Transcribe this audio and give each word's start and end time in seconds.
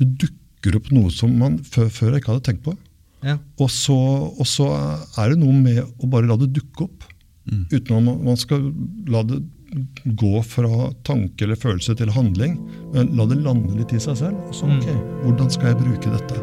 det 0.00 0.08
dukker 0.24 0.76
opp 0.80 0.90
noe 0.96 1.12
som 1.14 1.32
man 1.38 1.58
før, 1.64 1.88
før 1.92 2.14
jeg 2.16 2.22
ikke 2.24 2.32
hadde 2.34 2.46
tenkt 2.48 2.64
på. 2.66 2.74
Ja. 3.22 3.36
Og 3.60 3.68
så, 3.72 3.94
og 4.32 4.46
så 4.48 4.66
er 5.20 5.34
det 5.34 5.38
noe 5.42 5.52
med 5.56 5.80
å 5.84 6.08
bare 6.10 6.26
la 6.30 6.36
det 6.40 6.50
dukke 6.56 6.86
opp. 6.88 7.04
Uten 7.50 7.96
at 7.96 8.04
man- 8.04 8.20
man 8.24 8.36
skal 8.40 8.70
la 9.10 9.22
det 9.26 9.40
gå 10.18 10.42
fra 10.44 10.90
tanke 11.06 11.42
eller 11.46 11.56
følelse 11.56 11.94
til 11.96 12.10
handling. 12.10 12.56
Men 12.94 13.14
la 13.16 13.26
det 13.26 13.38
lande 13.44 13.76
litt 13.78 13.92
i 13.92 14.00
seg 14.02 14.16
selv. 14.18 14.36
Og 14.48 14.54
så, 14.54 14.66
ok, 14.66 14.88
hvordan 15.24 15.50
skal 15.50 15.70
jeg 15.74 15.82
bruke 15.84 16.10
dette? 16.16 16.40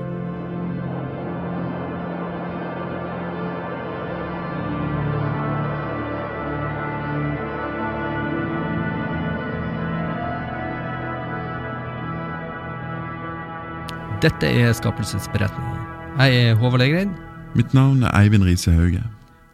Dette 14.27 14.47
er 14.59 14.73
Skapelsesberetningen. 14.75 15.75
Jeg 16.19 16.39
er 16.49 16.55
Håvard 16.59 16.81
Legreid, 16.81 17.11
Mitt 17.55 17.71
navn 17.71 18.01
er 18.03 18.11
Eivind 18.17 18.43
Riise 18.43 18.73
Hauge. 18.75 18.99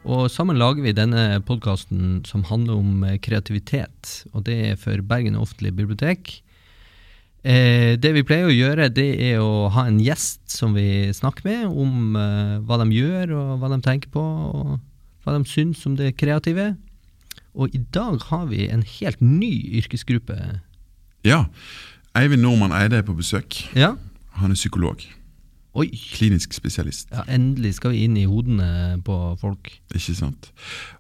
og 0.02 0.32
sammen 0.34 0.58
lager 0.58 0.82
vi 0.82 0.96
denne 0.98 1.44
podkasten 1.46 2.24
som 2.26 2.42
handler 2.50 2.80
om 2.80 3.04
eh, 3.06 3.20
kreativitet. 3.22 4.24
Og 4.34 4.48
det 4.48 4.56
er 4.72 4.80
for 4.82 4.98
Bergen 5.06 5.36
offentlige 5.38 5.76
bibliotek. 5.78 6.32
Eh, 7.44 8.00
det 8.02 8.16
vi 8.16 8.24
pleier 8.26 8.50
å 8.50 8.56
gjøre, 8.56 8.88
det 8.90 9.12
er 9.22 9.44
å 9.44 9.70
ha 9.76 9.84
en 9.86 10.00
gjest 10.02 10.42
som 10.50 10.74
vi 10.74 11.12
snakker 11.14 11.46
med 11.46 11.68
om 11.70 12.18
eh, 12.18 12.56
hva 12.66 12.80
de 12.82 12.88
gjør, 12.98 13.36
og 13.38 13.52
hva 13.62 13.70
de 13.76 13.78
tenker 13.86 14.10
på, 14.10 14.24
og 14.24 14.80
hva 15.22 15.36
de 15.38 15.52
syns 15.52 15.84
om 15.86 16.00
det 16.00 16.16
kreative. 16.18 16.72
Og 17.54 17.70
i 17.78 17.84
dag 17.94 18.18
har 18.32 18.50
vi 18.50 18.66
en 18.74 18.82
helt 18.82 19.22
ny 19.22 19.54
yrkesgruppe. 19.84 20.40
Ja, 21.30 21.44
Eivind 22.18 22.42
Nordmann 22.42 22.74
Eide 22.74 23.04
er 23.04 23.06
på 23.06 23.14
besøk. 23.22 23.62
Ja? 23.78 23.94
Han 24.40 24.52
er 24.52 24.58
psykolog. 24.60 25.04
Oi! 25.74 25.88
Klinisk 26.14 26.54
spesialist. 26.54 27.08
Ja, 27.12 27.24
endelig 27.34 27.76
skal 27.80 27.96
vi 27.96 28.04
inn 28.06 28.18
i 28.18 28.28
hodene 28.30 29.00
på 29.06 29.16
folk. 29.42 29.72
Ikke 29.96 30.14
sant? 30.14 30.52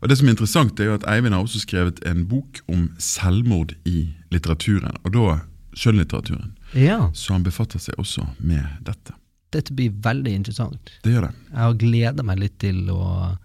Og 0.02 0.09
Det 0.09 0.17
som 0.17 0.28
er 0.28 0.34
interessant, 0.34 0.80
er 0.81 0.89
jo 0.89 0.95
at 0.98 1.06
Eivind 1.09 1.36
har 1.36 1.44
også 1.45 1.61
skrevet 1.61 2.00
en 2.09 2.23
bok 2.30 2.61
om 2.67 2.88
selvmord 2.98 3.76
i 3.86 4.08
litteraturen. 4.34 4.98
Og 5.06 5.14
da 5.14 5.39
skjønnlitteraturen. 5.78 6.56
Ja, 6.73 7.11
Så 7.14 7.34
han 7.34 7.44
befatter 7.45 7.80
seg 7.81 7.95
også 8.02 8.26
med 8.39 8.66
dette. 8.81 9.14
dette 9.54 9.73
blir 9.78 9.92
veldig 10.02 10.31
interessant. 10.34 10.92
Det 11.04 11.14
gjør 11.14 11.28
det. 11.28 11.34
Jeg 11.52 11.59
har 11.61 11.73
gleda 11.78 12.23
meg 12.26 12.39
litt 12.42 12.58
til 12.59 12.89
å 12.89 13.38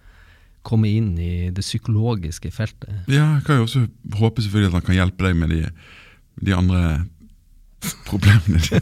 komme 0.65 0.89
inn 0.89 1.11
i 1.21 1.51
det 1.53 1.61
psykologiske 1.65 2.51
feltet. 2.53 2.89
Ja, 3.09 3.35
jeg 3.37 3.45
kan 3.45 3.57
jo 3.61 3.67
også 3.69 3.85
håpe 4.17 4.41
selvfølgelig 4.43 4.69
at 4.73 4.79
han 4.81 4.87
kan 4.89 4.97
hjelpe 4.97 5.25
deg 5.29 5.37
med 5.37 5.53
de, 5.53 5.61
de 6.41 6.57
andre 6.57 7.05
problemene 8.09 8.61
dine. 8.65 8.81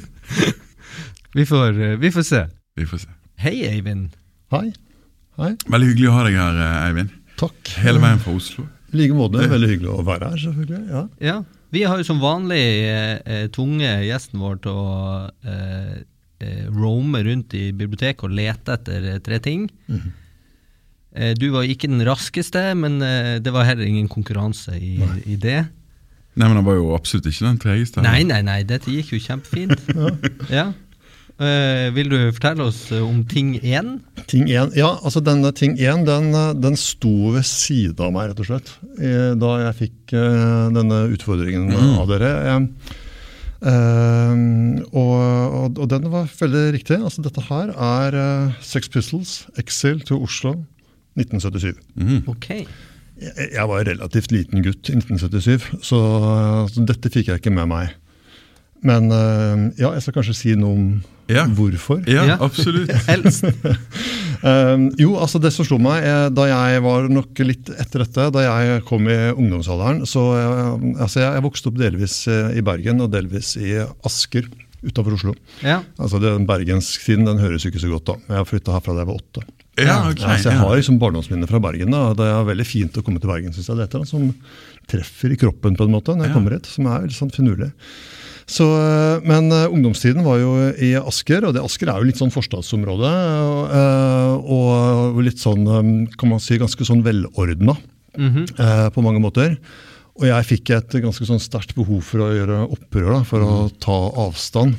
Vi 1.37 1.45
får, 1.47 1.77
eh, 1.83 1.97
vi 2.01 2.11
får 2.15 2.23
se. 2.25 2.43
Vi 2.77 2.87
får 2.89 3.03
se. 3.05 3.13
Hei, 3.45 3.59
Eivind. 3.69 4.15
Hei. 4.55 4.71
Hei. 5.37 5.53
Veldig 5.69 5.91
hyggelig 5.93 6.09
å 6.09 6.15
ha 6.17 6.23
deg 6.25 6.39
her, 6.41 6.61
eh, 6.65 6.87
Eivind. 6.89 7.13
Takk. 7.37 7.73
Hele 7.85 8.01
veien 8.01 8.21
fra 8.23 8.33
Oslo. 8.39 8.65
I 8.95 8.97
like 9.03 9.17
måte. 9.19 9.43
Veldig 9.51 9.69
hyggelig 9.75 9.93
å 9.93 10.05
være 10.07 10.31
her, 10.33 10.41
selvfølgelig. 10.41 10.83
Ja. 10.95 11.03
Ja, 11.21 11.37
Vi 11.75 11.83
har 11.83 11.99
jo 11.99 12.05
som 12.07 12.21
vanlig 12.23 12.61
eh, 12.89 13.19
eh, 13.27 13.49
tvunget 13.53 14.07
gjesten 14.07 14.41
vår 14.41 14.61
til 14.65 14.71
å 14.73 15.31
eh, 15.45 15.97
eh, 16.41 16.63
roame 16.73 17.21
rundt 17.27 17.53
i 17.59 17.73
biblioteket 17.77 18.23
og 18.25 18.33
lete 18.39 18.77
etter 18.79 19.19
tre 19.27 19.41
ting. 19.43 19.67
eh, 21.13 21.35
du 21.35 21.51
var 21.53 21.67
ikke 21.67 21.91
den 21.91 22.01
raskeste, 22.07 22.63
men 22.79 23.03
eh, 23.03 23.39
det 23.45 23.53
var 23.53 23.67
heller 23.69 23.85
ingen 23.85 24.09
konkurranse 24.09 24.79
i, 24.79 24.95
i 25.27 25.37
det. 25.37 25.67
Nei, 26.37 26.47
men 26.49 26.57
han 26.63 26.65
var 26.65 26.79
jo 26.79 26.95
absolutt 26.95 27.27
ikke 27.29 27.45
den 27.51 27.59
tregeste. 27.61 28.01
Nei, 28.07 28.23
nei, 28.25 28.41
nei, 28.47 28.63
dette 28.63 28.93
gikk 28.95 29.13
jo 29.17 29.21
kjempefint. 29.27 29.77
ja. 29.97 30.11
ja. 30.55 30.67
Eh, 31.37 31.91
vil 31.93 32.09
du 32.09 32.17
fortelle 32.33 32.65
oss 32.65 32.87
eh, 32.97 33.03
om 33.05 33.19
ting 33.29 33.59
1? 33.59 33.89
Ting 34.31 34.47
1, 34.49 34.73
ja, 34.79 34.95
altså 35.05 35.21
denne 35.21 35.51
ting 35.53 35.75
1 35.77 36.07
den, 36.09 36.31
eh, 36.33 36.55
den 36.57 36.79
sto 36.81 37.35
ved 37.35 37.45
siden 37.45 38.07
av 38.07 38.15
meg, 38.15 38.31
rett 38.31 38.41
og 38.41 38.49
slett, 38.49 38.71
eh, 38.97 39.35
da 39.37 39.51
jeg 39.67 39.77
fikk 39.83 40.15
eh, 40.17 40.71
denne 40.73 41.03
utfordringen 41.13 41.75
av 42.01 42.09
dere. 42.09 42.31
Eh, 43.61 44.41
og, 44.97 45.69
og, 45.77 45.85
den 45.93 46.09
var 46.15 46.33
veldig 46.41 46.65
riktig. 46.79 47.03
Altså 47.05 47.27
dette 47.27 47.45
her 47.51 47.75
er 47.75 48.19
Sex 48.65 48.89
Pistols, 48.97 49.37
Exile 49.61 50.09
til 50.09 50.25
Oslo, 50.25 50.55
1977. 51.21 51.77
Ok. 52.33 52.49
Jeg, 52.57 53.53
jeg 53.53 53.69
var 53.69 53.85
relativt 53.85 54.33
liten 54.33 54.65
gutt 54.65 54.89
i 54.89 54.97
1977, 54.97 55.85
så, 55.85 56.01
så 56.73 56.89
dette 56.89 57.13
fikk 57.13 57.29
jeg 57.29 57.45
ikke 57.45 57.53
med 57.61 57.69
meg. 57.77 57.93
Men 58.87 59.11
eh, 59.11 59.67
ja, 59.83 59.93
jeg 59.97 60.05
skal 60.05 60.19
kanskje 60.21 60.35
si 60.39 60.55
noe 60.59 60.73
om 60.77 60.87
Ja. 61.33 61.43
hvorfor. 61.51 62.05
Ja, 62.07 62.25
Ja. 62.29 62.37
absolutt. 62.45 62.93
Helst. 63.11 63.45
Um, 64.47 64.91
jo, 65.03 65.17
altså 65.19 65.41
det 65.43 65.51
som 65.57 65.67
slo 65.67 65.79
meg 65.83 66.05
eh, 66.07 66.29
da 66.31 66.45
jeg 66.51 66.83
var 66.85 67.09
nok 67.11 67.41
litt 67.49 67.71
etter 67.75 68.05
dette, 68.05 68.29
da 68.37 68.45
jeg 68.45 68.85
kom 68.87 69.09
i 69.11 69.17
ungdomsalderen 69.33 70.05
så 70.07 70.23
jeg, 70.37 70.95
altså 71.03 71.23
jeg, 71.25 71.33
jeg 71.39 71.45
vokste 71.49 71.73
opp 71.73 71.81
delvis 71.81 72.17
eh, 72.31 72.55
i 72.61 72.63
Bergen 72.67 73.03
og 73.03 73.11
delvis 73.17 73.57
i 73.59 73.75
Asker 74.07 74.47
utafor 74.87 75.17
Oslo. 75.17 75.33
Ja. 75.67 75.81
Altså 75.99 76.21
den 76.23 76.45
Bergenssiden 76.47 77.27
den 77.27 77.41
høres 77.43 77.65
jo 77.67 77.73
ikke 77.73 77.83
så 77.83 77.91
godt 77.91 78.07
da. 78.13 78.19
Jeg 78.37 78.47
flytta 78.53 78.77
herfra 78.77 78.95
da 78.95 79.03
jeg 79.03 79.09
var 79.11 79.19
åtte. 79.19 79.43
Ja, 79.77 79.97
ok. 80.09 80.21
Ja, 80.23 80.37
så 80.41 80.53
jeg 80.53 80.55
ja. 80.55 80.61
har 80.63 80.77
liksom 80.79 81.01
barndomsminner 81.03 81.51
fra 81.51 81.59
Bergen. 81.61 81.91
da, 81.93 82.13
Det 82.17 82.25
er 82.31 82.47
veldig 82.49 82.65
fint 82.69 82.95
å 82.97 83.03
komme 83.05 83.19
til 83.21 83.29
Bergen, 83.33 83.53
synes 83.57 83.67
jeg. 83.67 83.77
Det 83.77 83.83
er 83.83 83.89
et 83.91 83.97
eller 83.97 84.07
annet 84.07 84.15
som 84.15 84.87
treffer 84.89 85.35
i 85.35 85.39
kroppen 85.41 85.75
på 85.77 85.85
en 85.89 85.93
måte 85.97 86.15
når 86.15 86.29
jeg 86.29 86.31
Ja. 86.31 86.37
kommer 86.39 86.55
hit, 86.55 86.71
som 86.71 86.87
er 86.93 87.03
litt 87.09 87.17
sånn 87.19 87.35
finurlig. 87.35 87.73
Så, 88.47 88.63
øh, 88.79 89.25
men 89.27 89.51
øh, 89.51 89.67
ungdomstiden 89.75 90.23
var 90.23 90.39
jo 90.39 90.53
i 90.79 90.93
Asker, 91.01 91.49
og 91.49 91.55
det 91.57 91.65
Asker 91.67 91.91
er 91.91 91.99
jo 91.99 92.07
litt 92.07 92.21
sånn 92.21 92.31
forstadsområde. 92.31 93.11
øh, 93.75 94.35
Og 94.47 95.19
litt 95.27 95.43
sånn, 95.43 95.67
kan 96.17 96.31
man 96.31 96.39
si, 96.43 96.59
ganske 96.63 96.87
sånn 96.87 97.03
velordna 97.03 97.75
øh, 98.59 98.89
på 98.95 99.03
mange 99.03 99.21
måter. 99.21 99.57
Og 100.17 100.25
jeg 100.31 100.47
fikk 100.49 100.71
et 100.73 100.95
ganske 101.03 101.27
sånn 101.29 101.43
sterkt 101.43 101.75
behov 101.77 102.01
for 102.07 102.23
å 102.25 102.31
gjøre 102.33 102.63
opprør, 102.73 103.11
da, 103.19 103.25
for 103.29 103.43
å 103.45 103.57
ta 103.83 103.97
avstand 104.23 104.79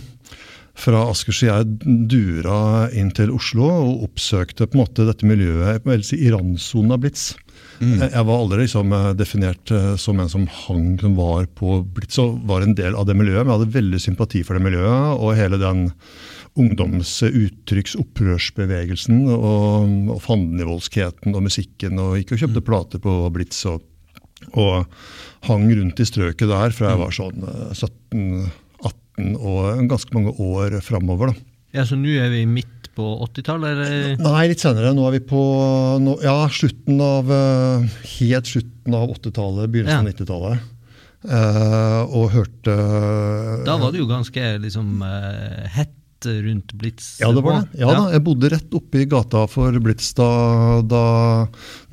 fra 0.77 1.03
Asker. 1.11 1.33
Så 1.35 1.45
jeg 1.49 1.67
dura 2.09 2.87
inn 2.95 3.11
til 3.11 3.29
Oslo 3.35 3.67
og 3.67 4.07
oppsøkte 4.07 4.65
på 4.65 4.77
en 4.79 4.83
måte 4.85 5.05
dette 5.05 5.27
miljøet 5.27 5.85
i 6.15 6.31
randsonen 6.33 6.95
av 6.95 7.03
Blitz. 7.03 7.35
Jeg 7.79 8.09
jeg 8.13 8.25
var 8.25 8.39
aldri 8.41 8.63
liksom 8.63 8.93
eh, 8.95 9.11
definert 9.17 9.71
eh, 9.73 9.91
som 10.01 10.19
en 10.21 10.31
som 10.31 10.47
hang, 10.63 10.95
som 11.01 11.17
var 11.17 11.45
på 11.57 11.81
Blitz 11.95 12.17
og 12.21 12.39
var 12.49 12.65
en 12.65 12.75
del 12.77 12.97
av 12.97 13.05
det 13.09 13.15
miljøet. 13.17 13.45
Men 13.45 13.53
jeg 13.53 13.59
hadde 13.59 13.77
veldig 13.77 14.01
sympati 14.01 14.43
for 14.47 14.57
det 14.57 14.65
miljøet 14.65 15.21
og 15.21 15.37
hele 15.37 15.59
den 15.61 15.87
ungdomsuttrykks 16.57 17.93
opprørsbevegelsen 18.01 19.27
og, 19.29 19.91
og 20.15 20.21
fandenivoldskheten 20.25 21.37
og 21.37 21.45
musikken. 21.45 22.01
Og 22.01 22.17
gikk 22.19 22.33
og 22.33 22.43
kjøpte 22.43 22.65
plater 22.65 23.03
på 23.03 23.17
Blitz 23.35 23.61
og, 23.69 23.83
og 24.57 24.87
hang 25.47 25.67
rundt 25.69 26.01
i 26.01 26.07
strøket 26.07 26.49
der 26.49 26.73
fra 26.75 26.95
jeg 26.95 27.03
var 27.03 27.19
sånn 27.19 27.45
eh, 27.45 27.75
17-18 27.77 29.37
og 29.37 29.85
ganske 29.89 30.13
mange 30.13 30.33
år 30.41 30.79
framover. 30.85 31.33
ja, 31.73 31.85
så 31.85 31.97
nå 31.97 32.11
er 32.21 32.29
vi 32.33 32.43
midt 32.49 32.76
på 32.97 33.05
80-tallet. 33.27 34.19
Nei, 34.23 34.47
litt 34.51 34.63
senere. 34.63 34.93
Nå 34.97 35.05
er 35.07 35.17
vi 35.19 35.21
på 35.29 35.43
nå, 36.01 36.17
ja, 36.25 36.39
slutten 36.53 37.01
av 37.03 37.29
eh, 37.33 37.85
helt 38.17 38.49
slutten 38.49 38.97
av 38.97 39.13
80-tallet, 39.19 39.69
begynnelsen 39.73 40.01
av 40.01 40.09
Ja. 40.09 40.15
90-tallet. 40.15 40.73
Uh, 41.27 42.03
og 42.13 42.27
hørte 42.29 42.73
Da 43.65 43.73
var 43.81 43.89
det 43.91 43.99
jo 43.99 44.05
ganske 44.07 44.51
liksom 44.61 45.01
uh, 45.01 45.65
hett 45.73 45.95
rundt 46.25 46.73
Blitz. 46.73 47.19
Ja, 47.21 47.29
det 47.31 47.43
var 47.45 47.61
det. 47.61 47.79
Ja, 47.81 47.91
da, 47.93 48.07
Jeg 48.13 48.23
bodde 48.25 48.49
rett 48.49 48.73
oppe 48.73 49.03
i 49.03 49.05
gata 49.09 49.43
for 49.51 49.75
Blitz 49.83 50.13
da, 50.17 50.29
da 50.81 51.03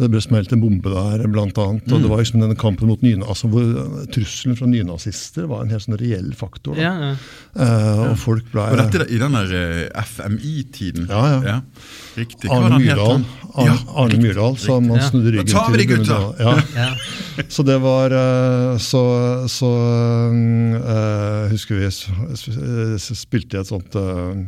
det 0.00 0.08
ble 0.12 0.22
smelt 0.24 0.52
en 0.54 0.62
bombe 0.62 0.92
der, 0.94 1.26
blant 1.28 1.58
annet. 1.60 1.90
Og 1.92 2.02
det 2.04 2.10
var 2.10 2.22
liksom 2.22 2.40
denne 2.42 2.56
kampen 2.58 2.90
mot 2.90 3.04
nyna, 3.04 3.26
altså 3.28 3.50
hvor 3.52 3.68
trusselen 4.14 4.58
fra 4.58 4.70
nynazister 4.70 5.48
var 5.50 5.64
en 5.64 5.74
helt 5.74 5.84
sånn 5.86 5.98
reell 6.00 6.32
faktor. 6.38 6.78
Da. 6.78 6.82
Ja, 6.86 6.94
ja. 7.10 7.12
Eh, 7.54 8.02
og 8.08 8.16
folk 8.22 8.48
ble 8.54 8.70
Og 8.72 8.80
dette 8.80 9.06
i 9.12 9.20
den 9.20 9.36
der 9.36 9.54
eh, 9.60 10.04
FMI-tiden. 10.14 11.10
Ja, 11.10 11.40
ja. 11.44 11.60
Riktig. 12.14 12.50
Arne 12.50 12.78
Myrdal, 12.78 13.22
da? 13.24 13.48
Arne, 13.54 13.66
Ja, 13.68 13.76
Arne 14.02 14.18
Myrdal 14.22 14.56
som 14.58 14.90
han 14.90 15.02
snudde 15.08 15.32
ryggen 15.34 15.50
tar 15.50 15.70
vi 15.72 15.78
til. 15.78 15.88
de 15.88 15.96
gutta! 15.96 16.18
Ja. 16.38 16.54
ja. 16.76 17.44
Så 17.48 17.64
det 17.66 17.78
var 17.82 18.14
eh, 18.14 18.78
Så, 18.78 19.02
så 19.50 19.70
eh, 20.78 21.50
husker 21.50 21.80
vi 21.80 21.90
spilte 22.98 23.58
i 23.58 23.60
et 23.62 23.70
sånt 23.70 23.98
eh, 23.98 24.44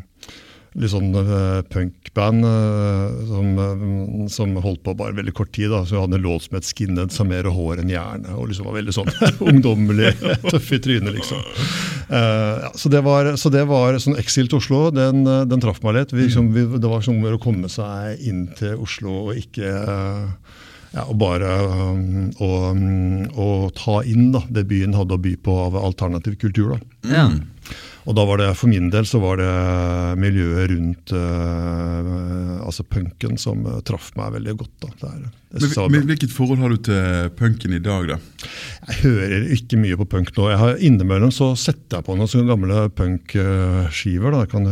litt 0.77 0.93
sånn 0.93 1.15
uh, 1.17 1.63
punkband 1.73 2.45
uh, 2.45 3.13
som, 3.29 3.53
uh, 3.57 4.27
som 4.33 4.53
holdt 4.61 4.83
på 4.85 4.95
bare 4.99 5.17
veldig 5.17 5.35
kort 5.37 5.53
tid. 5.57 5.71
da, 5.73 5.83
så 5.89 6.03
hadde 6.03 6.19
en 6.19 6.27
låt 6.27 6.47
som 6.47 6.59
het 6.59 6.69
'Skinhead 6.69 7.15
som 7.15 7.31
mer 7.33 7.49
hår 7.49 7.83
enn 7.83 7.93
hjerne'. 7.93 8.35
og 8.37 8.51
liksom 8.51 8.69
var 8.69 8.77
veldig 8.79 8.97
sånn 8.97 9.11
ungdommelig, 9.51 10.13
tøff 10.51 10.73
i 10.73 10.81
trynet, 10.83 11.15
liksom. 11.17 11.41
Ja, 12.11 12.71
så 12.75 12.91
det 12.93 13.03
var, 13.03 13.33
så 13.41 13.51
det 13.51 13.65
var 13.67 13.99
sånn 14.03 14.19
Exil 14.21 14.51
til 14.51 14.61
Oslo, 14.61 14.91
den, 14.95 15.25
den 15.25 15.63
traff 15.63 15.81
meg 15.83 15.97
litt. 15.97 16.13
Vi, 16.13 16.29
liksom, 16.29 16.53
vi, 16.55 16.67
det 16.79 16.91
var 16.91 17.03
sånn 17.03 17.25
å 17.25 17.41
komme 17.43 17.71
seg 17.73 18.21
inn 18.23 18.47
til 18.59 18.77
Oslo 18.83 19.31
og 19.31 19.41
ikke 19.41 19.73
ja, 20.97 21.05
og 21.05 21.19
bare 21.21 21.51
um, 21.93 22.31
å, 22.41 22.51
um, 22.73 23.27
å 23.37 23.49
ta 23.77 24.01
inn 24.09 24.31
da, 24.33 24.41
det 24.49 24.65
byen 24.71 24.97
hadde 24.97 25.19
å 25.19 25.21
by 25.21 25.35
på 25.45 25.57
av 25.67 25.77
alternativ 25.77 26.39
kultur. 26.41 26.73
da. 26.77 26.81
Mm. 27.13 27.43
Og 28.07 28.15
da 28.15 28.23
var 28.23 28.39
det, 28.39 28.53
For 28.55 28.71
min 28.71 28.87
del 28.93 29.07
så 29.09 29.19
var 29.19 29.41
det 29.41 29.51
miljøet 30.23 30.71
rundt 30.71 31.13
uh, 31.13 32.63
altså 32.63 32.87
punken 32.87 33.35
som 33.41 33.67
uh, 33.67 33.81
traff 33.85 34.13
meg 34.17 34.37
veldig 34.39 34.55
godt. 34.63 34.75
da. 34.85 34.93
Det 35.03 35.11
er, 35.11 35.25
det 35.27 35.71
men, 35.75 35.91
men, 35.93 36.07
Hvilket 36.13 36.33
forhold 36.33 36.63
har 36.63 36.73
du 36.73 36.79
til 36.89 37.33
punken 37.37 37.75
i 37.77 37.83
dag, 37.83 38.15
da? 38.15 38.21
Jeg 38.87 39.01
hører 39.03 39.49
ikke 39.59 39.81
mye 39.83 39.99
på 40.01 40.09
punk 40.17 40.33
nå. 40.39 40.49
Jeg 40.55 40.63
har, 40.63 40.79
innimellom 40.79 41.35
så 41.35 41.51
setter 41.59 41.99
jeg 41.99 42.07
på 42.07 42.17
noen 42.17 42.31
sånne 42.31 42.55
gamle 42.55 42.87
punkskiver. 42.95 44.33
da. 44.33 44.47
Jeg 44.47 44.55
kan 44.55 44.71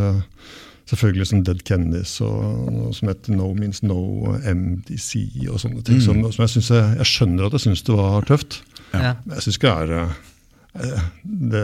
selvfølgelig 0.91 1.31
som 1.31 1.45
Dead 1.47 1.63
Kennedys 1.65 2.19
og 2.25 2.69
noe 2.75 2.93
som 2.97 3.11
heter 3.11 3.37
No 3.39 3.53
Means 3.57 3.83
No, 3.87 4.03
MDC 4.45 5.49
og 5.49 5.63
sånne 5.63 5.83
ting. 5.87 6.03
Mm. 6.03 6.05
Som, 6.05 6.23
som, 6.35 6.45
jeg, 6.45 6.65
jeg, 6.69 7.01
jeg 7.01 7.11
skjønner 7.11 7.49
at 7.49 7.57
jeg 7.57 7.67
syns 7.69 7.85
det 7.87 7.99
var 7.99 8.29
tøft. 8.29 8.63
Ja. 8.93 9.17
Men 9.25 9.39
jeg 9.39 9.49
syns 9.49 9.61
ikke 9.61 9.75
det 9.75 9.99
er 9.99 10.15
det, 10.75 11.61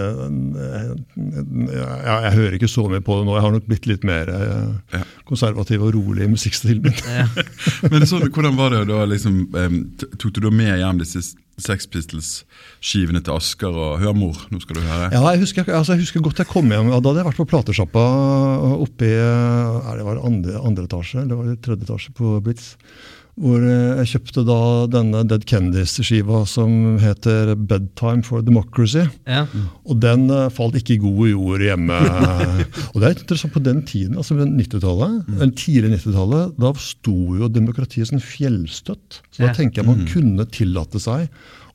ja, 1.74 2.16
jeg 2.28 2.32
hører 2.36 2.54
ikke 2.54 2.68
så 2.70 2.84
mye 2.86 3.02
på 3.02 3.16
det 3.18 3.26
nå. 3.26 3.34
Jeg 3.34 3.42
har 3.42 3.54
nok 3.56 3.66
blitt 3.66 3.88
litt 3.90 4.04
mer 4.06 4.30
ja. 4.30 5.00
konservativ 5.26 5.82
og 5.82 5.96
rolig 5.96 6.28
i 6.28 6.30
musikkstilen 6.30 6.86
min. 6.86 7.00
Ja. 7.10 7.26
Men 7.90 8.06
så, 8.06 8.20
Hvordan 8.22 8.54
var 8.58 8.70
det 8.76 8.84
da? 8.92 9.02
Liksom, 9.10 9.40
tok 10.14 10.36
du 10.36 10.44
da 10.46 10.54
med 10.54 10.78
hjem 10.78 11.02
disse 11.02 11.24
Sex 11.64 11.86
Pistols-skivene 11.90 13.22
til 13.24 13.36
Asker 13.36 13.72
og 13.74 14.00
'Hør, 14.00 14.14
mor'? 14.16 14.46
Nå 14.50 14.60
skal 14.60 14.76
du 14.76 14.80
høre. 14.80 15.10
Ja, 15.12 15.22
Jeg 15.30 15.40
husker, 15.44 15.68
altså, 15.68 15.94
jeg 15.94 16.02
husker 16.02 16.20
godt 16.24 16.38
jeg 16.38 16.46
kom 16.50 16.68
hjem. 16.70 16.90
Da 16.90 17.00
hadde 17.00 17.22
jeg 17.22 17.28
vært 17.30 17.40
på 17.40 17.48
platesjappa 17.52 18.04
oppe 18.80 19.06
i 19.06 19.14
er 19.14 19.96
det 19.96 20.04
var 20.06 20.24
andre, 20.24 20.58
andre 20.60 20.84
etasje, 20.84 21.22
eller 21.22 21.36
var 21.36 21.44
det 21.50 21.62
tredje 21.62 21.84
etasje 21.86 22.12
på 22.16 22.40
Blitz. 22.44 22.76
Hvor 23.40 23.62
eh, 23.64 24.00
jeg 24.02 24.10
kjøpte 24.12 24.44
da 24.44 24.58
denne 24.92 25.22
Dead 25.28 25.44
Kennedys-skiva 25.48 26.42
som 26.48 26.98
heter 27.00 27.54
'Bedtime 27.56 28.24
for 28.26 28.44
Democracy'. 28.44 29.06
Ja. 29.24 29.46
Og 29.88 30.00
den 30.02 30.26
uh, 30.28 30.50
falt 30.52 30.76
ikke 30.76 30.98
i 30.98 31.00
gode 31.00 31.30
jord 31.30 31.64
hjemme. 31.64 31.96
og 32.92 32.98
det 33.00 33.06
er 33.08 33.16
interessant 33.16 33.54
På 33.54 33.62
den 33.64 33.80
tiden, 33.88 34.18
altså 34.20 34.36
90-tallet, 34.36 35.24
mm. 35.26 35.54
tidlig 35.56 35.94
90-tallet, 35.96 36.52
da 36.60 36.74
sto 36.76 37.16
jo 37.40 37.48
demokratiet 37.48 38.10
som 38.10 38.20
fjellstøtt. 38.20 39.22
Så 39.32 39.46
da 39.46 39.54
tenker 39.56 39.80
jeg 39.80 39.88
man 39.88 40.04
mm. 40.04 40.10
kunne 40.12 40.46
tillate 40.52 41.00
seg 41.00 41.30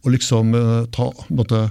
å 0.06 0.14
liksom 0.14 0.54
uh, 0.54 0.86
ta 0.94 1.08
måtte, 1.34 1.62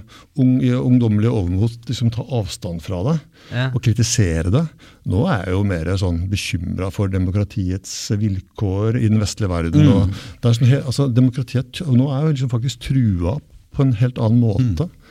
ung, 0.41 0.57
ungdommelig 0.59 1.31
overmot 1.31 1.89
liksom 1.89 2.11
ta 2.13 2.25
avstand 2.35 2.83
fra 2.83 3.01
det 3.07 3.15
ja. 3.53 3.69
og 3.69 3.79
kritisere 3.85 4.51
det. 4.53 4.65
Nå 5.11 5.23
er 5.31 5.45
jeg 5.45 5.55
jo 5.55 5.63
mer 5.71 5.91
sånn 6.01 6.25
bekymra 6.31 6.91
for 6.93 7.11
demokratiets 7.11 7.95
vilkår 8.19 8.99
i 8.99 9.07
den 9.07 9.23
vestlige 9.23 9.53
verden. 9.53 9.87
Mm. 9.87 10.13
og 10.13 10.49
er 10.49 10.59
sånn, 10.59 10.75
altså, 10.81 11.09
Demokratiet 11.15 11.81
nå 11.87 12.09
er 12.11 12.25
jo 12.25 12.35
liksom 12.35 12.53
faktisk 12.53 12.87
trua 12.89 13.37
på 13.75 13.85
en 13.85 13.97
helt 13.99 14.21
annen 14.21 14.43
måte. 14.43 14.89
Mm 14.89 15.01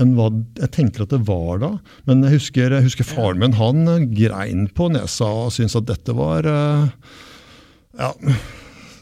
enn 0.00 0.14
hva 0.16 0.30
jeg 0.56 0.72
tenker 0.72 1.04
at 1.04 1.12
det 1.12 1.20
var 1.28 1.60
da. 1.60 1.70
Men 2.08 2.24
jeg 2.24 2.38
husker, 2.38 2.72
jeg 2.72 2.86
husker 2.86 3.04
faren 3.04 3.42
min 3.42 3.58
han 3.58 3.84
grein 4.14 4.66
på 4.72 4.88
nesa 4.94 5.28
og 5.44 5.52
syntes 5.52 5.76
at 5.82 5.88
dette 5.90 6.14
var 6.16 6.48
uh, 6.48 6.86
ja, 7.98 8.12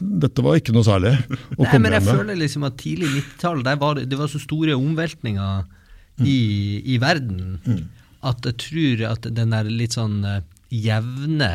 dette 0.01 0.43
var 0.43 0.57
ikke 0.59 0.73
noe 0.75 0.85
særlig 0.87 1.13
å 1.57 1.65
Nei, 1.65 1.79
men 1.83 1.95
jeg 1.97 2.05
føler 2.07 2.39
liksom 2.39 2.65
at 2.67 2.77
Tidlig 2.81 3.11
90-tall 3.13 3.61
var 3.81 4.01
det 4.01 4.17
var 4.19 4.31
så 4.31 4.41
store 4.41 4.77
omveltninger 4.77 5.65
mm. 5.65 6.25
i, 6.25 6.39
i, 6.95 6.97
verden 7.01 7.59
mm. 7.61 7.83
at 8.31 8.49
jeg 8.49 8.57
tror 8.65 9.05
at 9.11 9.29
den 9.37 9.53
der 9.53 9.69
litt 9.69 9.97
sånn 9.97 10.21
uh, 10.25 10.39
jevne 10.71 11.51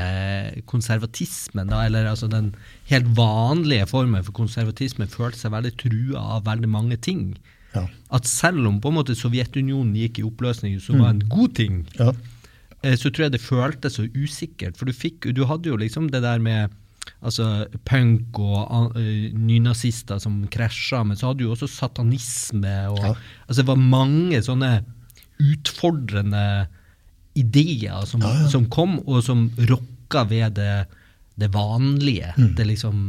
konservatismen, 0.68 1.70
da, 1.72 1.86
eller 1.88 2.10
altså 2.10 2.28
den 2.28 2.52
helt 2.90 3.08
vanlige 3.16 3.88
formen 3.88 4.24
for 4.26 4.36
konservatisme, 4.36 5.08
følte 5.08 5.40
seg 5.40 5.54
veldig 5.54 5.72
trua 5.80 6.24
av 6.36 6.44
veldig 6.48 6.68
mange 6.68 6.98
ting. 7.00 7.30
Ja. 7.72 7.86
At 8.14 8.28
selv 8.28 8.68
om 8.68 8.76
på 8.80 8.92
en 8.92 8.98
måte 8.98 9.16
Sovjetunionen 9.16 9.96
gikk 9.96 10.20
i 10.20 10.26
oppløsning, 10.28 10.76
som 10.84 10.98
mm. 10.98 11.02
var 11.02 11.14
en 11.14 11.24
god 11.32 11.54
ting, 11.56 11.84
ja. 11.96 12.12
Eh, 12.84 12.96
så 13.00 13.08
tror 13.08 13.26
jeg 13.26 13.36
det 13.38 13.42
føltes 13.42 13.96
så 13.96 14.04
usikkert. 14.12 14.76
For 14.76 14.88
du, 14.88 14.92
fikk, 14.92 15.30
du 15.32 15.46
hadde 15.48 15.72
jo 15.72 15.78
liksom 15.80 16.10
det 16.12 16.20
der 16.24 16.42
med 16.42 16.74
altså 17.24 17.66
punk 17.88 18.38
og 18.42 18.96
uh, 18.96 19.28
nynazister 19.32 20.20
som 20.22 20.42
krasja, 20.52 21.02
men 21.06 21.18
så 21.18 21.30
hadde 21.30 21.44
du 21.44 21.52
også 21.52 21.68
satanisme. 21.70 22.74
Og, 22.92 23.00
ja. 23.02 23.14
altså 23.46 23.62
Det 23.62 23.70
var 23.70 23.88
mange 23.96 24.42
sånne 24.44 24.72
utfordrende 25.42 26.44
ideer 27.36 28.06
som, 28.08 28.22
ja, 28.24 28.32
ja. 28.42 28.50
som 28.52 28.68
kom, 28.72 28.98
og 29.04 29.24
som 29.24 29.48
rokka 29.68 30.24
ved 30.30 30.56
det, 30.56 30.86
det 31.36 31.50
vanlige. 31.54 32.32
Mm. 32.38 32.54
Det 32.56 32.68
liksom 32.72 33.02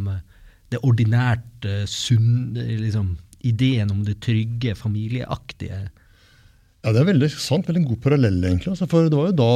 det 0.68 0.82
ordinært 0.84 1.68
sunne 1.88 2.66
liksom, 2.82 3.16
Ideen 3.48 3.92
om 3.94 4.02
det 4.04 4.18
trygge, 4.26 4.74
familieaktige. 4.76 5.86
Ja, 6.88 6.94
Det 6.96 7.02
er 7.02 7.08
veldig 7.10 7.28
sant, 7.34 7.66
veldig 7.68 7.82
god 7.84 7.98
parallell, 8.00 8.38
egentlig. 8.48 8.70
Altså, 8.72 8.86
for 8.88 9.10
det 9.12 9.18
var 9.18 9.26
jo 9.28 9.34
da 9.36 9.48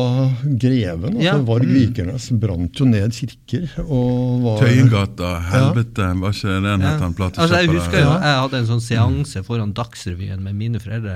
greven, 0.59 1.13
altså 1.13 1.23
ja. 1.23 1.35
Varg 1.47 1.69
mm. 1.69 1.75
Vikernes, 1.77 2.25
brant 2.41 2.81
jo 2.81 2.87
ned 2.89 3.13
kirker. 3.15 3.69
og 3.85 4.41
var... 4.43 4.57
Tøyengata, 4.65 5.29
helvete, 5.47 6.09
ja. 6.09 6.17
var 6.19 6.35
ikke 6.35 6.49
det 6.51 6.65
den 6.65 6.83
ja. 6.83 6.91
het? 6.97 7.21
Altså, 7.29 7.61
jeg 7.61 7.69
husker 7.71 8.03
jo, 8.03 8.09
jeg 8.11 8.41
hadde 8.41 8.59
en 8.59 8.67
sånn 8.73 8.83
seanse 8.83 9.43
foran 9.47 9.71
Dagsrevyen 9.77 10.43
med 10.43 10.59
mine 10.59 10.81
foreldre. 10.83 11.15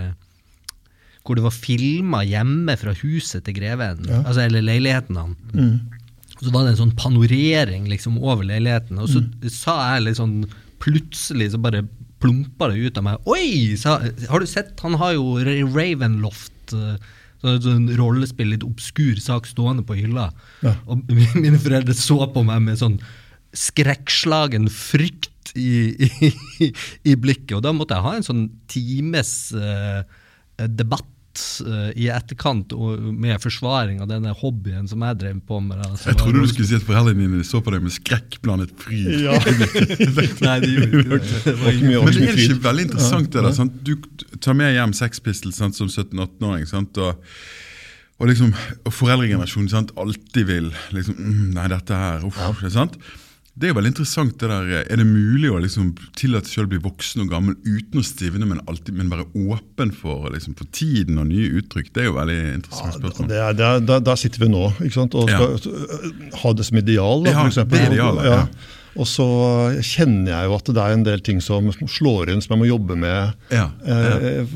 Hvor 1.27 1.35
det 1.35 1.44
var 1.44 1.57
filma 1.57 2.23
hjemme 2.23 2.77
fra 2.79 2.95
huset 3.01 3.44
til 3.44 3.57
greven, 3.59 4.07
ja. 4.07 4.21
altså, 4.23 4.45
eller 4.45 4.63
leiligheten 4.63 5.19
hans. 5.19 5.51
Mm. 5.51 5.75
Så 6.39 6.53
var 6.53 6.63
det 6.63 6.77
en 6.77 6.81
sånn 6.85 6.95
panorering 6.95 7.91
liksom 7.91 8.21
over 8.23 8.47
leiligheten, 8.47 9.03
og 9.03 9.12
så 9.12 9.19
mm. 9.19 9.51
sa 9.51 9.81
jeg 9.95 10.07
litt 10.07 10.21
sånn 10.21 10.39
Plutselig 10.85 11.53
så 11.53 11.57
bare 11.57 11.85
plumpa 12.23 12.69
det 12.71 12.88
ut 12.88 12.97
av 13.00 13.06
meg. 13.07 13.29
Oi! 13.29 13.75
Så, 13.79 13.97
har 14.29 14.41
du 14.41 14.47
sett? 14.50 14.73
Han 14.85 14.97
har 15.01 15.15
jo 15.17 15.38
Ravenloft. 15.44 16.73
Eh, 16.73 16.97
så 17.44 17.56
sånn 17.62 17.89
rollespill, 18.00 18.53
litt 18.53 18.65
obskur 18.65 19.19
sak 19.21 19.45
stående 19.50 19.85
på 19.85 19.97
hylla. 20.00 20.31
Ja. 20.65 20.75
Og 20.89 21.06
mine 21.38 21.59
foreldre 21.62 21.95
så 21.97 22.23
på 22.31 22.45
meg 22.47 22.63
med 22.65 22.81
sånn 22.81 23.00
skrekkslagen 23.56 24.67
frykt 24.71 25.53
i, 25.56 25.95
i, 25.95 26.71
i, 27.06 27.15
blikket. 27.15 27.57
Og 27.59 27.63
da 27.63 27.71
måtte 27.75 27.95
jeg 27.95 28.06
ha 28.07 28.15
en 28.17 28.25
sånn 28.25 28.45
times 28.71 29.53
uh, 29.56 30.01
debatt 30.67 31.07
uh, 31.65 31.89
i 31.95 32.07
etterkant 32.13 32.73
med 33.15 33.41
forsvaring 33.43 34.01
av 34.03 34.09
denne 34.11 34.33
hobbyen 34.35 34.87
som 34.89 35.03
jeg 35.05 35.19
drev 35.23 35.41
på 35.47 35.59
med. 35.63 35.81
Altså, 35.85 36.11
jeg 36.11 36.19
trodde 36.21 36.43
du 36.43 36.51
skulle 36.51 36.69
si 36.69 36.77
at 36.77 36.85
foreldrene 36.87 37.25
dine 37.25 37.47
så 37.47 37.61
på 37.63 37.73
deg 37.73 37.83
med 37.85 37.95
skrekkblandet 37.95 38.71
fryd. 38.81 39.11
Ja. 39.25 39.35
Nei, 40.47 40.55
de 40.63 40.71
gjorde 40.75 41.19
ikke 41.19 41.43
det. 41.45 41.57
Men 41.57 42.15
det 42.15 42.31
er 42.31 42.41
ikke 42.47 42.63
veldig 42.69 42.87
interessant 42.89 43.29
det 43.33 43.45
der. 43.47 43.53
Sant? 43.59 43.77
Du 43.85 43.95
tar 44.41 44.57
med 44.57 44.75
hjem 44.75 44.95
Sex 44.97 45.23
Pistols 45.23 45.61
som 45.61 45.71
17-18-åring. 45.71 46.65
og 47.03 47.21
og 48.15 48.29
liksom, 48.29 48.53
og 48.88 48.93
foreldregenerasjonen 48.95 49.71
sant, 49.71 49.89
alltid 49.99 50.47
vil 50.47 50.69
liksom, 50.95 51.17
mm, 51.19 51.47
Nei, 51.57 51.65
dette 51.71 51.98
her 52.00 52.24
uff, 52.24 52.38
ja. 52.39 52.69
sant? 52.71 52.95
Det 53.55 53.69
er 53.69 53.75
veldig 53.77 53.93
interessant. 53.93 54.33
det 54.39 54.50
der, 54.51 54.83
Er 54.91 54.97
det 55.00 55.05
mulig 55.07 55.47
å 55.51 55.59
liksom 55.63 55.93
tillate 56.19 56.50
seg 56.51 56.65
å 56.65 56.71
bli 56.74 56.79
voksen 56.83 57.24
og 57.24 57.29
gammel 57.31 57.55
uten 57.63 58.01
å 58.01 58.03
stivne, 58.03 58.45
men, 58.45 58.59
alltid, 58.67 58.93
men 58.97 59.12
være 59.12 59.29
åpen 59.31 59.93
for, 59.95 60.27
liksom, 60.33 60.57
for, 60.59 60.67
tiden 60.75 61.21
og 61.21 61.29
nye 61.29 61.62
uttrykk? 61.62 61.93
Det 61.95 62.03
er 62.03 62.09
jo 62.09 62.17
veldig 62.17 62.39
interessant 62.57 62.97
spørsmål. 63.00 63.31
Ja, 63.31 63.53
det 63.55 63.67
er, 63.67 63.79
det 63.79 63.95
er, 63.95 64.07
der 64.09 64.19
sitter 64.19 64.43
vi 64.43 64.51
nå 64.51 64.65
ikke 64.75 64.97
sant? 64.97 65.15
og 65.15 65.31
skal 65.31 65.55
ja. 65.55 66.39
ha 66.41 66.53
det 66.53 66.67
som 66.67 66.81
ideal. 66.83 67.24
Da, 67.24 67.31
ja, 67.31 67.38
for 67.39 67.53
eksempel. 67.53 67.79
det 67.79 67.93
idealet, 67.95 68.27
ja. 68.27 68.41
ja. 68.43 68.74
Og 68.95 69.07
så 69.09 69.25
kjenner 69.83 70.31
jeg 70.31 70.47
jo 70.47 70.55
at 70.55 70.69
det 70.71 70.81
er 70.81 70.93
en 70.95 71.03
del 71.03 71.23
ting 71.23 71.41
som 71.43 71.67
slår 71.71 72.31
inn, 72.31 72.41
som 72.43 72.55
jeg 72.55 72.61
må 72.61 72.67
jobbe 72.69 72.95
med. 72.99 73.33
Ja, 73.51 73.65
ja. 73.83 73.97
Eh, 74.15 74.53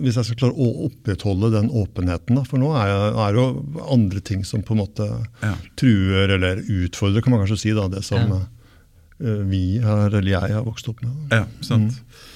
hvis 0.00 0.16
jeg 0.16 0.30
skal 0.30 0.38
klare 0.40 0.56
å 0.56 0.86
opprettholde 0.86 1.52
den 1.52 1.68
åpenheten. 1.68 2.38
Da. 2.38 2.46
For 2.48 2.60
nå 2.60 2.72
er, 2.80 2.94
det 3.18 3.42
jo 3.42 3.82
andre 3.92 4.24
ting 4.24 4.46
som 4.48 4.64
på 4.64 4.76
en 4.76 4.80
måte 4.80 5.10
ja. 5.42 5.52
truer 5.80 6.32
eller 6.38 6.64
utfordrer, 6.64 7.24
kan 7.24 7.36
man 7.36 7.44
kanskje 7.44 7.60
si, 7.66 7.76
da, 7.76 7.84
det 7.92 8.00
som 8.06 8.32
eh, 8.32 9.44
vi 9.50 9.62
her, 9.84 10.08
eller 10.08 10.32
jeg 10.32 10.56
har 10.56 10.64
vokst 10.64 10.88
opp 10.88 11.04
med. 11.04 11.36
Ja, 11.36 11.44
sant. 11.60 12.00
Mm. 12.00 12.26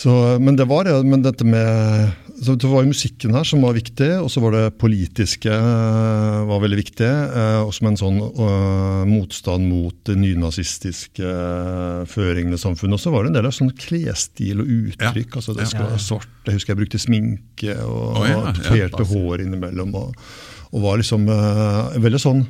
Så, 0.00 0.12
men 0.40 0.54
det 0.56 0.68
var 0.70 0.86
men 1.02 1.26
dette 1.26 1.44
med 1.44 2.29
så 2.40 2.54
Det 2.56 2.68
var 2.70 2.86
musikken 2.88 3.34
her 3.36 3.44
som 3.44 3.60
var 3.60 3.74
viktig, 3.76 4.08
og 4.22 4.30
så 4.32 4.40
var 4.40 4.54
det 4.54 4.78
politiske 4.80 5.52
uh, 5.52 6.46
var 6.48 6.62
veldig 6.62 6.78
viktig. 6.78 7.08
Uh, 7.34 7.66
og 7.66 7.74
som 7.76 7.90
en 7.90 7.98
sånn 8.00 8.20
uh, 8.22 9.02
motstand 9.08 9.68
mot 9.68 9.96
det 10.08 10.16
nynazistiske 10.16 11.20
uh, 11.20 12.06
føringene 12.08 12.56
i 12.56 12.62
samfunnet. 12.62 12.96
Og 12.96 13.02
så 13.02 13.12
var 13.12 13.26
det 13.26 13.32
en 13.32 13.36
del 13.36 13.50
av 13.50 13.56
sånn 13.56 13.74
klesstil 13.76 14.64
og 14.64 14.72
uttrykk. 14.72 15.28
Ja. 15.28 15.42
altså 15.42 15.56
Det 15.58 15.68
skal 15.68 15.84
ja. 15.84 15.90
være 15.92 16.06
svart. 16.06 16.32
Jeg 16.46 16.56
husker 16.56 16.72
jeg 16.72 16.80
brukte 16.80 17.02
sminke 17.02 17.76
og, 17.84 18.22
oh, 18.22 18.26
ja. 18.30 18.88
hår 19.12 19.44
innimellom. 19.44 19.92
Og, 20.00 20.32
og 20.70 20.84
var 20.86 21.00
liksom 21.02 21.28
veldig 21.28 22.24
sånn 22.24 22.44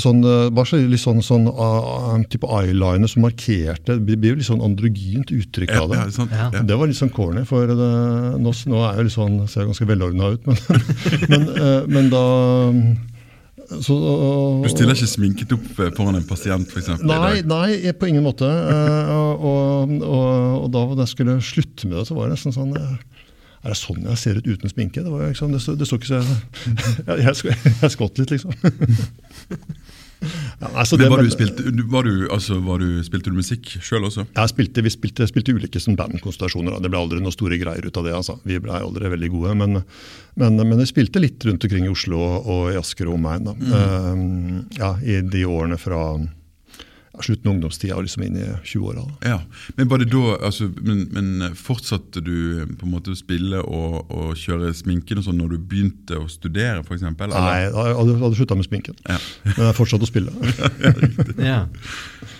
sånn, 0.00 0.22
eh, 0.24 0.48
bare 0.54 0.80
litt 0.90 1.02
sånn, 1.02 1.22
sånn 1.24 1.48
uh, 1.48 2.14
type 2.30 2.48
eyeliner 2.48 3.10
som 3.10 3.24
markerte 3.26 3.98
Det 4.00 4.18
blir 4.18 4.38
litt 4.38 4.48
sånn 4.48 4.64
androgynt 4.64 5.32
uttrykk 5.34 5.74
av 5.76 5.90
det. 5.92 5.98
Ja, 6.00 6.14
sånn, 6.14 6.32
ja. 6.32 6.62
Det 6.66 6.78
var 6.78 6.90
litt 6.90 6.98
sånn 6.98 7.12
corny, 7.14 7.44
for 7.48 7.68
det, 7.70 7.90
nå, 8.42 8.54
nå, 8.72 8.80
er 8.82 9.00
jeg 9.00 9.08
litt 9.08 9.16
sånn, 9.16 9.42
ser 9.50 9.64
jeg 9.64 9.72
ganske 9.72 9.90
velordna 9.90 10.32
ut, 10.34 10.48
men, 10.48 10.62
men, 11.32 11.46
uh, 11.56 11.82
men 11.90 12.10
da 12.12 12.24
så, 13.66 13.96
uh, 13.98 14.62
du 14.62 14.70
stiller 14.70 14.94
ikke 14.94 15.10
sminket 15.10 15.52
opp 15.56 15.64
foran 15.74 16.20
en 16.20 16.26
pasient? 16.28 16.68
For 16.70 16.82
eksempel, 16.82 17.10
nei, 17.10 17.42
nei, 17.42 17.92
på 17.98 18.10
ingen 18.10 18.26
måte. 18.26 18.46
og, 18.46 19.42
og, 19.42 19.96
og, 20.06 20.68
da 20.70 20.84
da 20.94 21.02
jeg 21.02 21.14
skulle 21.16 21.38
slutte 21.42 21.90
med 21.90 21.98
det, 21.98 22.06
så 22.08 22.18
var 22.18 22.28
det 22.28 22.36
nesten 22.36 22.54
sånn 22.54 22.76
Er 23.66 23.72
det 23.74 23.78
sånn 23.80 24.04
jeg 24.06 24.18
ser 24.22 24.38
ut 24.38 24.46
uten 24.46 24.70
sminke? 24.70 25.02
Det, 25.02 25.10
var 25.10 25.26
liksom, 25.26 25.50
det, 25.50 25.58
så, 25.64 25.74
det 25.74 25.88
så 25.90 25.98
ikke 25.98 26.12
så 26.12 26.20
Jeg, 27.10 27.24
jeg, 27.26 27.56
jeg 27.82 27.90
skvatt 27.96 28.20
litt, 28.22 28.30
liksom. 28.36 28.54
Ja, 30.60 30.70
altså 30.80 30.96
så 30.96 30.96
Men 30.96 31.02
det- 31.04 31.10
var 31.12 31.18
du 31.20 31.24
men- 31.26 31.32
spilte, 31.34 31.64
du- 31.76 31.82
var 31.92 32.02
du, 32.06 32.12
altså, 32.32 32.54
var 32.64 32.78
du, 32.80 32.86
spilte 33.04 33.28
du 33.30 33.36
musikk 33.36 33.66
sjøl 33.84 34.06
også? 34.08 34.24
Jeg 34.34 34.48
spilte, 34.48 34.82
vi 34.86 34.88
spilte, 34.94 35.26
spilte 35.28 35.52
ulike 35.52 35.78
sånn 35.82 35.98
bandkonstellasjoner. 35.98 36.78
Det 36.80 36.88
ble 36.90 36.98
aldri 37.02 37.20
noen 37.20 37.34
store 37.34 37.58
greier 37.60 37.84
ut 37.84 37.96
av 38.00 38.06
det. 38.08 38.14
altså. 38.16 38.38
Vi 38.48 38.56
ble 38.64 38.72
aldri 38.72 39.10
veldig 39.12 39.28
gode. 39.34 39.52
Men, 39.60 39.82
men, 40.40 40.56
men 40.56 40.78
vi 40.80 40.86
spilte 40.88 41.20
litt 41.20 41.44
rundt 41.44 41.66
omkring 41.68 41.84
i 41.84 41.92
Oslo 41.92 42.16
og, 42.16 42.48
og 42.48 42.72
i 42.72 42.78
Asker 42.80 43.10
og 43.12 43.18
omegn. 43.18 43.52
Mm. 43.60 43.76
Uh, 43.76 44.78
ja, 44.80 44.94
I 45.04 45.20
de 45.20 45.44
årene 45.44 45.76
fra 45.78 46.00
slutten 47.24 47.48
av 47.48 47.54
ungdomstida 47.54 47.96
og 47.96 48.06
liksom 48.06 48.24
inn 48.26 48.38
i 48.40 48.46
20-åra. 48.66 49.04
Ja, 49.26 49.40
Men 49.76 49.88
var 49.88 50.02
det 50.02 50.08
da, 50.12 50.36
altså, 50.48 50.68
men, 50.82 51.06
men 51.14 51.54
fortsatte 51.56 52.22
du 52.24 52.66
på 52.76 52.86
en 52.86 52.92
måte 52.92 53.14
å 53.14 53.18
spille 53.18 53.62
og, 53.62 54.10
og 54.12 54.34
kjøre 54.40 54.72
sminken 54.76 55.20
og 55.20 55.28
sånn 55.28 55.38
når 55.40 55.54
du 55.54 55.58
begynte 55.72 56.20
å 56.20 56.26
studere, 56.30 56.84
For 56.86 56.98
eksempel, 56.98 57.32
eller? 57.32 57.46
Nei, 57.46 57.62
jeg 57.66 57.98
hadde, 58.00 58.18
hadde 58.22 58.40
slutta 58.40 58.58
med 58.58 58.68
sminken. 58.68 58.98
Ja. 59.06 59.20
Men 59.52 59.62
jeg 59.68 59.78
fortsatte 59.80 60.08
å 60.08 60.10
spille. 60.10 60.34
Ja. 61.36 61.66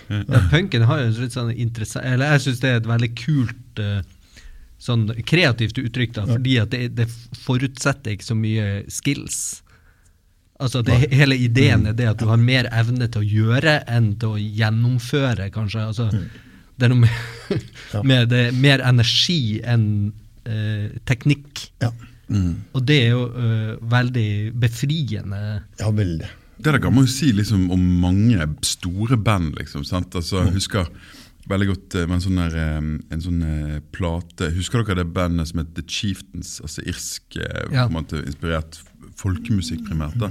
ja 0.09 0.39
punken 0.51 0.85
har 0.87 1.01
jo 1.01 1.09
litt 1.19 1.35
sånn 1.35 1.49
interessant 1.51 2.05
Eller 2.07 2.33
jeg 2.35 2.43
syns 2.45 2.61
det 2.63 2.69
er 2.69 2.79
et 2.79 2.87
veldig 2.89 3.09
kult 3.19 3.81
eh, 3.83 3.99
sånn 4.81 5.07
kreativt 5.27 5.79
uttrykk, 5.81 6.13
da, 6.17 6.25
fordi 6.29 6.57
at 6.61 6.73
det, 6.73 6.81
det 6.97 7.07
forutsetter 7.43 8.13
ikke 8.13 8.27
så 8.27 8.37
mye 8.37 8.67
skills. 8.93 9.39
Altså 10.59 10.81
det, 10.81 10.95
Hele 11.13 11.35
ideen 11.37 11.85
er 11.85 11.93
det 11.93 12.07
at 12.09 12.17
du 12.21 12.25
har 12.31 12.39
mer 12.41 12.65
evne 12.73 13.05
til 13.13 13.21
å 13.21 13.27
gjøre 13.27 13.75
enn 13.93 14.15
til 14.17 14.33
å 14.35 14.39
gjennomføre, 14.41 15.51
kanskje. 15.53 15.83
Altså, 15.91 16.07
Det 16.77 16.85
er 16.87 16.93
noe 16.93 17.03
med, 17.03 17.61
med 18.09 18.29
det, 18.33 18.43
mer 18.57 18.81
energi 18.85 19.59
enn 19.65 19.85
eh, 20.45 20.89
teknikk. 21.09 21.67
Ja, 21.83 21.91
Og 22.73 22.81
det 22.89 22.97
er 23.05 23.13
jo 23.13 23.21
uh, 23.31 23.77
veldig 23.87 24.29
befriende. 24.59 25.39
ja 25.79 25.91
veldig. 25.93 26.27
Det 26.57 26.73
der 26.73 26.81
kan 26.81 26.93
man 26.93 27.05
jo 27.05 27.11
si 27.13 27.29
liksom 27.37 27.69
om 27.71 27.83
mange 28.01 28.41
store 28.65 29.15
band. 29.17 29.53
liksom, 29.59 29.83
sant? 29.85 30.15
Altså, 30.17 30.41
jeg 30.47 30.55
husker 30.57 30.89
veldig 31.47 31.67
godt 31.69 31.95
eh, 31.95 32.07
med 32.09 32.17
en 32.17 32.23
sånn, 32.25 32.39
der, 32.41 32.55
eh, 32.57 32.87
en 33.13 33.21
sånn 33.23 33.43
plate 33.93 34.49
Husker 34.57 34.81
dere 34.83 35.03
det 35.03 35.13
bandet 35.13 35.47
som 35.51 35.61
het 35.61 35.69
The 35.77 35.85
Chieftains? 35.87 36.57
Altså 36.65 36.81
irsk, 36.89 37.37
Ja. 37.37 37.85
på 37.85 37.93
en 37.93 37.99
måte 38.01 38.23
inspirert 38.25 38.81
folkemusikk 39.17 39.85
primært. 39.87 40.17
da. 40.21 40.29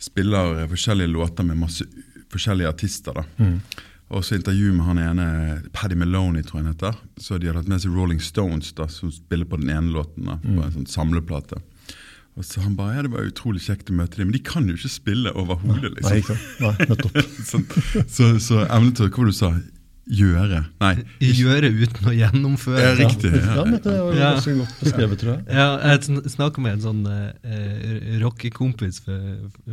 Spiller 0.00 0.62
eh, 0.62 0.68
forskjellige 0.70 1.12
låter 1.12 1.46
med 1.46 1.60
masse 1.60 1.86
forskjellige 2.30 2.68
artister. 2.70 3.20
da. 3.20 3.52
Og 4.10 4.24
så 4.26 4.34
intervju 4.34 4.72
med 4.74 4.86
han 4.88 4.98
ene, 4.98 5.26
Paddy 5.72 5.94
Meloni 5.94 6.42
tror 6.42 6.60
jeg 6.60 6.64
han 6.66 6.72
heter. 6.74 6.96
Så 7.22 7.38
de 7.38 7.46
hadde 7.50 7.60
hatt 7.62 7.68
med 7.70 7.82
seg 7.84 7.94
Rolling 7.94 8.22
Stones, 8.22 8.72
da, 8.74 8.88
som 8.90 9.12
spiller 9.14 9.46
på 9.46 9.58
den 9.60 9.70
ene 9.70 9.92
låten. 9.94 10.26
da, 10.26 10.38
på 10.42 10.62
en 10.64 10.72
sånn 10.80 10.88
samleplate. 10.90 11.60
Og 12.38 12.46
så 12.46 12.62
han 12.62 12.76
bare, 12.78 12.94
ja 12.96 13.02
det 13.04 13.10
var 13.12 13.26
utrolig 13.26 13.60
kjekt 13.64 13.90
å 13.90 13.94
møte 13.98 14.16
dem, 14.20 14.30
men 14.30 14.36
de 14.38 14.42
kan 14.46 14.66
jo 14.70 14.76
ikke 14.78 14.90
spille 14.90 15.32
overhodet. 15.34 15.92
liksom. 15.96 16.10
Nei, 16.10 16.22
ikke 16.22 16.36
sant? 16.38 16.60
Nei, 16.62 16.88
nettopp. 16.90 17.18
Sånn, 17.50 17.64
så, 18.08 18.28
så 18.42 18.60
evnen 18.66 18.94
til 18.96 19.10
Hva 19.10 19.26
du 19.26 19.34
sa? 19.36 19.50
Gjøre? 20.10 20.64
Nei. 20.82 20.94
Gjøre 21.22 21.68
uten 21.70 22.08
å 22.10 22.12
gjennomføre. 22.16 22.80
Ja, 22.82 22.94
riktig. 22.98 23.30
Ja, 23.36 23.54
Ja. 23.62 23.64
det 23.78 23.84
var 23.94 24.14
Ja. 24.18 24.30
ganske 24.34 24.54
godt 24.58 24.80
beskrevet, 24.82 25.18
tror 25.22 25.32
jeg. 25.36 25.44
Ja, 25.54 25.66
jeg 25.92 26.00
sn- 26.00 26.24
snakka 26.34 26.58
med 26.64 26.72
en 26.72 26.80
sånn 26.86 27.04
eh, 27.06 28.18
rockekompis 28.24 28.98
for, 29.04 29.20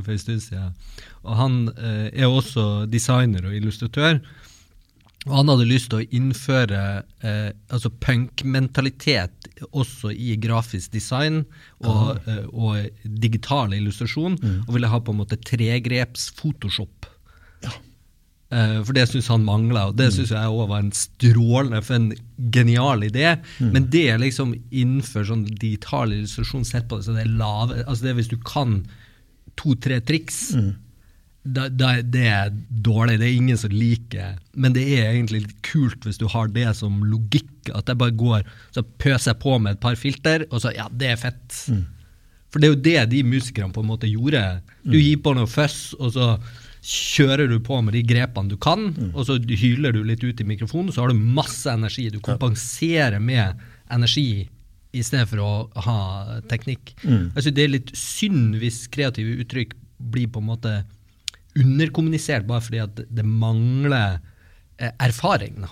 for 0.04 0.12
en 0.14 0.18
stund 0.22 0.42
siden. 0.46 0.74
Og 1.26 1.36
han 1.40 1.58
eh, 1.78 2.10
er 2.14 2.28
også 2.30 2.86
designer 2.90 3.46
og 3.50 3.54
illustratør. 3.58 4.22
Og 5.28 5.34
han 5.36 5.50
hadde 5.50 5.66
lyst 5.68 5.90
til 5.92 6.00
å 6.06 6.08
innføre 6.16 6.84
eh, 7.26 7.50
altså 7.74 7.90
punk-mentalitet 8.00 9.50
også 9.74 10.14
i 10.14 10.38
grafisk 10.40 10.92
design 10.94 11.42
og, 11.84 12.22
eh, 12.30 12.46
og 12.54 12.88
digital 13.20 13.74
illustrasjon, 13.76 14.38
og 14.68 14.74
ville 14.78 14.88
ha 14.88 15.00
på 15.02 15.12
en 15.12 15.20
måte 15.26 15.36
tregreps 15.42 16.30
Photoshop. 16.38 17.10
Eh, 18.48 18.78
for 18.88 18.96
det 18.96 19.04
syns 19.12 19.28
han 19.28 19.44
mangla, 19.44 19.90
og 19.90 19.98
det 20.00 20.08
syns 20.16 20.32
jeg 20.32 20.52
òg 20.54 20.70
var 20.70 20.80
en 20.86 20.94
strålende 20.96 21.82
for 21.84 21.98
en 21.98 22.12
genial 22.54 23.04
idé. 23.04 23.34
Men 23.60 23.90
det 23.92 24.06
er 24.14 24.22
liksom 24.22 24.54
innenfor 24.72 25.28
sånn 25.28 25.44
digital 25.50 26.14
illustrasjon 26.16 26.68
sett 26.68 26.88
på 26.88 27.00
det, 27.00 27.08
så 27.08 27.16
det 27.18 27.26
er 27.26 27.34
lave 27.42 27.82
altså 27.84 28.06
det 28.06 28.14
er 28.14 28.20
Hvis 28.22 28.32
du 28.32 28.38
kan 28.40 28.78
to-tre 29.60 29.98
triks, 30.06 30.54
da, 31.48 31.68
da, 31.68 31.98
det 32.04 32.24
er 32.28 32.54
dårlig. 32.70 33.18
Det 33.20 33.28
er 33.28 33.36
ingen 33.40 33.60
som 33.60 33.72
liker 33.72 34.36
Men 34.60 34.74
det 34.76 34.84
er 34.98 35.14
egentlig 35.14 35.46
litt 35.46 35.62
kult 35.64 36.04
hvis 36.04 36.20
du 36.20 36.26
har 36.32 36.50
det 36.52 36.68
som 36.76 37.00
logikk. 37.08 37.72
At 37.76 37.88
jeg 37.88 38.00
bare 38.00 38.16
går 38.16 38.48
så 38.76 38.84
pøser 39.00 39.34
jeg 39.34 39.42
på 39.44 39.58
med 39.60 39.76
et 39.76 39.84
par 39.84 40.00
filter, 40.00 40.48
og 40.52 40.64
så 40.64 40.72
Ja, 40.76 40.88
det 40.92 41.12
er 41.14 41.20
fett. 41.20 41.60
For 42.48 42.64
det 42.64 42.68
er 42.68 42.74
jo 42.76 42.84
det 42.84 43.10
de 43.12 43.24
musikerne 43.28 43.76
på 43.76 43.84
en 43.84 43.92
måte 43.92 44.08
gjorde. 44.08 44.62
Du 44.88 44.96
gir 44.96 45.20
på 45.20 45.36
noe 45.36 45.50
fuzz, 45.52 45.92
og 46.00 46.14
så 46.16 46.30
kjører 46.82 47.50
du 47.50 47.58
på 47.64 47.80
med 47.84 47.96
de 47.98 48.04
grepene 48.08 48.52
du 48.52 48.58
kan, 48.62 48.90
og 49.14 49.26
så 49.28 49.38
hyler 49.40 49.96
du 49.96 50.04
litt 50.06 50.24
ut 50.24 50.42
i 50.42 50.48
mikrofonen, 50.48 50.92
så 50.94 51.04
har 51.04 51.12
du 51.12 51.26
masse 51.40 51.70
energi. 51.72 52.10
Du 52.14 52.20
kompenserer 52.24 53.20
med 53.24 53.58
energi 53.94 54.48
i 54.96 55.04
stedet 55.04 55.28
for 55.32 55.44
å 55.44 55.52
ha 55.88 56.00
teknikk. 56.52 56.96
Mm. 57.04 57.34
Altså, 57.36 57.52
Det 57.52 57.64
er 57.64 57.74
litt 57.74 57.92
synd 57.98 58.58
hvis 58.62 58.86
kreative 58.94 59.42
uttrykk 59.44 59.76
blir 59.98 60.30
på 60.32 60.42
en 60.42 60.52
måte 60.52 60.74
underkommunisert 61.58 62.46
bare 62.50 62.64
fordi 62.64 62.82
at 62.84 63.02
det 63.10 63.26
mangler 63.26 64.20
eh, 64.78 64.94
erfaring. 65.04 65.64
Da. 65.66 65.72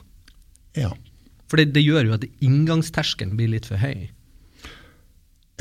Ja. 0.76 0.92
For 1.50 1.62
det, 1.62 1.74
det 1.76 1.86
gjør 1.86 2.10
jo 2.10 2.18
at 2.18 2.28
inngangsterskelen 2.44 3.36
blir 3.38 3.54
litt 3.54 3.70
for 3.70 3.82
høy. 3.82 4.10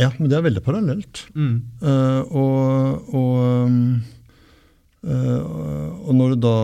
ja, 0.00 0.10
men 0.18 0.30
det 0.30 0.38
er 0.38 0.48
veldig 0.48 0.64
parallelt. 0.64 1.26
Mm. 1.36 1.56
Uh, 1.82 2.22
og, 2.32 3.12
og, 3.14 3.68
um, 3.68 4.02
og 5.04 6.14
når 6.16 6.34
du 6.34 6.40
da 6.46 6.54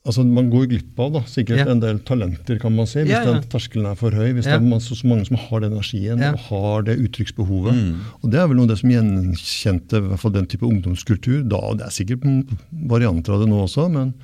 Altså, 0.00 0.24
Man 0.24 0.48
går 0.50 0.64
glipp 0.70 0.98
av 0.98 1.10
da, 1.12 1.20
sikkert 1.28 1.58
Ja. 1.60 1.66
en 1.70 1.80
del 1.80 1.98
talenter, 2.00 2.58
kan 2.58 2.74
man 2.74 2.86
si, 2.86 3.00
hvis 3.04 3.10
Ja, 3.10 3.22
ja. 3.22 3.32
den 3.34 3.42
terskelen 3.42 3.86
er 3.90 3.94
for 3.94 4.10
høy. 4.10 4.32
Hvis 4.32 4.44
det 4.44 4.54
er 4.54 4.60
man- 4.60 4.80
så, 4.80 4.96
mange 5.04 5.26
som 5.26 5.36
har 5.36 5.60
den 5.60 5.72
energien 5.72 6.18
og 6.32 6.38
har 6.38 6.82
det 6.82 6.98
uttrykksbehovet. 6.98 7.74
Mm. 7.74 7.96
Og 8.24 8.30
Det 8.30 8.40
er 8.40 8.48
vel 8.48 8.56
noe 8.56 8.62
av 8.62 8.68
det 8.68 8.78
som 8.78 8.90
gjenkjente 8.90 9.92
i 9.98 10.08
hvert 10.08 10.18
fall 10.18 10.32
den 10.32 10.46
type 10.46 10.62
ungdomskultur 10.62 11.46
da. 11.46 11.56
og 11.56 11.78
Det 11.78 11.86
er 11.86 11.90
sikkert 11.90 12.46
varianter 12.72 13.34
av 13.34 13.40
det 13.40 13.48
nå 13.48 13.62
også, 13.62 13.90
men 13.90 14.14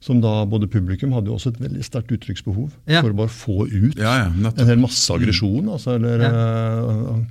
som 0.00 0.20
da 0.20 0.44
både 0.46 0.66
publikum 0.66 1.12
hadde 1.12 1.26
jo 1.26 1.34
også 1.34 1.48
et 1.48 1.60
veldig 1.60 1.84
sterkt 1.84 2.10
uttrykksbehov 2.14 2.70
for 2.86 3.10
å 3.10 3.16
bare 3.16 3.28
få 3.28 3.66
ut 3.70 3.98
en 3.98 4.66
hel 4.66 4.76
masse 4.78 5.10
aggresjon. 5.10 5.68
Altså, 5.68 5.96
eller, 5.96 6.20
eh, 6.20 7.14
eh, 7.14 7.24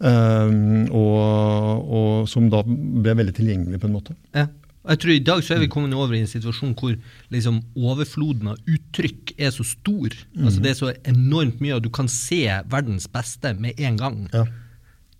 og, 0.00 1.90
og 1.98 2.28
som 2.30 2.48
da 2.52 2.62
ble 2.66 3.16
veldig 3.18 3.34
tilgjengelig 3.36 3.80
på 3.82 3.88
en 3.90 3.96
måte. 3.98 4.16
Ja. 4.36 4.46
Jeg 4.88 5.00
tror 5.02 5.12
I 5.12 5.24
dag 5.26 5.42
så 5.44 5.54
er 5.54 5.60
vi 5.60 5.68
kommet 5.68 5.92
over 5.98 6.14
i 6.16 6.22
en 6.22 6.30
situasjon 6.30 6.70
hvor 6.78 6.94
liksom 7.34 7.58
overfloden 7.76 8.54
av 8.54 8.70
uttrykk 8.70 9.34
er 9.36 9.50
så 9.52 9.66
stor. 9.66 10.14
Altså 10.38 10.62
Det 10.64 10.70
er 10.70 10.78
så 10.78 10.92
enormt 11.10 11.60
mye, 11.60 11.76
og 11.76 11.84
du 11.84 11.90
kan 11.92 12.08
se 12.08 12.40
verdens 12.72 13.08
beste 13.12 13.52
med 13.58 13.76
en 13.76 13.98
gang. 14.00 14.22
Ja. 14.32 14.46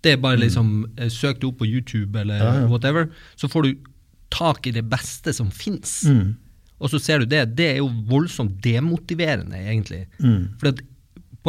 Det 0.01 0.15
er 0.15 0.21
bare 0.23 0.39
liksom 0.39 0.87
eh, 0.95 1.11
Søk 1.11 1.41
det 1.41 1.49
opp 1.51 1.59
på 1.59 1.67
YouTube 1.67 2.17
eller 2.17 2.39
Ja, 2.39 2.51
ja. 2.61 2.67
whatever, 2.71 3.09
så 3.35 3.49
får 3.51 3.67
du 3.67 3.89
tak 4.33 4.65
i 4.69 4.73
det 4.73 4.85
beste 4.89 5.33
som 5.35 5.51
fins. 5.51 6.01
Mm. 6.07 6.37
Og 6.79 6.89
så 6.93 6.99
ser 7.03 7.19
du 7.19 7.25
det. 7.29 7.43
Det 7.59 7.67
er 7.73 7.77
jo 7.81 7.89
voldsomt 8.07 8.55
demotiverende, 8.63 9.57
egentlig. 9.59 10.05
Mm. 10.23 10.55
For 10.61 10.71
at 10.71 10.79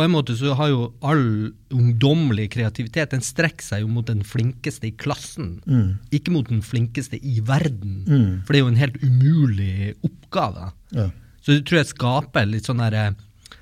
på 0.00 0.06
en 0.06 0.14
måte 0.14 0.34
så 0.38 0.54
har 0.56 0.70
jo 0.72 0.86
all 1.04 1.52
ungdommelig 1.76 2.48
kreativitet 2.54 3.12
Den 3.12 3.24
strekker 3.24 3.66
seg 3.66 3.82
jo 3.84 3.90
mot 3.92 4.06
den 4.08 4.22
flinkeste 4.24 4.88
i 4.88 4.94
klassen, 4.96 5.58
Mm. 5.68 5.98
ikke 6.10 6.32
mot 6.32 6.48
den 6.48 6.62
flinkeste 6.64 7.20
i 7.20 7.40
verden. 7.44 8.04
Mm. 8.08 8.30
For 8.46 8.52
det 8.54 8.58
er 8.60 8.64
jo 8.64 8.72
en 8.72 8.80
helt 8.80 9.02
umulig 9.04 9.94
oppgave. 10.06 10.72
Ja. 10.96 11.10
Så 11.44 11.52
det 11.52 11.66
tror 11.68 11.82
jeg 11.82 11.90
skaper 11.92 12.48
litt 12.48 12.64
sånn 12.68 12.80
herre 12.80 13.10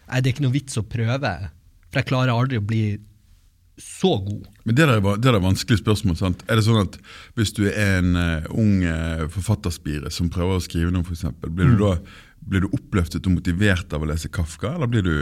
Nei, 0.08 0.20
det 0.22 0.30
er 0.30 0.34
ikke 0.38 0.44
noe 0.46 0.54
vits 0.54 0.78
å 0.80 0.82
prøve, 0.88 1.30
for 1.90 1.98
jeg 2.00 2.06
klarer 2.08 2.32
aldri 2.32 2.56
å 2.56 2.64
bli 2.64 2.84
så 3.78 4.14
god. 4.24 4.46
Men 4.64 4.74
det 4.74 4.86
der, 4.88 4.94
er 4.96 5.02
det 5.04 5.20
der 5.26 5.36
er 5.36 5.42
vanskelig 5.44 5.78
spørsmål. 5.82 6.16
sant? 6.18 6.40
Er 6.48 6.56
det 6.56 6.64
sånn 6.64 6.80
at 6.80 6.96
Hvis 7.36 7.52
du 7.54 7.66
er 7.68 7.98
en 8.00 8.16
uh, 8.16 8.46
ung 8.56 8.80
uh, 8.88 9.26
forfatterspire 9.28 10.10
som 10.10 10.30
prøver 10.32 10.56
å 10.56 10.64
skrive 10.64 10.90
noe, 10.94 11.04
f.eks., 11.04 11.26
blir, 11.44 11.74
du 11.74 11.84
da, 11.84 11.92
blir 12.40 12.64
du 12.64 12.70
oppløftet 12.72 13.26
og 13.28 13.36
motivert 13.36 13.92
av 13.92 14.02
å 14.02 14.08
lese 14.08 14.30
Kafka, 14.32 14.72
eller 14.74 14.88
blir 14.90 15.02
du 15.06 15.14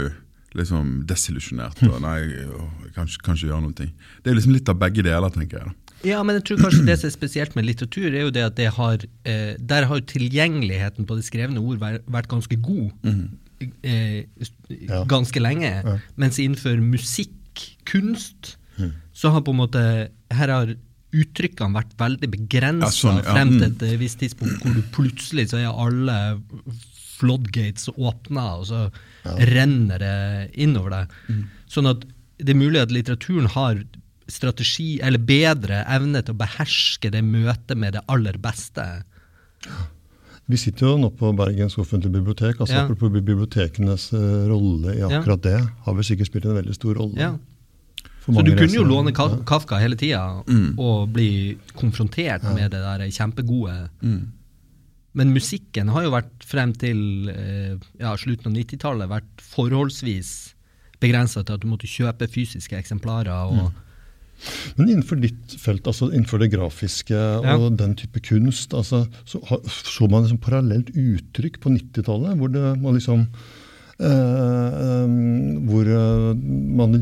liksom 0.59 0.93
desillusjonert 1.09 1.83
og 1.89 1.99
nei, 2.05 2.21
å, 2.51 2.67
kanskje, 2.97 3.23
kanskje 3.27 3.51
gjøre 3.51 3.65
noe? 3.67 3.75
Det 4.23 4.31
er 4.33 4.39
liksom 4.39 4.55
litt 4.57 4.69
av 4.73 4.79
begge 4.81 5.05
deler, 5.07 5.31
tenker 5.35 5.63
jeg. 5.63 5.75
Ja, 6.07 6.21
men 6.23 6.37
jeg 6.39 6.45
tror 6.49 6.61
kanskje 6.67 6.85
det 6.87 6.99
som 7.01 7.09
er 7.09 7.15
spesielt 7.15 7.55
med 7.57 7.65
litteratur, 7.67 8.09
er 8.13 8.27
jo 8.27 8.31
det 8.35 8.45
at 8.45 8.57
det 8.59 8.69
har, 8.77 9.01
eh, 9.27 9.55
der 9.59 9.87
har 9.91 10.03
tilgjengeligheten 10.07 11.07
på 11.09 11.17
det 11.19 11.25
skrevne 11.27 11.63
ord 11.63 11.81
vært, 11.81 12.29
ganske 12.31 12.59
god 12.63 12.93
eh, 13.83 14.25
s- 14.45 14.53
Ja. 14.69 15.05
ganske 15.09 15.41
lenge. 15.41 15.71
Ja. 15.85 15.99
Mens 16.17 16.39
innenfor 16.39 16.77
musikk, 16.85 17.33
kunst, 17.89 18.57
så 19.17 19.31
har 19.33 19.41
på 19.41 19.55
en 19.55 19.63
måte 19.63 19.83
her 20.31 20.49
har 20.53 20.75
uttrykkene 21.17 21.73
vært 21.73 21.95
veldig 21.97 22.29
begrensa 22.29 22.91
Ja, 22.91 22.93
sånn, 22.93 23.23
ja, 23.25 23.33
frem 23.33 23.55
til 23.57 23.71
mm. 23.71 23.77
et 23.77 23.83
eh, 23.89 23.97
visst 23.97 24.19
tidspunkt, 24.21 24.61
hvor 24.61 24.75
du 24.77 24.83
plutselig 24.93 25.49
så 25.49 25.57
er 25.63 25.73
alle 25.73 26.17
floodgates 27.17 27.89
åpner, 27.97 28.61
og 28.61 28.67
så 28.69 28.81
renner 29.53 29.99
det 30.03 30.15
innover 30.63 30.91
deg. 30.91 31.15
Mm. 31.33 31.45
Sånn 31.73 31.91
at 31.91 32.05
det 32.39 32.53
er 32.53 32.61
mulig 32.61 32.83
at 32.83 32.93
litteraturen 32.93 33.49
har 33.57 33.81
strategi, 34.29 34.99
eller 35.07 35.23
bedre 35.23 35.85
evne 35.89 36.21
til 36.27 36.35
å 36.35 36.41
beherske 36.41 37.11
det 37.15 37.23
møtet 37.25 37.79
med 37.79 37.95
det 37.97 38.03
aller 38.11 38.37
beste. 38.43 38.85
Vi 40.47 40.59
sitter 40.61 40.87
jo 40.93 40.97
nå 41.03 41.09
på 41.19 41.33
Bergens 41.35 41.75
offentlige 41.79 42.13
bibliotek. 42.21 42.61
altså 42.61 42.75
Ja. 42.77 42.85
Apropos 42.85 43.11
bibliotekenes 43.11 44.13
eh, 44.13 44.47
rolle 44.51 44.95
i 44.95 44.99
Ja. 45.01 45.09
akkurat 45.21 45.43
det, 45.43 45.59
har 45.85 45.95
vel 45.95 46.05
sikkert 46.05 46.27
spilt 46.31 46.45
en 46.45 46.55
veldig 46.63 46.75
stor 46.75 46.95
rolle. 46.95 47.17
Ja. 47.19 47.37
Så 48.27 48.43
du 48.45 48.57
kunne 48.57 48.75
jo 48.75 48.83
låne 48.85 49.13
Ka 49.15 49.29
Kafka 49.47 49.79
hele 49.79 49.95
tida 49.97 50.43
Mm. 50.47 50.79
og 50.79 51.13
bli 51.13 51.57
konfrontert 51.77 52.43
med 52.55 52.71
det 52.73 52.83
der 52.83 52.99
kjempegode. 53.11 53.89
Mm. 54.03 54.33
Men 55.17 55.33
musikken 55.33 55.89
har 55.95 56.05
jo 56.05 56.13
vært 56.13 56.45
frem 56.45 56.75
til 56.77 57.31
eh, 57.33 57.75
ja, 58.03 58.13
slutten 58.21 58.51
av 58.51 58.59
90-tallet 58.59 59.11
vært 59.11 59.43
forholdsvis 59.55 60.33
begrensa 61.01 61.43
til 61.43 61.57
at 61.57 61.65
du 61.65 61.69
måtte 61.71 61.89
kjøpe 61.89 62.29
fysiske 62.33 62.77
eksemplarer. 62.77 63.33
Og, 63.49 63.71
Men 64.77 64.91
innenfor 64.91 65.21
ditt 65.21 65.57
felt, 65.61 65.89
altså 65.89 66.11
innenfor 66.11 66.43
det 66.43 66.51
grafiske 66.53 67.21
og 67.41 67.71
den 67.81 67.97
type 67.97 68.21
kunst, 68.25 68.77
altså, 68.77 69.07
så 69.25 69.41
så 69.65 70.09
man 70.13 70.27
liksom 70.27 70.43
parallelt 70.45 70.93
uttrykk 70.93 71.61
på 71.65 71.73
90-tallet, 71.79 72.37
hvor 72.37 72.53
det 72.53 72.75
man 72.83 73.01
liksom 73.01 73.25
Hvor 73.99 75.87
eh, 75.89 76.35
man 76.77 76.93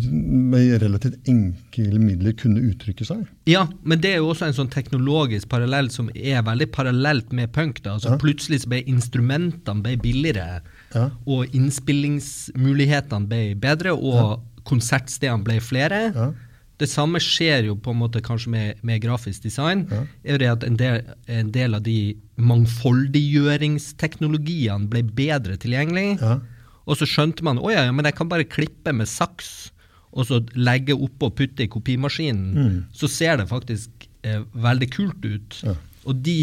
med 0.55 0.83
relativt 0.83 1.17
enkle 1.29 1.99
midler 1.99 2.33
kunne 2.39 2.61
uttrykke 2.71 3.05
seg. 3.09 3.25
Ja, 3.51 3.65
men 3.83 4.01
det 4.05 4.11
er 4.15 4.19
jo 4.23 4.29
også 4.31 4.47
en 4.49 4.55
sånn 4.61 4.71
teknologisk 4.71 5.49
parallell 5.51 5.89
som 5.91 6.07
er 6.15 6.43
veldig 6.47 6.69
parallelt 6.75 7.33
med 7.35 7.51
punk. 7.53 7.83
da, 7.83 7.91
altså 7.97 8.11
Ja. 8.15 8.19
Plutselig 8.23 8.61
så 8.63 8.69
ble 8.71 8.83
instrumentene 8.87 9.83
ble 9.83 9.97
billigere, 9.97 10.61
Ja. 10.95 11.11
og 11.27 11.47
innspillingsmulighetene 11.53 13.27
ble 13.29 13.55
bedre, 13.59 13.93
og 13.99 14.41
konsertstedene 14.65 15.43
ble 15.45 15.59
flere. 15.61 16.13
Ja. 16.15 16.33
Det 16.79 16.89
samme 16.91 17.19
skjer 17.23 17.65
jo 17.67 17.75
på 17.77 17.91
en 17.93 17.99
måte 18.01 18.21
kanskje 18.23 18.49
med, 18.51 18.75
med 18.83 19.01
grafisk 19.03 19.43
design. 19.43 19.87
Ja. 19.91 20.05
er 20.25 20.39
det 20.39 20.47
at 20.49 20.65
en 20.65 20.77
del, 20.77 21.01
en 21.29 21.51
del 21.51 21.75
av 21.75 21.83
de 21.83 22.17
mangfoldiggjøringsteknologiene 22.39 24.89
ble 24.91 25.03
bedre 25.03 25.57
tilgjengelig. 25.61 26.21
Ja. 26.21 26.39
Og 26.85 26.99
så 27.01 27.07
skjønte 27.09 27.45
man 27.47 27.59
å 27.63 27.71
ja, 27.73 27.87
ja, 27.89 27.93
men 27.97 28.05
jeg 28.09 28.17
kan 28.19 28.29
bare 28.29 28.45
klippe 28.45 28.93
med 28.93 29.09
saks 29.09 29.71
og 30.15 30.27
så 30.29 30.39
legge 30.55 30.95
oppå 30.95 31.27
og 31.31 31.37
putte 31.41 31.65
i 31.65 31.71
kopimaskinen. 31.73 32.51
Mm. 32.55 32.75
Så 32.95 33.09
ser 33.11 33.41
det 33.41 33.49
faktisk 33.51 34.05
eh, 34.23 34.45
veldig 34.55 34.89
kult 34.95 35.25
ut. 35.27 35.57
Ja. 35.67 35.73
Og 36.07 36.21
de 36.23 36.37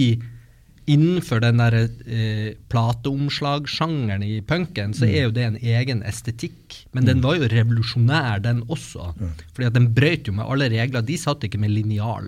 innenfor 0.91 1.39
den 1.39 1.61
der 1.61 1.75
eh, 1.77 2.57
plateomslagsjangeren 2.73 4.23
i 4.27 4.41
punken, 4.41 4.91
Mm. 4.91 4.97
så 4.97 5.05
er 5.07 5.23
jo 5.23 5.31
det 5.31 5.43
en 5.45 5.55
egen 5.61 6.01
estetikk. 6.03 6.81
Men 6.91 7.05
den 7.05 7.21
var 7.21 7.35
jo 7.37 7.47
revolusjonær, 7.47 8.41
den 8.43 8.63
også. 8.67 9.13
Fordi 9.53 9.67
at 9.69 9.73
den 9.77 9.93
brøt 9.93 10.27
jo 10.27 10.33
med 10.33 10.45
alle 10.45 10.67
regler. 10.73 11.01
De 11.01 11.17
satt 11.17 11.43
ikke 11.47 11.59
med 11.61 11.71
linjal. 11.71 12.27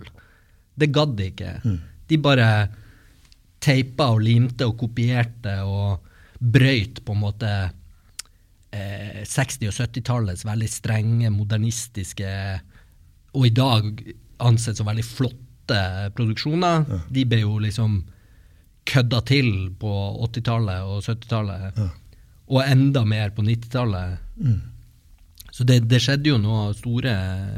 Det 0.80 0.92
gadd 0.96 1.18
de 1.18 1.28
ikke. 1.34 1.58
Mm. 1.66 1.80
De 2.08 2.18
bare 2.18 2.48
teipa 3.60 4.12
og 4.14 4.22
limte 4.24 4.66
og 4.68 4.78
kopierte 4.80 5.60
og 5.68 6.00
brøyt 6.40 7.04
på 7.04 7.14
en 7.16 7.20
måte 7.24 7.52
eh, 8.74 9.22
60- 9.30 9.70
og 9.70 9.76
70-tallets 9.78 10.46
veldig 10.48 10.70
strenge, 10.70 11.30
modernistiske 11.34 12.34
og 13.34 13.48
i 13.48 13.54
dag 13.56 13.88
ansett 14.44 14.78
som 14.78 14.90
veldig 14.90 15.06
flotte 15.08 15.80
produksjoner. 16.18 16.84
De 17.14 17.24
ble 17.26 17.40
jo 17.44 17.58
liksom 17.64 18.02
kødda 18.90 19.22
til 19.30 19.50
på 19.80 19.94
80-tallet 20.28 20.84
og 20.84 21.00
70-tallet. 21.06 21.80
Og 22.52 22.60
enda 22.68 23.06
mer 23.08 23.32
på 23.34 23.46
90-tallet. 23.48 24.20
Så 25.54 25.64
det, 25.70 25.84
det 25.86 26.00
skjedde 26.02 26.32
jo 26.32 26.40
noe 26.42 26.72
store 26.74 27.12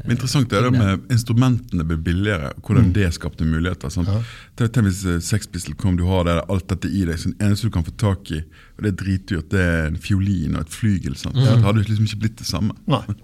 Men 0.03 0.17
Interessant 0.17 0.49
det 0.51 0.57
er 0.59 0.65
det 0.67 0.71
med 0.75 1.13
instrumentene 1.15 1.85
ble 1.87 1.95
billigere, 2.03 2.49
hvordan 2.59 2.89
det 2.95 3.07
skapte 3.15 3.47
muligheter. 3.47 3.93
Sånn. 3.93 4.09
Ja. 4.09 4.19
tenk 4.59 4.89
hvis 4.89 5.05
eh, 5.07 5.21
Sex 5.23 5.47
Pistol 5.47 5.77
kom, 5.79 5.95
du 5.95 6.03
har 6.09 6.27
det, 6.27 6.41
alt 6.51 6.67
dette 6.73 6.91
i 6.91 7.05
deg, 7.07 7.15
så 7.21 7.31
det 7.31 7.47
eneste 7.47 7.69
du 7.69 7.75
kan 7.77 7.87
få 7.87 7.95
tak 8.01 8.33
i, 8.35 8.41
og 8.75 8.83
det 8.83 8.91
er 8.91 8.97
dritdyrt, 8.99 9.47
det 9.53 9.63
er 9.63 9.87
en 9.93 10.01
fiolin 10.01 10.57
og 10.57 10.65
et 10.65 10.75
flygel. 10.75 11.15
Sant? 11.15 11.39
Det 11.39 11.55
hadde 11.63 11.85
liksom 11.85 12.09
ikke 12.09 12.21
blitt 12.25 12.37
det 12.43 12.49
samme. 12.51 12.75
Nei. 12.91 13.05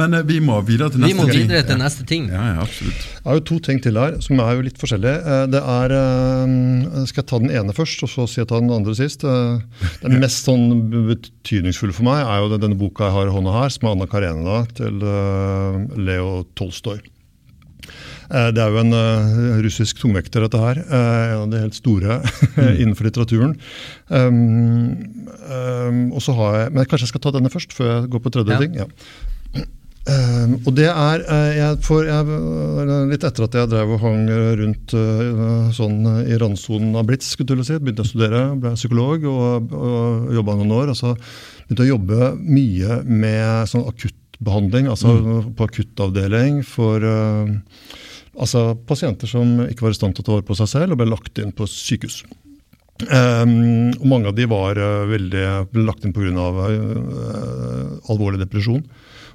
Men 0.00 0.16
eh, 0.16 0.22
vi 0.26 0.38
må 0.44 0.56
videre 0.64 0.88
til 0.94 1.02
Vi 1.02 1.10
neste 1.10 1.18
må 1.20 1.26
ting. 1.30 1.42
videre 1.44 1.62
til 1.68 1.78
neste 1.80 2.06
ting. 2.08 2.26
Ja, 2.32 2.44
ja, 2.54 2.64
absolutt. 2.64 3.04
Jeg 3.18 3.26
har 3.28 3.38
jo 3.38 3.44
to 3.50 3.58
ting 3.68 3.82
til 3.84 3.98
her, 4.00 4.16
som 4.24 4.40
er 4.40 4.54
jo 4.56 4.64
litt 4.66 4.80
forskjellige. 4.80 5.20
Eh, 5.20 5.46
Det 5.52 5.60
er, 5.76 5.94
eh, 6.00 7.04
Skal 7.10 7.22
jeg 7.22 7.28
ta 7.30 7.38
den 7.44 7.50
ene 7.60 7.76
først, 7.76 8.02
og 8.06 8.10
så 8.14 8.26
si 8.28 8.40
jeg 8.40 8.48
ta 8.48 8.60
den 8.60 8.70
andre 8.74 8.94
sist? 8.96 9.20
Den 9.20 10.18
mest 10.22 10.44
sånn 10.48 10.66
betydningsfulle 10.90 11.92
for 11.96 12.04
meg 12.08 12.24
er 12.24 12.40
jo 12.44 12.56
denne 12.58 12.78
boka 12.80 13.04
jeg 13.10 13.16
har 13.18 13.26
i 13.30 13.34
hånda 13.36 13.52
her, 13.60 13.68
som 13.76 13.88
er 13.88 13.92
Anna 13.96 14.06
Karenina 14.06 14.58
til 14.74 15.00
Leo 16.00 16.44
Tolstoy. 16.56 17.00
Eh, 18.30 18.50
Det 18.54 18.62
er 18.62 18.70
jo 18.70 18.78
en 18.78 18.92
uh, 18.94 19.58
russisk 19.64 19.98
tungvekter, 19.98 20.44
dette 20.46 20.58
her. 20.60 20.78
Uh, 20.86 21.34
En 21.34 21.40
av 21.42 21.50
de 21.50 21.58
helt 21.64 21.74
store 21.74 22.20
innenfor 22.80 23.08
litteraturen. 23.08 23.56
Um, 24.08 25.24
um, 25.50 26.12
og 26.14 26.22
så 26.22 26.34
har 26.38 26.54
jeg, 26.60 26.72
Men 26.76 26.84
kanskje 26.86 27.08
jeg 27.08 27.12
skal 27.14 27.24
ta 27.26 27.32
denne 27.34 27.50
først, 27.50 27.74
før 27.74 27.90
jeg 27.90 28.10
går 28.14 28.22
på 28.22 28.30
tredje 28.36 28.54
Ja. 28.54 28.58
ting? 28.62 28.74
Ja. 28.74 28.86
Um, 30.08 30.54
og 30.64 30.72
det 30.78 30.86
er 30.88 31.22
eh, 31.28 31.50
jeg, 31.58 31.76
for 31.84 32.06
jeg, 32.08 32.24
eh, 32.32 32.92
Litt 33.10 33.24
etter 33.28 33.44
at 33.44 33.56
jeg 33.58 33.68
drev 33.68 33.90
og 33.98 34.00
hang 34.00 34.22
rundt 34.56 34.94
uh, 34.96 35.68
sånn 35.76 35.98
i 36.24 36.38
randsonen 36.40 36.96
av 36.96 37.04
Blitz, 37.10 37.28
skulle 37.34 37.60
jeg 37.60 37.68
si, 37.68 37.76
begynte 37.84 38.06
å 38.06 38.08
studere, 38.08 38.40
ble 38.56 38.72
psykolog 38.78 39.26
og, 39.28 39.74
og 39.76 40.32
jobba 40.38 40.56
noen 40.56 40.72
år. 40.78 40.94
og 40.94 40.98
så 40.98 41.12
begynte 41.12 41.84
å 41.84 41.90
jobbe 41.90 42.30
mye 42.40 43.00
med 43.04 43.68
sånn 43.68 43.84
akuttbehandling, 43.92 44.88
altså 44.88 45.12
på 45.58 45.68
akuttavdeling 45.68 46.62
for 46.64 47.04
uh, 47.04 47.52
altså 48.40 48.70
pasienter 48.88 49.28
som 49.28 49.66
ikke 49.68 49.84
var 49.84 49.92
i 49.92 50.00
stand 50.00 50.16
til 50.16 50.24
å 50.24 50.30
ta 50.30 50.38
vare 50.38 50.48
på 50.48 50.56
seg 50.62 50.72
selv 50.72 50.96
og 50.96 51.02
ble 51.02 51.10
lagt 51.12 51.44
inn 51.44 51.52
på 51.52 51.68
sykehus. 51.68 52.22
Um, 53.08 53.92
og 53.96 54.08
mange 54.08 54.28
av 54.28 54.36
de 54.36 54.44
var 54.48 54.80
uh, 54.80 55.06
veldig, 55.08 55.44
ble 55.72 55.84
lagt 55.86 56.04
inn 56.04 56.12
pga. 56.16 56.48
Uh, 56.50 58.10
alvorlig 58.12 58.42
depresjon. 58.42 58.82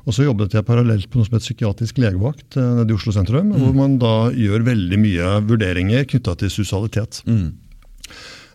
Og 0.06 0.14
så 0.14 0.28
jobbet 0.28 0.54
jeg 0.54 0.66
parallelt 0.68 1.10
på 1.10 1.18
noe 1.18 1.28
som 1.28 1.36
heter 1.36 1.48
psykiatrisk 1.48 2.00
legevakt 2.02 2.58
eh, 2.60 2.72
nede 2.80 2.94
i 2.94 2.98
Oslo 2.98 3.14
sentrum, 3.16 3.52
hvor 3.58 3.74
man 3.78 3.98
da 4.02 4.30
gjør 4.38 4.68
veldig 4.68 5.00
mye 5.02 5.32
vurderinger 5.50 6.06
knytta 6.12 6.38
til 6.42 6.54
sosialitet. 6.54 7.24
Mm. 7.26 7.48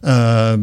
Eh, 0.01 0.55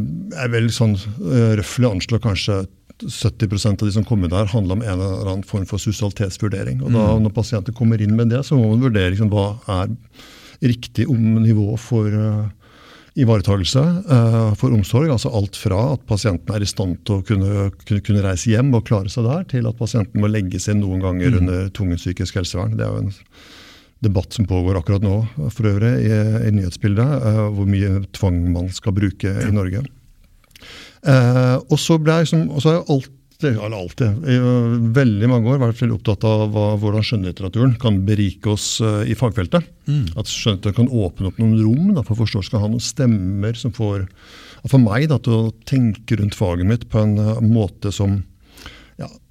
er 0.44 0.50
vel 0.54 0.72
sånn 0.74 0.96
uh, 0.98 1.54
røftlig 1.60 1.92
anslår 1.92 2.24
kanskje 2.24 2.64
70% 2.98 3.84
av 3.84 3.86
de 3.86 3.94
som 3.94 4.06
kommer 4.08 4.32
der, 4.32 4.50
handler 4.50 4.80
om 4.80 4.82
en 4.82 4.96
eller 4.96 5.28
annen 5.28 5.46
form 5.46 5.68
for 5.70 5.82
sosialitetsvurdering. 5.82 6.80
Og 6.82 6.96
da, 6.96 7.04
Når 7.22 7.36
pasienter 7.36 7.76
kommer 7.78 8.02
inn 8.02 8.16
med 8.18 8.32
det, 8.34 8.42
så 8.48 8.58
må 8.58 8.72
man 8.72 8.82
vurdere 8.88 9.12
liksom, 9.14 9.30
hva 9.30 9.60
er 9.84 9.94
riktig 10.66 11.06
om 11.12 11.36
nivå 11.44 11.76
for 11.78 12.10
ivaretagelse, 13.18 13.84
uh, 14.08 14.54
for 14.60 14.76
omsorg. 14.76 15.12
Altså 15.14 15.32
alt 15.34 15.58
fra 15.60 15.82
at 15.96 16.04
pasienten 16.10 16.54
er 16.54 16.64
i 16.64 16.70
stand 16.70 17.00
til 17.08 17.20
å 17.20 17.26
kunne, 17.26 17.70
kunne, 17.84 18.04
kunne 18.06 18.24
reise 18.26 18.52
hjem 18.52 18.74
og 18.78 18.86
klare 18.90 19.12
seg 19.12 19.28
der, 19.28 19.46
til 19.52 19.70
at 19.70 19.80
pasienten 19.80 20.22
må 20.22 20.30
legges 20.32 20.70
inn 20.72 20.84
noen 20.84 21.04
ganger 21.04 21.40
under 21.42 21.72
tvungent 21.76 22.04
psykisk 22.04 22.40
helsevern. 22.40 22.78
Det 22.78 22.86
er 22.86 22.94
jo 22.94 23.06
en 23.08 23.14
debatt 24.06 24.36
som 24.38 24.46
pågår 24.46 24.78
akkurat 24.78 25.02
nå 25.02 25.20
for 25.50 25.72
øvrig 25.72 25.94
i, 26.06 26.14
i 26.48 26.54
nyhetsbildet, 26.54 27.14
uh, 27.26 27.46
hvor 27.58 27.70
mye 27.70 28.04
tvang 28.18 28.42
man 28.54 28.72
skal 28.74 28.96
bruke 28.98 29.34
i 29.48 29.54
Norge. 29.54 29.86
Uh, 31.06 31.58
og 31.70 31.78
så 31.82 31.98
ble 32.02 32.20
jeg 32.20 32.28
liksom, 32.28 32.48
og 32.52 32.62
så 32.62 32.72
har 32.72 32.80
jeg 32.80 33.02
alltid, 33.38 33.60
eller 33.64 33.78
alltid, 33.78 34.30
i 34.30 34.38
uh, 34.38 34.94
veldig 34.94 35.30
mange 35.30 35.52
år 35.52 35.60
vært 35.62 35.82
veldig 35.82 35.98
opptatt 36.00 36.24
av 36.26 36.50
hva, 36.54 36.66
hvordan 36.82 37.04
skjønnlitteraturen 37.06 37.76
kan 37.80 38.00
berike 38.06 38.50
oss 38.50 38.82
uh, 38.82 39.04
i 39.06 39.16
fagfeltet. 39.16 39.64
At 40.18 40.28
skjønnlitteraturen 40.28 40.88
kan 40.90 41.06
åpne 41.06 41.28
opp 41.30 41.38
noen 41.40 41.60
rom 41.62 41.94
da, 41.96 42.04
for 42.04 42.18
forståelse, 42.18 42.50
skal 42.50 42.64
ha 42.64 42.72
noen 42.72 42.84
stemmer 42.84 43.54
som 43.58 43.74
får 43.76 44.08
for 44.68 44.82
meg 44.82 45.08
da, 45.12 45.20
til 45.22 45.34
å 45.38 45.54
tenke 45.70 46.18
rundt 46.18 46.36
faget 46.36 46.68
mitt 46.68 46.88
på 46.90 47.00
en 47.00 47.16
måte 47.54 47.94
som 47.94 48.24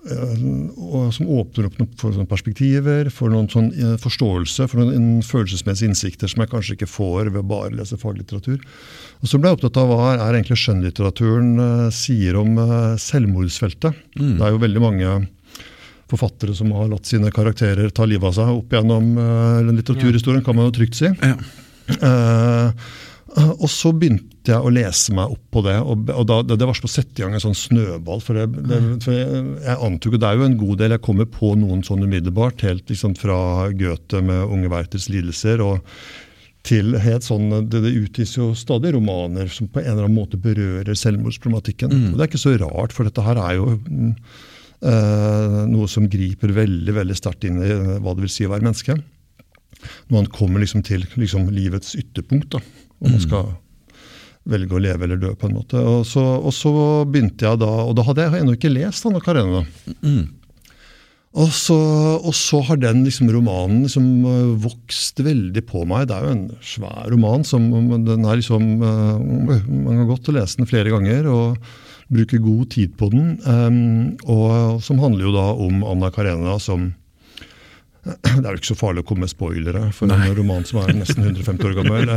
og 0.06 1.08
som 1.14 1.30
åpner 1.34 1.66
opp 1.68 1.78
for 1.98 2.14
sånne 2.14 2.28
perspektiver, 2.30 3.10
for 3.14 3.32
noen 3.32 3.48
sånn 3.50 3.70
forståelse, 4.02 4.68
for 4.70 4.82
noen 4.82 5.22
følelsesmessige 5.26 5.90
innsikter 5.90 6.30
som 6.30 6.44
jeg 6.44 6.52
kanskje 6.52 6.76
ikke 6.76 6.90
får 6.90 7.32
ved 7.32 7.40
å 7.42 7.48
bare 7.50 7.74
lese 7.74 7.98
faglitteratur. 8.00 8.60
Og 9.22 9.30
Så 9.30 9.40
ble 9.40 9.50
jeg 9.50 9.58
opptatt 9.58 9.80
av 9.82 9.90
hva 9.90 10.12
er 10.14 10.38
egentlig 10.38 10.60
skjønnlitteraturen 10.62 11.50
uh, 11.58 11.88
sier 11.94 12.38
om 12.38 12.60
selvmordsfeltet. 13.02 14.04
Det 14.16 14.46
er 14.46 14.54
jo 14.54 14.62
veldig 14.62 14.84
mange 14.84 15.16
forfattere 16.06 16.54
som 16.54 16.70
har 16.76 16.86
latt 16.92 17.08
sine 17.08 17.32
karakterer 17.34 17.90
ta 17.90 18.06
livet 18.06 18.30
av 18.30 18.36
seg 18.36 18.52
opp 18.60 18.76
gjennom 18.76 19.16
litteraturhistorien, 19.72 20.44
kan 20.46 20.54
man 20.54 20.68
jo 20.68 20.76
trygt 20.76 21.00
si. 21.00 21.10
Ja. 21.10 21.34
Uh, 22.02 22.70
og 23.60 23.68
så 23.70 23.92
begynte 23.92 24.35
begynte 24.46 24.54
jeg 24.54 24.66
å 24.66 24.74
lese 24.74 25.14
meg 25.14 25.32
opp 25.34 25.46
på 25.50 25.62
det. 25.66 25.76
og, 25.80 26.10
og 26.12 26.26
da, 26.28 26.42
Det 26.42 26.66
var 26.66 26.76
som 26.76 26.86
å 26.86 26.92
sette 26.92 27.18
i 27.18 27.24
gang 27.24 27.34
en 27.34 27.42
sånn 27.42 27.58
snøball. 27.58 28.20
for, 28.20 28.34
det, 28.38 28.46
det, 28.68 28.78
for 29.02 29.12
Jeg, 29.12 29.42
jeg 29.64 29.80
antok 29.88 30.18
det 30.18 30.28
er 30.28 30.36
jo 30.38 30.46
en 30.46 30.60
god 30.60 30.78
del. 30.78 30.94
Jeg 30.94 31.04
kommer 31.06 31.26
på 31.26 31.54
noen 31.58 31.82
sånn 31.86 32.04
umiddelbart, 32.04 32.62
helt 32.66 32.86
liksom 32.88 33.16
fra 33.18 33.70
Goethe 33.72 34.22
med 34.22 34.46
Unge 34.46 34.70
Werthers 34.70 35.08
lidelser. 35.10 35.60
og 35.64 35.82
til 36.66 36.96
helt 36.98 37.22
sånn, 37.22 37.68
Det, 37.70 37.78
det 37.78 37.94
utgis 37.94 38.36
jo 38.36 38.50
stadig 38.58 38.90
romaner 38.96 39.46
som 39.46 39.68
på 39.70 39.78
en 39.84 39.92
eller 39.92 40.08
annen 40.08 40.18
måte 40.18 40.38
berører 40.38 40.98
selvmordsproblematikken. 40.98 41.92
Mm. 41.92 42.08
Og 42.10 42.16
Det 42.16 42.24
er 42.24 42.30
ikke 42.32 42.42
så 42.42 42.56
rart, 42.58 42.94
for 42.94 43.06
dette 43.06 43.22
her 43.22 43.38
er 43.38 43.52
jo 43.54 43.68
uh, 44.82 45.60
noe 45.70 45.86
som 45.86 46.08
griper 46.10 46.50
veldig 46.56 46.96
veldig 46.96 47.18
sterkt 47.18 47.46
inn 47.46 47.62
i 47.62 47.70
hva 48.02 48.16
det 48.16 48.26
vil 48.26 48.34
si 48.34 48.48
å 48.48 48.50
være 48.50 48.66
menneske. 48.66 48.98
Når 50.10 50.16
man 50.16 50.26
kommer 50.34 50.64
liksom 50.64 50.82
til 50.82 51.06
liksom 51.14 51.46
livets 51.54 51.94
ytterpunkt, 52.00 52.56
da, 52.56 52.64
og 52.98 53.06
man 53.12 53.20
mm. 53.20 53.24
skal 53.28 53.54
velge 54.46 54.76
å 54.76 54.82
leve 54.82 55.06
eller 55.06 55.20
dø. 55.20 55.34
på 55.38 55.48
en 55.48 55.56
måte. 55.58 55.80
Og 55.80 56.06
så, 56.08 56.22
og 56.22 56.54
så 56.54 56.72
begynte 57.08 57.48
jeg 57.48 57.62
da, 57.62 57.70
og 57.86 57.94
da 57.98 58.06
hadde 58.06 58.26
jeg 58.26 58.42
ennå 58.42 58.56
ikke 58.56 58.72
lest 58.72 59.06
Anna 59.08 59.22
Karenina. 59.22 59.64
Mm. 60.02 60.26
Og, 61.36 61.50
så, 61.52 61.76
og 62.16 62.32
så, 62.32 62.62
har 62.64 62.78
den 62.80 63.02
liksom, 63.04 63.28
romanen 63.34 63.82
liksom, 63.84 64.06
vokst 64.62 65.20
veldig 65.20 65.62
på 65.68 65.84
meg. 65.88 66.06
Det 66.08 66.16
er 66.16 66.24
jo 66.24 66.36
en 66.36 66.46
svær 66.64 67.10
roman. 67.12 67.44
som 67.44 67.66
den 68.06 68.24
er 68.24 68.40
liksom, 68.40 68.70
uh, 68.80 69.18
Man 69.20 70.00
kan 70.00 70.06
godt 70.08 70.32
lese 70.32 70.62
den 70.62 70.70
flere 70.70 70.94
ganger 70.94 71.28
og 71.28 71.58
bruke 72.08 72.40
god 72.40 72.70
tid 72.72 72.94
på 72.96 73.10
den. 73.12 73.34
Um, 73.44 74.16
og 74.24 74.80
Som 74.86 75.02
handler 75.02 75.28
jo 75.28 75.34
da 75.36 75.50
om 75.66 75.84
Anna 75.84 76.12
Karenina 76.14 76.56
som 76.62 76.94
det 78.40 78.44
er 78.44 78.52
jo 78.54 78.60
ikke 78.60 78.68
så 78.68 78.78
farlig 78.78 79.02
å 79.02 79.06
komme 79.08 79.24
med 79.24 79.32
spoilere 79.32 79.82
for 79.94 80.10
Nei. 80.10 80.18
en 80.28 80.36
roman 80.38 80.66
som 80.68 80.78
er 80.82 80.92
nesten 80.94 81.24
150 81.24 81.66
år 81.66 81.74
gammel. 81.80 82.12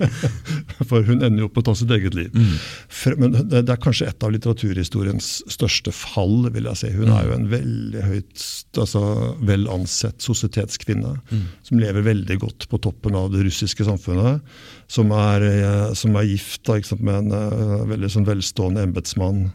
For 0.90 1.06
hun 1.06 1.24
ender 1.24 1.40
jo 1.40 1.48
opp 1.48 1.56
med 1.56 1.62
å 1.62 1.66
ta 1.70 1.74
sitt 1.80 1.92
eget 1.94 2.16
liv. 2.16 2.34
Mm. 2.36 3.20
Men 3.22 3.36
det 3.48 3.62
er 3.62 3.80
kanskje 3.80 4.10
et 4.10 4.26
av 4.26 4.34
litteraturhistoriens 4.34 5.30
største 5.52 5.92
fall. 5.96 6.50
vil 6.52 6.68
jeg 6.68 6.80
si. 6.82 6.90
Hun 6.96 7.12
er 7.16 7.28
jo 7.28 7.36
en 7.36 7.46
veldig 7.52 8.02
høyt, 8.04 8.46
altså 8.82 9.02
vel 9.48 9.68
ansett 9.72 10.24
sosietetskvinne. 10.24 11.14
Mm. 11.30 11.46
Som 11.68 11.80
lever 11.80 12.08
veldig 12.10 12.38
godt 12.42 12.68
på 12.72 12.80
toppen 12.84 13.16
av 13.16 13.30
det 13.32 13.46
russiske 13.46 13.86
samfunnet. 13.88 14.44
Som 14.92 15.14
er, 15.16 15.46
eh, 15.48 15.94
som 15.96 16.16
er 16.18 16.28
gift 16.28 16.66
da, 16.68 16.76
sant, 16.84 17.04
med 17.06 17.24
en 17.24 17.32
uh, 17.32 17.86
veldig 17.88 18.12
sånn 18.12 18.28
velstående 18.28 18.84
embetsmann. 18.84 19.46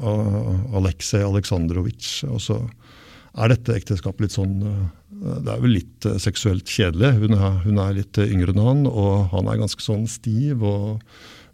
Aleksej 0.00 1.26
Aleksandrovitsj. 1.26 2.24
Og 2.32 2.40
så 2.40 2.56
er 3.36 3.52
dette 3.52 3.76
ekteskapet 3.76 4.24
litt 4.24 4.34
sånn 4.38 4.56
det 5.20 5.52
er 5.52 5.60
vel 5.60 5.74
litt 5.76 6.06
uh, 6.08 6.16
seksuelt 6.20 6.70
kjedelig. 6.70 7.12
Hun 7.20 7.36
er, 7.36 7.58
hun 7.64 7.80
er, 7.82 7.96
litt 7.98 8.20
uh, 8.20 8.26
yngre 8.26 8.54
enn 8.54 8.62
han, 8.64 8.86
og 8.88 9.34
han 9.34 9.50
er 9.50 9.60
ganske 9.60 9.84
sånn 9.84 10.06
stiv 10.10 10.64
og 10.64 11.02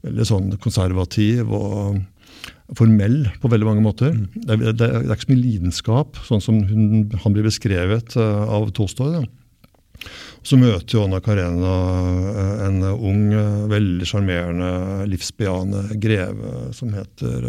veldig 0.07 0.27
sånn 0.29 0.53
konservativ 0.63 1.51
og 1.51 1.99
formell 2.79 3.25
på 3.43 3.51
veldig 3.51 3.67
mange 3.67 3.83
måter. 3.83 4.15
Mm. 4.15 4.29
Det, 4.37 4.55
er, 4.55 4.77
det, 4.79 4.87
er, 4.87 5.09
ikke 5.11 5.27
så 5.27 5.33
mye 5.33 5.43
lidenskap, 5.43 6.23
sånn 6.29 6.45
som 6.45 6.63
hun, 6.69 6.87
han 7.25 7.35
blir 7.35 7.47
beskrevet 7.47 8.15
uh, 8.21 8.47
av 8.55 8.71
Tolstoy. 8.77 9.19
Da. 9.19 10.13
Så 10.47 10.59
møter 10.61 10.95
jo 10.95 11.03
Anna 11.03 11.19
Karena 11.25 11.71
en 12.69 12.85
ung, 12.93 13.23
veldig 13.73 14.07
sjarmerende, 14.07 14.69
livsbejaende 15.11 15.97
greve 15.99 16.69
som 16.77 16.93
heter 16.95 17.49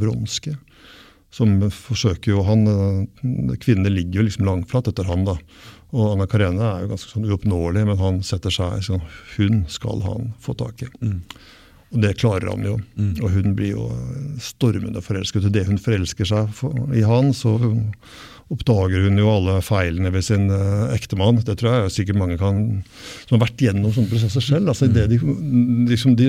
Vronskij 0.00 0.56
som 1.32 1.54
forsøker 1.72 2.34
jo 2.34 2.42
han, 2.44 2.66
eh, 2.68 3.56
Kvinnene 3.62 3.92
ligger 3.92 4.20
jo 4.20 4.26
liksom 4.28 4.46
langflat 4.46 4.90
etter 4.90 5.08
han. 5.08 5.24
da. 5.24 5.38
Og 5.92 6.12
Anna 6.12 6.26
Karene 6.26 6.62
er 6.68 6.84
jo 6.84 6.92
ganske 6.92 7.10
sånn 7.10 7.28
uoppnåelig, 7.28 7.86
men 7.88 7.98
han 8.00 8.22
setter 8.22 8.52
seg 8.52 8.84
sånn 8.84 9.02
Hun 9.36 9.64
skal 9.68 10.04
han 10.04 10.32
få 10.40 10.54
tak 10.56 10.82
i. 10.82 10.88
Mm. 11.02 11.20
Og 11.92 12.00
det 12.00 12.14
klarer 12.20 12.48
han 12.48 12.64
jo. 12.64 12.78
Mm. 12.96 13.14
Og 13.20 13.30
hun 13.30 13.54
blir 13.56 13.74
jo 13.74 13.88
stormende 14.40 15.02
forelsket. 15.04 15.44
Og 15.44 15.52
det 15.52 15.66
hun 15.68 15.80
forelsker 15.80 16.28
seg 16.28 16.62
i 16.96 17.04
han, 17.04 17.32
så 17.36 17.58
oppdager 18.52 19.06
hun 19.06 19.20
jo 19.20 19.28
alle 19.30 19.58
feilene 19.64 20.10
ved 20.14 20.24
sin 20.26 20.48
uh, 20.52 20.90
ektemann. 20.94 21.40
Det 21.46 21.56
tror 21.60 21.76
jeg 21.86 21.94
sikkert 21.94 22.18
mange 22.20 22.38
kan, 22.40 22.58
som 23.24 23.36
har 23.36 23.44
vært 23.46 23.62
gjennom 23.64 23.94
sånne 23.94 24.10
prosesser 24.10 24.44
selv. 24.44 24.72
altså 24.72 24.88
det 24.92 25.06
de, 25.12 25.20
liksom, 25.90 26.16
de, 26.18 26.28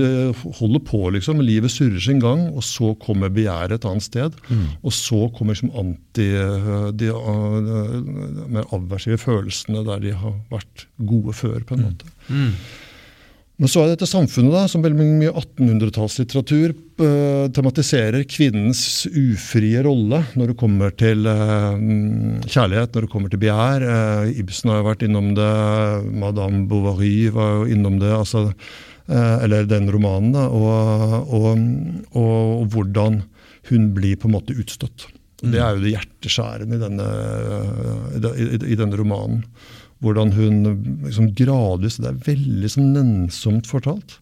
holder 0.59 0.83
på, 0.87 1.01
liksom. 1.17 1.41
Livet 1.43 1.73
surrer 1.73 1.99
sin 2.03 2.21
gang, 2.23 2.45
og 2.53 2.63
så 2.67 2.93
kommer 3.01 3.33
begjæret 3.33 3.79
et 3.79 3.89
annet 3.89 4.07
sted. 4.07 4.39
Mm. 4.49 4.65
Og 4.83 4.95
så 4.95 5.25
kommer 5.35 5.57
liksom 5.57 5.73
anti, 5.79 6.29
eh, 6.37 6.71
de 6.99 7.11
uh, 7.11 8.47
mer 8.53 8.69
avversive 8.75 9.19
følelsene 9.21 9.83
der 9.87 10.03
de 10.03 10.15
har 10.17 10.37
vært 10.53 10.87
gode 11.03 11.35
før, 11.37 11.59
på 11.65 11.77
en 11.77 11.83
mm. 11.83 11.91
måte. 11.91 12.15
Mm. 12.29 12.51
Men 13.63 13.71
så 13.71 13.79
er 13.79 13.85
det 13.87 13.93
dette 13.95 14.09
samfunnet 14.11 14.51
da, 14.51 14.61
som 14.67 14.81
veldig 14.83 15.05
mye 15.21 15.31
1800-tallslitteratur 15.39 16.73
uh, 16.99 17.45
tematiserer 17.55 18.25
kvinnens 18.27 19.05
ufrie 19.07 19.79
rolle 19.85 20.19
når 20.35 20.51
det 20.51 20.55
kommer 20.59 20.91
til 20.99 21.23
uh, 21.23 21.77
kjærlighet, 22.43 22.91
når 22.91 23.05
det 23.05 23.11
kommer 23.13 23.31
til 23.31 23.39
begjær. 23.39 23.85
Uh, 23.87 24.33
Ibsen 24.41 24.67
har 24.67 24.81
jo 24.81 24.87
vært 24.89 25.05
innom 25.07 25.29
det, 25.37 25.47
Madame 26.11 26.65
Bovary 26.67 27.29
var 27.31 27.61
jo 27.61 27.69
innom 27.71 28.01
det. 28.03 28.11
altså, 28.11 28.49
Eller 29.07 29.63
den 29.71 29.87
romanen. 29.95 30.33
da, 30.35 30.43
og, 30.51 31.31
og, 31.31 31.47
og, 32.11 32.35
og, 32.59 32.65
hvordan 32.75 33.21
hun 33.69 33.93
blir 33.95 34.19
på 34.19 34.27
en 34.27 34.35
måte 34.41 34.57
utstøtt. 34.59 35.07
Det 35.39 35.59
er 35.59 35.77
jo 35.77 35.85
det 35.85 35.95
hjerteskjærende 35.95 36.75
i 36.75 36.83
denne, 36.83 37.07
i, 38.11 38.43
i, 38.43 38.59
i 38.75 38.79
denne 38.79 38.99
romanen 38.99 39.45
hvordan 40.03 40.33
hun 40.35 40.59
liksom 41.05 41.31
gradvis 41.37 41.99
Det 42.01 42.11
er 42.11 42.21
veldig 42.27 42.69
sånn 42.71 42.91
nennsomt 42.95 43.69
fortalt. 43.69 44.19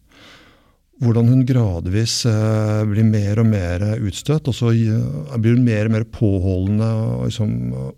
Hvordan 1.01 1.31
hun 1.31 1.45
gradvis 1.49 2.19
eh, 2.29 2.81
blir 2.85 3.07
mer 3.07 3.41
og 3.41 3.47
mer 3.49 3.85
utstøtt. 3.97 4.49
Og 4.51 4.57
så 4.57 4.73
eh, 4.75 5.37
blir 5.41 5.57
hun 5.57 5.65
mer 5.65 5.89
og 5.89 5.95
mer 5.95 6.05
påholdende 6.13 6.89
og 7.01 7.23
liksom, 7.31 7.55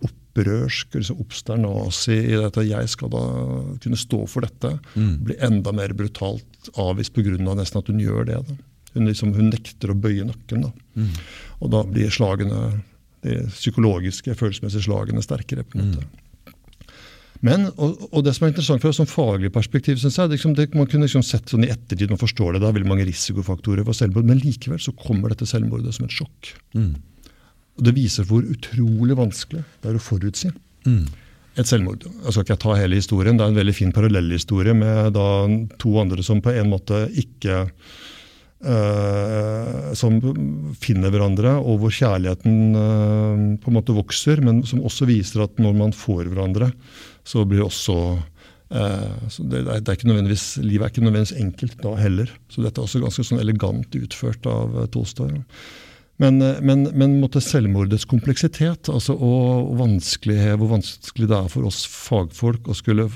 opprørsk, 0.08 0.96
liksom 0.96 1.19
obsternasi 1.26 2.19
i 2.22 2.39
dette. 2.39 2.63
'Jeg 2.69 2.93
skal 2.96 3.12
da 3.12 3.26
kunne 3.84 4.00
stå 4.00 4.24
for 4.32 4.48
dette'. 4.48 4.78
Mm. 4.96 5.13
Blir 5.28 5.43
enda 5.43 5.76
mer 5.76 5.91
brutalt 5.98 6.72
avvist 6.80 7.13
pga. 7.13 7.36
nesten 7.36 7.84
at 7.84 7.91
hun 7.91 8.00
gjør 8.00 8.26
det. 8.32 8.39
Da. 8.48 8.60
Hun, 8.96 9.12
liksom, 9.12 9.36
hun 9.36 9.52
nekter 9.52 9.91
å 9.91 10.00
bøye 10.00 10.24
nakken. 10.24 10.69
Da. 10.69 10.72
Mm. 10.96 11.13
Og 11.60 11.72
da 11.76 11.84
blir 11.84 12.13
slagene, 12.13 12.84
de 13.24 13.39
psykologiske, 13.52 14.36
følelsesmessige 14.36 14.88
slagene 14.88 15.24
sterkere. 15.24 15.67
på 15.67 15.80
en 15.80 15.91
måte. 15.91 16.08
Mm. 16.08 16.23
Men, 17.43 17.65
og, 17.75 17.97
og, 18.10 18.21
det 18.23 18.32
som 18.38 18.45
er 18.45 18.53
interessant 18.53 18.84
fra 18.84 18.93
et 18.93 18.97
sånn 18.97 19.10
faglig 19.10 19.49
perspektiv, 19.51 19.97
synes 19.99 20.15
jeg, 20.19 20.32
liksom, 20.32 20.53
det, 20.56 20.69
man 20.77 20.88
kunne 20.88 21.10
liksom 21.10 21.25
sett 21.27 21.51
sånn 21.51 21.65
i 21.67 21.71
ettertid, 21.73 22.13
man 22.13 22.21
forstår 22.21 22.56
det, 22.56 22.62
det 22.63 22.69
er 22.69 22.77
veldig 22.77 22.91
mange 22.93 23.08
risikofaktorer 23.10 23.84
for 23.88 23.97
selvmord, 23.97 24.29
men 24.29 24.39
likevel 24.39 24.79
så 24.79 24.93
kommer 24.95 25.34
dette 25.34 25.49
selvmordet 25.49 25.91
som 25.97 26.08
et 26.08 26.15
sjokk. 26.15 26.53
Mm. 26.77 26.93
Og 27.73 27.84
Det 27.89 27.95
viser 27.97 28.29
hvor 28.29 28.47
utrolig 28.47 29.19
vanskelig 29.19 29.65
det 29.84 29.91
er 29.91 29.99
å 29.99 30.06
forutsi. 30.06 30.53
Mm. 30.88 31.03
Et 31.60 31.69
selvmord. 31.69 32.08
Jeg 32.08 32.34
skal 32.34 32.47
ikke 32.47 32.62
ta 32.63 32.79
hele 32.79 32.97
historien, 32.97 33.38
det 33.38 33.45
er 33.45 33.51
en 33.51 33.60
veldig 33.60 33.75
fin 33.75 33.93
parallellhistorie 33.93 34.73
med 34.77 35.13
da 35.17 35.27
to 35.84 35.97
andre 36.01 36.23
som 36.25 36.41
på 36.41 36.56
en 36.56 36.71
måte 36.71 37.06
ikke 37.12 37.65
Uh, 38.63 39.89
som 39.91 40.21
finner 40.79 41.12
hverandre, 41.12 41.58
og 41.60 41.82
hvor 41.82 41.91
kjærligheten 41.91 42.77
uh, 42.77 43.41
på 43.60 43.67
en 43.67 43.75
måte 43.75 43.91
vokser, 43.91 44.39
men 44.39 44.62
som 44.63 44.79
også 44.88 45.03
viser 45.10 45.43
at 45.43 45.60
når 45.60 45.75
man 45.82 45.91
får 45.91 46.29
hverandre, 46.32 46.69
så 47.28 47.46
blir 47.48 47.66
også 47.66 47.96
eh, 48.74 49.30
så 49.32 49.46
det, 49.48 49.64
det, 49.68 49.88
er 49.88 49.98
ikke 49.98 50.10
nødvendigvis, 50.10 50.48
Livet 50.64 50.88
er 50.88 50.94
ikke 50.94 51.06
nødvendigvis 51.06 51.40
enkelt 51.40 51.80
da 51.84 51.96
heller. 52.00 52.32
Så 52.52 52.64
dette 52.66 52.82
er 52.82 52.88
også 52.88 53.04
ganske 53.04 53.26
sånn 53.30 53.44
elegant 53.44 53.98
utført 54.00 54.48
av 54.50 54.78
uh, 54.78 54.86
Tolstoy. 54.92 55.38
Men, 56.22 56.42
eh, 56.44 56.62
men, 56.62 56.88
men 56.94 57.20
måtte 57.22 57.42
selvmordets 57.44 58.08
kompleksitet, 58.10 58.92
altså, 58.92 59.16
og, 59.18 59.70
og 59.72 59.78
vanskelighet, 59.82 60.60
hvor 60.62 60.76
vanskelig 60.76 61.30
det 61.32 61.40
er 61.40 61.54
for 61.54 61.70
oss 61.70 61.84
fagfolk 61.90 62.70
å 62.70 62.78
skulle 62.78 63.10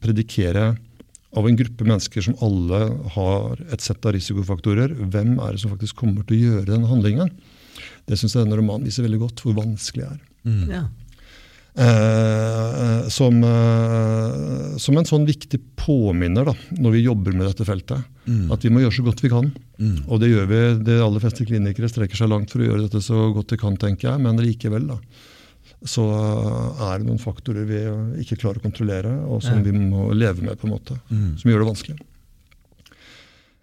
predikere 0.00 0.72
av 1.36 1.46
en 1.46 1.56
gruppe 1.58 1.86
mennesker 1.86 2.24
som 2.26 2.38
alle 2.42 2.80
har 3.14 3.60
et 3.70 3.84
sett 3.84 4.06
av 4.06 4.16
risikofaktorer, 4.16 4.96
hvem 5.12 5.36
er 5.38 5.54
det 5.54 5.62
som 5.62 5.70
faktisk 5.70 6.00
kommer 6.00 6.26
til 6.26 6.36
å 6.36 6.46
gjøre 6.48 6.70
den 6.72 6.88
handlingen? 6.90 7.30
Det 8.08 8.18
syns 8.18 8.34
jeg 8.34 8.42
denne 8.42 8.58
romanen 8.58 8.88
viser 8.88 9.06
veldig 9.06 9.20
godt, 9.22 9.44
hvor 9.44 9.54
vanskelig 9.60 10.02
det 10.02 10.10
er. 10.10 10.24
Mm. 10.48 10.64
Ja. 10.72 10.82
Eh, 11.74 13.08
som, 13.08 13.44
eh, 13.44 14.76
som, 14.76 14.96
en 14.98 15.06
sånn 15.06 15.26
viktig 15.28 15.60
påminner 15.78 16.48
da, 16.50 16.54
når 16.82 16.96
vi 16.96 17.04
jobber 17.04 17.36
med 17.36 17.46
dette 17.46 17.66
feltet. 17.66 18.06
Mm. 18.26 18.50
At 18.54 18.64
vi 18.66 18.72
må 18.74 18.82
gjøre 18.82 18.96
så 18.98 19.06
godt 19.06 19.22
vi 19.22 19.32
kan. 19.32 19.50
Mm. 19.78 19.98
Og 20.08 20.22
det 20.22 20.32
gjør 20.32 20.48
vi. 20.50 20.62
De 20.86 20.98
aller 21.02 21.22
fleste 21.22 21.46
klinikere 21.46 21.90
strekker 21.90 22.18
seg 22.18 22.32
langt 22.32 22.50
for 22.52 22.62
å 22.62 22.70
gjøre 22.70 22.88
dette 22.88 23.02
så 23.04 23.28
godt 23.36 23.54
de 23.54 23.60
kan, 23.60 23.78
tenker 23.80 24.10
jeg. 24.10 24.24
Men 24.26 24.42
likevel 24.42 24.90
da, 24.90 24.98
så 25.88 26.04
er 26.90 27.00
det 27.00 27.08
noen 27.08 27.22
faktorer 27.22 27.68
vi 27.68 27.84
ikke 28.24 28.40
klarer 28.42 28.60
å 28.60 28.66
kontrollere, 28.66 29.14
og 29.30 29.44
som 29.44 29.60
ja. 29.60 29.64
vi 29.64 29.74
må 29.78 30.10
leve 30.16 30.44
med, 30.44 30.58
på 30.60 30.68
en 30.68 30.74
måte. 30.74 30.98
Mm. 31.08 31.36
Som 31.40 31.52
gjør 31.52 31.64
det 31.64 31.70
vanskelig. 31.70 32.00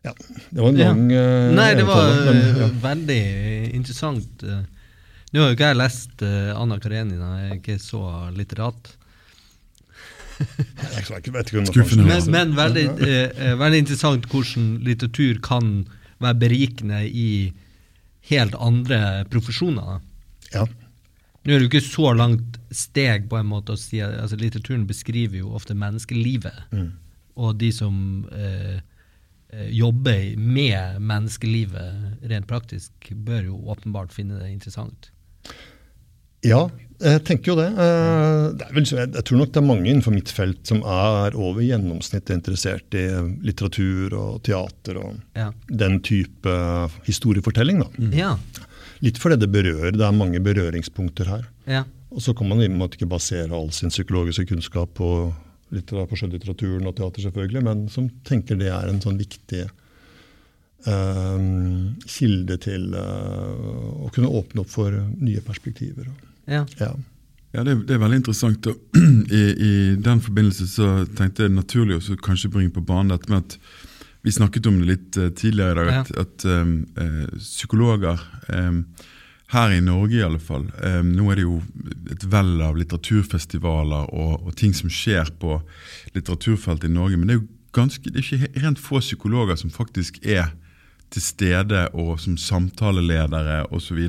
Ja, 0.06 0.14
Det 0.16 0.62
var 0.62 0.70
en 0.70 0.78
lang 0.80 1.00
ja. 1.12 1.24
Nei, 1.52 1.72
det 1.76 1.84
var 1.84 2.14
men, 2.30 2.38
ja. 2.62 2.68
veldig 2.80 3.22
interessant. 3.76 4.46
Uh, 4.46 4.62
nå 5.32 5.44
har 5.44 5.52
jo 5.52 5.58
ikke 5.58 5.72
jeg 5.72 5.80
lest 5.82 6.24
uh, 6.24 6.56
Anna 6.56 6.80
Karenina, 6.84 7.34
jeg 7.42 7.52
er 7.52 7.60
ikke 7.60 7.78
så 7.84 8.02
litterat. 8.36 8.94
jeg 10.40 11.04
er 11.04 11.22
ikke 11.22 11.66
Skuffende. 11.72 12.08
Men, 12.08 12.32
men 12.34 12.58
veldig, 12.58 12.88
eh, 13.08 13.54
veldig 13.58 13.80
interessant 13.84 14.28
hvordan 14.32 14.68
litteratur 14.86 15.40
kan 15.46 15.72
være 16.22 16.42
berikende 16.46 17.02
i 17.08 17.30
helt 18.30 18.58
andre 18.60 19.26
profesjoner. 19.32 20.02
Ja. 20.54 20.66
Nå 21.48 21.54
er 21.54 21.62
det 21.62 21.68
jo 21.68 21.72
ikke 21.72 21.86
så 21.86 22.12
langt 22.18 22.58
steg 22.76 23.30
på 23.32 23.40
en 23.40 23.48
måte 23.48 23.76
å 23.76 23.80
si 23.80 24.02
at 24.04 24.18
altså, 24.20 24.40
Litteraturen 24.40 24.88
beskriver 24.90 25.40
jo 25.40 25.54
ofte 25.56 25.78
menneskelivet. 25.80 26.66
Mm. 26.76 26.90
Og 27.40 27.54
de 27.62 27.70
som 27.72 28.26
eh, 28.36 28.82
eh, 29.54 29.70
jobber 29.72 30.34
med 30.36 31.00
menneskelivet 31.00 32.28
rent 32.28 32.50
praktisk, 32.50 33.12
bør 33.14 33.54
jo 33.54 33.62
åpenbart 33.72 34.12
finne 34.16 34.42
det 34.42 34.52
interessant. 34.52 35.12
Ja, 36.46 36.68
jeg 37.02 37.24
tenker 37.28 37.52
jo 37.52 37.56
det. 37.60 37.68
Eh, 37.74 38.44
det 38.58 38.68
er 38.68 38.74
vel, 38.78 38.86
jeg, 38.88 39.24
tror 39.28 39.42
nok 39.42 39.52
det 39.54 39.60
er 39.62 39.66
mange 39.68 39.90
innenfor 39.90 40.14
mitt 40.16 40.32
felt 40.34 40.62
som 40.70 40.80
er 40.88 41.36
over 41.38 41.62
gjennomsnittet 41.66 42.34
interessert 42.38 42.98
i 42.98 43.04
litteratur 43.46 44.16
og 44.18 44.40
teater 44.48 45.02
og 45.02 45.20
Ja. 45.38 45.52
den 45.70 46.00
type 46.06 46.54
historiefortelling. 47.10 47.84
da. 47.84 47.90
Ja. 48.18 48.32
Litt 49.02 49.18
fordi 49.22 49.38
det 49.44 49.52
berører, 49.54 49.92
det 49.94 50.02
er 50.02 50.12
mange 50.16 50.40
berøringspunkter 50.42 51.26
her. 51.28 51.48
ja. 51.68 51.84
Og 52.10 52.22
så 52.24 52.34
kan 52.34 52.48
man 52.48 52.62
i 52.64 52.68
med 52.70 52.94
ikke 52.96 53.06
basere 53.10 53.52
all 53.52 53.68
sin 53.70 53.90
psykologiske 53.90 54.46
kunnskap 54.48 54.94
på, 54.96 55.34
littera- 55.76 56.08
på 56.08 56.16
skjønnlitteraturen 56.16 56.88
og 56.88 56.96
teater, 56.96 57.22
selvfølgelig, 57.30 57.62
men 57.64 57.90
som 57.90 58.08
tenker 58.24 58.56
det 58.58 58.70
er 58.72 58.88
en 58.88 59.02
sånn 59.02 59.18
viktig 59.20 59.66
kilde 62.08 62.58
til 62.64 62.94
eh, 62.96 63.68
å 64.06 64.10
kunne 64.16 64.30
åpne 64.40 64.64
opp 64.64 64.70
for 64.72 64.94
nye 65.22 65.42
perspektiver. 65.46 66.10
ja. 66.48 66.66
Ja. 66.80 66.94
Ja, 67.56 67.64
det, 67.64 67.72
er- 67.72 67.84
det 67.88 67.94
er 67.96 68.02
veldig 68.04 68.18
interessant. 68.20 68.68
Og 68.68 68.98
I, 69.34 69.44
I 69.56 69.74
den 70.04 70.20
forbindelse 70.22 70.66
så 70.68 70.88
tenkte 71.18 71.46
jeg 71.46 71.54
naturlig 71.56 71.96
å 72.02 72.18
kanskje 72.22 72.50
bringe 72.54 72.74
på 72.76 72.84
banen 72.86 73.14
dette 73.14 73.32
med 73.32 73.40
at 73.46 73.56
vi 74.28 74.34
snakket 74.36 74.68
om 74.68 74.82
det 74.82 74.90
litt 74.90 75.18
eh, 75.18 75.30
tidligere 75.32 75.72
i 75.72 75.88
dag, 75.88 75.94
at, 76.04 76.12
at 76.26 76.46
um, 76.52 76.74
eh, 77.00 77.24
psykologer 77.40 78.20
um, 78.52 78.82
her 79.56 79.72
i 79.78 79.80
Norge 79.82 80.20
i 80.20 80.26
alle 80.28 80.42
fall 80.44 80.66
um, 80.84 81.14
Nå 81.16 81.30
er 81.32 81.40
det 81.40 81.46
jo 81.48 81.62
et 82.12 82.26
vell 82.28 82.52
av 82.68 82.76
litteraturfestivaler 82.82 84.12
og, 84.12 84.44
og 84.44 84.56
ting 84.60 84.76
som 84.76 84.92
skjer 84.92 85.32
på 85.40 85.56
litteraturfeltet 86.18 86.92
i 86.92 86.94
Norge, 87.00 87.16
men 87.18 87.32
det 87.32 87.38
er 87.38 87.42
jo 87.42 87.48
ganske, 87.80 88.12
det 88.12 88.20
er 88.26 88.28
ikke 88.28 88.66
rent 88.68 88.84
få 88.84 89.00
psykologer 89.02 89.56
som 89.64 89.72
faktisk 89.74 90.20
er 90.28 90.52
til 91.14 91.24
stede 91.24 91.88
og 91.96 92.20
som 92.20 92.36
samtaleledere 92.38 93.64
osv. 93.74 94.00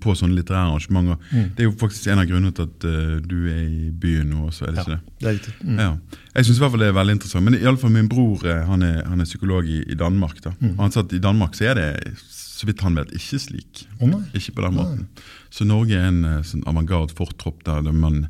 på 0.00 0.14
sånne 0.16 0.38
litterære 0.38 0.70
arrangementer. 0.70 1.18
Det 1.56 1.64
er 1.64 1.68
jo 1.68 1.74
faktisk 1.76 2.06
en 2.08 2.22
av 2.22 2.28
grunnene 2.30 2.54
til 2.56 2.64
at 2.64 2.86
uh, 2.88 3.16
du 3.20 3.36
er 3.52 3.66
i 3.66 3.90
byen 3.90 4.30
nå 4.32 4.46
også, 4.48 4.64
er 4.64 4.72
det 4.72 4.84
ikke 4.84 4.94
det? 4.94 5.14
Det 5.20 5.28
er 5.28 5.36
riktig. 5.36 5.54
Mm. 5.60 5.82
Ja. 5.82 5.90
Jeg 6.38 6.48
synes 6.48 6.56
i 6.56 6.64
hvert 6.64 6.74
fall 6.74 6.84
det 6.86 6.88
er 6.88 6.96
veldig 6.96 7.18
interessant. 7.18 7.44
Men 7.44 7.58
i 7.58 7.66
alle 7.66 7.82
fall 7.82 7.92
min 7.92 8.08
bror 8.08 8.46
eh, 8.48 8.64
han 8.70 8.86
er, 8.86 9.02
han 9.04 9.20
er 9.20 9.28
psykolog 9.28 9.68
i, 9.68 9.82
i 9.84 9.98
Danmark. 9.98 10.40
da. 10.44 10.54
Mm. 10.60 10.78
han 10.80 10.92
sa 10.94 11.04
at 11.04 11.12
i 11.12 11.22
Danmark 11.22 11.58
så 11.58 11.70
er 11.70 11.80
det, 11.80 12.16
så 12.24 12.68
vidt 12.68 12.80
han 12.86 12.96
vet, 12.96 13.12
ikke 13.12 13.42
slik. 13.42 13.86
Oh, 14.00 14.08
nei. 14.08 14.24
Ikke 14.32 14.56
på 14.56 14.64
den 14.64 14.78
måten. 14.80 15.06
Så 15.52 15.68
Norge 15.68 15.96
er 15.98 16.08
en 16.08 16.24
eh, 16.24 16.42
sånn 16.46 16.64
avantgarde 16.68 17.16
fortropp 17.16 17.64
der, 17.68 17.92
man 17.92 18.26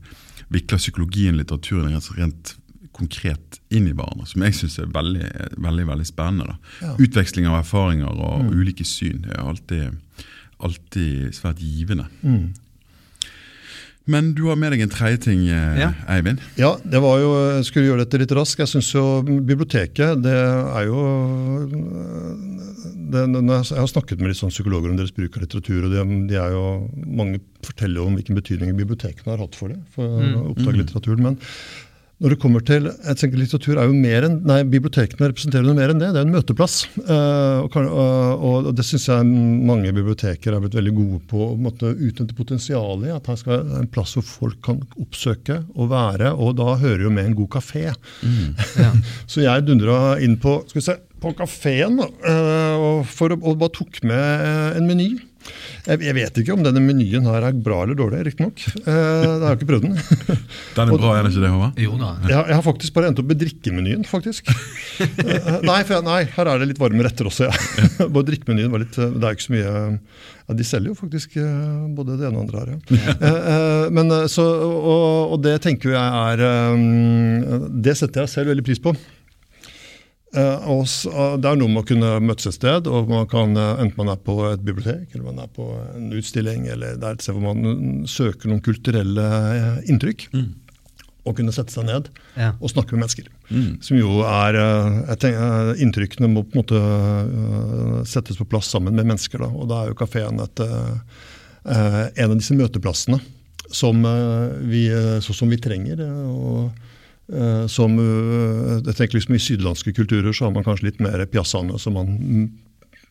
vikler 0.51 0.79
psykologien 0.79 1.35
og 1.35 1.42
litteraturen 1.42 1.94
rent 2.18 2.57
konkret 2.96 3.61
inn 3.70 3.88
i 3.90 3.94
hverandre, 3.96 4.26
som 4.30 4.44
jeg 4.46 4.56
syns 4.56 4.78
er 4.80 4.92
veldig, 4.94 5.30
veldig 5.62 5.87
veldig 5.90 6.09
spennende. 6.09 6.54
da. 6.54 6.76
Ja. 6.87 6.94
Utveksling 7.06 7.48
av 7.50 7.61
erfaringer 7.61 8.12
og 8.12 8.52
ulike 8.54 8.87
syn 8.88 9.26
er 9.30 9.42
alltid, 9.44 10.22
alltid 10.64 11.37
svært 11.37 11.61
givende. 11.61 12.09
Mm. 12.22 12.54
Men 14.06 14.28
du 14.38 14.44
har 14.46 14.59
med 14.59 14.70
deg 14.70 14.85
en 14.85 14.92
tredje 14.92 15.24
ting, 15.24 15.48
eh, 15.50 15.78
Ja. 15.80 15.88
Eivind. 16.06 16.38
Ja, 16.56 16.76
det 16.78 17.00
var 17.02 17.18
jo, 17.18 17.30
jeg 17.56 17.64
skulle 17.66 17.88
gjøre 17.88 18.04
dette 18.04 18.20
litt 18.22 18.30
raskt. 18.30 18.61
Jeg 18.62 18.70
syns 18.70 18.92
jo 18.94 19.22
biblioteket, 19.22 20.22
det 20.22 20.37
er 20.37 20.85
jo 20.87 21.00
det, 23.11 23.24
når 23.26 23.50
jeg 23.50 23.64
jeg 23.74 23.82
har 23.82 23.90
snakket 23.90 24.20
med 24.20 24.30
litt 24.30 24.38
sånn 24.38 24.54
psykologer 24.54 24.90
om 24.90 24.96
deres 24.96 25.14
bruk 25.14 25.37
av 25.37 25.42
litteratur, 25.42 25.87
og 25.87 25.90
de, 25.90 26.04
de 26.30 26.38
er 26.38 26.54
jo, 26.54 26.90
mange 27.04 27.40
forteller 27.66 28.06
om 28.06 28.14
hvilken 28.14 28.38
betydning 28.38 28.76
bibliotekene 28.78 29.35
har 29.35 29.42
hatt 29.42 29.59
for 29.59 29.74
det, 29.74 29.80
for 29.94 30.06
å 30.06 30.52
oppdage 30.52 30.78
litteraturen. 30.78 31.22
Men 31.26 31.38
når 32.22 32.33
det 32.33 32.38
kommer 32.40 32.62
til 32.64 32.87
jeg 32.88 33.16
tenker 33.20 33.37
Litteratur 33.42 33.76
er 33.76 33.90
jo 33.90 33.96
mer 33.96 34.24
enn, 34.24 34.38
nei, 34.48 34.62
Bibliotekene 34.72 35.29
representerer 35.29 35.66
noe 35.66 35.76
mer 35.76 35.92
enn 35.92 35.98
det. 36.00 36.09
Det 36.14 36.20
er 36.22 36.24
en 36.24 36.33
møteplass. 36.33 36.76
Eh, 37.02 37.59
og, 37.66 37.76
og, 37.76 38.68
og 38.70 38.70
det 38.79 38.87
syns 38.88 39.05
jeg 39.11 39.26
mange 39.68 39.92
biblioteker 39.92 40.57
er 40.57 40.62
blitt 40.64 40.79
veldig 40.79 40.94
gode 40.96 41.20
på. 41.29 41.42
å 41.50 41.59
måtte 41.61 41.90
utnytte 41.92 42.37
potensialet 42.38 43.11
i. 43.11 43.12
At 43.18 43.29
her 43.29 43.37
skal 43.42 43.68
en 43.83 43.90
plass 43.92 44.16
hvor 44.16 44.24
folk 44.24 44.62
kan 44.64 44.81
oppsøke 45.02 45.59
og 45.76 45.90
være. 45.92 46.33
Og 46.40 46.57
da 46.57 46.72
hører 46.81 47.05
jo 47.05 47.12
med 47.12 47.29
en 47.29 47.37
god 47.42 47.52
kafé. 47.59 47.85
Ja. 47.92 48.92
Så 49.31 49.44
jeg 49.44 49.66
dundra 49.68 50.16
inn 50.24 50.38
på 50.40 50.62
skal 50.70 50.81
vi 50.81 50.87
se, 50.88 50.96
på 51.20 51.31
kafeen 51.37 52.00
og, 52.05 52.16
å- 52.24 53.37
og 53.37 53.55
bare 53.61 53.72
tok 53.76 54.00
med 54.09 54.46
eh, 54.48 54.76
en 54.81 54.88
meny. 54.88 55.11
Jeg, 55.87 56.14
vet 56.16 56.40
ikke 56.40 56.54
om 56.56 56.64
denne 56.64 56.82
menyen 56.82 57.26
her 57.30 57.44
er 57.46 57.59
bra 57.62 57.82
eller 57.85 57.98
dårlig, 57.98 58.24
riktignok. 58.26 58.62
Eh, 58.82 58.92
jeg 58.92 59.44
har 59.44 59.54
ikke 59.54 59.68
prøvd 59.68 59.87
den. 59.87 59.98
Den 60.76 60.90
er 60.90 60.98
bra, 60.98 61.12
er 61.14 61.26
den 61.26 61.32
ikke 61.32 61.44
det, 61.44 61.50
Håvard? 61.52 61.78
Jo 61.80 61.98
da. 62.00 62.11
Jeg, 62.26 62.40
jeg 62.50 62.59
har 62.59 62.64
faktisk 62.66 62.96
bare 62.96 63.11
endt 63.11 63.20
opp 63.22 63.30
med 63.30 63.40
drikkemenyen, 63.42 64.06
faktisk. 64.09 64.50
Eh, 64.96 65.59
nei, 65.66 65.82
for 65.85 65.92
jeg, 65.98 66.04
nei, 66.06 66.20
her 66.32 66.48
er 66.48 66.61
det 66.62 66.70
litt 66.70 66.78
varme 66.80 67.04
retter 67.04 67.28
også. 67.28 67.50
Ja. 67.50 68.06
bare 68.14 68.24
drikkemenyen 68.30 68.70
var 68.72 68.80
litt 68.80 68.96
eh, 68.96 69.11
Det 69.12 69.28
er 69.28 69.37
ikke 69.37 69.44
så 69.44 69.52
mye 69.52 69.72
ja, 69.74 70.56
De 70.56 70.66
selger 70.66 70.92
jo 70.92 70.96
faktisk 70.96 71.37
eh, 71.42 71.82
både 71.96 72.16
det 72.16 72.28
ene 72.28 72.40
og 72.40 72.48
det 72.48 72.62
andre 72.62 72.62
her, 72.62 72.70
ja. 72.72 73.16
Eh, 73.28 73.85
men, 73.92 74.14
så, 74.32 74.46
og, 74.46 75.35
og 75.35 75.44
det 75.44 75.59
tenker 75.66 75.92
jeg 75.92 76.22
er 76.32 77.76
Det 77.85 77.96
setter 77.98 78.24
jeg 78.24 78.32
selv 78.32 78.54
veldig 78.54 78.64
pris 78.66 78.80
på. 78.82 78.94
Eh, 80.37 80.68
og 80.68 80.83
s- 80.85 81.07
det 81.09 81.49
er 81.49 81.57
noe 81.57 81.68
med 81.72 81.85
å 81.85 81.87
kunne 81.88 82.11
møtes 82.20 82.46
et 82.51 82.59
sted, 82.59 82.87
og 82.87 83.09
man 83.09 83.25
kan, 83.31 83.57
eh, 83.57 83.81
enten 83.81 83.96
man 83.96 84.11
er 84.12 84.16
på 84.20 84.35
et 84.53 84.61
bibliotek 84.66 85.14
eller 85.14 85.25
man 85.33 85.38
er 85.46 85.49
på 85.49 85.64
en 85.96 86.11
utstilling, 86.12 86.66
eller 86.68 86.96
det 87.01 87.05
er 87.09 87.12
et 87.16 87.22
sted 87.25 87.35
hvor 87.38 87.55
man 87.55 87.62
mm, 87.64 88.07
søker 88.07 88.51
noen 88.53 88.61
kulturelle 88.61 89.25
inntrykk. 89.88 90.27
inntrykk, 90.35 90.53
og 91.27 91.35
kunne 91.40 91.51
sette 91.57 91.72
seg 91.75 91.87
ned 91.88 92.09
Ja. 92.37 92.53
og 92.61 92.68
snakke 92.70 92.92
med 92.94 93.01
mennesker. 93.09 93.27
Som 93.83 93.96
jo 93.99 94.20
er 94.22 94.55
eh, 94.61 94.99
jeg 95.09 95.18
tenker, 95.25 95.40
eh, 95.72 95.83
Inntrykkene 95.83 96.29
må 96.31 96.44
på 96.44 96.55
en 96.55 96.62
måte 96.62 96.83
eh, 96.83 98.05
settes 98.05 98.37
på 98.38 98.46
plass 98.49 98.68
sammen 98.70 98.94
med 98.94 99.07
mennesker. 99.09 99.38
Da. 99.42 99.46
Og 99.51 99.66
da 99.68 99.81
er 99.85 99.88
jo 99.90 99.94
kafeen 99.99 100.38
eh, 100.38 100.99
eh, 101.66 102.11
en 102.16 102.31
av 102.31 102.37
disse 102.38 102.55
møteplassene 102.55 103.18
som 103.72 104.05
eh, 104.07 104.53
vi, 104.70 104.85
eh, 104.92 105.18
så 105.25 105.35
som 105.35 105.49
vi 105.51 105.57
trenger. 105.59 105.99
eh, 105.99 106.29
og 106.31 106.66
eh, 106.68 106.83
som, 107.67 107.99
eh, 107.99 108.81
jeg 108.87 108.95
tenker 108.95 109.19
liksom 109.19 109.35
I 109.35 109.43
sydlandske 109.43 109.93
kulturer 109.97 110.33
så 110.33 110.47
har 110.47 110.55
man 110.55 110.65
kanskje 110.67 110.91
litt 110.91 111.01
mer 111.03 111.25
piazzaene, 111.27 111.75
så 111.79 111.91
man 111.91 112.07
mm, 112.21 112.47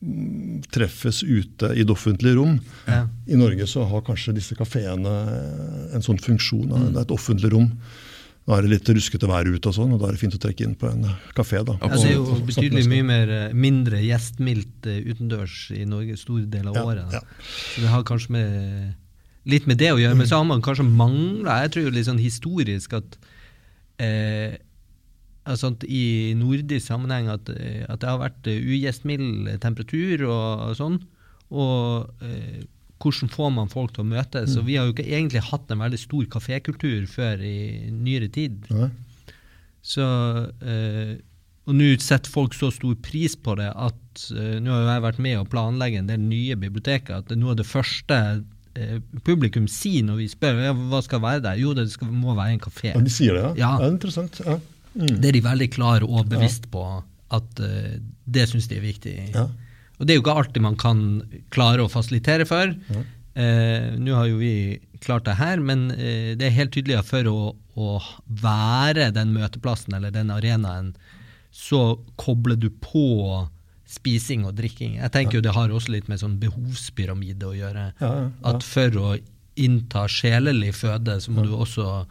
mm, 0.01 0.63
treffes 0.71 1.23
ute 1.23 1.73
i 1.75 1.83
det 1.83 1.91
offentlige 1.91 2.37
rom. 2.39 2.57
Ja. 2.87 3.05
I 3.27 3.35
Norge 3.35 3.67
så 3.67 3.83
har 3.89 4.05
kanskje 4.07 4.35
disse 4.37 4.55
kafeene 4.55 5.15
en 5.93 6.05
sånn 6.05 6.21
funksjon. 6.21 6.69
Mm. 6.71 6.91
Det 6.93 7.01
er 7.01 7.07
et 7.09 7.15
offentlig 7.15 7.51
rom. 7.51 7.71
Da 8.45 8.59
er 8.59 8.67
det 8.67 8.75
litt 8.75 8.89
ruskete 8.93 9.25
vær 9.25 9.47
ute, 9.49 9.71
og 9.71 9.73
sånn, 9.73 9.93
og 9.95 9.99
da 10.03 10.07
er 10.07 10.13
det 10.15 10.21
fint 10.21 10.35
å 10.37 10.41
trekke 10.41 10.67
inn 10.67 10.75
på 10.77 10.87
en 10.91 11.07
kafé. 11.33 11.63
da. 11.65 11.79
Ja, 11.81 11.87
det 11.97 12.11
er 12.11 12.19
jo 12.19 12.35
betydelig 12.45 12.83
mye 12.91 13.05
mer, 13.07 13.31
eh, 13.33 13.53
mindre 13.57 14.03
gjestmildt 14.05 14.85
eh, 14.85 14.99
utendørs 15.09 15.71
i 15.73 15.83
Norge 15.89 16.15
store 16.21 16.45
deler 16.45 16.69
av 16.69 16.75
Ja, 16.77 16.83
året. 16.85 17.15
ja. 17.17 17.23
Så 17.73 17.81
det 17.81 17.89
har 17.89 18.03
kanskje 18.05 18.35
med, 18.37 18.93
litt 19.49 19.65
med 19.65 19.81
det 19.81 19.89
å 19.95 19.97
gjøre. 19.97 20.15
Men 20.15 20.29
så 20.29 20.37
har 20.37 20.45
man 20.45 20.61
kanskje 20.61 20.85
mangla 20.85 21.63
Jeg 21.63 21.71
tror 21.73 21.83
jo 21.89 21.95
litt 21.97 22.05
sånn 22.05 22.21
historisk 22.21 22.93
at 22.93 23.17
eh, 24.01 24.55
altså 25.45 25.71
at 25.73 25.85
i 25.87 26.33
nordisk 26.37 26.87
sammenheng 26.87 27.29
at, 27.33 27.49
eh, 27.53 27.83
at 27.89 28.01
det 28.01 28.09
har 28.09 28.21
vært 28.21 28.49
eh, 28.49 28.63
ugjestmild 28.75 29.51
temperatur 29.63 30.25
og, 30.29 30.71
sånn. 30.79 30.97
Og 31.53 32.25
eh, 32.25 32.63
hvordan 33.03 33.31
får 33.31 33.51
man 33.53 33.71
folk 33.71 33.93
til 33.95 34.05
å 34.05 34.09
møtes? 34.09 34.55
Og 34.57 34.65
vi 34.69 34.77
har 34.79 34.87
jo 34.87 34.95
ikke 34.95 35.07
egentlig 35.07 35.43
hatt 35.49 35.71
en 35.71 35.83
veldig 35.83 36.01
stor 36.01 36.25
kafékultur 36.37 37.05
før 37.11 37.43
i 37.45 37.91
nyere 37.93 38.29
tid. 38.33 38.65
Ja. 38.71 38.89
Så, 39.85 40.05
eh, 40.65 41.15
og 41.65 41.77
nå 41.77 41.91
setter 42.01 42.31
folk 42.31 42.55
så 42.57 42.71
stor 42.73 42.95
pris 43.05 43.35
på 43.37 43.57
det 43.59 43.69
at 43.69 44.25
eh, 44.33 44.57
nå 44.63 44.73
har 44.73 44.81
jo 44.81 44.89
jeg 44.89 45.05
vært 45.05 45.23
med 45.27 45.39
å 45.39 45.47
planlegge 45.49 46.01
en 46.01 46.09
del 46.09 46.23
nye 46.25 46.57
biblioteker. 46.57 47.19
At 47.19 47.29
det 47.29 47.37
er 47.37 47.43
noe 47.43 47.53
av 47.53 47.61
det 47.61 47.69
første 47.69 48.17
eh, 48.17 48.43
publikum 49.25 49.67
sier 49.71 50.05
når 50.07 50.21
vi 50.21 50.29
spør 50.31 50.61
ja, 50.67 50.71
hva 50.75 51.01
skal 51.05 51.21
være 51.23 51.43
der. 51.45 51.59
Jo, 51.61 51.73
det 51.77 51.87
skal, 51.93 52.09
må 52.11 52.35
være 52.35 52.57
en 52.57 52.63
kafé. 52.63 52.91
Ja, 52.91 53.03
de 53.03 53.13
sier 53.13 53.37
det, 53.37 53.43
ja? 53.45 53.53
Ja. 53.61 53.73
Er 53.79 53.93
interessant. 53.93 54.41
Ja. 54.43 54.57
Mm. 54.95 55.19
Det 55.19 55.29
er 55.29 55.37
de 55.37 55.43
veldig 55.43 55.69
klare 55.75 56.07
og 56.07 56.29
bevisst 56.31 56.69
på 56.71 56.83
at 57.35 57.61
uh, 57.63 57.95
det 58.25 58.47
syns 58.51 58.69
de 58.71 58.79
er 58.79 58.85
viktig. 58.85 59.15
Ja. 59.33 59.47
Og 59.95 60.07
det 60.07 60.13
er 60.13 60.19
jo 60.19 60.25
ikke 60.25 60.37
alltid 60.39 60.63
man 60.63 60.77
kan 60.79 61.01
klare 61.55 61.85
å 61.85 61.91
fasilitere 61.91 62.47
for. 62.47 62.71
Uh, 63.35 63.95
Nå 63.99 64.15
har 64.15 64.29
jo 64.29 64.39
vi 64.39 64.53
klart 65.03 65.27
det 65.27 65.37
her, 65.39 65.59
men 65.63 65.89
uh, 65.91 66.31
det 66.35 66.47
er 66.47 66.55
helt 66.59 66.75
tydelig 66.75 66.99
at 67.01 67.09
for 67.09 67.27
å, 67.31 67.39
å 67.75 67.89
være 68.43 69.11
den 69.15 69.35
møteplassen 69.35 69.97
eller 69.97 70.15
den 70.15 70.31
arenaen, 70.35 70.93
så 71.55 71.95
kobler 72.19 72.59
du 72.59 72.69
på 72.83 73.07
spising 73.95 74.45
og 74.47 74.55
drikking. 74.57 74.99
Jeg 74.99 75.13
tenker 75.13 75.39
jo 75.39 75.45
det 75.45 75.55
har 75.55 75.71
også 75.73 75.93
litt 75.95 76.09
med 76.11 76.21
sånn 76.21 76.37
behovspyramide 76.41 77.49
å 77.49 77.55
gjøre. 77.55 77.87
Ja, 78.01 78.11
ja, 78.11 78.27
ja. 78.27 78.29
At 78.51 78.65
for 78.67 79.01
å 79.01 79.15
innta 79.55 80.05
sjelelig 80.11 80.73
føde, 80.81 81.17
så 81.23 81.31
må 81.31 81.45
du 81.45 81.53
også 81.55 82.05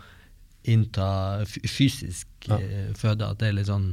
innta 0.70 1.08
fysisk 1.44 2.48
ja. 2.48 2.58
føde. 2.96 3.28
At 3.28 3.42
det 3.42 3.50
er 3.50 3.58
litt 3.58 3.68
sånn 3.68 3.92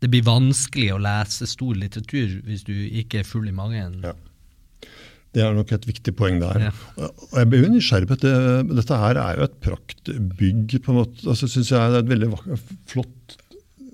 Det 0.00 0.08
blir 0.12 0.24
vanskelig 0.24 0.94
å 0.94 1.00
lese 1.00 1.48
stor 1.48 1.76
litteratur 1.76 2.40
hvis 2.46 2.64
du 2.64 2.74
ikke 2.74 3.20
er 3.20 3.28
full 3.28 3.48
i 3.48 3.56
magen. 3.56 4.00
Ja. 4.04 4.14
Det 5.30 5.42
er 5.44 5.52
nok 5.54 5.70
et 5.76 5.84
viktig 5.86 6.14
poeng 6.18 6.40
der. 6.42 6.70
Ja. 6.70 7.10
Og 7.30 7.36
jeg 7.38 7.50
blir 7.52 7.62
jo 7.62 7.74
nysgjerrig 7.76 8.08
på 8.10 8.16
dette. 8.18 8.62
Dette 8.72 8.98
her 8.98 9.20
er 9.20 9.38
jo 9.38 9.46
et 9.46 9.60
praktbygg. 9.62 10.74
på 10.82 10.90
en 10.90 10.98
måte. 11.02 11.20
Altså, 11.28 11.46
synes 11.46 11.70
jeg 11.70 11.92
Det 11.92 11.98
er 11.98 12.02
et 12.02 12.12
veldig 12.14 12.30
flott 12.90 13.36
eh, 13.36 13.39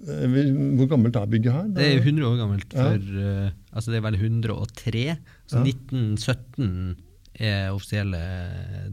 Hvor 0.07 0.89
gammelt 0.91 1.17
er 1.19 1.27
bygget 1.31 1.53
her? 1.53 1.67
Det 1.75 1.87
er 1.87 1.99
100 2.05 2.29
år 2.29 2.37
gammelt. 2.39 2.69
For, 2.71 3.01
ja. 3.01 3.33
uh, 3.47 3.51
altså 3.73 3.93
det 3.93 3.99
er 3.99 4.07
vel 4.07 4.19
103. 4.21 5.05
Så 5.51 5.61
ja. 5.61 5.65
1917 5.75 6.97
er 7.37 7.75
offisielle 7.75 8.21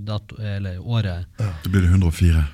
dato, 0.03 0.39
eller 0.41 0.79
året. 0.81 1.29
Ja. 1.39 1.51
Da 1.63 1.69
blir 1.69 1.85
det 1.85 1.93
104. 1.93 2.45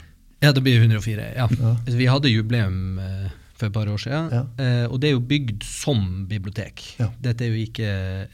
Ja, 0.43 0.51
det 0.55 0.63
blir 0.63 0.79
104. 0.79 1.29
ja. 1.35 1.47
Vi 1.87 2.07
hadde 2.07 2.31
jubileum 2.31 2.99
uh, 2.99 3.31
for 3.59 3.67
et 3.67 3.75
par 3.75 3.89
år 3.91 3.99
siden. 4.01 4.29
Ja. 4.31 4.41
Eh, 4.63 4.85
og 4.87 4.99
det 5.01 5.09
er 5.09 5.15
jo 5.17 5.23
bygd 5.29 5.65
som 5.67 6.03
bibliotek. 6.29 6.83
Ja. 6.99 7.09
Dette 7.23 7.45
er 7.45 7.53
jo 7.53 7.65
ikke 7.65 7.89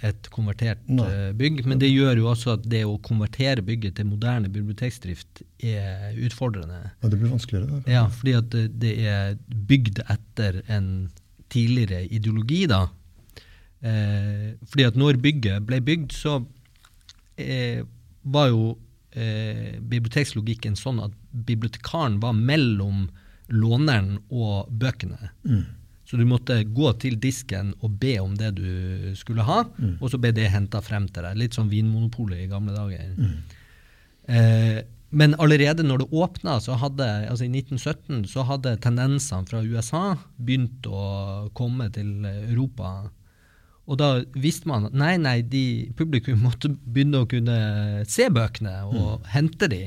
et 0.05 0.29
konvertert 0.33 0.83
Nei. 0.85 1.07
bygg, 1.37 1.63
men 1.65 1.81
det 1.81 1.89
gjør 1.89 2.21
jo 2.21 2.29
også 2.31 2.55
at 2.59 2.67
det 2.69 2.83
å 2.85 2.99
konvertere 3.05 3.65
bygget 3.65 3.97
til 3.97 4.09
moderne 4.11 4.51
biblioteksdrift 4.53 5.41
er 5.65 6.15
utfordrende. 6.27 6.91
Ja, 7.01 7.09
Det 7.09 7.19
blir 7.19 7.33
vanskeligere. 7.33 7.81
Da. 7.81 7.91
Ja, 7.91 8.05
fordi 8.13 8.37
at 8.37 8.51
det, 8.53 8.67
det 8.81 8.93
er 9.09 9.39
bygd 9.49 10.03
etter 10.05 10.61
en 10.69 11.09
tidligere 11.53 12.05
ideologi, 12.13 12.65
da. 12.69 12.85
Eh, 13.85 14.55
fordi 14.69 14.87
at 14.87 14.97
når 14.97 15.21
bygget 15.21 15.65
ble 15.67 15.81
bygd, 15.85 16.15
så 16.15 16.39
eh, 17.37 17.83
var 18.23 18.49
jo 18.49 18.73
eh, 19.13 19.77
bibliotekslogikken 19.79 20.77
sånn 20.79 21.03
at 21.05 21.13
bibliotekaren 21.31 22.19
var 22.23 22.35
mellom 22.37 23.07
låneren 23.53 24.17
og 24.29 24.69
bøkene. 24.69 25.31
Mm. 25.45 25.65
Så 26.05 26.17
du 26.17 26.25
måtte 26.29 26.59
gå 26.69 26.91
til 27.01 27.17
disken 27.21 27.73
og 27.81 27.97
be 28.01 28.17
om 28.21 28.35
det 28.37 28.51
du 28.59 29.13
skulle 29.17 29.45
ha, 29.45 29.63
mm. 29.65 29.97
og 29.99 30.11
så 30.13 30.19
ble 30.21 30.31
det 30.37 30.51
henta 30.53 30.81
frem 30.85 31.07
til 31.09 31.25
deg. 31.25 31.39
Litt 31.41 31.57
som 31.57 31.71
Vinmonopolet 31.71 32.43
i 32.43 32.49
gamle 32.51 32.75
dager. 32.75 33.15
Mm. 33.17 33.39
Eh, 34.35 34.79
men 35.15 35.35
allerede 35.41 35.85
når 35.85 36.03
det 36.03 36.11
åpna, 36.11 36.57
altså 36.59 37.45
i 37.45 37.49
1917, 37.49 38.25
så 38.29 38.45
hadde 38.45 38.75
tendensene 38.83 39.47
fra 39.49 39.61
USA 39.63 40.17
begynt 40.37 40.85
å 40.89 41.49
komme 41.57 41.89
til 41.95 42.25
Europa. 42.25 43.09
Og 43.85 43.99
da 44.01 44.09
visste 44.33 44.69
man 44.69 44.89
at 44.89 44.97
nei, 44.97 45.13
nei, 45.21 45.39
de, 45.41 45.93
publikum 45.97 46.41
måtte 46.47 46.73
begynne 46.85 47.23
å 47.23 47.29
kunne 47.29 47.57
se 48.09 48.29
bøkene 48.33 48.77
og 48.91 49.23
mm. 49.23 49.31
hente 49.33 49.71
de 49.71 49.83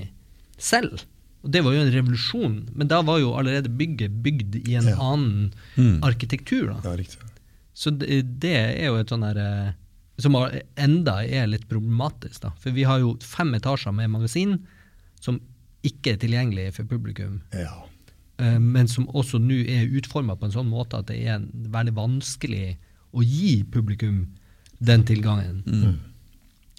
selv. 0.59 1.05
Og 1.43 1.53
Det 1.55 1.63
var 1.65 1.75
jo 1.75 1.83
en 1.85 1.93
revolusjon, 1.95 2.55
men 2.75 2.89
da 2.91 3.01
var 3.07 3.21
jo 3.23 3.35
allerede 3.39 3.71
bygget 3.71 4.17
bygd 4.25 4.57
i 4.65 4.75
en 4.79 4.89
ja. 4.91 4.97
annen 4.99 5.53
mm. 5.77 6.01
arkitektur. 6.07 6.73
da. 6.73 6.95
Ja, 6.95 7.29
Så 7.75 7.91
det, 7.95 8.23
det, 8.43 8.57
er 8.57 8.89
jo 8.91 8.99
et 8.99 9.13
sånn 9.13 9.27
herre 9.27 9.51
eh, 9.69 9.77
Som 10.19 10.35
enda 10.35 11.21
er 11.23 11.47
litt 11.47 11.69
problematisk. 11.71 12.43
da. 12.43 12.51
For 12.59 12.75
vi 12.75 12.89
har 12.89 12.99
jo 12.99 13.15
fem 13.23 13.55
etasjer 13.55 13.95
med 13.95 14.11
magasin 14.11 14.59
som 15.23 15.39
ikke 15.87 16.17
er 16.17 16.19
tilgjengelig 16.19 16.73
for 16.75 16.91
publikum. 16.91 17.39
Ja. 17.55 17.85
Uh, 18.43 18.59
men 18.59 18.91
som 18.91 19.07
også 19.15 19.39
nå 19.39 19.63
er 19.71 19.95
utforma 19.95 20.35
på 20.39 20.49
en 20.49 20.55
sånn 20.55 20.71
måte 20.71 20.99
at 20.99 21.07
det 21.11 21.21
er 21.23 21.47
veldig 21.47 21.95
vanskelig 21.95 22.77
å 23.15 23.23
gi 23.23 23.63
publikum 23.63 24.27
den 24.79 25.05
tilgangen. 25.07 25.63
Mm. 25.67 25.97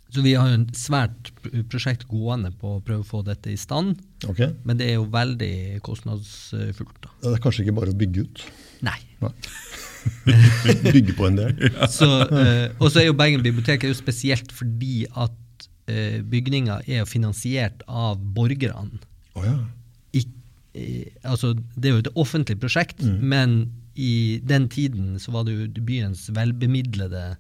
Så 0.10 0.24
vi 0.26 0.34
har 0.34 0.48
jo 0.50 0.58
en 0.58 0.70
svært 0.74 1.30
prosjekt 1.70 2.08
gående 2.10 2.50
på 2.58 2.78
å 2.78 2.82
prøve 2.86 3.04
å 3.04 3.08
få 3.08 3.22
dette 3.26 3.52
i 3.54 3.58
stand. 3.60 4.00
Okay. 4.26 4.56
Men 4.66 4.80
det 4.80 4.88
er 4.90 4.98
jo 4.98 5.06
veldig 5.14 5.82
kostnadsfullt. 5.86 6.96
da. 7.04 7.12
Det 7.22 7.36
er 7.36 7.44
kanskje 7.44 7.66
ikke 7.66 7.76
bare 7.78 7.94
å 7.94 8.00
bygge 8.00 8.26
ut? 8.26 8.42
Nei. 8.86 8.98
Nei. 9.22 9.34
bygge 10.96 11.14
på 11.18 11.28
en 11.28 11.38
del. 11.38 11.54
Så, 12.00 12.08
uh, 12.26 12.72
og 12.80 12.88
så 12.90 13.04
er 13.04 13.10
jo 13.10 13.18
Bergen 13.20 13.46
bibliotek 13.46 13.86
jo 13.86 13.94
spesielt 13.98 14.54
fordi 14.56 15.04
at 15.12 15.68
uh, 15.92 16.18
bygninga 16.32 16.80
er 16.90 17.06
finansiert 17.10 17.84
av 17.86 18.18
borgerne. 18.18 19.02
Oh, 19.38 19.46
ja. 19.46 19.60
I, 20.18 20.24
uh, 20.26 21.30
altså, 21.36 21.54
det 21.76 21.92
er 21.92 21.96
jo 21.98 22.06
et 22.08 22.12
offentlig 22.16 22.58
prosjekt, 22.64 23.04
mm. 23.06 23.22
men 23.22 23.60
i 24.00 24.40
den 24.48 24.70
tiden 24.72 25.20
så 25.22 25.36
var 25.36 25.46
det 25.46 25.54
jo 25.54 25.86
byens 25.86 26.30
velbemidlede 26.34 27.36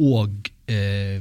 og 0.00 0.50
eh, 0.70 1.20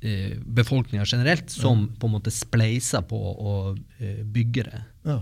eh, 0.00 0.36
befolkninga 0.38 1.04
generelt 1.06 1.50
som 1.50 1.86
ja. 1.86 1.96
på 2.00 2.08
en 2.08 2.14
måte 2.16 2.32
spleiser 2.34 3.04
på 3.08 3.18
å 3.18 3.56
eh, 3.98 4.22
bygge 4.24 4.66
det. 4.68 4.82
Ja. 5.08 5.20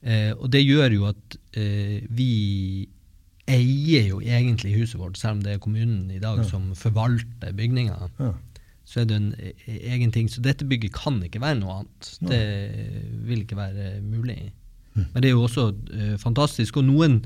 Eh, 0.00 0.32
og 0.32 0.48
det 0.52 0.62
gjør 0.64 0.96
jo 0.96 1.08
at 1.10 1.36
eh, 1.58 2.00
vi 2.08 2.30
eier 3.50 4.06
jo 4.06 4.20
egentlig 4.22 4.76
huset 4.78 5.00
vårt, 5.00 5.18
selv 5.18 5.38
om 5.38 5.42
det 5.44 5.56
er 5.56 5.62
kommunen 5.62 6.10
i 6.12 6.20
dag 6.22 6.40
ja. 6.40 6.46
som 6.48 6.70
forvalter 6.78 7.52
bygninga. 7.56 7.98
Så 8.86 9.02
er 9.02 9.10
det 9.10 9.16
en 9.18 9.32
e, 9.38 9.52
e, 9.66 9.76
egen 9.94 10.12
ting. 10.14 10.30
Så 10.30 10.42
dette 10.42 10.66
bygget 10.66 10.94
kan 10.96 11.18
ikke 11.26 11.42
være 11.42 11.60
noe 11.60 11.80
annet. 11.80 12.10
Det 12.26 12.44
vil 13.26 13.44
ikke 13.44 13.58
være 13.58 13.90
mulig. 14.02 14.52
Mm. 14.94 15.04
Men 15.12 15.22
det 15.22 15.30
er 15.30 15.34
jo 15.36 15.44
også 15.46 15.66
uh, 15.74 16.14
fantastisk. 16.18 16.80
Og 16.80 16.88
noen 16.88 17.20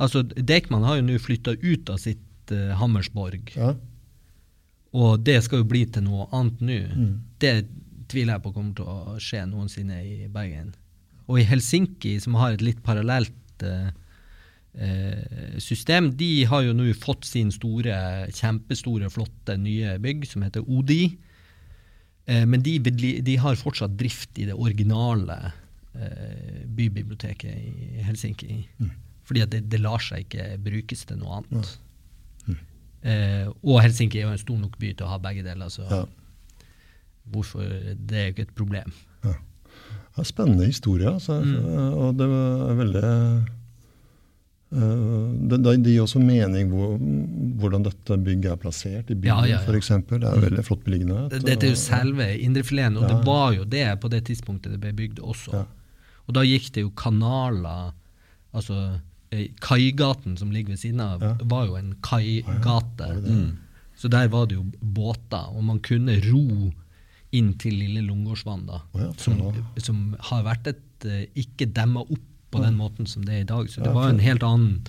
altså 0.00 0.22
Deichman 0.24 0.86
har 0.88 0.98
jo 0.98 1.06
nå 1.08 1.18
flytta 1.20 1.56
ut 1.60 1.92
av 1.92 2.00
sitt 2.00 2.54
uh, 2.54 2.72
Hammersborg. 2.80 3.52
Ja. 3.56 3.74
Og 4.92 5.22
det 5.24 5.38
skal 5.46 5.62
jo 5.62 5.68
bli 5.68 5.86
til 5.88 6.04
noe 6.04 6.28
annet 6.36 6.60
nå. 6.60 6.78
Mm. 6.92 7.14
Det 7.40 7.54
tviler 8.12 8.36
jeg 8.36 8.44
på 8.44 8.52
kommer 8.52 8.76
til 8.76 8.88
å 8.92 9.16
skje 9.22 9.46
noensinne 9.48 9.98
i 10.04 10.28
Bergen. 10.32 10.72
Og 11.30 11.40
i 11.40 11.46
Helsinki, 11.48 12.18
som 12.20 12.36
har 12.40 12.54
et 12.54 12.64
litt 12.64 12.82
parallelt 12.84 13.64
eh, 13.64 13.90
eh 14.72 15.58
system, 15.62 16.10
de 16.16 16.44
har 16.48 16.64
jo 16.66 16.74
nå 16.76 16.90
fått 16.98 17.24
sin 17.28 17.52
store, 17.52 18.28
kjempestore, 18.36 19.10
flotte 19.12 19.56
nye 19.56 19.96
bygg 20.02 20.26
som 20.28 20.44
heter 20.44 20.66
ODI. 20.66 21.04
Eh, 22.26 22.44
men 22.46 22.62
de, 22.62 22.78
de, 22.80 23.36
har 23.36 23.56
fortsatt 23.56 23.96
drift 23.98 24.38
i 24.38 24.46
det 24.50 24.54
originale 24.54 25.38
eh, 25.94 26.66
bybiblioteket 26.66 27.54
i 27.56 28.04
Helsinki. 28.04 28.60
Mm. 28.78 28.92
Fordi 29.24 29.46
det, 29.46 29.64
det, 29.72 29.80
lar 29.80 30.02
seg 30.02 30.26
ikke 30.26 30.58
brukes 30.62 31.06
til 31.08 31.22
noe 31.22 31.40
annet. 31.40 31.72
Ja. 33.02 33.14
Eh, 33.14 33.46
og 33.62 33.80
Helsinki 33.82 34.20
er 34.20 34.28
jo 34.28 34.34
en 34.34 34.42
stor 34.42 34.58
nok 34.60 34.76
by 34.80 34.92
til 34.96 35.06
å 35.06 35.14
ha 35.14 35.22
begge 35.22 35.44
deler, 35.46 35.70
så 35.72 35.86
ja. 35.88 36.04
hvorfor 37.32 37.64
Det 37.96 38.18
er 38.18 38.28
jo 38.28 38.36
ikke 38.36 38.46
et 38.48 38.54
problem. 38.58 38.92
Ja. 39.24 39.34
Ja, 40.16 40.26
spennende 40.28 40.68
historie, 40.68 41.08
altså. 41.08 41.40
Mm. 41.40 41.56
Og 41.96 42.18
det 42.20 42.28
er 42.28 42.74
veldig 42.76 43.04
uh, 44.76 45.28
det, 45.48 45.58
det, 45.64 45.76
gir 45.86 46.02
også 46.02 46.20
mening 46.20 46.68
hvor, 46.68 46.98
hvordan 47.62 47.86
dette 47.86 48.18
bygget 48.20 48.50
er 48.52 48.60
plassert 48.60 49.12
i 49.12 49.16
byen, 49.16 49.30
ja, 49.32 49.38
ja, 49.48 49.56
ja. 49.56 49.62
f.eks. 49.64 49.88
Det 50.10 50.20
er 50.20 50.36
jo 50.36 50.44
veldig 50.44 50.66
flott 50.68 50.84
beliggenhet. 50.84 51.38
Dette 51.38 51.70
er 51.70 51.72
jo 51.72 51.80
selve 51.80 52.28
indrefileten, 52.44 53.00
og 53.00 53.08
det 53.08 53.22
var 53.24 53.56
jo 53.56 53.64
det 53.64 53.88
på 54.04 54.12
det 54.12 54.26
tidspunktet 54.28 54.76
det 54.76 54.82
ble 54.84 54.92
bygd 55.00 55.24
også. 55.24 55.64
Og 56.28 56.36
da 56.36 56.44
gikk 56.46 56.68
det 56.76 56.84
jo 56.84 56.92
kanaler 56.94 57.96
altså 58.52 58.76
Eh, 58.84 59.11
Kaigaten 59.64 60.36
som 60.36 60.52
ligger 60.52 60.74
ved 60.74 60.82
siden 60.82 61.00
av, 61.00 61.22
ja. 61.24 61.34
var 61.48 61.68
jo 61.70 61.76
en 61.78 61.94
kaigate. 62.04 63.08
Mm. 63.24 63.58
Så 63.96 64.10
der 64.12 64.28
var 64.32 64.48
det 64.50 64.58
jo 64.58 64.66
båter, 64.80 65.52
og 65.52 65.64
man 65.64 65.80
kunne 65.84 66.18
ro 66.26 66.72
inn 67.32 67.54
til 67.60 67.78
Lille 67.80 68.02
Lungegårdsvann, 68.04 68.66
da, 68.68 68.82
oh, 68.92 69.00
ja, 69.00 69.08
som, 69.16 69.38
som, 69.80 70.02
har 70.28 70.42
vært 70.44 70.68
et 70.74 71.06
uh, 71.08 71.22
ikke 71.38 71.70
demma 71.72 72.02
opp 72.04 72.28
på 72.52 72.60
den 72.60 72.76
måten 72.76 73.08
som 73.08 73.24
det 73.24 73.38
er 73.38 73.44
i 73.46 73.48
dag. 73.48 73.70
Så 73.72 73.80
det 73.80 73.94
var 73.96 74.10
en 74.10 74.20
helt 74.20 74.42
annen 74.44 74.82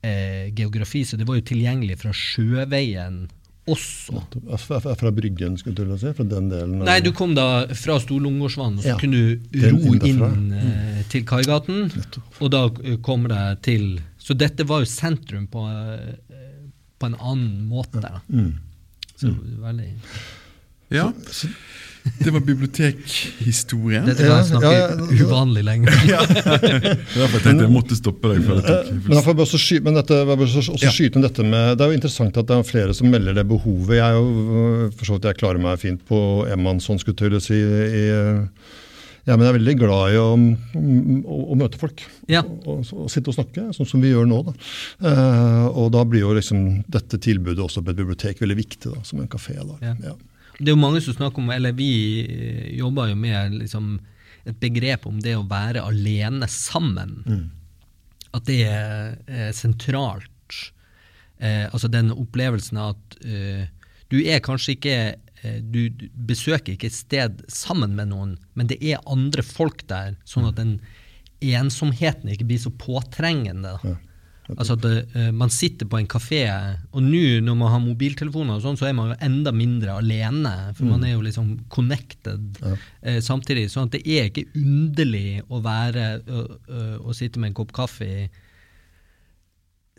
eh, 0.00 0.48
geografi. 0.56 1.02
Så 1.04 1.18
det 1.20 1.26
var 1.28 1.36
jo 1.36 1.44
tilgjengelig 1.50 1.98
fra 2.00 2.14
sjøveien 2.16 3.26
også. 3.70 4.22
Fra 4.98 5.10
Bryggen, 5.14 5.56
skulle 5.58 5.86
du 5.86 5.98
si? 5.98 6.10
Fra 6.16 6.26
den 6.26 6.48
delen? 6.50 6.82
Nei, 6.86 6.98
du 7.04 7.12
kom 7.14 7.36
da 7.38 7.66
fra 7.78 7.98
Storlungårdsvann, 8.02 8.80
og 8.80 8.82
så 8.82 8.94
ja, 8.94 8.98
kunne 9.00 9.20
du 9.20 9.62
ro 9.68 9.94
inn 9.94 10.22
mm. 10.50 11.04
til 11.12 11.24
Kaigaten. 11.28 11.86
Og 12.40 12.50
da 12.52 12.64
eh, 12.82 12.98
kommer 13.04 13.32
det 13.32 13.44
til 13.68 13.86
Så 14.22 14.34
dette 14.38 14.66
var 14.66 14.82
jo 14.82 14.90
sentrum 14.90 15.48
på, 15.50 15.64
eh, 15.70 16.58
på 16.98 17.10
en 17.10 17.16
annen 17.18 17.64
måte. 17.70 18.02
Ja. 18.02 18.22
Mm. 18.28 18.52
Så 19.16 19.30
mm. 19.30 19.40
veldig 19.62 19.90
Ja. 20.92 21.08
Så, 21.30 21.48
det 22.02 22.32
var 22.34 22.42
bibliotekhistorien. 22.42 24.06
Dette 24.08 24.26
kan 24.26 24.40
jeg 24.40 24.48
snakke 24.48 24.72
ja, 24.74 24.88
ja, 24.90 25.22
uvanlig 25.22 25.62
lenge. 25.66 25.94
ja. 26.10 26.20
Derfor 26.26 27.42
tenkte 27.44 27.66
jeg 27.66 27.72
måtte 27.72 27.98
stoppe 27.98 28.32
deg. 28.32 28.46
Men, 28.48 29.16
jeg 29.16 29.24
får 29.26 29.42
også, 29.46 29.60
sky, 29.62 29.78
men 29.86 29.98
dette, 29.98 30.18
også, 30.34 30.64
ja. 30.82 30.92
skyte 30.94 31.22
dette 31.22 31.46
med, 31.46 31.76
Det 31.78 31.86
er 31.86 31.92
jo 31.92 32.00
interessant 32.00 32.38
at 32.42 32.48
det 32.50 32.58
er 32.58 32.66
flere 32.66 32.96
som 32.98 33.10
melder 33.12 33.38
det 33.38 33.46
behovet. 33.50 33.96
Jeg 34.00 34.06
er 34.06 34.18
jo, 34.18 34.88
for 34.96 35.08
så 35.08 35.18
vidt 35.18 35.30
jeg 35.30 35.40
klarer 35.42 35.62
meg 35.62 35.82
fint 35.82 36.02
på 36.08 36.22
Emannsson, 36.50 36.98
skulle 37.02 37.38
jeg 37.38 37.46
si. 37.46 37.60
i 37.62 38.06
ja, 39.22 39.36
men 39.36 39.44
jeg 39.44 39.52
er 39.52 39.58
veldig 39.60 39.74
glad 39.78 40.16
i 40.16 40.18
å, 40.18 40.30
å, 40.34 41.36
å 41.54 41.56
møte 41.58 41.78
folk. 41.78 42.02
Ja. 42.30 42.40
Og, 42.42 42.82
og, 42.90 43.06
sitte 43.12 43.30
og 43.30 43.36
snakke, 43.36 43.68
sånn 43.76 43.86
som 43.86 44.02
vi 44.02 44.10
gjør 44.10 44.26
nå. 44.26 44.40
Da. 44.48 44.54
Uh, 45.04 45.66
og 45.84 45.92
da 45.94 46.02
blir 46.08 46.24
jo 46.24 46.34
liksom 46.34 46.82
dette 46.90 47.20
tilbudet 47.22 47.62
også 47.62 47.84
på 47.86 47.94
et 47.94 48.00
bibliotek 48.00 48.42
veldig 48.42 48.58
viktig, 48.58 48.90
da, 48.90 49.04
som 49.06 49.22
en 49.22 49.30
kafé. 49.30 49.54
Da. 49.62 49.94
Ja. 50.02 50.16
Det 50.58 50.68
er 50.68 50.74
jo 50.74 50.82
mange 50.82 51.00
som 51.04 51.16
snakker 51.16 51.42
om, 51.42 51.50
eller 51.54 51.74
vi 51.76 51.92
eh, 52.22 52.70
jobber 52.78 53.12
jo 53.12 53.18
med 53.18 53.58
liksom 53.60 53.94
et 54.48 54.58
begrep 54.60 55.06
om 55.06 55.20
det 55.22 55.36
å 55.38 55.46
være 55.48 55.84
alene 55.86 56.48
sammen. 56.50 57.18
Mm. 57.26 57.44
At 58.36 58.46
det 58.48 58.62
er, 58.66 59.14
er 59.28 59.52
sentralt. 59.56 60.30
Eh, 61.42 61.66
altså 61.70 61.90
den 61.90 62.12
opplevelsen 62.14 62.80
av 62.80 62.94
at 62.96 63.18
eh, 63.26 63.68
du 64.12 64.18
er 64.20 64.42
kanskje 64.44 64.76
ikke 64.76 64.96
eh, 65.42 65.58
du 65.62 65.88
du 65.90 66.06
besøker 66.28 66.74
ikke 66.74 66.90
et 66.90 66.96
sted 66.96 67.44
sammen 67.50 67.96
med 67.98 68.12
noen, 68.12 68.36
men 68.54 68.70
det 68.70 68.78
er 68.82 69.02
andre 69.10 69.44
folk 69.46 69.86
der, 69.90 70.16
sånn 70.28 70.46
at 70.50 70.58
den 70.60 70.76
ensomheten 71.42 72.30
ikke 72.30 72.46
blir 72.46 72.60
så 72.62 72.70
påtrengende. 72.78 73.74
da. 73.82 73.96
Altså 74.56 74.76
at 74.78 74.86
uh, 74.86 75.30
Man 75.34 75.52
sitter 75.52 75.88
på 75.88 75.98
en 75.98 76.08
kafé, 76.10 76.42
og 76.92 77.02
nå 77.04 77.40
når 77.46 77.58
man 77.58 77.72
har 77.74 77.82
mobiltelefoner, 77.84 78.58
og 78.58 78.64
sånn, 78.64 78.78
så 78.80 78.88
er 78.88 78.96
man 78.98 79.12
jo 79.12 79.18
enda 79.24 79.52
mindre 79.56 79.98
alene. 80.02 80.54
For 80.78 80.88
man 80.88 81.04
er 81.06 81.14
jo 81.16 81.24
liksom 81.24 81.54
connected 81.72 82.62
eh, 82.62 83.20
samtidig. 83.24 83.68
sånn 83.72 83.90
at 83.90 83.98
det 83.98 84.02
er 84.06 84.30
ikke 84.30 84.48
underlig 84.58 85.42
å 85.48 85.60
være 85.64 86.06
å 87.02 87.14
sitte 87.16 87.40
med 87.40 87.52
en 87.52 87.60
kopp 87.62 87.74
kaffe 87.76 88.30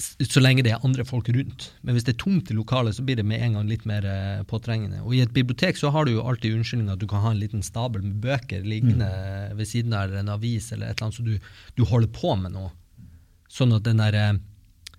så 0.02 0.42
lenge 0.42 0.64
det 0.66 0.74
er 0.74 0.84
andre 0.86 1.06
folk 1.06 1.30
rundt. 1.34 1.68
Men 1.86 1.96
hvis 1.96 2.06
det 2.08 2.16
er 2.16 2.22
tomt 2.24 2.50
i 2.50 2.58
lokalet, 2.58 2.96
så 2.98 3.06
blir 3.06 3.20
det 3.20 3.26
med 3.28 3.44
en 3.46 3.58
gang 3.58 3.70
litt 3.70 3.86
mer 3.90 4.06
eh, 4.10 4.44
påtrengende. 4.50 5.04
Og 5.04 5.16
i 5.16 5.22
et 5.24 5.34
bibliotek 5.36 5.78
så 5.80 5.92
har 5.94 6.06
du 6.06 6.16
jo 6.16 6.26
alltid 6.26 6.58
unnskyldning 6.58 6.90
at 6.94 7.02
du 7.02 7.08
kan 7.10 7.24
ha 7.24 7.34
en 7.34 7.42
liten 7.42 7.64
stabel 7.66 8.04
med 8.06 8.18
bøker 8.24 8.66
liggende 8.66 9.10
ved 9.58 9.70
siden 9.70 9.94
av 9.94 10.08
eller 10.08 10.24
en 10.24 10.34
avis 10.34 10.72
eller 10.74 10.90
et 10.90 10.98
eller 10.98 11.10
annet, 11.10 11.20
så 11.20 11.28
du, 11.28 11.54
du 11.78 11.86
holder 11.88 12.10
på 12.14 12.34
med 12.42 12.56
noe. 12.56 12.74
Sånn 13.54 13.76
at 13.76 13.86
den 13.86 14.02
der, 14.02 14.18
eh, 14.18 14.40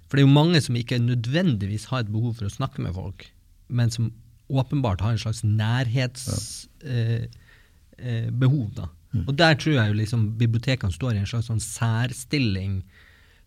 For 0.09 0.17
det 0.17 0.23
er 0.23 0.29
jo 0.29 0.41
mange 0.41 0.61
som 0.63 0.77
ikke 0.79 1.01
nødvendigvis 1.03 1.89
har 1.91 2.05
et 2.05 2.13
behov 2.13 2.37
for 2.39 2.47
å 2.47 2.53
snakke 2.53 2.83
med 2.85 2.95
folk, 2.95 3.27
men 3.69 3.91
som 3.91 4.13
åpenbart 4.53 5.01
har 5.01 5.15
en 5.15 5.19
slags 5.19 5.43
nærhetsbehov. 5.43 6.69
Eh, 6.85 7.27
eh, 7.99 8.29
mm. 8.31 9.25
Og 9.27 9.37
der 9.37 9.55
tror 9.59 9.75
jeg 9.75 9.89
jo 9.89 9.99
liksom 9.99 10.39
bibliotekene 10.39 10.93
står 10.93 11.15
i 11.15 11.23
en 11.23 11.27
slags 11.27 11.49
sånn 11.51 11.63
særstilling 11.63 12.83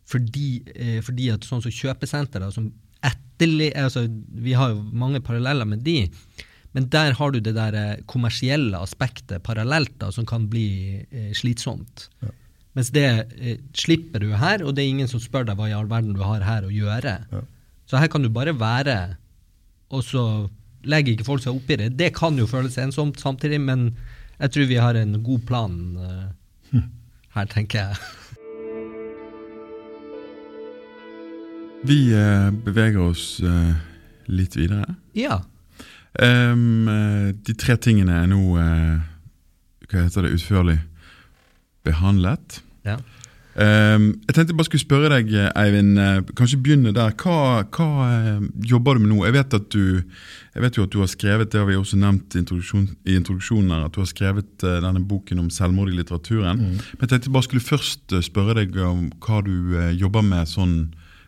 fordi, 0.08 0.64
eh, 0.76 1.00
fordi 1.04 1.30
at 1.34 1.44
sånn 1.44 1.62
som 1.62 1.72
kjøpesentre 1.72 2.52
som 2.52 2.72
altså, 3.04 4.08
vi 4.32 4.54
har 4.54 4.72
jo 4.72 4.82
mange 4.92 5.22
paralleller 5.22 5.66
med 5.66 5.84
de, 5.86 6.10
men 6.74 6.90
der 6.90 7.14
har 7.14 7.32
du 7.32 7.40
det 7.40 7.56
der 7.56 7.74
eh, 7.74 8.04
kommersielle 8.06 8.78
aspektet 8.78 9.44
parallelt 9.44 9.94
da, 10.00 10.12
som 10.12 10.26
kan 10.26 10.48
bli 10.50 11.06
eh, 11.12 11.34
slitsomt. 11.34 12.10
Mens 12.78 12.92
det 12.94 13.08
eh, 13.42 13.58
slipper 13.74 14.22
du 14.22 14.36
her, 14.38 14.62
og 14.62 14.76
det 14.78 14.84
er 14.84 14.92
ingen 14.92 15.10
som 15.10 15.22
spør 15.24 15.48
deg 15.48 15.58
hva 15.58 15.72
i 15.72 15.74
all 15.74 15.90
verden 15.90 16.14
du 16.14 16.22
har 16.22 16.46
her 16.46 16.68
å 16.68 16.70
gjøre. 16.70 17.16
Så 17.90 17.98
her 17.98 18.12
kan 18.14 18.22
du 18.22 18.30
bare 18.30 18.54
være, 18.54 19.18
og 19.90 20.04
så 20.06 20.24
legger 20.86 21.16
ikke 21.16 21.26
folk 21.26 21.42
seg 21.42 21.58
opp 21.58 21.72
i 21.74 21.80
det. 21.82 21.90
Det 21.98 22.12
kan 22.16 22.38
jo 22.38 22.46
føles 22.50 22.78
ensomt 22.78 23.18
samtidig, 23.24 23.60
men 23.64 23.90
jeg 24.38 24.54
tror 24.54 24.70
vi 24.70 24.78
har 24.78 25.00
en 25.00 25.18
god 25.26 25.42
plan 25.50 25.74
eh, 26.06 26.84
her, 27.36 27.50
tenker 27.50 27.88
jeg. 27.88 27.98
Vi 31.88 32.00
eh, 32.14 32.52
beveger 32.66 33.02
oss 33.08 33.40
eh, 33.42 33.74
litt 34.30 34.58
videre. 34.60 34.98
Ja. 35.18 35.40
Eh, 36.14 36.54
de 36.54 37.58
tre 37.58 37.78
tingene 37.82 38.22
er 38.22 38.30
nå 38.30 38.42
eh, 38.62 39.02
Hva 39.88 40.06
heter 40.06 40.26
det? 40.28 40.36
Utførlig 40.38 40.80
behandlet. 41.88 42.62
Ja. 42.88 42.98
Ehm, 43.58 44.12
jeg 44.28 44.36
tenkte 44.36 44.52
jeg 44.54 44.58
bare 44.60 44.68
skulle 44.68 44.84
spørre 44.84 45.10
deg, 45.16 45.32
Eivind. 45.58 45.98
eh, 45.98 46.20
kanskje 46.38 46.60
begynne 46.62 46.94
der. 46.94 47.16
Hva, 47.18 47.64
hva 47.74 47.88
eh, 48.06 48.44
jobber 48.70 48.98
du 48.98 49.02
med 49.02 49.10
nå? 49.16 49.24
Jeg 49.26 49.34
vet, 49.34 49.56
du, 49.74 50.04
jeg 50.54 50.62
vet 50.62 50.78
jo 50.78 50.86
at 50.86 50.94
du 50.94 51.00
har 51.02 51.10
skrevet 51.10 51.50
det 51.52 51.60
har 51.64 51.66
vi 51.70 51.80
også 51.80 51.98
nevnt 51.98 52.36
i, 52.36 52.44
introduksjon, 52.44 52.86
i 53.10 53.18
introduksjonen 53.18 53.74
her, 53.74 53.88
at 53.88 53.98
du 53.98 54.04
har 54.04 54.12
skrevet 54.12 54.64
eh, 54.64 54.78
denne 54.86 55.02
boken 55.02 55.42
om 55.42 55.50
selvmord 55.50 55.90
i 55.90 55.98
litteraturen. 55.98 56.62
Men 56.78 57.02
jeg 57.02 57.10
tenkte 57.10 57.32
jeg 57.32 57.34
bare 57.34 57.50
skulle 57.50 57.66
først 57.66 58.18
spørre 58.30 58.60
deg 58.62 58.78
om 58.86 59.08
hva 59.26 59.42
du 59.46 59.74
jobber 59.98 60.26
med 60.26 60.54
sånn 60.54 60.78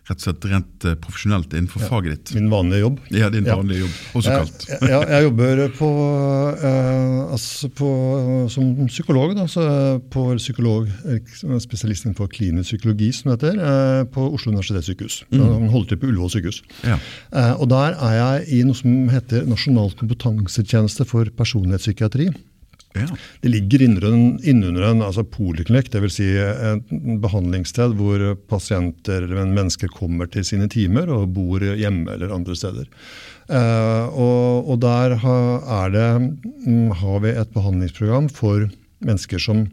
rett 0.10 0.18
og 0.18 0.26
slett 0.26 0.48
rent 0.50 0.86
eh, 0.90 0.96
profesjonelt 1.00 1.54
innenfor 1.54 1.84
faget 1.86 2.16
ditt. 2.16 2.34
Min 2.38 2.50
vanlige 2.52 2.82
jobb. 2.82 3.00
Ja, 3.14 3.30
din 3.30 3.46
Ja. 3.46 3.56
vanlige 3.60 3.84
jobb, 3.86 3.96
også 4.18 4.36
kalt. 4.40 4.66
Jeg, 4.70 5.08
jeg, 5.14 5.24
jobber 5.28 5.62
på, 5.78 5.90
eh, 6.58 7.32
altså 7.36 7.70
på, 7.70 7.90
som 8.50 8.72
psykolog, 8.90 9.36
da, 9.38 9.46
så 9.48 9.64
på 10.10 10.26
psykolog, 10.42 10.90
eh, 11.06 11.22
spesialist 11.62 12.08
innenfor 12.08 12.30
klinisk 12.34 12.74
psykologi, 12.74 13.12
som 13.14 13.32
det 13.32 13.38
heter, 13.40 13.62
eh, 13.62 14.04
på 14.10 14.28
Oslo 14.34 14.54
universitetssykehus. 14.54 15.24
Mm. 15.32 15.70
Til 15.90 15.98
på 15.98 16.10
Ullevål 16.10 16.30
sykehus. 16.34 16.62
Ja. 16.84 16.98
Eh, 17.34 17.54
og 17.62 17.70
der 17.70 17.96
er 17.98 18.14
jeg 18.20 18.60
i 18.60 18.64
noe 18.68 18.78
som 18.78 19.10
heter 19.10 19.46
Nasjonal 19.50 19.94
kompetansetjeneste 19.98 21.06
for 21.08 21.30
personlighetspsykiatri. 21.38 22.30
Ja. 22.98 23.06
Det 23.44 23.52
ligger 23.52 23.84
innunder 23.86 24.86
en 24.88 25.04
altså 25.06 25.22
poliklinikk, 25.22 25.92
dvs. 25.94 26.16
Si 26.16 26.30
et 26.34 26.94
behandlingssted 27.22 27.94
hvor 28.00 28.24
pasienter 28.50 29.28
eller 29.28 29.46
mennesker 29.46 29.92
kommer 29.94 30.30
til 30.32 30.48
sine 30.48 30.70
timer 30.72 31.12
og 31.14 31.30
bor 31.36 31.62
hjemme 31.62 32.16
eller 32.16 32.34
andre 32.34 32.58
steder. 32.58 32.90
Eh, 33.50 34.06
og, 34.10 34.70
og 34.70 34.82
der 34.82 35.20
ha, 35.22 35.38
er 35.84 35.94
det, 35.94 36.10
mm, 36.66 36.90
har 37.02 37.22
vi 37.26 37.36
et 37.36 37.54
behandlingsprogram 37.54 38.30
for 38.34 38.66
mennesker 39.06 39.42
som 39.42 39.68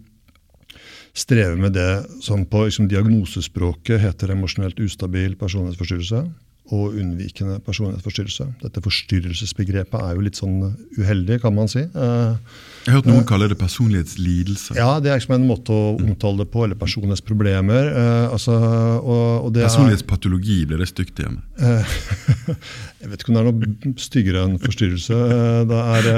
strever 1.17 1.57
med 1.57 1.73
det 1.73 2.23
som 2.25 2.45
på 2.45 2.67
liksom, 2.67 2.91
diagnosespråket 2.93 4.03
heter 4.03 4.35
emosjonelt 4.35 4.81
ustabil 4.85 5.39
personlighetsforstyrrelse 5.41 6.27
og 6.75 6.97
unnvikende 6.99 7.61
personlighetsforstyrrelse. 7.67 8.49
Dette 8.63 8.83
forstyrrelsesbegrepet 8.83 10.01
er 10.01 10.17
jo 10.17 10.25
litt 10.25 10.39
sånn 10.39 10.57
uheldig, 10.99 11.41
kan 11.45 11.55
man 11.55 11.71
si. 11.71 11.85
Jeg 11.87 12.91
har 12.91 12.99
hørt 13.01 13.09
noen 13.11 13.27
kalle 13.27 13.49
det 13.51 13.59
personlighetslidelse. 13.61 14.77
ja, 14.79 14.99
det 15.03 15.11
er 15.11 15.21
liksom 15.21 15.37
en 15.37 15.47
måte 15.47 15.75
å 15.75 15.95
omtale 15.99 16.43
det 16.43 16.49
på, 16.53 16.65
eller 16.67 16.79
personlighetsproblemer. 16.79 17.91
Eh, 17.93 18.35
altså, 18.35 18.57
og, 18.99 19.47
og 19.47 19.55
det 19.55 19.63
er, 19.65 19.71
Personlighetspatologi 19.71 20.59
blir 20.71 20.83
det 20.83 20.91
stygt 20.91 21.23
igjen. 21.23 21.41
eh, 21.63 21.97
jeg 23.03 23.13
vet 23.13 23.23
ikke 23.23 23.33
om 23.33 23.39
det 23.39 23.43
er 23.43 23.49
noe 23.51 23.95
styggere 24.03 24.45
enn 24.47 24.59
forstyrrelse. 24.63 25.19
Eh, 25.37 25.63
det 25.71 25.81
er, 25.97 26.11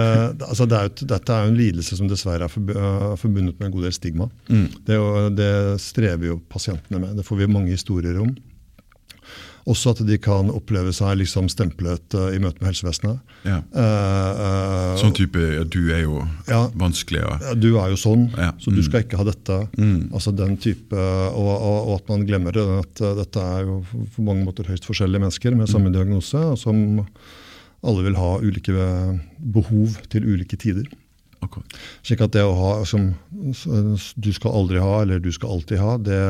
altså, 0.48 0.68
det 0.68 0.80
er 0.80 0.88
jo, 0.90 1.08
dette 1.14 1.36
er 1.38 1.46
jo 1.46 1.52
en 1.52 1.60
lidelse 1.60 2.00
som 2.00 2.10
dessverre 2.10 2.48
er 2.48 3.16
forbundet 3.20 3.56
med 3.58 3.68
en 3.68 3.76
god 3.76 3.88
del 3.88 3.96
stigma. 3.96 4.28
Det, 4.48 4.96
er 4.96 5.32
det 5.36 5.52
strever 5.84 6.32
jo 6.32 6.40
pasientene 6.52 7.00
med. 7.04 7.16
Det 7.20 7.26
får 7.28 7.42
vi 7.42 7.52
mange 7.52 7.72
historier 7.76 8.20
om. 8.24 8.32
Også 9.68 9.92
at 9.92 10.00
de 10.08 10.16
kan 10.22 10.48
oppleve 10.54 10.94
seg 10.96 11.18
liksom 11.20 11.50
stemplet 11.52 12.14
uh, 12.16 12.30
i 12.32 12.38
møte 12.40 12.62
med 12.62 12.70
helsevesenet. 12.70 13.18
Ja. 13.44 13.58
Uh, 13.74 14.94
Sånn 15.00 15.12
type 15.16 15.42
'du 15.68 15.92
er 15.92 16.02
jo 16.06 16.22
Ja. 16.48 16.68
vanskelig'. 16.72 17.24
Og, 17.28 17.42
Ja, 17.44 17.54
du 17.54 17.68
er 17.76 17.90
jo 17.92 17.98
sånn, 18.00 18.30
Ja, 18.36 18.52
så 18.58 18.72
du 18.72 18.80
mm. 18.80 18.86
skal 18.88 19.02
ikke 19.04 19.18
ha 19.20 19.24
dette. 19.28 19.58
Altså 20.12 20.32
den 20.34 20.56
type, 20.56 20.96
og, 20.96 21.52
og, 21.60 21.78
og 21.88 21.94
at 22.00 22.08
man 22.08 22.24
glemmer 22.26 22.52
det, 22.56 22.64
at 22.64 23.02
dette 23.20 23.40
er 23.40 23.66
jo 23.68 23.82
på 24.16 24.24
mange 24.24 24.44
måter 24.46 24.64
høyst 24.64 24.88
forskjellige 24.88 25.20
mennesker 25.20 25.54
med 25.54 25.68
samme 25.68 25.92
diagnose, 25.92 26.38
og 26.38 26.56
som 26.58 27.04
alle 27.84 28.02
vil 28.08 28.16
ha 28.18 28.30
ulike 28.42 28.74
eh, 28.74 29.18
behov 29.38 29.98
til 30.10 30.26
ulike 30.26 30.58
tider. 30.58 30.88
Akkurat. 31.44 31.78
Slik 32.06 32.22
at 32.24 32.34
det 32.34 32.44
å 32.46 32.56
ha 32.58 32.72
som 32.88 33.10
du 34.16 34.30
skal 34.34 34.56
aldri 34.60 34.82
ha, 34.82 34.94
eller 35.02 35.22
du 35.22 35.30
skal 35.34 35.56
alltid 35.56 35.82
ha, 35.82 35.96
det, 35.98 36.20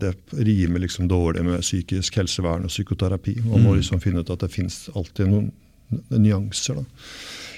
det 0.00 0.14
rimer 0.34 0.84
liksom 0.84 1.08
dårlig 1.10 1.44
med 1.46 1.64
psykisk 1.64 2.20
helsevern 2.20 2.66
og 2.68 2.74
psykoterapi. 2.74 3.38
Man 3.46 3.66
må 3.66 3.76
liksom 3.78 4.02
finne 4.02 4.24
ut 4.24 4.34
at 4.34 4.44
det 4.46 4.52
fins 4.54 4.86
alltid 4.94 5.30
noen 5.30 5.50
nyanser. 6.10 6.80
da 6.80 6.86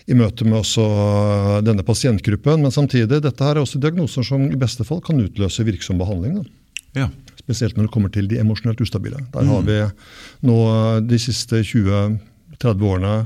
i 0.07 0.14
møte 0.14 0.46
med 0.46 0.61
også 0.61 0.84
denne 1.66 1.84
pasientgruppen. 1.86 2.62
Men 2.62 2.74
samtidig, 2.74 3.20
dette 3.24 3.42
her 3.42 3.57
er 3.57 3.64
også 3.64 3.80
diagnoser 3.82 4.26
som 4.26 4.44
i 4.46 4.59
beste 4.59 4.86
fall 4.86 5.02
kan 5.04 5.18
utløse 5.22 5.66
virksom 5.66 5.98
behandling. 5.98 6.44
Ja. 6.96 7.09
Spesielt 7.40 7.76
når 7.76 7.88
det 7.88 7.94
kommer 7.94 8.12
til 8.14 8.30
de 8.30 8.38
emosjonelt 8.40 8.80
ustabile. 8.82 9.20
Der 9.34 9.50
har 9.50 9.66
vi 9.66 9.80
nå 10.46 10.59
de 11.07 11.18
siste 11.20 11.62
20-30 11.66 12.86
årene 12.86 13.16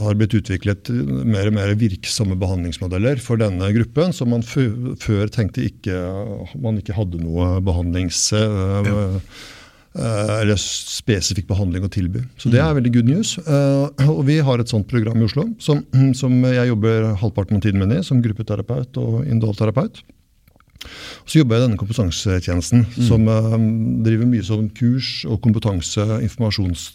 har 0.00 0.16
blitt 0.18 0.34
utviklet 0.38 0.88
mer 1.28 1.50
og 1.50 1.56
mer 1.58 1.74
virksomme 1.78 2.36
behandlingsmodeller 2.40 3.20
for 3.22 3.40
denne 3.40 3.68
gruppen, 3.76 4.14
som 4.16 4.32
man 4.32 4.44
før 4.44 5.28
tenkte 5.32 5.66
ikke, 5.66 5.98
man 6.60 6.80
ikke 6.80 6.96
hadde 6.96 7.20
noe 7.22 7.58
behandlings... 7.64 8.30
øh, 8.38 9.20
eh, 9.94 10.32
eller 10.40 10.58
spesifikk 10.58 11.46
behandling 11.50 11.84
å 11.86 11.92
tilby. 11.92 12.24
Så 12.40 12.50
det 12.52 12.62
er 12.64 12.74
veldig 12.74 12.94
good 12.96 13.10
news. 13.10 13.36
Eh, 13.44 14.08
og 14.08 14.24
vi 14.28 14.40
har 14.42 14.60
et 14.60 14.72
sånt 14.72 14.88
program 14.90 15.20
i 15.20 15.28
Oslo 15.28 15.46
som, 15.62 15.84
som 16.20 16.40
jeg 16.48 16.72
jobber 16.72 17.12
halvparten 17.20 17.60
av 17.60 17.64
tiden 17.66 17.84
min 17.84 17.94
i, 17.98 18.02
som 18.06 18.24
gruppeterapeut 18.24 19.00
og 19.00 19.22
individualterapeut. 19.22 20.02
Så 21.24 21.40
jobber 21.40 21.56
jeg 21.56 21.62
i 21.62 21.66
denne 21.68 21.80
kompetansetjenesten, 21.80 22.84
som 23.08 23.28
eh, 23.30 23.56
driver 24.04 24.28
mye 24.28 24.44
sånn 24.44 24.70
kurs 24.76 25.22
og 25.28 25.40
kompetanse, 25.44 26.04
informasjons, 26.24 26.88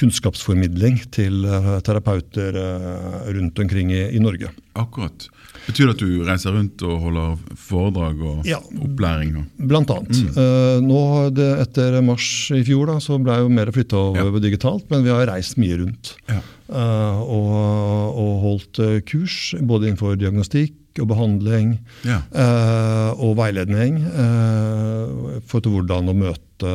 kunnskapsformidling 0.00 0.96
til 1.14 1.44
eh, 1.46 1.68
terapeuter 1.86 2.56
eh, 2.58 3.32
rundt 3.36 3.58
omkring 3.62 3.92
i, 3.94 4.02
i 4.16 4.22
Norge. 4.22 4.50
Akkurat. 4.74 5.28
Betyr 5.68 5.86
det 5.86 5.94
at 5.94 6.02
du 6.02 6.24
reiser 6.26 6.54
rundt 6.56 6.82
og 6.84 6.96
holder 7.04 7.36
foredrag 7.56 8.20
og 8.26 8.48
Ja. 8.48 8.58
opplæring? 8.84 9.36
Blant 9.70 9.90
annet. 9.94 10.18
Eh, 10.34 10.80
nå 10.84 11.00
det, 11.34 11.48
Etter 11.68 12.00
mars 12.04 12.26
i 12.54 12.62
fjor 12.66 12.90
da, 12.90 12.98
så 13.00 13.20
ble 13.22 13.38
jo 13.44 13.48
mer 13.54 13.70
flytta 13.74 14.00
over 14.24 14.42
digitalt, 14.42 14.88
men 14.90 15.04
vi 15.06 15.14
har 15.14 15.26
reist 15.30 15.56
mye 15.62 15.80
rundt. 15.84 16.16
ja. 16.30 16.40
Uh, 16.64 17.18
og, 17.28 18.14
og 18.16 18.30
holdt 18.40 18.78
kurs 19.04 19.34
både 19.68 19.90
innenfor 19.90 20.14
diagnostikk, 20.16 20.72
og 21.02 21.08
behandling 21.10 21.72
Ja. 22.06 22.20
eh, 22.30 23.10
og 23.18 23.34
veiledning 23.40 23.96
eh, 24.04 25.40
for 25.50 25.60
hvordan 25.66 26.08
å 26.08 26.14
møte 26.14 26.70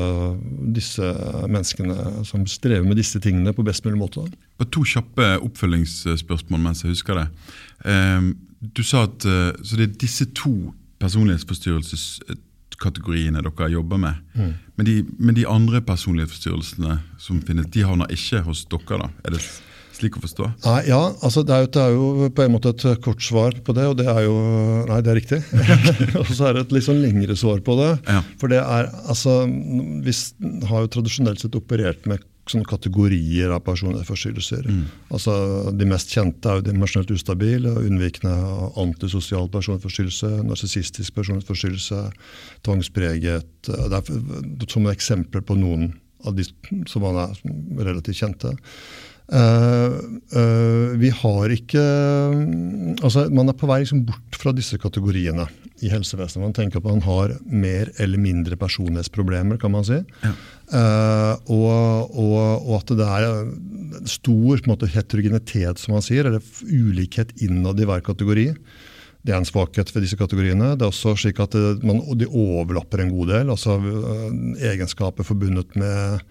disse 0.76 1.13
menneskene 1.47 2.26
som 2.28 2.43
strever 2.47 2.84
med 2.88 2.97
disse 2.99 3.20
tingene 3.24 3.53
på 3.55 3.63
best 3.63 3.86
mulig 3.88 3.99
måte. 4.01 4.26
Bare 4.59 4.70
to 4.76 4.84
kjappe 4.84 5.38
oppfølgingsspørsmål 5.47 6.59
mens 6.65 6.84
jeg 6.84 6.91
husker 6.97 7.13
det. 7.22 7.28
Eh, 7.86 8.22
du 8.76 8.84
sa 8.84 9.03
at 9.07 9.24
eh, 9.26 9.53
Så 9.63 9.76
det 9.80 9.88
er 9.89 9.95
disse 10.03 10.26
to 10.36 10.74
personlighetsforstyrrelseskategoriene 10.99 13.41
dere 13.45 13.70
jobber 13.72 13.97
med. 13.97 14.13
Mm. 14.36 14.53
Men, 14.76 14.86
de, 14.88 14.95
men 15.20 15.36
de 15.36 15.45
andre 15.47 15.82
personlighetsforstyrrelsene 15.86 16.99
som 17.20 17.41
finnes, 17.45 17.67
de 17.72 17.84
havner 17.88 18.07
ikke 18.13 18.41
hos 18.47 18.65
dere? 18.72 18.97
da? 19.03 19.07
Er 19.26 19.30
det 19.36 19.41
slik 20.00 20.18
å 20.18 20.24
forstå? 20.24 20.47
Nei, 20.66 20.80
ja, 20.89 21.02
altså 21.26 21.43
det 21.47 21.56
er, 21.56 21.66
jo, 21.66 21.72
det 21.76 21.84
er 21.84 21.93
jo 21.95 22.32
på 22.36 22.45
en 22.45 22.56
måte 22.56 22.74
et 22.74 23.04
kort 23.06 23.24
svar 23.24 23.58
på 23.66 23.76
det, 23.78 23.86
og 23.91 24.00
det 24.00 24.08
er 24.10 24.26
jo 24.26 24.38
Nei, 24.89 25.00
det 25.06 25.12
er 25.12 25.20
riktig. 25.20 25.39
og 26.20 26.32
så 26.32 26.50
er 26.50 26.58
det 26.58 26.66
et 26.66 26.76
litt 26.78 26.88
sånn 26.88 27.02
lengre 27.04 27.36
svar 27.39 27.62
på 27.66 27.76
det. 27.80 27.91
Ja. 28.08 28.24
For 28.41 28.52
det 28.52 28.62
er 28.64 28.89
altså 29.12 29.41
Vi 29.45 30.16
har 30.72 30.86
jo 30.86 30.91
tradisjonelt 30.95 31.43
sett 31.43 31.58
operert 31.60 32.08
med 32.10 32.24
sånne 32.50 32.66
kategorier 32.66 33.52
av 33.54 33.62
personlighetsforstyrrelser. 33.68 34.68
Altså 35.14 35.36
De 35.78 35.88
mest 35.89 36.14
kjente 36.16 36.50
er 36.50 36.60
jo 36.60 36.66
dimensjonelt 36.66 37.14
ustabil, 37.14 37.68
unnvikende 37.70 38.34
antisosial 38.82 39.50
personlighetsforstyrrelse, 39.54 40.32
narsissistisk 40.47 41.14
personlighetsforstyrrelse, 41.20 42.04
tvangspreget 42.66 43.70
det 43.70 44.02
er 44.02 44.70
Som 44.70 44.89
eksempler 44.89 45.45
på 45.45 45.60
noen 45.60 45.91
av 46.28 46.36
de 46.36 46.43
som 46.89 47.06
man 47.06 47.22
er 47.22 47.86
relativt 47.88 48.20
kjente. 48.20 48.52
Eh, 49.30 49.95
eh, 50.41 50.97
vi 50.97 51.09
har 51.13 51.51
ikke 51.53 51.82
altså 53.05 53.27
Man 53.30 53.51
er 53.51 53.57
på 53.57 53.67
vei 53.69 53.84
liksom 53.84 54.01
bort 54.07 54.38
fra 54.41 54.53
disse 54.57 54.80
kategoriene 54.82 55.45
i 55.86 55.91
helsevesenet. 55.91 56.43
Man 56.43 56.55
tenker 56.57 56.82
at 56.82 56.88
man 56.88 57.03
har 57.05 57.36
mer 57.45 57.91
eller 58.01 58.19
mindre 58.19 58.57
personlighetsproblemer, 58.59 59.59
kan 59.61 59.71
man 59.71 59.86
si. 59.88 59.99
Ja. 60.25 60.34
Eh, 60.80 61.51
og, 61.53 62.09
og, 62.09 62.65
og 62.65 62.73
at 62.82 62.93
det 62.99 63.07
er 63.07 64.09
stor 64.09 64.65
måte, 64.67 64.89
heterogenitet, 64.91 65.80
som 65.80 65.95
man 65.95 66.03
sier, 66.03 66.27
eller 66.27 66.43
ulikhet 66.67 67.32
innad 67.45 67.80
i 67.80 67.88
hver 67.88 68.03
kategori. 68.03 68.49
Det 69.23 69.36
er 69.36 69.39
en 69.39 69.47
svakhet 69.47 69.91
ved 69.93 70.03
disse 70.03 70.19
kategoriene. 70.19 70.73
Det 70.75 70.84
er 70.88 70.91
også 70.91 71.15
slik 71.19 71.39
at 71.43 71.55
det, 71.55 71.80
man, 71.88 72.01
De 72.17 72.27
overlapper 72.27 73.03
en 73.03 73.13
god 73.13 73.34
del. 73.36 73.51
altså 73.55 73.77
Egenskaper 74.71 75.27
forbundet 75.27 75.75
med, 75.80 76.23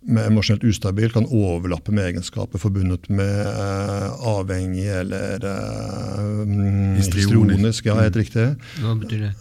med 0.00 0.30
emosjonelt 0.30 0.64
ustabil 0.64 1.12
kan 1.12 1.26
overlappe 1.28 1.92
med 1.92 2.06
egenskaper 2.08 2.60
forbundet 2.62 3.08
med 3.12 3.40
øh, 3.46 4.06
avhengig 4.32 4.86
eller 4.86 5.44
mm, 5.44 6.96
Histrionisk. 6.96 7.18
histrionisk. 7.18 7.90
Ja, 7.90 7.98
helt 8.00 8.16
riktig. 8.16 8.46
Hva 8.80 8.96
betyr 9.02 9.26
det? 9.28 9.34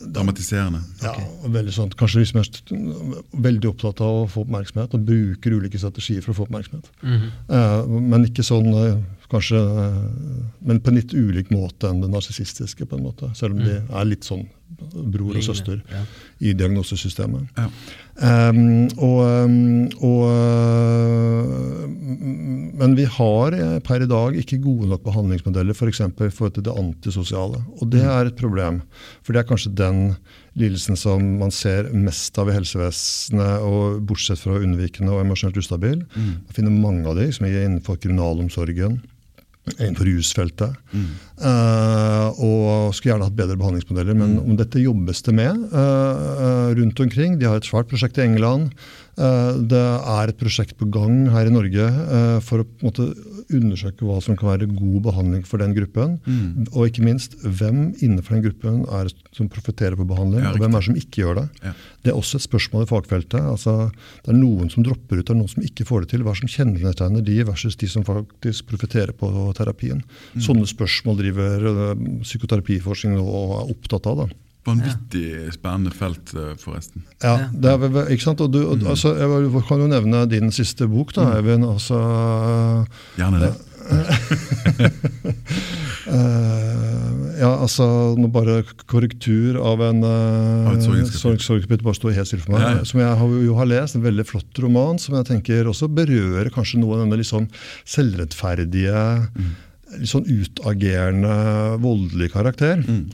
Dramatiserende? 0.00 0.80
Ja, 1.02 1.12
okay. 1.12 1.52
veldig 1.54 1.72
sånn, 1.76 1.90
Kanskje 2.00 2.22
liksom 2.24 2.40
er 2.40 3.24
veldig 3.44 3.70
opptatt 3.70 4.00
av 4.04 4.22
å 4.22 4.28
få 4.30 4.46
oppmerksomhet 4.46 4.94
og 4.96 5.06
bruker 5.06 5.54
ulike 5.54 5.78
strategier 5.78 6.24
for 6.24 6.32
å 6.32 6.38
få 6.40 6.46
oppmerksomhet. 6.48 6.88
Mm 7.02 7.16
-hmm. 7.18 7.30
uh, 7.52 8.00
men 8.10 8.24
ikke 8.24 8.42
sånn 8.46 8.70
eh, 8.74 9.02
kanskje, 9.30 9.56
eh, 9.56 10.46
men 10.58 10.80
på 10.80 10.90
en 10.90 10.98
litt 10.98 11.14
ulik 11.14 11.50
måte 11.50 11.88
enn 11.88 12.00
det 12.00 12.10
narsissistiske. 12.10 12.86
på 12.86 12.96
en 12.96 13.02
måte, 13.02 13.34
Selv 13.34 13.54
om 13.54 13.64
de 13.64 13.76
er 13.82 14.04
litt 14.04 14.24
sånn 14.24 14.48
bror 14.94 15.36
og 15.36 15.42
søster 15.44 15.82
ja. 15.90 16.04
i 16.38 16.52
diagnosesystemet. 16.52 17.48
Ja. 17.56 17.68
Um, 18.20 18.90
og, 19.00 19.20
um, 19.24 19.86
og, 20.04 20.22
uh, 20.28 21.86
men 22.80 22.96
vi 22.96 23.06
har 23.08 23.54
eh, 23.56 23.78
per 23.84 24.04
i 24.04 24.08
dag 24.08 24.36
ikke 24.40 24.58
gode 24.64 24.88
nok 24.90 25.02
behandlingsmodeller 25.04 25.76
f.eks. 25.76 26.02
For, 26.16 26.28
i 26.28 26.34
forhold 26.34 26.54
til 26.56 26.64
det 26.66 26.76
antisosiale. 26.80 27.60
Og 27.80 27.90
det 27.92 28.02
er 28.04 28.28
et 28.28 28.36
problem. 28.36 28.80
For 29.24 29.32
det 29.32 29.42
er 29.42 29.48
kanskje 29.48 29.72
den 29.76 30.00
lidelsen 30.60 30.96
som 31.00 31.24
man 31.40 31.52
ser 31.54 31.90
mest 31.92 32.36
av 32.40 32.48
i 32.50 32.56
helsevesenet, 32.56 33.64
og 33.64 34.00
bortsett 34.08 34.40
fra 34.40 34.58
unnvikende 34.60 35.12
og 35.12 35.24
emosjonelt 35.26 35.60
ustabil. 35.60 36.04
Man 36.16 36.56
finner 36.56 36.72
mange 36.76 37.08
av 37.08 37.20
de 37.20 37.28
som 37.36 37.48
er 37.48 37.62
innenfor 37.66 38.00
kriminalomsorgen 38.00 39.00
innenfor 39.76 40.08
rusfeltet. 40.08 40.78
Eh, 40.94 42.40
og 42.42 42.94
skulle 42.96 43.12
gjerne 43.12 43.28
hatt 43.28 43.38
bedre 43.38 43.58
behandlingsmodeller. 43.60 44.16
Men 44.18 44.38
om 44.42 44.56
dette 44.58 44.82
jobbes 44.82 45.22
det 45.26 45.36
med 45.36 45.68
eh, 45.70 46.72
rundt 46.80 47.04
omkring. 47.04 47.38
De 47.40 47.48
har 47.48 47.60
et 47.60 47.68
svært 47.68 47.90
prosjekt 47.90 48.20
i 48.20 48.26
England. 48.26 48.74
Uh, 49.20 49.58
det 49.68 49.76
er 49.76 50.30
et 50.30 50.38
prosjekt 50.40 50.78
på 50.80 50.86
gang 50.88 51.26
her 51.28 51.44
i 51.44 51.52
Norge 51.52 51.88
for 52.46 52.62
å 52.62 52.64
på 52.64 52.78
en 52.78 52.88
måte, 52.88 53.08
undersøke 53.56 54.06
hva 54.06 54.18
som 54.22 54.36
kan 54.38 54.48
være 54.52 54.68
god 54.70 55.00
behandling 55.06 55.44
for 55.46 55.62
den 55.62 55.74
gruppen. 55.76 56.18
Og 56.72 56.86
ikke 56.88 57.04
minst, 57.06 57.36
hvem 57.42 57.94
innenfor 58.00 58.36
den 58.36 58.44
gruppen 58.48 58.82
er 58.88 59.10
som 59.36 59.48
profitterer 59.52 59.96
på 59.98 60.06
behandling, 60.08 60.42
Ja, 60.44 60.52
og 60.52 60.58
hvem 60.62 60.74
er 60.74 60.80
som 60.86 60.96
ikke 60.98 61.22
gjør 61.22 61.34
det. 61.40 61.46
Ja. 61.64 61.72
Det 62.04 62.12
er 62.12 62.16
også 62.18 62.38
et 62.40 62.46
spørsmål 62.46 62.84
i 62.86 62.90
fagfeltet. 62.90 63.40
Altså, 63.40 63.90
det 64.24 64.32
er 64.34 64.38
noen 64.38 64.70
som 64.70 64.84
dropper 64.86 65.20
ut, 65.20 65.26
det 65.26 65.34
er 65.34 65.40
noen 65.40 65.48
som 65.52 65.62
ikke 65.62 65.86
får 65.88 66.04
det 66.06 66.10
til. 66.14 66.22
Hva 66.26 66.34
er 66.34 66.40
som 66.42 66.52
kjennetegner 66.52 67.24
de 67.26 67.38
versus 67.48 67.76
de 67.76 67.88
som 67.88 68.04
faktisk 68.06 68.66
profitterer 68.70 69.12
på 69.12 69.30
terapien? 69.58 70.02
Sånne 70.38 70.66
spørsmål 70.70 71.20
driver 71.20 71.66
øh, 71.70 72.06
psykoterapiforskning 72.22 73.18
og 73.20 73.56
er 73.60 73.74
opptatt 73.74 74.06
av. 74.10 74.24
da. 74.24 74.28
Vanvittig 74.66 75.52
spennende 75.54 75.90
felt, 75.96 76.34
eh, 76.36 76.52
forresten. 76.60 77.02
Ja, 77.24 77.48
det 77.52 77.70
er, 77.70 77.78
vel- 77.80 78.10
ikke 78.12 78.22
sant? 78.26 78.40
Og 78.44 78.50
du, 78.52 78.60
og, 78.68 78.82
altså, 78.92 79.14
jeg 79.16 79.64
kan 79.68 79.80
jo 79.80 79.86
nevne 79.88 80.26
din 80.28 80.50
siste 80.52 80.86
bok, 80.90 81.14
da, 81.16 81.30
Eivind. 81.38 81.64
Altså, 81.64 81.96
Gjerne 83.16 83.40
det. 83.46 83.52
Eh, 86.10 87.40
ja, 87.40 87.50
altså 87.62 87.84
nå 88.18 88.28
bare 88.32 88.60
korrektur 88.90 89.58
av 89.62 89.82
en 89.84 90.00
uh, 90.02 90.70
sorgenskapittel. 90.82 91.38
sorgskapittel. 91.38 91.84
Bare 91.86 91.98
stå 91.98 92.12
helt 92.16 92.28
stille 92.30 92.42
for 92.44 92.56
meg. 92.56 92.64
Ja, 92.64 92.70
ja. 92.80 92.86
Som 92.88 93.02
jeg 93.02 93.18
har, 93.20 93.34
jo 93.46 93.56
har 93.58 93.68
lest. 93.70 93.96
En 93.98 94.04
veldig 94.04 94.24
flott 94.28 94.60
roman 94.64 94.98
som 95.02 95.14
jeg 95.18 95.28
tenker 95.30 95.68
også 95.70 95.86
berører 95.92 96.50
kanskje 96.54 96.80
noe 96.82 96.96
av 96.96 97.04
denne 97.04 97.20
litt 97.20 97.30
sånn 97.30 97.46
selvrettferdige, 97.88 99.04
Mm. 99.36 99.52
litt 100.00 100.10
sånn 100.10 100.26
utagerende, 100.30 101.36
voldelige 101.82 102.32
karakter. 102.34 102.82
Mm. 102.82 103.04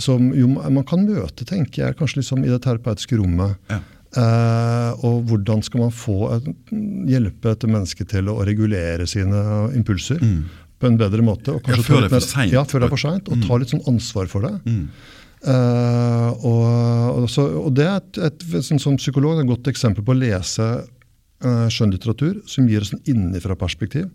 Som 0.00 0.32
jo 0.34 0.48
man 0.50 0.84
kan 0.88 1.04
møte, 1.06 1.46
tenker 1.46 1.84
jeg, 1.84 1.98
kanskje 1.98 2.22
liksom 2.22 2.44
i 2.44 2.50
det 2.50 2.62
terapeutiske 2.64 3.18
rommet. 3.20 3.58
Ja. 3.70 3.80
Eh, 4.14 5.04
og 5.06 5.24
hvordan 5.26 5.62
skal 5.66 5.86
man 5.86 5.94
få 5.94 6.18
et, 6.36 6.46
hjelpe 7.10 7.50
et 7.50 7.66
menneske 7.66 8.06
til 8.06 8.30
å 8.30 8.36
regulere 8.46 9.08
sine 9.10 9.40
impulser 9.74 10.22
på 10.22 10.90
en 10.90 10.98
bedre 11.00 11.24
måte? 11.26 11.56
Og 11.56 11.66
Ja, 11.70 11.80
før 11.82 12.04
det 12.04 12.10
er 12.10 12.14
for 12.14 12.26
seint. 12.28 12.54
Ja, 12.54 12.64
før 12.68 12.84
det 12.84 12.88
er 12.88 12.94
for 12.94 13.04
seint. 13.04 13.30
Og 13.30 13.42
ta 13.46 13.58
litt 13.58 13.74
sånn 13.74 13.84
ansvar 13.90 14.30
for 14.30 14.46
det. 14.46 14.54
Mm. 14.66 14.88
Eh, 15.44 16.30
og, 16.46 17.22
og, 17.24 17.28
så, 17.28 17.44
og 17.66 17.74
det 17.76 17.84
er 17.84 17.98
et, 18.00 18.20
et, 18.30 18.44
sånn, 18.64 18.80
som 18.80 18.98
psykolog 19.00 19.42
et 19.42 19.48
godt 19.50 19.68
eksempel 19.68 20.06
på 20.06 20.14
å 20.14 20.20
lese 20.22 20.68
eh, 20.78 21.66
skjønnlitteratur 21.68 22.38
som 22.48 22.70
gir 22.70 22.86
oss 22.86 22.94
en 22.94 23.02
innenfra-perspektiv 23.10 24.08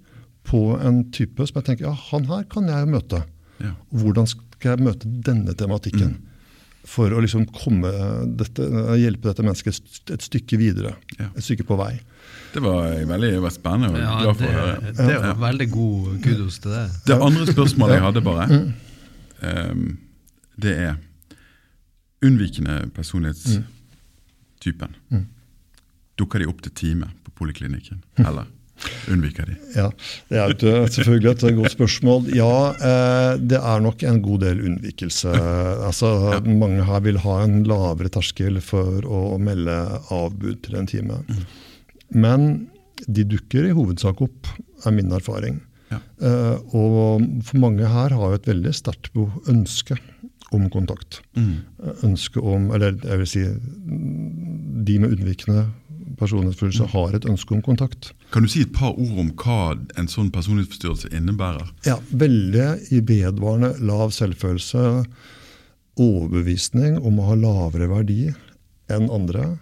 på 0.50 0.64
en 0.80 1.04
type 1.14 1.46
som 1.46 1.60
jeg 1.60 1.68
tenker 1.68 1.90
ja, 1.90 1.94
han 2.10 2.26
her 2.32 2.48
kan 2.50 2.72
jeg 2.72 2.90
møte. 2.90 3.22
Ja. 3.62 3.76
Hvordan 3.92 4.30
skal 4.32 4.49
jeg 4.68 4.80
møte 4.84 5.08
denne 5.26 5.54
tematikken? 5.58 6.18
For 6.90 7.12
å 7.14 7.20
liksom 7.22 7.44
komme 7.54 7.92
dette, 8.40 8.64
hjelpe 8.98 9.28
dette 9.30 9.44
mennesket 9.44 10.10
et 10.16 10.24
stykke 10.26 10.58
videre. 10.58 10.94
Ja. 11.20 11.28
Et 11.36 11.44
stykke 11.46 11.64
på 11.68 11.76
vei. 11.80 12.00
Det 12.54 12.62
var 12.64 13.06
veldig 13.06 13.30
det 13.36 13.42
var 13.44 13.54
spennende 13.54 14.00
og 14.00 14.02
Ja, 14.02 14.14
glad 14.24 14.36
for 14.40 14.46
det, 14.46 14.50
å 14.50 14.54
høre. 14.60 14.94
det 14.98 15.18
var 15.22 15.36
veldig 15.44 15.68
god 15.74 16.22
kudos 16.24 16.60
til 16.64 16.72
det. 16.74 16.86
Det 17.06 17.18
andre 17.22 17.46
spørsmålet 17.52 17.94
jeg 18.00 18.06
hadde, 18.08 18.22
bare, 18.26 18.46
um, 19.44 19.84
det 20.60 20.74
er 20.88 20.94
unnvikende 22.26 22.76
personlighetstypen. 22.96 24.92
Dukker 26.20 26.40
de 26.44 26.50
opp 26.52 26.62
til 26.66 26.74
time 26.76 27.08
på 27.24 27.32
poliklinikken, 27.44 28.02
eller 28.20 28.46
unnviker 29.12 29.50
de? 29.50 29.56
Ja, 29.76 29.90
Det 30.30 30.40
er 30.40 30.54
jo 30.54 30.88
selvfølgelig 30.88 31.32
et 31.32 31.56
godt 31.58 31.76
spørsmål. 31.76 32.30
Ja, 32.36 32.52
eh, 32.76 33.38
det 33.42 33.60
er 33.60 33.84
nok 33.84 34.04
en 34.04 34.22
god 34.26 34.44
del 34.46 34.66
unnvikelse. 34.70 35.34
Altså, 35.90 36.42
Mange 36.46 36.84
her 36.86 37.00
vil 37.06 37.20
ha 37.24 37.40
en 37.44 37.64
lavere 37.68 38.12
terskel 38.14 38.60
for 38.64 39.06
å 39.06 39.38
melde 39.42 39.76
avbud 40.14 40.62
til 40.66 40.78
en 40.80 40.90
time. 40.90 41.24
Men 42.10 42.70
de 43.08 43.26
dukker 43.28 43.70
i 43.70 43.76
hovedsak 43.76 44.22
opp, 44.26 44.50
er 44.86 44.96
min 44.96 45.12
erfaring. 45.16 45.60
Ja. 45.90 46.00
Eh, 46.22 46.58
og 46.78 47.24
for 47.48 47.62
mange 47.62 47.88
her 47.90 48.14
har 48.14 48.34
jo 48.34 48.38
et 48.38 48.50
veldig 48.50 48.74
sterkt 48.78 49.16
ønske 49.50 49.98
om 50.56 50.70
kontakt. 50.74 51.22
Mm. 51.38 51.56
Eh, 51.84 52.04
Ønske 52.08 52.42
om, 52.42 52.70
eller 52.76 52.98
jeg 52.98 53.22
vil 53.22 53.30
si 53.30 53.44
mm, 53.46 54.84
de 54.86 54.98
med 55.02 55.16
unnvikende 55.18 55.66
personlighetsfølelse 56.20 56.90
har 56.94 57.16
et 57.16 57.28
ønske 57.30 57.56
om 57.56 57.64
kontakt. 57.66 58.12
Kan 58.34 58.46
du 58.46 58.52
si 58.52 58.64
et 58.66 58.76
par 58.76 58.94
ord 58.94 59.18
om 59.24 59.32
hva 59.40 59.76
en 60.00 60.12
sånn 60.12 60.32
personlighetsforstyrrelse 60.36 61.12
innebærer? 61.16 61.72
Ja, 61.88 61.98
veldig 62.12 62.68
i 62.96 63.02
vedvarende 63.02 63.74
lav 63.82 64.14
selvfølelse, 64.16 64.86
overbevisning 66.00 67.00
om 67.04 67.20
å 67.20 67.32
ha 67.32 67.36
lavere 67.40 67.90
verdi 67.92 68.30
enn 68.92 69.10
andre, 69.14 69.58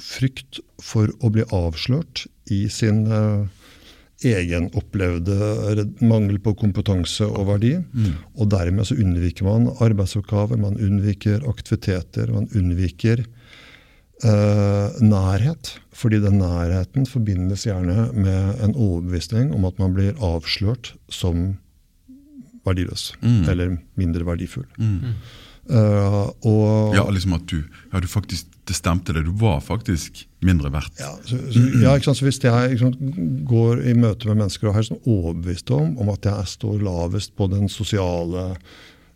frykt 0.00 0.60
for 0.82 1.12
å 1.24 1.30
bli 1.32 1.44
avslørt 1.54 2.26
i 2.52 2.66
sin, 2.72 3.06
eh, 3.12 3.46
egenopplevde 4.24 5.84
mangel 6.00 6.38
på 6.40 6.54
kompetanse 6.56 7.26
og 7.26 7.50
verdi. 7.50 7.74
Mm. 7.76 8.14
Og 8.40 8.48
dermed 8.52 8.88
så 8.88 8.96
unnviker 8.96 9.44
man 9.44 9.68
arbeidsoppgaver, 9.84 10.56
man 10.56 10.78
unnviker 10.80 11.44
aktiviteter, 11.48 12.32
man 12.32 12.48
unnviker 12.56 13.26
uh, 14.24 14.96
nærhet. 15.02 15.76
Fordi 15.96 16.20
den 16.20 16.38
nærheten 16.42 17.06
forbindes 17.08 17.64
gjerne 17.68 18.10
med 18.12 18.60
en 18.64 18.74
overbevisning 18.74 19.54
om 19.56 19.64
at 19.68 19.78
man 19.80 19.96
blir 19.96 20.18
avslørt 20.20 20.94
som 21.08 21.56
verdiløs. 22.66 23.12
Mm. 23.22 23.42
Eller 23.48 23.76
mindre 23.96 24.26
verdifull. 24.26 24.66
Mm. 24.78 25.16
Uh, 25.66 26.28
og, 26.46 26.94
ja, 26.94 27.02
liksom 27.10 27.34
at 27.34 27.48
du, 27.50 27.62
ja, 27.92 28.00
du 28.00 28.06
faktisk 28.06 28.52
det 28.66 28.74
stemte 28.74 29.14
det. 29.14 29.22
Du 29.26 29.34
var 29.38 29.60
faktisk 29.62 30.24
mindre 30.42 30.72
verdt. 30.74 30.98
Ja, 30.98 31.12
så, 31.22 31.38
så, 31.52 31.62
ja, 31.82 31.94
ikke 31.94 32.08
sant? 32.08 32.18
så 32.18 32.26
Hvis 32.26 32.40
jeg 32.42 32.78
sant, 32.80 32.98
går 33.46 33.82
i 33.86 33.94
møte 33.94 34.26
med 34.26 34.40
mennesker 34.42 34.70
og 34.70 34.78
er 34.80 34.88
sånn 34.88 35.02
overbevist 35.06 35.70
om, 35.74 35.94
om 36.02 36.10
at 36.10 36.26
jeg 36.26 36.50
står 36.56 36.82
lavest 36.82 37.36
på 37.38 37.46
den 37.52 37.70
sosiale, 37.70 38.48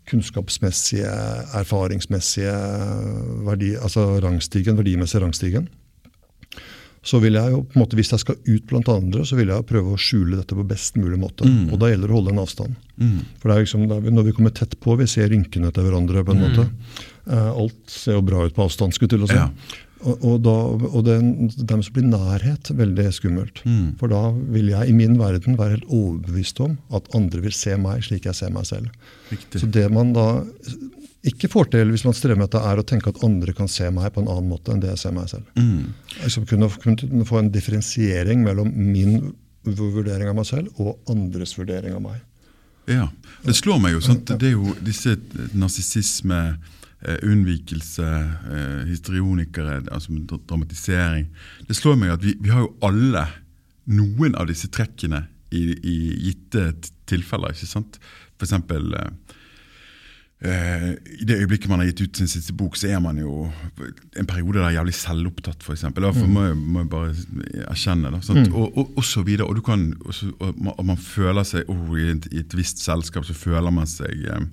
kunnskapsmessige, 0.09 1.11
erfaringsmessige 1.59 2.55
verdi, 3.47 3.75
altså 3.79 4.07
rangstigen, 4.23 4.79
verdimessige 4.81 5.23
rangstigen, 5.23 5.69
så 7.03 7.17
vil 7.23 7.39
jeg 7.39 7.53
jo, 7.55 7.63
på 7.65 7.79
en 7.79 7.81
måte, 7.81 7.97
hvis 7.97 8.11
jeg 8.13 8.21
skal 8.21 8.37
ut 8.45 8.67
blant 8.69 8.89
andre, 8.93 9.23
så 9.25 9.39
vil 9.39 9.49
jeg 9.49 9.67
prøve 9.69 9.95
å 9.95 10.01
skjule 10.01 10.37
dette 10.37 10.57
på 10.57 10.67
best 10.69 10.99
mulig 11.01 11.17
måte. 11.21 11.49
Mm. 11.49 11.71
Og 11.73 11.81
da 11.81 11.89
gjelder 11.89 12.11
det 12.11 12.13
å 12.13 12.19
holde 12.19 12.35
en 12.35 12.43
avstand. 12.43 12.75
Mm. 13.01 13.15
For 13.41 13.49
det 13.49 13.55
er 13.55 13.65
liksom, 13.65 13.87
Når 13.89 14.27
vi 14.27 14.35
kommer 14.37 14.53
tett 14.53 14.77
på, 14.85 14.97
vi 15.01 15.07
ser 15.09 15.31
rynkene 15.33 15.73
til 15.73 15.87
hverandre. 15.87 16.25
på 16.25 16.35
en 16.35 16.43
mm. 16.43 16.51
måte. 16.51 17.07
Uh, 17.31 17.53
alt 17.63 17.93
ser 17.93 18.19
jo 18.19 18.27
bra 18.27 18.43
ut 18.47 18.57
på 18.57 18.67
avstand. 18.67 18.97
skulle 18.97 19.15
til 19.15 19.25
å 19.27 19.31
si. 19.31 19.39
Ja. 19.39 19.49
Og, 20.01 20.23
og, 20.25 20.37
da, 20.41 20.55
og 20.89 21.03
det, 21.05 21.17
dermed 21.69 21.85
så 21.85 21.93
blir 21.93 22.07
nærhet 22.09 22.71
veldig 22.77 23.05
skummelt. 23.13 23.61
Mm. 23.69 23.99
For 24.01 24.13
da 24.13 24.23
vil 24.33 24.71
jeg 24.73 24.89
i 24.89 24.95
min 24.97 25.19
verden 25.21 25.59
være 25.61 25.77
helt 25.77 25.91
overbevist 25.93 26.63
om 26.65 26.79
at 26.97 27.11
andre 27.17 27.43
vil 27.45 27.55
se 27.57 27.77
meg 27.81 28.07
slik 28.07 28.29
jeg 28.31 28.39
ser 28.39 28.55
meg 28.55 28.69
selv. 28.69 28.89
Riktig. 29.29 29.61
Så 29.61 29.69
det 29.69 29.85
man 29.93 30.15
da 30.17 30.27
ikke 31.29 31.51
får 31.53 31.69
til 31.75 31.93
hvis 31.93 32.07
man 32.07 32.17
strever 32.17 32.41
med 32.41 32.49
dette, 32.49 32.65
er 32.65 32.81
å 32.81 32.87
tenke 32.87 33.13
at 33.13 33.21
andre 33.27 33.53
kan 33.57 33.69
se 33.69 33.91
meg 33.93 34.09
på 34.15 34.25
en 34.25 34.33
annen 34.33 34.49
måte 34.49 34.73
enn 34.73 34.81
det 34.81 34.95
jeg 34.95 35.03
ser 35.05 35.15
meg 35.19 35.29
selv. 35.35 35.45
Mm. 35.61 35.93
Altså 36.25 36.47
kunne, 36.49 36.71
kunne 36.89 37.29
få 37.29 37.43
en 37.43 37.53
differensiering 37.53 38.41
mellom 38.47 38.73
min 38.73 39.35
vurdering 39.69 40.33
av 40.33 40.41
meg 40.41 40.49
selv 40.49 40.81
og 40.81 40.97
andres 41.13 41.53
vurdering 41.61 41.93
av 41.99 42.05
meg. 42.09 42.25
Ja, 42.89 43.11
Det 43.45 43.53
slår 43.55 43.77
meg 43.85 43.93
jo 43.93 44.01
sånn 44.03 44.23
det 44.25 44.49
er 44.49 44.55
jo 44.57 44.73
disse 44.83 45.13
narsissisme 45.53 46.39
Eh, 46.49 46.80
unnvikelse, 47.01 48.07
eh, 48.53 48.81
histrionikere, 48.91 49.81
altså 49.89 50.13
dramatisering. 50.49 51.31
Det 51.69 51.77
slår 51.77 51.97
meg 51.97 52.17
at 52.17 52.25
vi, 52.25 52.35
vi, 52.41 52.53
har 52.53 52.67
jo 52.67 52.75
alle 52.85 53.25
noen 53.91 54.37
av 54.37 54.51
disse 54.51 54.69
trekkene 54.69 55.25
i, 55.51 55.63
i 55.81 55.97
gitte 56.29 56.73
tilfeller. 57.09 57.55
ikke 57.55 57.71
sant? 57.71 57.97
For 58.37 58.45
eksempel 58.45 58.93
eh, 58.97 59.09
eh, 60.45 60.87
I 61.21 61.27
det 61.29 61.41
øyeblikket 61.41 61.73
man 61.73 61.83
har 61.83 61.89
gitt 61.91 62.05
ut 62.05 62.21
sin 62.21 62.31
siste 62.31 62.53
bok, 62.57 62.77
så 62.77 62.93
er 62.93 63.01
man 63.01 63.19
jo 63.19 63.49
en 64.21 64.29
periode 64.29 64.61
der 64.61 64.77
jævlig 64.77 64.95
selvopptatt, 65.01 65.65
f.eks. 65.65 65.89
Derfor 65.97 66.27
mm. 66.27 66.37
må, 66.37 66.47
jeg, 66.51 66.61
må 66.61 66.85
jeg 66.85 66.93
bare 66.93 67.67
erkjenne 67.73 68.13
det. 68.13 68.23
Mm. 68.29 68.55
Og, 68.55 68.77
og, 68.77 68.93
og, 68.97 69.05
så 69.05 69.25
videre. 69.25 69.49
Og, 69.49 69.57
du 69.57 69.65
kan, 69.65 69.95
også, 70.05 70.35
og 70.39 70.55
man, 70.61 70.77
man, 70.93 71.01
føler 71.01 71.49
seg 71.49 71.69
oh, 71.73 71.97
i, 71.97 72.11
et, 72.13 72.29
i, 72.31 72.45
et, 72.45 72.57
visst 72.61 72.85
selskap 72.85 73.25
så 73.25 73.37
føler 73.37 73.73
man 73.73 73.89
seg 73.89 74.29
eh, 74.29 74.49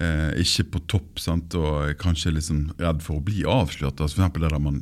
eh, 0.00 0.30
ikke 0.42 0.64
på 0.74 0.78
topp 0.94 1.10
sant? 1.22 1.48
og 1.58 1.72
kanskje 2.00 2.36
liksom 2.36 2.58
redd 2.80 3.00
for 3.04 3.14
å 3.18 3.24
bli 3.24 3.40
avslørt. 3.48 4.00
Altså 4.00 4.14
for 4.16 4.22
eksempel 4.24 4.42
det 4.46 4.52
der 4.54 4.66
Man 4.66 4.76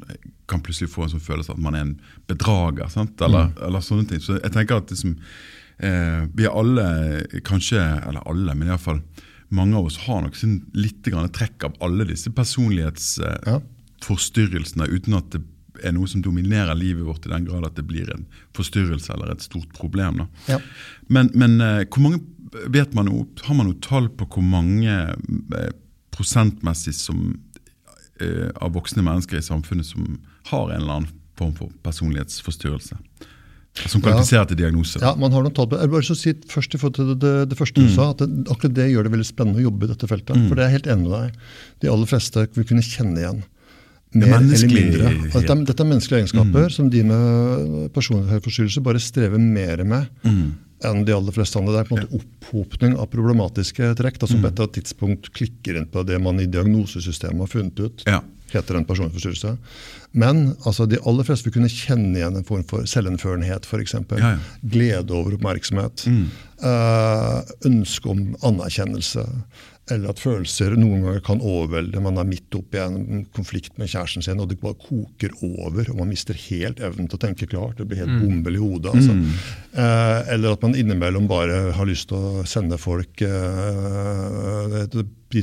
kan 0.49 0.65
plutselig 0.65 0.93
få 0.93 1.01
en 1.05 1.13
sånn 1.15 1.29
følelse 1.29 1.53
at 1.53 1.63
man 1.63 1.77
er 1.77 1.83
en 1.87 1.97
bedrager. 2.29 2.87
Eller, 2.89 3.45
mm. 3.53 3.59
eller, 3.69 3.81
sånne 3.85 4.07
ting. 4.09 4.21
Så 4.25 4.33
jeg 4.39 4.53
tenker 4.55 4.75
at 4.81 4.91
liksom, 4.93 5.13
eh, 5.79 6.23
vi 6.35 6.45
alle, 6.49 6.87
kanskje, 7.45 7.81
eller 8.09 8.23
alle, 8.29 8.53
men 8.55 8.69
iallfall 8.73 9.03
mange 9.49 9.77
av 9.79 9.85
oss 9.89 9.99
har 10.05 10.21
nok 10.23 10.37
sånn 10.37 10.61
litt 10.77 11.05
trekk 11.05 11.65
av 11.65 11.73
alle 11.85 12.05
disse 12.09 12.31
personlighetsforstyrrelsene, 12.37 14.85
ja. 14.85 14.91
uten 14.93 15.15
at 15.17 15.31
det 15.33 15.41
er 15.87 15.93
noe 15.95 16.09
som 16.11 16.23
dominerer 16.25 16.75
livet 16.77 17.05
vårt 17.07 17.27
i 17.27 17.31
den 17.33 17.47
grad 17.47 17.65
at 17.69 17.77
det 17.79 17.87
blir 17.89 18.07
en 18.13 18.27
forstyrrelse 18.57 19.13
eller 19.15 19.29
et 19.33 19.43
stort 19.45 19.71
problem. 19.77 20.15
Ja. 20.51 20.59
Men, 21.07 21.31
men 21.39 21.61
eh, 21.65 21.87
hvor 21.87 22.03
mange 22.05 22.21
vet 22.53 22.95
man 22.97 23.09
noe, 23.09 23.27
Har 23.45 23.57
man 23.59 23.71
noe 23.71 23.81
tall 23.85 24.09
på 24.15 24.29
hvor 24.29 24.45
mange 24.45 24.95
eh, 24.95 25.71
prosentmessig 26.15 26.95
som, 26.97 27.33
eh, 28.21 28.49
av 28.57 28.75
voksne 28.77 29.05
mennesker 29.07 29.39
i 29.39 29.45
samfunnet 29.45 29.87
som 29.87 30.19
har 30.51 30.71
en 30.71 30.81
eller 30.81 31.01
annen 31.01 31.11
form 31.39 31.55
for 31.59 31.75
personlighetsforstyrrelse? 31.87 32.99
Som 33.87 34.03
kvalifiserer 34.03 34.43
ja. 34.43 34.49
til 34.51 34.59
diagnose? 34.59 34.99
Ja, 35.03 35.13
man 35.21 35.31
har 35.35 35.45
noen 35.45 35.55
tall 35.55 35.69
på 35.71 35.79
Jeg 35.79 35.91
bare 35.93 36.07
så 36.07 36.17
si 36.19 36.33
først 36.51 36.75
i 36.75 36.81
til 36.81 37.13
det, 37.15 37.35
det, 37.51 37.59
første 37.59 37.79
du 37.79 37.87
mm. 37.87 37.93
sa, 37.95 38.09
at 38.11 38.25
det, 38.25 38.49
akkurat 38.51 38.75
det 38.75 38.89
gjør 38.91 39.07
det 39.07 39.13
veldig 39.15 39.29
spennende 39.29 39.63
å 39.63 39.69
jobbe 39.69 39.87
i 39.87 39.93
dette 39.93 40.09
feltet. 40.11 40.35
Mm. 40.35 40.49
For 40.49 40.59
det 40.59 40.65
er 40.65 40.75
helt 40.75 40.89
enig 40.91 41.07
med 41.07 41.15
deg. 41.15 41.53
De 41.85 41.93
aller 41.93 42.11
fleste 42.11 42.47
vil 42.57 42.67
kunne 42.73 42.85
kjenne 42.87 43.23
igjen. 43.23 43.45
Mer 44.17 44.39
eller 44.41 44.73
mindre. 44.73 45.13
Dette 45.29 45.53
er, 45.53 45.63
dette 45.69 45.85
er 45.85 45.91
menneskelige 45.93 46.25
egenskaper 46.25 46.65
mm. 46.65 46.75
som 46.75 46.89
de 46.91 47.05
med 47.07 47.93
personlighetsforstyrrelse 47.95 48.83
bare 48.89 49.05
strever 49.05 49.43
mer 49.43 49.85
med. 49.87 50.09
Enn 50.87 51.05
de 51.05 51.14
aller 51.14 51.35
fleste 51.35 51.59
andre. 51.59 51.74
Det 51.74 51.81
er 51.81 51.89
på 51.89 51.97
en 51.97 52.05
måte 52.05 52.18
opphopning 52.20 52.97
av 53.03 53.09
problematiske 53.11 53.93
trekk 53.99 54.20
da, 54.22 54.29
som 54.31 54.39
mm. 54.39 54.45
på 54.45 54.49
et 54.49 54.53
eller 54.53 54.68
annet 54.68 54.76
tidspunkt 54.79 55.31
klikker 55.35 55.79
inn 55.81 55.89
på 55.91 56.05
det 56.07 56.20
man 56.22 56.39
i 56.39 56.47
diagnosesystemet 56.51 57.43
har 57.45 57.55
funnet 57.55 57.81
ut. 57.83 58.05
Ja. 58.07 58.22
heter 58.53 58.79
en 58.79 58.85
personforstyrrelse. 58.89 59.57
Men 60.16 60.55
altså, 60.64 60.87
de 60.89 61.01
aller 61.05 61.26
fleste 61.26 61.49
vil 61.49 61.57
kunne 61.59 61.68
kjenne 61.72 62.16
igjen 62.16 62.39
en 62.39 62.47
form 62.49 62.62
for 62.68 62.87
selvinnførenhet. 62.89 63.66
For 63.68 63.83
eksempel. 63.83 64.22
ja, 64.22 64.37
ja. 64.37 64.68
Glede 64.74 65.14
over 65.14 65.37
oppmerksomhet. 65.37 66.07
Mm. 66.09 66.29
Øh, 66.68 67.43
ønske 67.68 68.14
om 68.14 68.22
anerkjennelse 68.43 69.26
eller 69.93 70.12
at 70.12 70.20
følelser 70.22 70.74
noen 70.78 71.05
ganger 71.05 71.22
kan 71.24 71.43
overvelde. 71.45 72.03
Man 72.05 72.20
er 72.20 72.28
midt 72.28 72.55
oppi 72.59 72.80
en 72.82 73.24
konflikt 73.36 73.78
med 73.80 73.91
kjæresten 73.91 74.24
sin, 74.24 74.41
og 74.43 74.51
det 74.51 74.61
bare 74.62 74.78
koker 74.80 75.34
over. 75.45 75.89
Og 75.91 76.01
man 76.01 76.11
mister 76.12 76.36
helt 76.49 76.82
evnen 76.84 77.09
til 77.09 77.18
å 77.18 77.22
tenke 77.22 77.49
klart. 77.51 77.78
Det 77.78 77.89
blir 77.89 78.03
helt 78.03 78.16
mm. 78.16 78.20
bombel 78.24 78.59
i 78.59 78.62
hodet. 78.62 78.95
Altså. 78.95 79.16
Mm. 79.16 79.30
Eh, 79.84 80.32
eller 80.34 80.57
at 80.57 80.66
man 80.66 80.76
innimellom 80.78 81.28
bare 81.30 81.61
har 81.76 81.89
lyst 81.89 82.11
til 82.12 82.18
å 82.18 82.45
sende 82.49 82.78
folk 82.80 83.24
eh, 83.24 84.86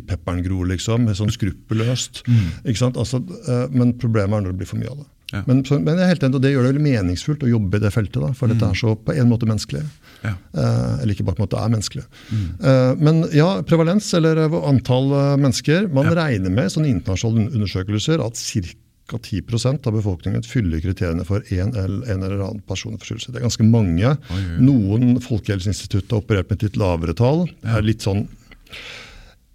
pepperen 0.09 0.43
gror, 0.45 0.69
liksom. 0.71 1.09
Sånn 1.17 1.33
skruppelløst. 1.33 2.23
Mm. 2.29 2.47
Altså, 2.93 3.21
eh, 3.45 3.67
men 3.73 3.95
problemet 4.01 4.39
er 4.39 4.47
når 4.47 4.55
det 4.55 4.63
blir 4.63 4.71
for 4.71 4.81
mye 4.81 4.93
av 4.93 5.03
det. 5.03 5.09
Ja. 5.35 5.41
Men, 5.49 5.61
men, 5.83 5.99
er 5.99 6.11
helt 6.11 6.23
enig, 6.25 6.39
og 6.39 6.43
det 6.43 6.53
gjør 6.53 6.65
det 6.65 6.71
veldig 6.73 6.85
meningsfullt 6.85 7.43
å 7.45 7.51
jobbe 7.51 7.79
i 7.79 7.83
det 7.83 7.91
feltet. 7.93 8.21
Da, 8.23 8.31
for 8.37 8.47
mm. 8.47 8.53
dette 8.53 8.69
er 8.71 8.79
så 8.79 8.95
på 8.95 9.15
en 9.15 9.29
måte 9.31 9.49
menneskelig. 9.49 9.83
Ja. 10.23 10.31
Eh, 10.33 10.95
eller 11.01 11.13
ikke 11.13 11.27
bare 11.27 11.37
på 11.37 11.43
en 11.43 11.47
måte 11.49 11.59
er 11.61 11.75
menneskelig. 11.75 12.07
Mm. 12.31 12.47
Eh, 12.71 13.03
men 13.07 13.21
ja, 13.35 13.49
prevalens, 13.67 14.09
eller 14.17 14.45
eh, 14.45 14.57
antall 14.71 15.11
eh, 15.11 15.35
mennesker 15.41 15.87
Man 15.93 16.09
ja. 16.09 16.17
regner 16.23 16.53
med 16.53 16.73
sånne 16.73 16.91
internasjonale 16.93 17.51
undersøkelser 17.51 18.23
at 18.25 18.41
ca. 18.41 19.19
10% 19.21 19.85
av 19.85 19.93
befolkningen 19.93 20.41
fyller 20.49 20.81
kriteriene 20.81 21.21
for 21.27 21.45
en 21.53 21.75
eller, 21.77 22.07
en 22.09 22.23
eller 22.25 22.39
annen 22.41 22.63
personforstyrrelse. 22.65 23.29
Det 23.29 23.37
er 23.37 23.45
ganske 23.45 23.67
mange. 23.67 24.15
Oi, 24.33 24.39
oi. 24.39 24.61
Noen 24.65 25.19
Folkehelseinstituttet 25.21 26.09
har 26.15 26.23
operert 26.23 26.49
med 26.49 26.57
et 26.57 26.71
litt 26.71 26.79
lavere 26.81 27.13
tall. 27.13 27.43
er 27.61 27.85
litt 27.85 28.01
sånn 28.05 28.25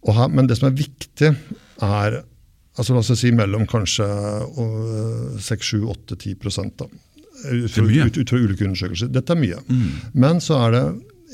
her, 0.07 0.31
men 0.33 0.47
det 0.49 0.57
som 0.61 0.71
er 0.71 0.79
viktig, 0.79 1.33
er 1.83 2.21
altså 2.79 2.95
la 2.95 3.03
oss 3.03 3.13
si 3.19 3.33
mellom 3.35 3.67
kanskje 3.71 4.07
6-7-8-10 5.43 6.75
da. 6.79 6.89
Ut 7.51 7.79
ut, 7.81 8.19
ut 8.21 8.31
fra 8.31 8.41
ulike 8.41 8.67
undersøkelser. 8.67 9.09
Dette 9.13 9.33
er 9.33 9.41
mye. 9.41 9.61
Mm. 9.69 9.91
Men 10.13 10.43
så 10.45 10.59
er 10.67 10.77
det 10.77 10.85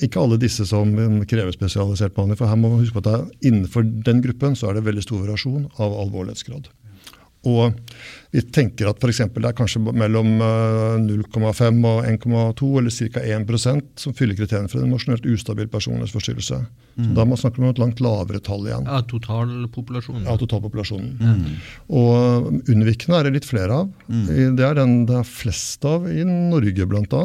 ikke 0.07 0.20
alle 0.20 0.39
disse 0.41 0.66
som 0.68 0.93
krever 1.28 1.55
spesialisert 1.55 2.14
behandling. 2.14 2.39
for 2.39 2.49
her 2.51 2.59
må 2.61 2.68
man 2.72 2.82
huske 2.84 3.01
på 3.01 3.05
at 3.09 3.30
Innenfor 3.43 3.82
den 3.82 4.20
gruppen 4.24 4.57
så 4.57 4.70
er 4.70 4.74
det 4.76 4.84
veldig 4.89 5.05
stor 5.05 5.22
variasjon 5.24 5.70
av 5.78 5.97
alvorlighetsgrad. 6.05 6.68
Og 7.47 7.76
vi 8.36 8.42
tenker 8.53 8.90
at 8.90 9.01
f.eks. 9.01 9.22
det 9.32 9.49
er 9.49 9.55
kanskje 9.57 9.80
mellom 9.97 10.34
0,5 11.07 11.38
eh, 11.47 11.78
og 11.88 12.09
1,2 12.11 12.70
eller 12.80 12.92
ca. 12.92 13.22
1% 13.22 14.03
som 14.03 14.16
fyller 14.16 14.36
kriteriene 14.36 14.68
for 14.68 14.82
en 14.82 14.90
emosjonelt 14.90 15.24
ustabil 15.30 15.70
personlighetsforstyrrelse. 15.72 16.59
Mm. 16.97 17.12
Da 17.16 17.24
må 17.24 17.34
man 17.34 17.40
snakke 17.40 17.62
om 17.62 17.68
et 17.70 17.80
langt 17.80 18.03
lavere 18.05 18.40
tall 18.44 18.66
igjen. 18.68 18.88
Ja, 18.88 19.01
Totalpopulasjonen. 19.09 20.26
Ja, 20.28 20.36
totalpopulasjonen. 20.40 21.14
Mm. 21.20 21.57
Og 22.01 22.51
unnvikende 22.72 23.20
er 23.20 23.28
det 23.28 23.34
litt 23.38 23.49
flere 23.49 23.80
av. 23.84 23.90
Mm. 24.11 24.26
Det 24.59 24.68
er 24.68 24.78
den 24.82 24.94
det 25.09 25.16
er 25.22 25.30
flest 25.30 25.86
av 25.88 26.09
i 26.11 26.26
Norge, 26.26 26.90
bl.a. 26.90 27.24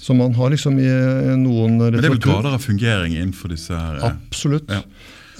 Så 0.00 0.18
man 0.18 0.34
har 0.38 0.54
liksom 0.54 0.78
i 0.82 0.90
noen 1.38 1.78
Men 1.78 1.98
det 2.00 2.04
er 2.06 2.16
vel 2.16 2.22
grader 2.26 2.56
av 2.56 2.64
fungering 2.64 3.18
innenfor 3.18 3.52
disse 3.52 3.76
her 3.76 4.00
eh, 4.00 4.10
Absolutt. 4.10 4.70
Ja. 4.72 4.82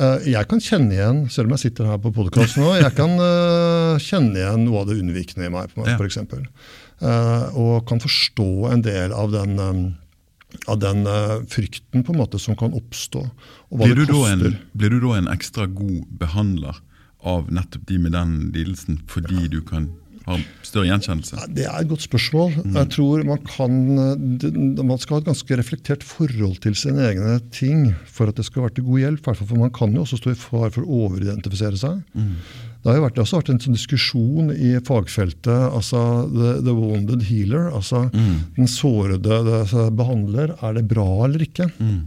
Eh, 0.01 0.29
jeg 0.33 0.49
kan 0.49 0.63
kjenne 0.65 0.95
igjen, 0.97 1.25
selv 1.33 1.51
om 1.51 1.57
jeg 1.57 1.67
sitter 1.67 1.91
her 1.91 1.99
på 2.01 2.13
podkast 2.17 2.57
nå, 2.57 2.71
jeg 2.81 2.93
kan 2.97 3.19
uh, 3.21 4.01
kjenne 4.01 4.39
igjen 4.39 4.63
noe 4.65 4.81
av 4.81 4.89
det 4.89 4.97
unnvikende 5.03 5.51
i 5.51 5.53
meg, 5.53 5.75
f.eks. 5.77 6.21
Uh, 7.01 7.59
og 7.59 7.75
kan 7.89 8.01
forstå 8.01 8.51
en 8.73 8.85
del 8.85 9.13
av 9.17 9.35
den, 9.35 9.59
av 10.65 10.81
den 10.81 11.05
frykten 11.53 12.07
på 12.07 12.15
en 12.15 12.21
måte 12.23 12.41
som 12.41 12.57
kan 12.57 12.73
oppstå. 12.77 13.27
og 13.69 13.75
hva 13.77 13.91
blir 13.91 14.01
det 14.01 14.09
koster. 14.09 14.55
En, 14.55 14.63
blir 14.73 14.95
du 14.95 15.03
da 15.05 15.19
en 15.19 15.29
ekstra 15.35 15.69
god 15.69 16.09
behandler 16.23 16.81
av 17.21 17.53
nettopp 17.53 17.85
de 17.91 18.01
med 18.01 18.17
den 18.17 18.39
lidelsen, 18.55 19.03
fordi 19.11 19.37
ja. 19.45 19.53
du 19.53 19.61
kan 19.69 19.91
har 20.31 20.47
større 20.67 20.89
gjenkjennelse? 20.89 21.45
Det 21.57 21.67
er 21.67 21.77
et 21.83 21.91
godt 21.91 22.05
spørsmål. 22.07 22.55
Mm. 22.63 22.79
Jeg 22.79 22.91
tror 22.97 23.25
Man 23.29 23.45
kan, 23.49 23.77
man 24.81 24.99
skal 25.03 25.17
ha 25.17 25.21
et 25.25 25.29
ganske 25.31 25.59
reflektert 25.61 26.07
forhold 26.07 26.59
til 26.65 26.75
sine 26.79 27.05
egne 27.11 27.37
ting 27.55 27.91
for 28.07 28.31
at 28.31 28.39
det 28.41 28.47
skal 28.49 28.67
være 28.67 28.79
til 28.79 28.89
god 28.89 29.05
hjelp. 29.05 29.31
For 29.43 29.61
man 29.61 29.75
kan 29.77 29.95
jo 29.95 30.07
også 30.07 30.21
stå 30.21 30.35
i 30.35 30.41
fare 30.41 30.73
for 30.75 30.87
å 30.87 31.05
overidentifisere 31.07 31.81
seg. 31.81 32.03
Mm. 32.15 32.35
Det 32.81 32.89
har 32.89 32.97
jo 32.97 33.05
vært, 33.05 33.19
også 33.21 33.41
vært 33.43 33.51
en 33.53 33.59
sånn 33.61 33.77
diskusjon 33.77 34.53
i 34.57 34.73
fagfeltet. 34.89 35.67
altså 35.69 36.01
The, 36.33 36.53
the 36.65 36.75
wounded 36.77 37.27
healer. 37.29 37.69
altså 37.75 38.07
Mm. 38.11 38.37
Den 38.57 38.69
sårede 38.71 39.41
altså, 39.61 39.91
behandler. 39.95 40.55
Er 40.63 40.75
det 40.79 40.87
bra 40.89 41.09
eller 41.27 41.43
ikke? 41.45 41.69
Mm. 41.79 42.07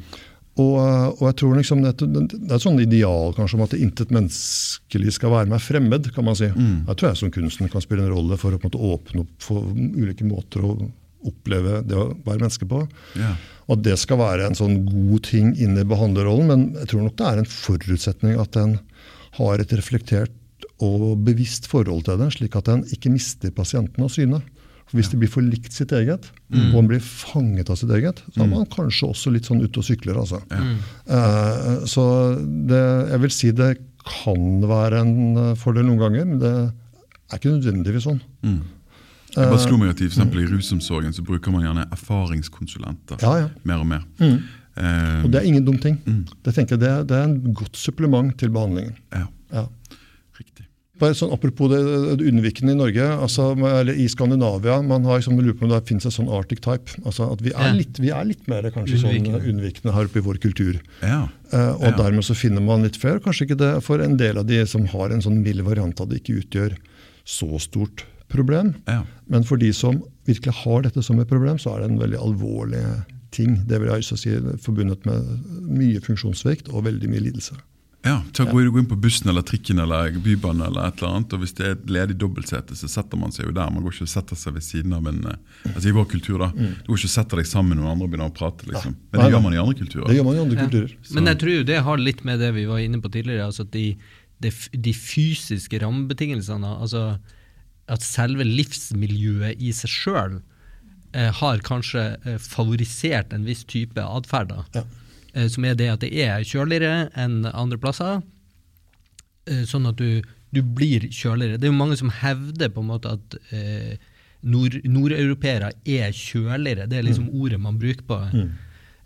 Og, 0.54 0.76
og, 0.78 1.22
jeg 1.26 1.38
tror 1.42 1.56
liksom 1.58 1.80
det, 1.82 1.94
det 1.98 2.38
er 2.44 2.58
et 2.60 2.62
sånn 2.62 2.82
ideal 2.84 3.32
kanskje 3.34 3.58
om 3.58 3.64
at 3.66 3.72
intet 3.74 4.12
menneskelig 4.14 5.16
skal 5.16 5.34
være 5.34 5.50
meg 5.50 5.64
fremmed. 5.66 6.12
kan 6.14 6.28
man 6.28 6.38
si. 6.38 6.52
Mm. 6.54 6.84
Jeg 6.92 7.00
tror 7.00 7.10
jeg 7.10 7.22
som 7.24 7.32
kunsten 7.34 7.72
kan 7.74 7.82
spille 7.82 8.06
en 8.06 8.14
rolle 8.14 8.38
for 8.38 8.54
å 8.54 8.60
på 8.62 8.70
en 8.70 8.70
måte 8.70 8.92
åpne 8.94 9.24
opp 9.26 9.48
for 9.48 9.66
ulike 9.74 10.28
måter 10.30 10.68
å 10.68 10.76
oppleve 11.24 11.80
det 11.88 11.98
å 11.98 12.12
være 12.26 12.44
menneske 12.44 12.68
på. 12.70 12.84
Yeah. 13.18 13.40
Og 13.66 13.78
at 13.78 13.86
det 13.88 13.98
skal 14.02 14.20
være 14.20 14.46
en 14.50 14.58
sånn 14.60 14.82
god 14.86 15.26
ting 15.26 15.54
inn 15.56 15.80
i 15.80 15.88
behandlerrollen. 15.88 16.52
Men 16.52 16.66
jeg 16.84 16.92
tror 16.92 17.08
nok 17.08 17.18
det 17.18 17.30
er 17.30 17.42
en 17.42 17.50
forutsetning 17.50 18.38
at 18.44 18.54
den 18.58 18.78
har 19.40 19.64
et 19.64 19.74
reflektert 19.74 20.68
og 20.84 21.24
bevisst 21.26 21.66
forhold 21.72 22.06
til 22.06 22.20
det, 22.20 22.30
slik 22.36 22.58
at 22.60 22.68
den 22.70 22.84
ikke 22.94 23.12
mister 23.14 23.54
pasienten 23.56 24.06
av 24.06 24.12
syne. 24.14 24.44
Hvis 24.94 25.10
det 25.10 25.18
blir 25.20 25.30
for 25.34 25.42
likt 25.42 25.74
sitt 25.74 25.92
eget, 25.98 26.28
og 26.54 26.74
man 26.76 26.88
blir 26.88 27.00
fanget 27.02 27.70
av 27.74 27.76
sitt 27.80 27.90
eget, 27.90 28.20
så 28.36 28.44
er 28.44 28.50
man 28.52 28.68
kanskje 28.70 29.08
også 29.10 29.32
litt 29.34 29.48
sånn 29.50 29.64
ute 29.64 29.80
og 29.82 29.88
sykler. 29.88 30.20
altså. 30.22 30.38
Eh, 30.54 31.86
så 31.90 32.04
det, 32.70 32.82
jeg 33.10 33.22
vil 33.24 33.34
si 33.34 33.52
det 33.58 33.72
kan 34.06 34.62
være 34.70 35.02
en 35.02 35.16
eh, 35.38 35.54
fordel 35.58 35.88
noen 35.88 36.02
ganger, 36.04 36.26
men 36.30 36.40
det 36.44 36.52
er 36.54 37.40
ikke 37.40 37.56
nødvendigvis 37.56 38.06
sånn. 38.06 38.22
Mm. 38.46 38.60
Jeg 39.34 39.50
bare 39.50 39.64
slo 39.64 39.80
meg 39.82 39.90
at 39.96 40.02
i, 40.06 40.10
for 40.14 40.38
I 40.38 40.46
rusomsorgen 40.52 41.14
så 41.18 41.24
bruker 41.26 41.50
man 41.56 41.64
gjerne 41.66 41.88
erfaringskonsulenter 41.96 43.24
Ja, 43.26 43.32
ja. 43.42 43.48
mer 43.66 43.82
og 43.82 43.88
mer. 43.90 44.04
Mm. 44.22 44.36
Uh, 44.74 45.24
Og 45.26 45.32
det 45.34 45.40
er 45.42 45.48
ingen 45.50 45.66
dum 45.66 45.80
ting. 45.82 45.98
Mm. 46.06 46.22
Det 46.46 46.54
tenker 46.54 46.76
jeg 46.78 46.82
det, 46.84 46.90
er- 46.90 47.04
det 47.10 47.18
er 47.18 47.24
en 47.32 47.54
godt 47.54 47.78
supplement 47.78 48.30
til 48.38 48.50
behandlingen. 48.54 48.94
ja, 49.14 49.26
Ja. 49.54 49.66
riktig. 50.38 50.66
Bare 51.02 51.16
sånn 51.18 51.32
Apropos 51.34 51.72
det, 51.72 51.80
det 52.20 52.28
unnvikende 52.30 52.76
i 52.76 52.78
Norge, 52.78 53.02
altså, 53.26 53.48
eller 53.58 53.98
i 53.98 54.06
Skandinavia. 54.12 54.76
Man 54.86 55.04
har 55.10 55.18
liksom, 55.20 55.40
lurer 55.42 55.56
på 55.58 55.66
om 55.66 55.72
det 55.74 55.80
finnes 55.90 56.06
et 56.06 56.14
sånn 56.14 56.30
Arctic 56.30 56.62
type. 56.62 56.94
altså 57.04 57.32
at 57.34 57.42
Vi 57.42 57.50
er, 57.50 57.66
Ja. 57.66 57.74
litt, 57.74 57.98
vi 58.00 58.12
er 58.14 58.24
litt 58.30 58.48
mer 58.48 58.62
kanskje 58.70 59.00
Unnvikende. 59.02 59.42
sånn 59.42 59.50
unnvikende 59.56 59.94
her 59.96 60.06
oppe 60.06 60.18
i 60.22 60.26
vår 60.28 60.38
kultur. 60.44 60.80
Ja. 61.02 61.28
Uh, 61.52 61.74
og 61.82 61.82
Ja. 61.90 61.92
dermed 61.98 62.24
så 62.24 62.36
finner 62.38 62.62
man 62.62 62.84
litt 62.84 62.96
flere. 63.02 63.20
Kanskje 63.20 63.48
ikke 63.48 63.58
det 63.58 63.84
for 63.84 64.00
en 64.02 64.18
del 64.18 64.38
av 64.38 64.46
de 64.46 64.64
som 64.68 64.86
har 64.86 65.10
en 65.10 65.22
sånn 65.22 65.42
mild 65.42 65.62
variant 65.66 66.00
av 66.00 66.10
det, 66.10 66.22
ikke 66.24 66.44
utgjør 66.46 66.78
så 67.26 67.60
stort 67.60 68.04
problem. 68.30 68.76
ja. 68.88 69.04
Men 69.28 69.44
for 69.44 69.58
de 69.58 69.72
som 69.74 70.04
virkelig 70.28 70.54
har 70.64 70.82
dette 70.84 71.02
som 71.04 71.20
et 71.20 71.28
problem, 71.28 71.58
så 71.58 71.74
er 71.76 71.82
det 71.82 71.92
en 71.92 72.00
veldig 72.00 72.20
alvorlig 72.22 73.06
ting. 73.32 73.64
Det 73.66 73.80
vil 73.82 73.90
jeg 73.90 74.04
si 74.04 74.30
forbundet 74.62 75.06
med 75.06 75.24
mye 75.62 76.00
funksjonssvikt 76.00 76.70
og 76.72 76.84
veldig 76.86 77.10
mye 77.10 77.22
lidelse. 77.32 77.54
Ja, 78.04 78.18
til 78.36 78.46
å 78.46 78.52
gå 78.52 78.80
inn 78.82 78.88
på 78.90 78.98
bussen 79.00 79.30
eller 79.32 79.42
trikken 79.48 79.80
eller 79.80 80.12
bybanen, 80.20 80.66
eller 80.68 80.90
et 80.90 80.98
eller 81.00 81.14
annet, 81.16 81.34
og 81.34 81.40
hvis 81.40 81.54
det 81.56 81.64
er 81.66 81.76
et 81.78 81.86
ledig 81.88 82.18
dobbeltsete, 82.20 82.76
så 82.76 82.90
setter 82.92 83.16
man 83.22 83.32
seg 83.32 83.46
jo 83.48 83.54
der. 83.56 83.70
Man 83.72 83.84
går 83.86 83.94
ikke 83.96 84.08
og 84.08 84.12
setter 84.12 84.36
seg 84.36 84.58
ved 84.58 84.66
siden 84.66 84.92
av 84.98 85.08
en 85.08 85.22
eh, 85.32 85.38
altså 85.72 85.88
I 85.88 85.94
vår 85.96 86.10
kultur, 86.12 86.40
da. 86.44 86.50
Du 86.52 86.90
går 86.90 86.98
ikke 87.00 87.08
og 87.08 87.14
setter 87.16 87.40
deg 87.40 87.48
sammen 87.48 87.72
med 87.72 87.80
noen 87.80 87.94
andre 87.94 88.08
og 88.10 88.12
begynner 88.12 88.32
å 88.34 88.36
prate. 88.36 88.68
liksom. 88.68 88.98
Men 89.12 89.22
Mm. 89.22 89.24
Det 89.24 89.32
gjør 89.32 89.44
man 89.46 89.54
i 89.56 89.62
andre 89.64 89.78
kulturer. 89.80 90.08
Det 90.12 90.18
gjør 90.18 90.26
man 90.28 90.36
i 90.36 90.44
andre 90.44 90.58
Ja. 90.60 90.66
kulturer. 90.68 90.96
Men 91.16 91.26
jeg 91.32 91.38
tror 91.40 91.54
jo 91.56 91.64
det 91.64 91.80
har 91.84 91.98
litt 91.98 92.26
med 92.26 92.40
det 92.40 92.52
vi 92.54 92.66
var 92.66 92.78
inne 92.84 93.00
på 93.02 93.12
tidligere. 93.12 93.46
altså 93.48 93.62
at 93.64 93.72
de, 93.72 93.86
de, 94.42 94.52
de 94.76 94.94
fysiske 94.94 95.80
rammebetingelsene, 95.80 96.74
altså 96.84 97.20
at 97.88 98.02
selve 98.02 98.44
livsmiljøet 98.44 99.62
i 99.62 99.72
seg 99.72 99.90
sjøl 99.90 100.42
eh, 101.14 101.32
har 101.32 101.58
kanskje 101.60 102.18
eh, 102.26 102.38
favorisert 102.38 103.32
en 103.34 103.46
viss 103.46 103.64
type 103.64 103.96
atferd. 104.02 104.50
da. 104.50 104.66
Ja. 104.76 104.84
Eh, 105.34 105.50
som 105.50 105.66
er 105.66 105.78
det 105.78 105.90
at 105.92 106.06
det 106.06 106.14
er 106.24 106.46
kjøligere 106.48 107.10
enn 107.20 107.44
andre 107.50 107.80
plasser. 107.82 108.22
Eh, 109.50 109.64
sånn 109.70 109.90
at 109.90 110.00
du, 110.02 110.22
du 110.54 110.62
blir 110.64 111.10
kjøligere. 111.10 111.60
Det 111.60 111.68
er 111.70 111.74
jo 111.74 111.80
mange 111.80 112.00
som 112.00 112.14
hevder 112.14 112.74
på 112.74 112.84
en 112.84 112.92
måte 112.92 113.16
at 113.18 113.38
eh, 113.56 113.96
nord, 114.44 114.78
nordeuropeere 114.86 115.74
er 115.86 116.14
kjøligere. 116.16 116.90
Det 116.90 117.00
er 117.00 117.08
liksom 117.08 117.32
ordet 117.34 117.62
man 117.62 117.80
bruker 117.82 118.06
på. 118.08 118.20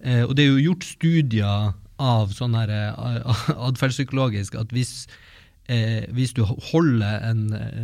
Eh, 0.03 0.23
og 0.25 0.35
det 0.37 0.45
er 0.45 0.51
jo 0.51 0.65
gjort 0.71 0.89
studier 0.89 1.71
av 1.97 2.35
sånn 2.35 2.57
her 2.57 2.73
eh, 2.75 3.39
atferdspsykologisk 3.71 4.59
at 4.59 4.75
hvis 4.75 5.07
Eh, 5.67 6.05
hvis 6.15 6.31
du 6.31 6.45
holder 6.47 7.25
en 7.27 7.41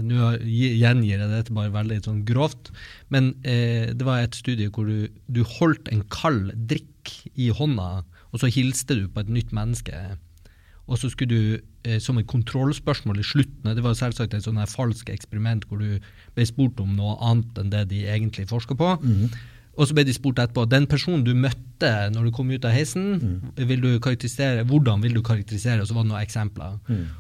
Nå 0.08 0.30
gjengir 0.48 1.18
jeg 1.20 1.28
dette 1.28 1.52
bare 1.52 1.74
veldig 1.74 1.98
sånn 2.06 2.22
grovt, 2.24 2.72
men 3.12 3.34
eh, 3.44 3.92
det 3.92 4.08
var 4.08 4.22
et 4.24 4.38
studie 4.40 4.72
hvor 4.72 4.88
du, 4.88 5.10
du 5.28 5.42
holdt 5.58 5.92
en 5.92 6.06
kald 6.08 6.54
drikk 6.72 7.12
i 7.36 7.50
hånda, 7.52 8.06
og 8.34 8.42
så 8.42 8.50
hilste 8.52 8.98
du 8.98 9.08
på 9.08 9.24
et 9.24 9.32
nytt 9.32 9.54
menneske. 9.56 9.94
Og 10.90 11.00
så 11.00 11.08
skulle 11.10 11.32
du, 11.32 11.60
eh, 11.86 12.00
som 12.04 12.18
et 12.20 12.28
kontrollspørsmål 12.28 13.22
i 13.22 13.24
slutten 13.24 13.76
Det 13.76 13.84
var 13.84 13.96
selvsagt 13.96 14.34
et 14.34 14.44
sånn 14.44 14.60
her 14.60 14.68
falsk 14.68 15.10
eksperiment 15.10 15.64
hvor 15.70 15.80
du 15.80 16.00
ble 16.36 16.46
spurt 16.46 16.80
om 16.84 16.98
noe 16.98 17.16
annet 17.24 17.62
enn 17.62 17.72
det 17.72 17.88
de 17.94 18.04
egentlig 18.04 18.50
forska 18.50 18.76
på. 18.76 18.98
Og 19.78 19.88
så 19.88 19.96
ble 19.96 20.04
de 20.06 20.14
spurt 20.14 20.38
etterpå 20.38 20.68
den 20.70 20.86
personen 20.86 21.24
du 21.24 21.34
møtte 21.34 22.10
når 22.14 22.26
du 22.26 22.32
kom 22.36 22.52
ut 22.52 22.66
av 22.66 22.76
heisen, 22.76 23.42
vil 23.58 23.82
du 23.82 24.00
karakterisere, 24.00 24.66
hvordan 24.70 25.02
vil 25.02 25.16
du 25.16 25.22
karakterisere? 25.24 25.82
Og 25.82 25.88
så 25.88 25.96
var 25.96 26.04
det 26.04 26.12
noen 26.12 26.22
eksempler. 26.22 26.76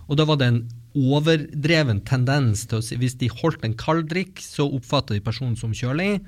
Og 0.07 0.17
da 0.17 0.25
var 0.25 0.37
det 0.37 0.47
en 0.51 0.61
overdreven 0.93 2.01
tendens 2.05 2.67
til 2.69 2.79
å 2.79 2.85
si 2.85 2.97
hvis 3.01 3.15
de 3.21 3.29
holdt 3.31 3.63
en 3.65 3.75
kald 3.77 4.07
drikk, 4.11 4.41
så 4.43 4.67
oppfatter 4.67 5.17
de 5.17 5.23
personen 5.25 5.55
som 5.59 5.73
kjølig. 5.73 6.19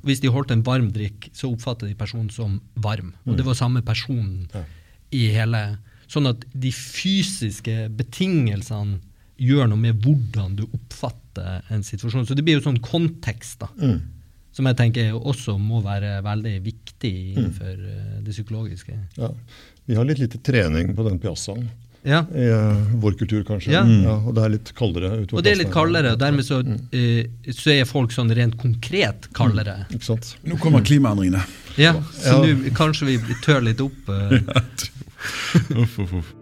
Og 0.00 0.08
hvis 0.08 0.22
de 0.24 0.32
holdt 0.32 0.54
en 0.54 0.64
varm 0.64 0.90
drikk, 0.94 1.28
så 1.36 1.50
oppfatter 1.52 1.90
de 1.90 1.96
personen 1.98 2.30
som 2.32 2.60
varm. 2.74 3.12
Og 3.26 3.36
det 3.36 3.46
var 3.46 3.58
samme 3.58 3.84
personen 3.84 4.48
i 5.14 5.28
hele 5.34 5.66
Sånn 6.10 6.28
at 6.28 6.42
de 6.52 6.68
fysiske 6.70 7.88
betingelsene 7.96 8.98
gjør 9.40 9.70
noe 9.70 9.80
med 9.80 10.02
hvordan 10.04 10.52
du 10.58 10.66
oppfatter 10.66 11.64
en 11.72 11.82
situasjon. 11.82 12.26
Så 12.28 12.36
det 12.36 12.44
blir 12.46 12.58
jo 12.58 12.66
sånn 12.66 12.82
kontekst, 12.84 13.64
da. 13.64 13.70
Mm. 13.80 14.02
Som 14.54 14.68
jeg 14.70 14.78
tenker 14.78 15.16
også 15.16 15.56
må 15.58 15.80
være 15.82 16.20
veldig 16.22 16.52
viktig 16.62 17.14
innenfor 17.32 17.72
mm. 17.72 18.20
det 18.22 18.34
psykologiske. 18.36 18.98
Ja. 19.18 19.32
Vi 19.88 19.96
har 19.98 20.06
litt 20.06 20.22
lite 20.22 20.38
trening 20.44 20.92
på 20.94 21.08
den 21.08 21.18
piazzaen. 21.20 21.66
Ja, 22.04 22.18
I 22.36 22.44
eh, 22.52 22.80
vår 23.00 23.14
kultur, 23.16 23.40
kanskje. 23.48 23.72
Ja. 23.72 23.80
og 24.18 24.34
det 24.36 24.42
er 24.44 24.50
litt 24.52 24.70
kaldere. 24.76 25.08
Og 25.32 25.40
det 25.42 25.54
er 25.54 25.60
litt 25.62 25.70
kaldere, 25.72 26.10
og 26.12 26.18
dermed 26.20 26.44
så, 26.44 26.58
uh, 26.60 27.52
så 27.56 27.72
er 27.72 27.86
folk 27.88 28.12
sånn 28.12 28.28
rent 28.36 28.58
konkret 28.60 29.30
kaldere. 29.36 29.86
Ikke 29.94 30.04
sant? 30.10 30.34
Nå 30.44 30.58
kommer 30.60 30.84
klimaendringene. 30.84 31.40
Ja, 31.80 31.94
Så 32.12 32.44
Ja. 32.44 32.54
nå 32.54 32.70
kanskje 32.76 33.06
vi 33.08 33.16
tør 33.42 33.64
litt 33.64 33.80
opp. 33.80 34.08
eh. 34.08 34.38
uff, 35.80 35.98
uff, 36.04 36.12
uff. 36.20 36.34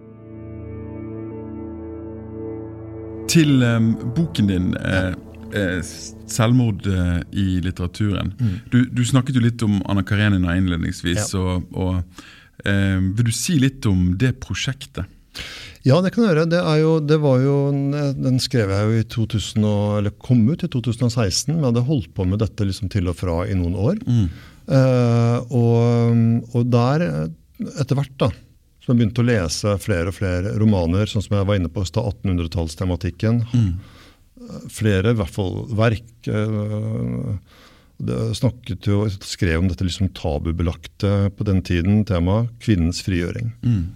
Til 3.33 3.63
um, 3.63 3.95
boken 4.17 4.49
din 4.51 4.75
eh, 4.77 5.15
eh, 5.55 5.79
'Selvmord 6.27 6.87
i 7.33 7.61
litteraturen'. 7.65 8.33
Du, 8.73 8.85
du 8.91 9.05
snakket 9.05 9.37
jo 9.39 9.41
litt 9.47 9.63
om 9.63 9.79
Anna 9.89 10.03
Karenina 10.03 10.57
innledningsvis. 10.59 11.33
Ja. 11.33 11.41
og, 11.41 11.65
og 11.73 12.03
eh, 12.67 12.99
Vil 12.99 13.25
du 13.31 13.33
si 13.33 13.59
litt 13.63 13.87
om 13.87 14.19
det 14.19 14.35
prosjektet? 14.43 15.07
Ja, 15.83 15.97
det 16.05 16.13
kan 16.15 16.23
jeg 16.25 16.31
gjøre. 16.35 16.47
Det, 16.53 16.61
jo, 16.79 16.91
det 17.03 17.19
var 17.23 17.41
jo, 17.43 17.55
Den 18.15 18.39
skrev 18.43 18.71
jeg 18.71 18.87
jo 18.87 19.01
i 19.01 19.07
2000, 19.17 19.65
eller 19.99 20.15
kom 20.23 20.45
ut 20.51 20.63
i 20.63 20.69
2016, 20.71 21.51
men 21.55 21.59
jeg 21.65 21.69
hadde 21.73 21.87
holdt 21.89 22.13
på 22.15 22.27
med 22.29 22.39
dette 22.45 22.67
liksom 22.69 22.91
til 22.93 23.11
og 23.11 23.17
fra 23.19 23.41
i 23.51 23.57
noen 23.59 23.75
år. 23.75 23.99
Eh, 24.71 25.39
og, 25.59 26.53
og 26.55 26.69
der, 26.71 27.07
eh, 27.09 27.73
etter 27.83 27.99
hvert, 27.99 28.15
da, 28.23 28.29
så 28.83 28.93
jeg 28.93 29.01
begynte 29.01 29.23
å 29.25 29.27
lese 29.27 29.75
flere 29.83 30.11
og 30.13 30.17
flere 30.21 30.55
romaner, 30.59 31.07
sånn 31.11 31.23
som 31.25 31.37
jeg 31.39 31.49
var 31.51 31.59
inne 31.59 31.71
på, 31.73 31.83
i 31.83 31.91
stad, 31.91 32.07
1800-tallstematikken. 32.23 33.43
Flere, 34.75 35.13
i 35.15 35.19
hvert 35.19 35.35
fall, 35.35 35.65
verk. 35.79 36.09
eh, 36.27 37.35
det 37.35 37.62
snakket 38.35 38.87
jo, 38.89 39.05
skrev 39.23 39.61
om 39.61 39.69
dette 39.71 39.85
liksom 39.87 40.09
tabubelagte 40.17 41.31
på 41.37 41.47
den 41.47 41.61
tiden 41.63 42.05
temaet 42.09 42.51
kvinnens 42.63 43.03
frigjøring. 43.07 43.53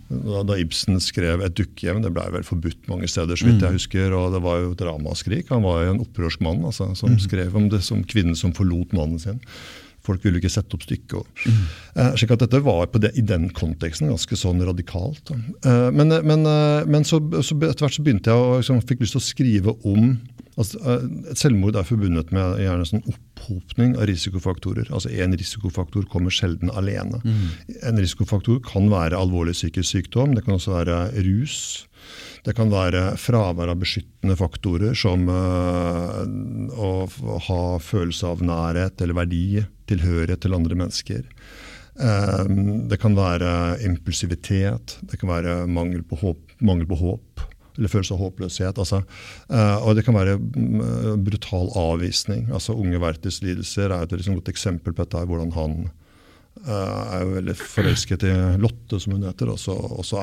Da, 0.09 0.43
da 0.47 0.59
Ibsen 0.61 1.01
skrev 1.03 1.43
'Et 1.43 1.57
dukkehjem', 1.59 2.03
det 2.03 2.13
blei 2.15 2.29
vel 2.31 2.47
forbudt 2.47 2.89
mange 2.89 3.09
steder, 3.09 3.37
så 3.37 3.47
vidt 3.47 3.63
jeg 3.63 3.73
husker. 3.73 4.13
Og 4.13 4.33
det 4.33 4.43
var 4.43 4.61
jo 4.63 4.73
et 4.73 4.85
ramaskrik. 4.87 5.49
Han 5.51 5.63
var 5.63 5.85
jo 5.85 5.95
en 5.95 6.05
opprørsk 6.05 6.41
mann 6.41 6.65
altså, 6.65 6.95
som 6.95 7.19
skrev 7.19 7.57
om 7.57 7.69
det 7.69 7.83
som 7.83 8.05
kvinnen 8.05 8.37
som 8.37 8.53
forlot 8.53 8.93
mannen 8.93 9.19
sin. 9.19 9.41
Folk 10.07 10.25
ville 10.25 10.41
ikke 10.41 10.53
sette 10.53 10.77
opp 10.77 10.85
stykket. 10.87 11.43
Mm. 11.47 11.65
Eh, 11.97 12.15
slik 12.21 12.35
at 12.37 12.45
dette 12.45 12.63
var 12.65 12.87
på 12.93 13.03
det, 13.03 13.13
i 13.19 13.25
den 13.27 13.49
konteksten 13.57 14.13
ganske 14.13 14.39
sånn 14.39 14.63
radikalt. 14.67 15.33
Eh, 15.33 15.89
men 15.93 16.15
men, 16.27 16.47
eh, 16.47 16.87
men 16.87 17.05
så, 17.05 17.21
så 17.43 17.57
etter 17.59 17.87
hvert 17.87 17.99
så 17.99 18.07
begynte 18.07 18.33
jeg 18.33 18.43
å 18.43 18.59
liksom, 18.61 18.83
fikk 18.87 19.05
lyst 19.05 19.17
til 19.17 19.23
å 19.23 19.27
skrive 19.27 19.75
om 19.89 20.15
altså, 20.57 20.81
eh, 20.81 21.09
et 21.33 21.41
Selvmord 21.41 21.79
er 21.79 21.89
forbundet 21.89 22.33
med 22.35 22.61
gjerne 22.63 22.87
sånn 22.89 23.05
opphopning 23.11 23.97
av 23.99 24.09
risikofaktorer. 24.11 24.91
Altså 24.91 25.11
En 25.13 25.37
risikofaktor 25.37 26.07
kommer 26.13 26.35
sjelden 26.35 26.73
alene. 26.73 27.21
En 27.83 28.01
risikofaktor 28.01 28.63
kan 28.67 28.89
være 28.93 29.19
alvorlig 29.19 29.57
psykisk 29.59 29.91
sykdom, 29.91 30.35
det 30.37 30.47
kan 30.47 30.57
også 30.57 30.79
være 30.79 31.03
rus. 31.27 31.87
Det 32.47 32.55
kan 32.55 32.71
være 32.71 33.17
fravær 33.19 33.73
av 33.73 33.81
beskyttende 33.81 34.37
faktorer, 34.39 34.95
som 34.95 35.27
uh, 35.27 36.23
å 36.79 36.91
ha 37.49 37.63
følelse 37.83 38.29
av 38.31 38.45
nærhet 38.47 39.03
eller 39.03 39.19
verdi, 39.19 39.65
tilhørighet 39.91 40.45
til 40.45 40.55
andre 40.55 40.79
mennesker. 40.79 41.25
Um, 41.97 42.87
det 42.87 43.01
kan 43.03 43.17
være 43.19 43.81
impulsivitet, 43.89 44.99
det 45.03 45.19
kan 45.19 45.33
være 45.33 45.59
mangel 45.67 46.05
på 46.07 46.21
håp, 46.23 46.57
mangel 46.63 46.87
på 46.91 47.01
håp 47.03 47.47
eller 47.77 47.93
følelse 47.93 48.15
av 48.15 48.23
håpløshet. 48.23 48.79
Altså, 48.81 49.03
uh, 49.51 49.79
og 49.83 49.99
det 49.99 50.07
kan 50.07 50.17
være 50.17 50.39
mm, 50.39 51.25
brutal 51.27 51.69
avvisning. 51.77 52.47
altså 52.55 52.77
Unge 52.77 53.01
Vertis-lidelser 53.03 53.91
er 53.91 54.07
et 54.07 54.15
liksom 54.17 54.39
godt 54.39 54.55
eksempel 54.55 54.95
på 54.95 55.05
dette, 55.05 55.27
hvordan 55.29 55.53
han 55.57 55.81
er 56.65 57.23
jo 57.23 57.35
veldig 57.35 57.55
forelsket 57.61 58.25
i 58.27 58.33
Lotte, 58.63 58.99
som 59.03 59.15
hun 59.15 59.27
heter. 59.29 59.51
Og 59.53 59.59
så, 59.61 59.75
og 59.75 60.05
så, 60.07 60.23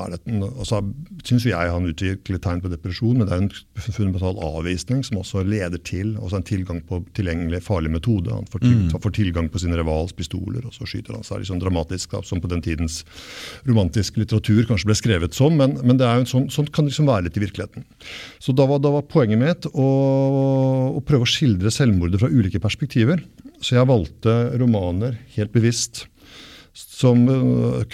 så 0.66 0.80
syns 1.24 1.46
jeg 1.48 1.72
han 1.72 1.88
utvikler 1.88 2.40
tegn 2.42 2.62
på 2.64 2.72
depresjon, 2.72 3.20
men 3.20 3.28
det 3.28 3.36
er 3.36 3.44
en 3.44 3.52
fundamental 3.84 4.40
avvisning 4.44 5.04
som 5.06 5.20
også 5.22 5.44
leder 5.46 5.80
til 5.86 6.14
også 6.18 6.40
en 6.40 6.46
tilgang 6.48 6.82
på 6.88 7.00
tilgjengelig 7.16 7.62
farlig 7.66 7.92
metode. 7.94 8.32
Han 8.34 8.48
får, 8.50 8.64
til, 8.64 8.76
mm. 8.82 8.96
får 9.04 9.16
tilgang 9.20 9.50
på 9.52 9.62
sine 9.62 9.78
rivals 9.78 10.14
pistoler, 10.16 10.64
og 10.66 10.74
så 10.76 10.88
skyter 10.88 11.16
han 11.16 11.26
seg. 11.26 11.44
Liksom 11.44 11.62
dramatisk, 11.62 12.18
som 12.26 12.42
på 12.42 12.50
den 12.50 12.64
tidens 12.64 13.02
romantiske 13.68 14.20
litteratur 14.22 14.66
kanskje 14.68 14.90
ble 14.90 14.98
skrevet 14.98 15.36
som, 15.36 15.56
men, 15.60 15.78
men 15.84 16.00
det 16.00 16.08
er 16.08 16.18
jo 16.18 16.26
en 16.26 16.32
sånn, 16.34 16.48
sånn 16.52 16.70
kan 16.74 16.88
liksom 16.88 17.08
være 17.10 17.28
litt 17.28 17.38
i 17.40 17.44
virkeligheten. 17.44 17.86
Så 18.42 18.56
da 18.56 18.66
var, 18.68 18.82
da 18.84 18.92
var 18.96 19.06
poenget 19.08 19.40
mitt 19.40 19.68
å, 19.70 19.88
å 20.98 21.04
prøve 21.06 21.26
å 21.26 21.30
skildre 21.30 21.72
selvmordet 21.74 22.20
fra 22.22 22.32
ulike 22.32 22.62
perspektiver. 22.62 23.22
Så 23.64 23.78
jeg 23.78 23.88
valgte 23.88 24.34
romaner 24.60 25.16
helt 25.36 25.54
bevisst 25.54 26.04
som, 26.74 27.22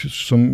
som, 0.09 0.45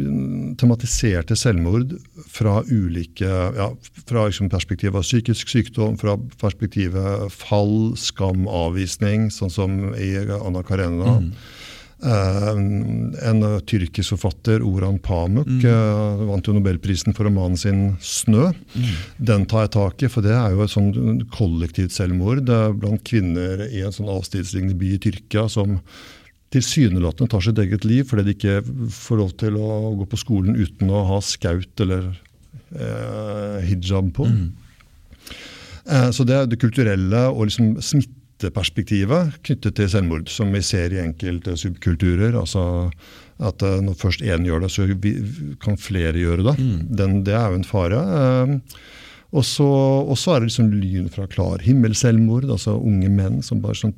tematiserte 0.58 1.36
selvmord 1.38 1.92
fra 2.26 2.58
ulike 2.66 3.28
ja, 3.28 3.68
Fra 4.02 4.24
liksom 4.26 4.50
perspektivet 4.50 4.98
av 4.98 5.06
psykisk 5.06 5.52
sykdom, 5.52 5.94
fra 6.00 6.16
perspektivet 6.40 7.30
fall, 7.30 7.94
skam, 7.98 8.48
avvisning, 8.50 9.30
sånn 9.30 9.52
som 9.54 9.78
i 9.94 10.10
Anna 10.18 10.64
Karenina. 10.66 11.20
Mm. 11.22 11.32
Uh, 11.96 12.50
en 13.24 13.38
uh, 13.40 13.54
tyrkisk 13.64 14.12
forfatter, 14.12 14.60
Oran 14.60 14.98
Pamuk, 15.00 15.48
mm. 15.48 15.62
uh, 15.64 16.26
vant 16.28 16.44
jo 16.44 16.52
nobelprisen 16.52 17.16
for 17.16 17.24
romanen 17.24 17.56
sin 17.56 17.80
'Snø'. 17.96 18.50
Mm. 18.74 18.90
Den 19.30 19.46
tar 19.48 19.64
jeg 19.64 19.72
tak 19.78 20.04
i, 20.04 20.10
for 20.12 20.26
det 20.26 20.34
er 20.36 20.52
jo 20.52 20.66
et 20.66 20.74
sånn 20.74 21.22
kollektivt 21.32 21.96
selvmord 21.96 22.44
blant 22.76 23.00
kvinner 23.08 23.64
i 23.70 23.80
en 23.80 23.96
sånn 23.96 24.12
avstidslignende 24.12 24.76
by 24.76 24.92
i 24.92 25.00
Tyrkia 25.06 25.48
som 25.48 25.80
tilsynelatende 26.56 27.30
tar 27.32 27.44
sitt 27.44 27.60
eget 27.62 27.86
liv 27.88 28.06
fordi 28.08 28.26
de 28.26 28.36
ikke 28.36 28.90
får 28.96 29.22
lov 29.22 29.34
til 29.40 29.58
å 29.60 29.94
gå 30.00 30.08
på 30.10 30.20
skolen 30.20 30.58
uten 30.58 30.92
å 30.92 31.04
ha 31.12 31.20
skaut 31.24 31.84
eller 31.84 32.08
eh, 32.74 33.58
hijab 33.68 34.12
på. 34.16 34.28
Mm. 34.32 34.48
Eh, 35.86 36.08
så 36.10 36.26
det 36.26 36.38
er 36.38 36.50
det 36.50 36.60
kulturelle 36.62 37.26
og 37.30 37.46
liksom 37.46 37.76
smitteperspektivet 37.78 39.38
knyttet 39.46 39.78
til 39.78 39.92
selvmord, 39.92 40.32
som 40.32 40.50
vi 40.54 40.64
ser 40.66 40.96
i 40.96 41.04
enkelte 41.04 41.56
subkulturer. 41.60 42.34
altså 42.34 42.66
at 43.42 43.62
eh, 43.64 43.80
når 43.84 43.98
først 44.00 44.24
én 44.24 44.46
gjør 44.48 44.64
det, 44.64 44.70
så 44.72 44.86
kan 45.62 45.80
flere 45.80 46.20
gjøre 46.20 46.46
det. 46.46 46.56
Mm. 46.58 46.78
Den, 47.00 47.18
det 47.26 47.36
er 47.36 47.50
jo 47.50 47.60
en 47.60 47.68
fare. 47.68 48.00
Eh, 48.20 48.78
og 49.36 49.44
så 49.44 50.32
er 50.32 50.40
det 50.40 50.48
liksom 50.48 50.72
lyn 50.72 51.10
fra 51.12 51.26
klar 51.28 51.64
himmel, 51.64 51.96
selvmord. 51.98 52.48
Altså 52.48 52.76
unge 52.78 53.10
menn 53.12 53.42
som 53.44 53.60
bare 53.64 53.76
sånn 53.76 53.96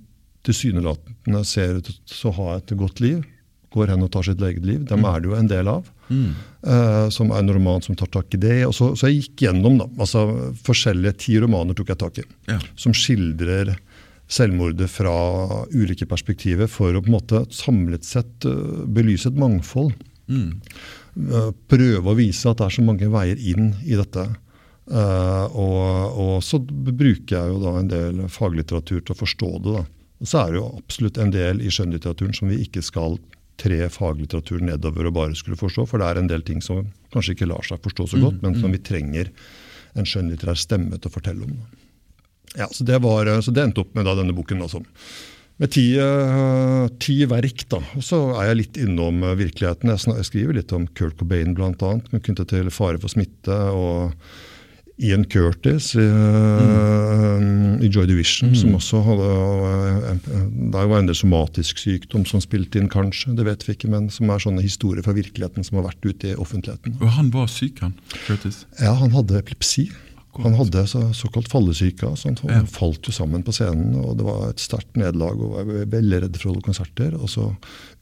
tilsynelatende 0.49 1.45
ser 1.47 1.79
ut 1.79 1.93
til 1.93 2.31
å 2.31 2.37
ha 2.41 2.57
et 2.57 2.73
godt 2.81 3.03
liv, 3.05 3.23
går 3.75 3.93
hen 3.93 4.05
og 4.05 4.13
tar 4.15 4.27
sitt 4.27 4.43
eget 4.45 4.65
liv. 4.65 4.85
Dem 4.89 5.03
mm. 5.05 5.09
er 5.11 5.21
det 5.21 5.31
jo 5.31 5.37
en 5.37 5.51
del 5.51 5.71
av. 5.71 5.89
Mm. 6.09 6.31
Uh, 6.65 7.07
som 7.13 7.33
er 7.33 7.43
en 7.43 7.53
roman 7.53 7.85
som 7.85 7.97
tar 7.99 8.11
tak 8.13 8.33
i 8.35 8.41
det. 8.41 8.57
Og 8.69 8.75
så, 8.77 8.91
så 8.97 9.11
jeg 9.11 9.23
gikk 9.23 9.47
gjennom 9.47 9.79
da, 9.83 9.89
altså 10.01 10.25
forskjellige 10.65 11.19
ti 11.25 11.37
romaner 11.43 11.77
tok 11.77 11.93
jeg 11.93 12.01
tak 12.01 12.23
i, 12.23 12.27
ja. 12.49 12.59
som 12.81 12.97
skildrer 12.97 13.75
selvmordet 14.29 14.91
fra 14.93 15.13
ulike 15.73 16.05
perspektiver 16.09 16.69
for 16.69 16.93
å 16.93 17.01
på 17.01 17.09
en 17.09 17.17
måte 17.17 17.45
samlet 17.55 18.09
sett 18.09 18.49
uh, 18.49 18.85
belyse 18.89 19.31
et 19.31 19.41
mangfold. 19.41 19.95
Mm. 20.29 20.59
Uh, 21.17 21.53
prøve 21.71 22.13
å 22.13 22.19
vise 22.19 22.49
at 22.49 22.61
det 22.61 22.69
er 22.69 22.79
så 22.79 22.85
mange 22.85 23.09
veier 23.13 23.41
inn 23.41 23.75
i 23.85 23.97
dette. 23.99 24.31
og, 24.89 26.15
og 26.17 26.37
så 26.41 26.57
bruker 26.65 27.35
jeg 27.35 27.51
jo 27.51 27.59
da 27.61 27.75
en 27.77 27.91
del 27.91 28.23
faglitteratur 28.33 29.03
til 29.03 29.13
å 29.13 29.19
forstå 29.19 29.51
det. 29.67 29.75
da. 29.75 29.83
Og 30.19 30.31
så 30.31 30.43
er 30.43 30.53
det 30.53 30.61
jo 30.61 30.69
absolutt 30.79 31.19
en 31.23 31.33
del 31.35 31.62
i 31.62 31.73
skjønnlitteraturen 31.73 32.35
som 32.37 32.51
vi 32.51 32.61
ikke 32.64 32.83
skal 32.85 33.19
tre 33.59 33.81
faglitteratur 33.91 34.62
nedover 34.62 35.09
og 35.09 35.16
bare 35.16 35.39
skulle 35.39 35.59
forstå, 35.59 35.87
for 35.91 36.01
det 36.01 36.09
er 36.09 36.21
en 36.21 36.31
del 36.31 36.45
ting 36.47 36.61
som 36.62 36.87
kanskje 37.14 37.35
ikke 37.35 37.49
lar 37.51 37.66
seg 37.66 37.83
forstå 37.83 38.07
så 38.12 38.21
godt, 38.23 38.39
mm, 38.39 38.45
men 38.45 38.59
som 38.59 38.71
mm. 38.71 38.77
vi 38.77 38.85
trenger 38.87 39.33
en 39.99 40.07
skjønnlitterær 40.07 40.61
stemme 40.61 40.99
til 40.99 41.11
å 41.11 41.14
fortelle 41.14 41.49
om. 41.49 41.57
Ja, 42.57 42.69
Så 42.73 42.87
det, 42.87 43.01
var, 43.05 43.29
så 43.45 43.53
det 43.53 43.66
endte 43.66 43.83
opp 43.83 43.97
med 43.99 44.07
da, 44.09 44.14
denne 44.16 44.35
boken. 44.37 44.62
Altså. 44.64 44.81
Med 45.59 45.73
ti, 45.75 45.85
uh, 45.99 46.87
ti, 47.03 47.19
verk. 47.29 47.66
da, 47.71 47.83
og 47.99 48.05
Så 48.07 48.21
er 48.39 48.51
jeg 48.51 48.61
litt 48.61 48.79
innom 48.81 49.25
uh, 49.27 49.35
virkeligheten. 49.39 49.91
Jeg, 49.93 50.05
jeg, 50.14 50.29
skriver 50.31 50.57
litt 50.61 50.73
om 50.77 50.87
Kurt 50.99 51.19
Cobain 51.21 51.57
bl.a. 51.59 51.93
Knyttet 52.14 52.55
til 52.55 52.71
fare 52.75 53.01
for 53.03 53.12
smitte. 53.12 53.59
og 53.75 54.14
Ian 54.99 55.25
Curtis 55.31 55.93
i, 55.95 56.03
mm. 56.03 57.83
i 57.87 57.91
Joy 57.91 58.09
Division, 58.11 58.51
mm. 58.51 58.57
som 58.59 58.75
også 58.79 59.03
hadde 59.07 59.29
eh, 60.11 60.33
Det 60.75 60.83
var 60.91 60.99
en 60.99 61.11
del 61.11 61.19
somatisk 61.19 61.79
sykdom 61.79 62.27
som 62.27 62.43
spilte 62.43 62.81
inn, 62.81 62.91
kanskje. 62.91 63.37
Det 63.39 63.47
vet 63.47 63.63
vi 63.67 63.77
ikke, 63.77 63.91
men 63.93 64.11
som 64.11 64.31
er 64.33 64.43
sånne 64.43 64.65
historier 64.65 65.07
fra 65.07 65.15
virkeligheten 65.17 65.67
som 65.67 65.79
har 65.79 65.89
vært 65.91 66.03
ute 66.03 66.33
i 66.33 66.37
offentligheten. 66.39 66.99
Og 66.99 67.15
han 67.15 67.31
var 67.35 67.47
syk, 67.53 67.83
han? 67.85 67.95
Curtis? 68.27 68.65
Ja, 68.83 68.97
han 68.99 69.15
hadde 69.15 69.39
epilepsi. 69.39 69.89
Han 70.43 70.55
hadde 70.55 70.84
så, 70.86 71.01
såkalt 71.16 71.49
fallesyke. 71.51 72.11
Så 72.16 72.30
han 72.30 72.39
ja. 72.49 72.61
falt 72.70 73.09
jo 73.09 73.14
sammen 73.14 73.43
på 73.47 73.53
scenen. 73.55 73.97
og 73.99 74.16
Det 74.18 74.26
var 74.26 74.45
et 74.51 74.62
sterkt 74.62 74.97
nederlag. 74.99 75.41
og 75.43 75.55
var 75.57 75.91
veldig 75.95 76.22
redd 76.24 76.39
for 76.39 76.49
å 76.49 76.53
holde 76.53 76.66
konserter. 76.68 77.16
og 77.18 77.30
Så 77.32 77.49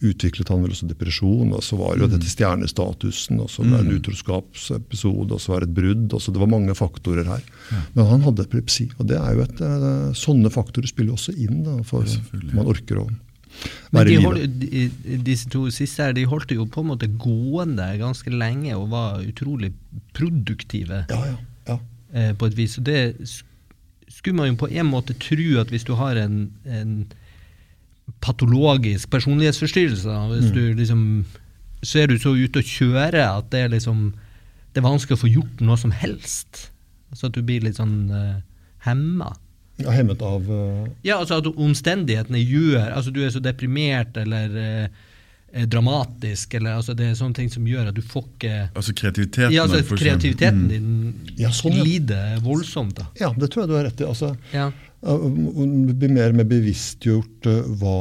utviklet 0.05 0.53
han 0.53 0.64
vel 0.64 0.74
også 0.74 0.89
depresjon. 0.91 1.55
og 1.57 1.64
Så 1.64 1.80
var 1.80 1.97
jo 1.97 2.09
mm. 2.09 2.14
dette 2.16 2.32
stjernestatusen. 2.32 3.41
og 3.41 3.51
Så 3.53 3.64
ble 3.64 3.76
det 3.76 3.84
en 3.84 3.93
mm. 3.93 3.99
utroskapsepisode, 4.01 5.30
og 5.32 5.43
så 5.43 5.55
var 5.55 5.64
det 5.64 5.70
et 5.70 5.78
brudd. 5.80 6.09
og 6.12 6.22
så 6.22 6.34
Det 6.34 6.43
var 6.43 6.53
mange 6.53 6.76
faktorer 6.76 7.30
her. 7.30 7.45
Ja. 7.72 7.84
Men 7.95 8.11
han 8.12 8.26
hadde 8.28 8.49
epilepsi. 8.49 8.91
og 8.99 9.07
det 9.09 9.20
er 9.20 9.37
jo 9.37 9.47
et, 9.47 9.61
eh, 9.61 9.95
Sånne 10.16 10.51
faktorer 10.53 10.89
spiller 10.89 11.16
også 11.16 11.32
inn 11.37 11.62
da, 11.64 11.80
for 11.82 12.05
man 12.53 12.68
orker 12.68 13.01
å 13.01 13.09
men 13.91 14.05
de 14.05 14.16
holdt, 14.20 14.59
de, 14.61 14.91
disse 15.24 15.49
to 15.49 15.62
siste 15.72 16.03
her, 16.03 16.12
de 16.12 16.26
holdt 16.28 16.53
jo 16.53 16.66
på 16.68 16.82
en 16.82 16.91
måte 16.91 17.09
gående 17.09 17.87
ganske 17.97 18.28
lenge 18.28 18.74
og 18.76 18.91
var 18.93 19.22
utrolig 19.24 19.72
produktive. 20.12 21.07
Ja, 21.09 21.20
ja 21.30 21.37
eh, 22.15 22.33
på 22.37 22.51
et 22.51 22.57
vis. 22.57 22.79
Og 22.79 22.87
det 22.87 23.01
skulle 24.09 24.37
man 24.37 24.53
jo 24.53 24.61
på 24.65 24.71
en 24.71 24.91
måte 24.91 25.17
tro 25.21 25.49
at 25.61 25.73
hvis 25.73 25.87
du 25.87 25.95
har 25.99 26.19
en, 26.21 26.53
en 26.65 26.93
patologisk 28.23 29.11
personlighetsforstyrrelse, 29.11 30.21
hvis 30.33 30.51
mm. 30.51 30.55
du 30.55 30.63
liksom 30.79 31.03
så 31.87 32.03
er 32.03 32.11
du 32.11 32.19
så 32.19 32.33
ute 32.35 32.63
å 32.63 32.67
kjøre 32.67 33.23
at 33.23 33.51
det 33.53 33.67
er 33.67 33.75
liksom 33.75 34.13
det 34.75 34.83
er 34.83 34.91
vanskelig 34.91 35.17
å 35.17 35.23
få 35.23 35.33
gjort 35.33 35.61
noe 35.65 35.79
som 35.81 35.93
helst. 35.95 36.67
Så 37.17 37.31
at 37.31 37.37
du 37.37 37.41
blir 37.47 37.63
litt 37.65 37.79
sånn 37.79 38.11
uh, 38.13 38.43
hemma. 38.85 39.31
Ja, 39.81 39.93
hemmet 39.95 40.21
av 40.25 40.49
uh... 40.51 40.85
Ja, 41.07 41.17
altså 41.17 41.39
at 41.41 41.49
omstendighetene 41.53 42.41
gjør 42.41 42.95
Altså 42.97 43.13
du 43.13 43.19
er 43.21 43.33
så 43.33 43.43
deprimert 43.45 44.17
eller 44.17 44.55
uh, 44.57 45.03
dramatisk. 45.65 46.55
eller 46.55 46.77
altså 46.81 46.95
Det 46.95 47.07
er 47.11 47.15
sånne 47.19 47.39
ting 47.41 47.53
som 47.53 47.67
gjør 47.67 47.89
at 47.91 47.97
du 47.97 48.03
får 48.05 48.27
ikke 48.27 48.57
Altså 48.75 48.93
kreativiteten 48.97 49.55
ja, 49.55 49.65
altså, 49.65 49.97
kreativiteten 49.97 50.67
mm. 50.67 50.73
din 50.73 51.39
ja, 51.41 51.53
sånn, 51.55 51.79
ja. 51.79 51.87
lider 51.87 52.43
voldsomt. 52.45 52.97
da. 52.99 53.09
Ja, 53.21 53.33
det 53.37 53.51
tror 53.53 53.65
jeg 53.65 53.73
du 53.73 53.79
har 53.79 53.89
rett 53.89 54.03
i. 54.03 54.09
altså 54.09 54.35
ja. 54.53 54.69
Bli 55.07 56.11
mer 56.11 56.35
med 56.35 56.51
bevisstgjort 56.51 57.49
eh, 57.51 57.73
hva, 57.81 57.97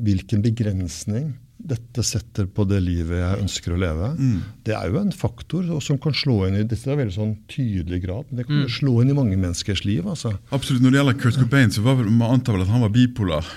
hvilken 0.00 0.42
begrensning 0.46 1.32
dette 1.60 2.02
setter 2.06 2.46
på 2.48 2.64
det 2.68 2.78
livet 2.82 3.20
jeg 3.20 3.40
ønsker 3.44 3.74
å 3.74 3.80
leve. 3.80 4.10
Mm. 4.16 4.38
Det 4.64 4.74
er 4.76 4.90
jo 4.90 5.00
en 5.00 5.12
faktor 5.14 5.66
som 5.84 5.98
kan 6.00 6.14
slå 6.16 6.46
inn 6.46 6.60
i 6.60 6.64
dette 6.64 6.88
er 6.88 6.98
veldig 7.00 7.16
sånn 7.16 7.34
tydelig 7.50 8.00
grad, 8.06 8.28
men 8.30 8.40
det 8.40 8.46
kan 8.48 8.62
mm. 8.62 8.70
slå 8.78 8.94
inn 9.02 9.12
i 9.12 9.16
mange 9.16 9.36
menneskers 9.36 9.84
liv. 9.84 10.06
altså. 10.08 10.32
Absolutt. 10.54 10.82
Når 10.84 10.94
det 10.94 11.00
gjelder 11.00 11.18
Kurt 11.20 11.40
Cobain, 11.42 11.74
så 11.74 11.84
var 11.84 11.98
vel, 12.00 12.08
man 12.08 12.38
antar 12.38 12.56
vel 12.56 12.64
at 12.64 12.72
han 12.72 12.84
var 12.86 12.94
bipolar, 12.94 13.50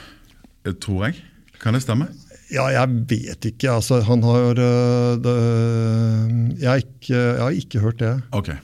eh, 0.65 0.75
tror 0.83 1.07
jeg. 1.07 1.23
Kan 1.63 1.77
det 1.77 1.83
stemme? 1.85 2.09
Ja, 2.53 2.67
jeg 2.69 3.01
vet 3.09 3.49
ikke. 3.49 3.71
Altså, 3.73 4.03
han 4.05 4.23
har 4.27 4.59
uh, 4.61 5.15
det, 5.21 5.33
jeg, 6.61 6.69
har 6.69 6.83
ikke, 6.83 7.17
jeg, 7.17 7.41
har 7.41 7.57
ikke, 7.63 7.83
hørt 7.83 7.99
det. 8.03 8.13
Okay. 8.31 8.59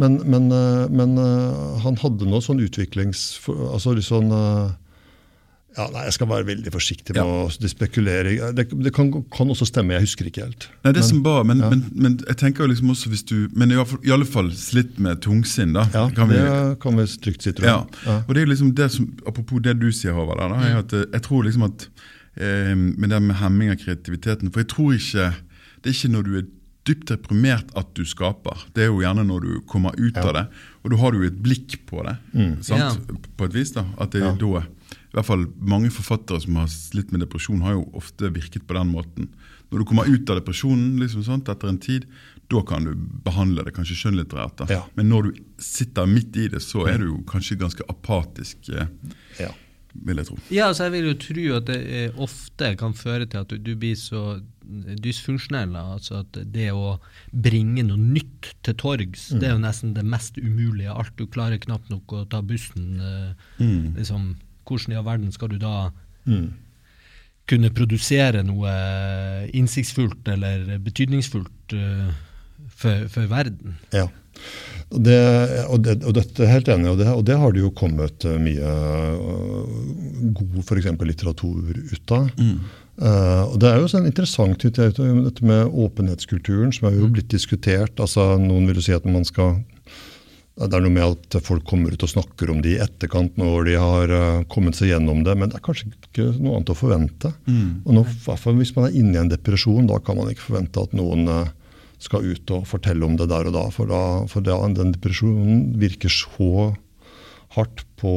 Men, 0.00 0.20
men, 0.24 0.50
uh, 0.54 0.88
men 0.88 1.16
uh, 1.20 1.76
han 1.84 1.98
hadde 2.00 2.28
noe 2.28 2.40
sånn 2.44 2.62
utviklings... 2.64 3.30
Altså 3.50 3.92
litt 3.98 4.06
sånn 4.08 4.30
Ja, 4.32 5.84
nei, 5.92 6.06
Jeg 6.06 6.14
skal 6.16 6.30
være 6.30 6.46
veldig 6.48 6.72
forsiktig 6.72 7.14
med 7.14 7.20
ja. 7.20 7.44
å 7.44 7.68
spekulere. 7.74 8.32
Det, 8.56 8.64
det 8.72 8.94
kan, 8.96 9.12
kan, 9.34 9.52
også 9.52 9.68
stemme, 9.68 9.98
jeg 9.98 10.08
husker 10.08 10.30
ikke 10.30 10.46
helt. 10.46 10.70
Nei, 10.80 10.94
det 10.96 11.02
men, 11.02 11.08
som 11.10 11.22
bare, 11.26 11.44
men, 11.50 11.60
ja. 11.62 11.72
men, 11.74 11.84
men, 11.92 12.18
jeg 12.24 12.40
tenker 12.40 12.64
jo 12.64 12.72
liksom 12.72 12.94
også 12.94 13.12
hvis 13.12 13.26
du 13.28 13.36
Men 13.52 13.74
i, 13.74 13.78
i 14.08 14.14
alle 14.14 14.26
fall 14.26 14.48
slitt 14.56 14.96
med 15.02 15.20
tungsinn, 15.26 15.76
da. 15.76 15.84
Ja, 15.92 16.08
kan 16.16 16.32
vi, 16.32 16.40
det 16.40 16.78
kan 16.82 16.96
vi 16.96 17.04
trygt 17.28 17.44
si, 17.44 17.52
tror 17.52 17.68
jeg. 17.68 18.04
Ja. 18.08 18.20
Og 18.24 18.32
det 18.32 18.46
er 18.46 18.54
liksom 18.54 18.72
det 18.78 18.88
som, 18.96 19.10
Apropos 19.28 19.60
det 19.68 19.76
du 19.82 19.90
sier, 19.92 20.16
Håvard, 20.16 20.40
da, 20.40 20.62
er 20.64 20.80
jeg 20.80 21.26
tror 21.28 21.44
liksom 21.44 21.68
at 21.68 21.90
eh, 22.40 22.74
med 22.74 23.10
det 23.12 23.20
med 23.24 23.38
hemming 23.40 23.72
av 23.74 23.80
kreativiteten 23.82 24.52
For 24.54 24.64
jeg 24.64 24.70
tror 24.72 24.94
ikke 24.96 25.26
Det 25.78 25.90
er 25.90 25.96
ikke 25.96 26.12
når 26.14 26.26
du 26.26 26.32
er 26.40 26.46
dypt 26.88 27.10
deprimert 27.10 27.68
at 27.76 27.90
du 27.98 28.04
skaper. 28.08 28.62
Det 28.72 28.86
er 28.86 28.88
jo 28.88 29.02
gjerne 29.02 29.26
når 29.28 29.44
du 29.44 29.50
kommer 29.68 29.92
ut 29.98 30.16
ja. 30.16 30.24
av 30.24 30.32
det, 30.32 30.44
og 30.80 30.92
da 30.94 31.00
har 31.02 31.12
du 31.12 31.18
jo 31.20 31.28
et 31.28 31.42
blikk 31.44 31.74
på 31.88 32.00
det. 32.06 32.14
Mm. 32.32 32.54
Ja. 32.70 32.88
På 33.36 33.48
et 33.48 33.56
vis. 33.56 33.74
da, 33.76 33.84
At 34.00 34.14
det 34.14 34.22
er 34.24 34.38
da 34.40 34.62
i 35.08 35.16
hvert 35.16 35.28
fall 35.28 35.44
mange 35.60 35.90
forfattere 35.92 36.40
som 36.44 36.56
har 36.60 36.68
slitt 36.72 37.12
med 37.12 37.22
depresjon, 37.24 37.60
har 37.64 37.76
jo 37.76 37.86
ofte 37.98 38.32
virket 38.32 38.66
på 38.68 38.76
den 38.76 38.90
måten. 38.92 39.28
Når 39.68 39.82
du 39.82 39.88
kommer 39.88 40.08
ut 40.08 40.30
av 40.32 40.40
depresjonen 40.40 40.98
liksom 41.00 41.24
sånt, 41.26 41.48
etter 41.52 41.68
en 41.68 41.80
tid, 41.80 42.06
da 42.48 42.62
kan 42.64 42.84
du 42.84 42.94
behandle 43.24 43.64
det 43.66 43.74
kanskje 43.76 43.96
skjønnlitterært. 44.00 44.64
Ja. 44.72 44.82
Men 44.96 45.10
når 45.12 45.28
du 45.28 45.40
sitter 45.60 46.08
midt 46.08 46.36
i 46.40 46.46
det, 46.52 46.62
så 46.64 46.86
er 46.88 47.00
du 47.00 47.10
jo 47.10 47.18
kanskje 47.28 47.58
ganske 47.60 47.84
apatisk. 47.92 48.70
Eh, 48.72 48.88
ja. 49.40 49.50
Vil 50.06 50.20
jeg 50.20 50.28
tro. 50.28 50.36
Ja, 50.54 50.68
altså 50.68 50.86
jeg 50.86 50.94
vil 50.94 51.08
jo 51.10 51.16
tro 51.24 51.44
at 51.56 51.66
det 51.70 52.04
ofte 52.20 52.70
kan 52.78 52.94
føre 52.94 53.26
til 53.26 53.42
at 53.42 53.50
du, 53.50 53.58
du 53.58 53.74
blir 53.78 53.96
så 53.98 54.38
dysfunksjonell. 55.02 55.74
Altså 55.78 56.20
at 56.22 56.38
det 56.54 56.70
å 56.76 56.98
bringe 57.32 57.84
noe 57.86 57.98
nytt 58.00 58.52
til 58.66 58.76
torgs, 58.78 59.28
mm. 59.32 59.40
det 59.40 59.48
er 59.48 59.56
jo 59.56 59.64
nesten 59.64 59.94
det 59.96 60.04
mest 60.06 60.38
umulige. 60.38 60.92
av 60.92 61.02
Alt 61.04 61.16
du 61.18 61.26
klarer 61.26 61.60
knapt 61.62 61.90
nok 61.92 62.14
å 62.14 62.24
ta 62.30 62.42
bussen. 62.44 63.00
Eh, 63.00 63.50
mm. 63.64 63.98
liksom 63.98 64.32
hvordan 64.68 64.94
i 64.94 64.98
all 65.00 65.06
verden 65.06 65.32
skal 65.32 65.52
du 65.52 65.58
da 65.62 65.90
mm. 66.28 66.48
kunne 67.48 67.72
produsere 67.72 68.44
noe 68.44 68.72
innsiktsfullt 69.56 70.28
eller 70.28 70.74
betydningsfullt 70.84 71.76
uh, 71.78 72.10
for, 72.68 73.06
for, 73.08 73.30
verden? 73.30 73.78
Ja. 73.96 74.10
Det, 74.88 75.20
og, 75.68 75.82
det, 75.84 75.98
og, 76.00 76.14
dette 76.16 76.44
er 76.44 76.54
helt 76.54 76.68
enig, 76.72 76.88
og 76.88 77.00
det, 77.00 77.08
og 77.12 77.24
det 77.28 77.36
har 77.36 77.52
det 77.52 77.60
jo 77.60 77.72
kommet 77.76 78.24
eh, 78.24 78.38
mye 78.40 78.68
uh, 79.20 79.72
god 80.38 80.62
for 80.64 80.80
eksempel, 80.80 81.10
litteratur 81.12 81.74
ut 81.76 82.14
av. 82.16 82.30
Mm. 82.40 82.54
Uh, 82.96 83.42
og 83.50 83.58
Det 83.60 83.68
er 83.68 83.82
jo 83.82 83.90
sånn 83.92 84.08
interessant 84.08 84.64
dette 84.64 85.44
med 85.44 85.74
åpenhetskulturen, 85.84 86.72
som 86.72 86.88
er 86.88 86.96
jo 86.96 87.04
mm. 87.04 87.18
blitt 87.18 87.28
diskutert. 87.34 88.00
altså 88.00 88.38
Noen 88.40 88.70
vil 88.70 88.80
jo 88.80 88.86
si 88.88 88.96
at 88.96 89.04
man 89.08 89.28
skal 89.28 89.60
det 90.58 90.74
er 90.74 90.82
noe 90.82 90.90
med 90.90 91.04
at 91.04 91.36
folk 91.46 91.62
kommer 91.70 91.92
ut 91.94 92.02
og 92.02 92.10
snakker 92.10 92.50
om 92.50 92.64
det 92.64 92.72
i 92.72 92.80
etterkant 92.82 93.36
når 93.38 93.68
de 93.68 93.76
har 93.78 94.12
kommet 94.50 94.74
seg 94.74 94.90
gjennom 94.90 95.20
det, 95.22 95.36
men 95.38 95.52
det 95.52 95.60
er 95.60 95.62
kanskje 95.62 95.92
ikke 95.92 96.32
noe 96.40 96.56
annet 96.56 96.72
å 96.74 96.74
forvente. 96.74 97.30
Mm. 97.46 97.84
Og 97.84 97.94
nå, 97.94 98.02
Hvis 98.58 98.74
man 98.74 98.88
er 98.88 98.96
inne 98.98 99.14
i 99.14 99.20
en 99.20 99.30
depresjon, 99.30 99.86
da 99.86 100.00
kan 100.02 100.18
man 100.18 100.32
ikke 100.32 100.48
forvente 100.48 100.82
at 100.82 100.96
noen 100.98 101.30
skal 102.02 102.26
ut 102.26 102.50
og 102.54 102.66
fortelle 102.70 103.06
om 103.06 103.16
det 103.18 103.28
der 103.30 103.50
og 103.50 103.56
da. 103.56 103.64
For, 103.74 103.90
da, 103.90 104.02
for 104.30 104.44
da, 104.44 104.58
den 104.76 104.94
depresjonen 104.94 105.72
virker 105.80 106.12
så 106.12 106.72
hardt 107.56 107.84
på 107.98 108.12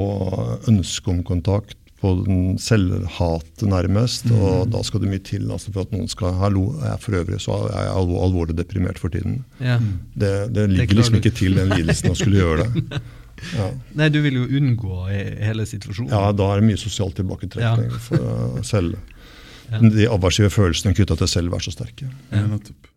ønsket 0.70 1.14
om 1.14 1.22
kontakt, 1.26 1.78
på 2.02 2.16
den 2.26 2.58
selvhatet 2.58 3.68
nærmest. 3.70 4.26
Mm. 4.26 4.38
Og 4.42 4.72
da 4.74 4.82
skal 4.86 5.04
det 5.04 5.12
mye 5.12 5.22
til 5.26 5.52
altså 5.54 5.70
for 5.70 5.86
at 5.86 5.92
noen 5.94 6.10
skal 6.10 6.34
Hallo, 6.40 6.72
jeg 6.82 6.90
er 6.96 7.02
for 7.04 7.18
øvrig 7.20 7.38
så 7.44 7.58
er 7.70 7.86
jeg 7.86 7.92
alvor, 7.94 8.24
alvorlig 8.26 8.58
deprimert 8.58 9.02
for 9.02 9.14
tiden. 9.14 9.44
Ja. 9.62 9.78
Det, 10.16 10.32
det, 10.56 10.66
ligger 10.72 10.96
det 10.96 11.02
liksom 11.04 11.20
ikke 11.22 11.34
til 11.38 11.60
den 11.62 11.74
lidelsen 11.76 12.14
å 12.14 12.18
skulle 12.18 12.42
gjøre 12.42 12.70
det. 12.70 13.02
Ja. 13.58 13.72
Nei, 13.98 14.06
du 14.14 14.20
vil 14.22 14.36
jo 14.38 14.44
unngå 14.60 15.08
hele 15.10 15.64
situasjonen. 15.66 16.12
Ja, 16.14 16.28
da 16.38 16.46
er 16.52 16.60
det 16.62 16.68
mye 16.68 16.78
sosial 16.78 17.10
tilbaketrekning 17.18 17.88
ja. 17.90 18.02
for 18.06 18.60
selv. 18.68 19.00
Ja. 19.72 19.80
De 19.82 20.06
aversive 20.14 20.52
følelsene 20.54 20.94
knytta 20.94 21.18
til 21.18 21.32
selv 21.32 21.56
er 21.58 21.64
så 21.66 21.74
sterke. 21.74 22.12
Ja, 22.30 22.44
nettopp. 22.46 22.91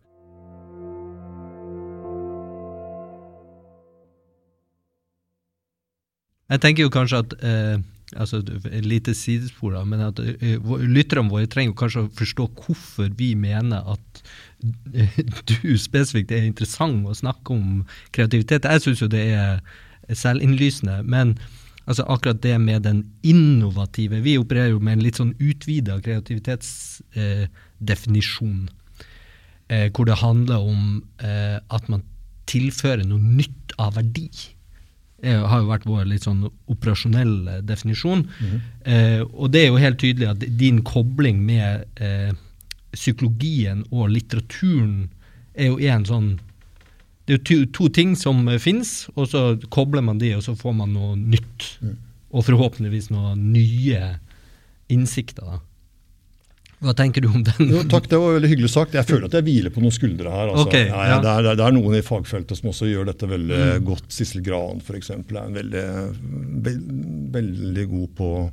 Jeg 6.49 6.61
tenker 6.61 6.83
jo 6.85 6.89
kanskje 6.93 7.19
at 7.23 7.31
eh, 7.41 7.77
altså 8.13 8.37
et 8.69 8.85
lite 8.85 9.15
sidespor, 9.17 9.73
men 9.89 9.99
at 10.05 10.19
uh, 10.21 10.27
lytterne 10.85 11.31
våre 11.31 11.47
trenger 11.49 11.73
kanskje 11.77 12.01
å 12.05 12.09
forstå 12.15 12.47
hvorfor 12.53 13.09
vi 13.17 13.35
mener 13.39 13.79
at 13.95 14.23
du 15.49 15.77
spesifikt 15.81 16.31
er 16.31 16.43
interessant 16.45 17.07
å 17.09 17.13
snakke 17.17 17.53
om 17.53 17.85
kreativitet. 18.15 18.65
Jeg 18.69 18.81
syns 18.85 19.01
jo 19.01 19.07
det 19.09 19.25
er 19.33 19.59
selvinnlysende, 20.13 21.03
men 21.03 21.37
altså 21.89 22.03
akkurat 22.09 22.43
det 22.45 22.57
med 22.61 22.81
den 22.85 23.03
innovative 23.25 24.21
Vi 24.25 24.37
opererer 24.41 24.69
jo 24.73 24.79
med 24.79 24.93
en 24.97 25.05
litt 25.05 25.17
sånn 25.17 25.37
utvida 25.41 26.01
kreativitetsdefinisjon, 26.05 28.69
uh, 28.69 29.87
hvor 29.89 30.05
det 30.05 30.21
handler 30.21 30.57
om 30.61 31.03
at 31.25 31.89
man 31.89 32.05
tilfører 32.45 33.01
noe 33.09 33.17
nytt 33.17 33.73
av 33.81 33.97
verdi 33.97 34.29
er, 35.23 35.43
har 35.47 35.61
jo 35.61 35.69
vært 35.69 35.87
vår 35.87 36.07
litt 36.09 36.25
sånn 36.27 36.45
operasjonelle 36.71 37.59
definisjon. 37.67 38.25
Mm. 38.39 38.55
Eh, 38.85 39.21
og 39.25 39.51
det 39.53 39.63
er 39.63 39.69
jo 39.71 39.83
helt 39.83 40.01
tydelig 40.01 40.31
at 40.31 40.47
din 40.59 40.81
kobling 40.85 41.41
med 41.47 41.85
eh, 42.01 42.33
psykologien 42.95 43.83
og 43.91 44.11
litteraturen 44.13 45.07
er 45.55 45.71
jo 45.71 45.79
en 45.79 46.05
sånn 46.07 46.27
Det 47.25 47.33
er 47.33 47.39
jo 47.39 47.43
to, 47.47 47.55
to 47.73 47.87
ting 47.89 48.11
som 48.13 48.43
uh, 48.45 48.59
fins, 48.61 49.07
og 49.15 49.31
så 49.31 49.39
kobler 49.73 50.03
man 50.05 50.19
de, 50.21 50.35
og 50.37 50.43
så 50.45 50.53
får 50.53 50.75
man 50.77 50.91
noe 50.93 51.15
nytt. 51.17 51.63
Mm. 51.81 51.95
Og 52.37 52.43
forhåpentligvis 52.45 53.07
noen 53.09 53.47
nye 53.49 54.01
innsikter. 54.93 55.41
da. 55.41 55.57
Hva 56.83 56.93
tenker 56.97 57.23
du 57.23 57.29
om 57.31 57.43
den? 57.45 57.69
Jo, 57.71 57.83
takk, 57.89 58.09
Det 58.11 58.19
var 58.19 58.35
veldig 58.35 58.49
hyggelig 58.51 58.71
sagt. 58.73 58.97
Jeg 58.97 59.07
føler 59.07 59.29
at 59.29 59.37
jeg 59.37 59.45
hviler 59.47 59.73
på 59.73 59.83
noen 59.83 59.95
skuldre 59.95 60.33
her. 60.33 60.51
Altså. 60.51 60.65
Okay, 60.67 60.89
ja, 60.89 61.03
ja. 61.13 61.19
Det, 61.23 61.31
er, 61.31 61.47
det, 61.55 61.65
er, 61.65 61.75
noen 61.77 61.97
i 61.97 62.03
fagfeltet 62.05 62.59
som 62.59 62.71
også 62.71 62.89
gjør 62.89 63.09
dette 63.11 63.29
veldig 63.31 63.61
mm. 63.61 63.85
godt. 63.87 64.09
Sissel 64.13 64.43
Gran 64.45 64.83
f.eks. 64.83 65.13
er 65.15 65.39
en 65.41 65.55
veldig, 65.55 65.85
veldig 67.37 67.87
god 67.93 68.09
på 68.19 68.31
å 68.35 68.43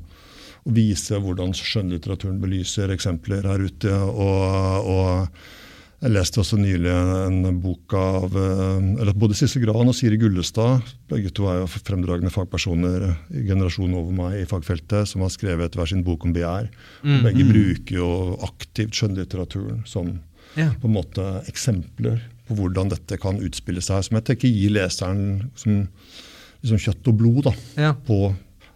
vise 0.72 1.18
hvordan 1.18 1.56
skjønnlitteraturen 1.58 2.38
belyser 2.42 2.92
eksempler 2.94 3.48
her 3.50 3.66
ute. 3.66 3.96
og, 4.06 4.92
og 4.92 5.61
jeg 6.02 6.10
leste 6.10 6.40
også 6.42 6.58
nylig 6.58 6.90
en 6.90 7.60
bok 7.62 7.94
av 7.94 8.34
eh, 8.34 8.86
eller 9.02 9.14
både 9.14 9.36
Sissel 9.38 9.62
Gran 9.62 9.86
og 9.86 9.94
Siri 9.94 10.18
Gullestad. 10.18 10.82
Begge 11.10 11.30
to 11.34 11.46
er 11.46 11.60
jo 11.60 11.68
fremdragende 11.70 12.32
fagpersoner 12.34 13.06
i 13.30 13.44
generasjonen 13.46 13.94
over 14.00 14.16
meg 14.16 14.40
i 14.40 14.48
fagfeltet, 14.50 15.06
som 15.10 15.22
har 15.22 15.30
skrevet 15.30 15.78
hver 15.78 15.92
sin 15.92 16.02
bok 16.06 16.26
om 16.26 16.34
begjær. 16.34 16.66
Mm, 17.06 17.20
Begge 17.28 17.46
mm. 17.46 17.52
bruker 17.54 18.00
jo 18.00 18.10
aktivt 18.48 18.98
skjønnlitteraturen 18.98 19.84
som 19.86 20.16
ja. 20.58 20.72
på 20.82 20.90
en 20.90 20.96
måte 20.98 21.28
eksempler 21.50 22.18
på 22.48 22.58
hvordan 22.58 22.90
dette 22.90 23.20
kan 23.22 23.38
utspille 23.38 23.84
seg. 23.84 24.02
Som 24.08 24.18
jeg 24.18 24.26
tenker 24.32 24.50
gir 24.50 24.74
leseren 24.74 25.52
som 25.54 25.84
liksom 26.62 26.82
kjøtt 26.82 27.12
og 27.12 27.18
blod 27.22 27.44
da, 27.46 27.54
ja. 27.78 27.94
på 27.94 28.24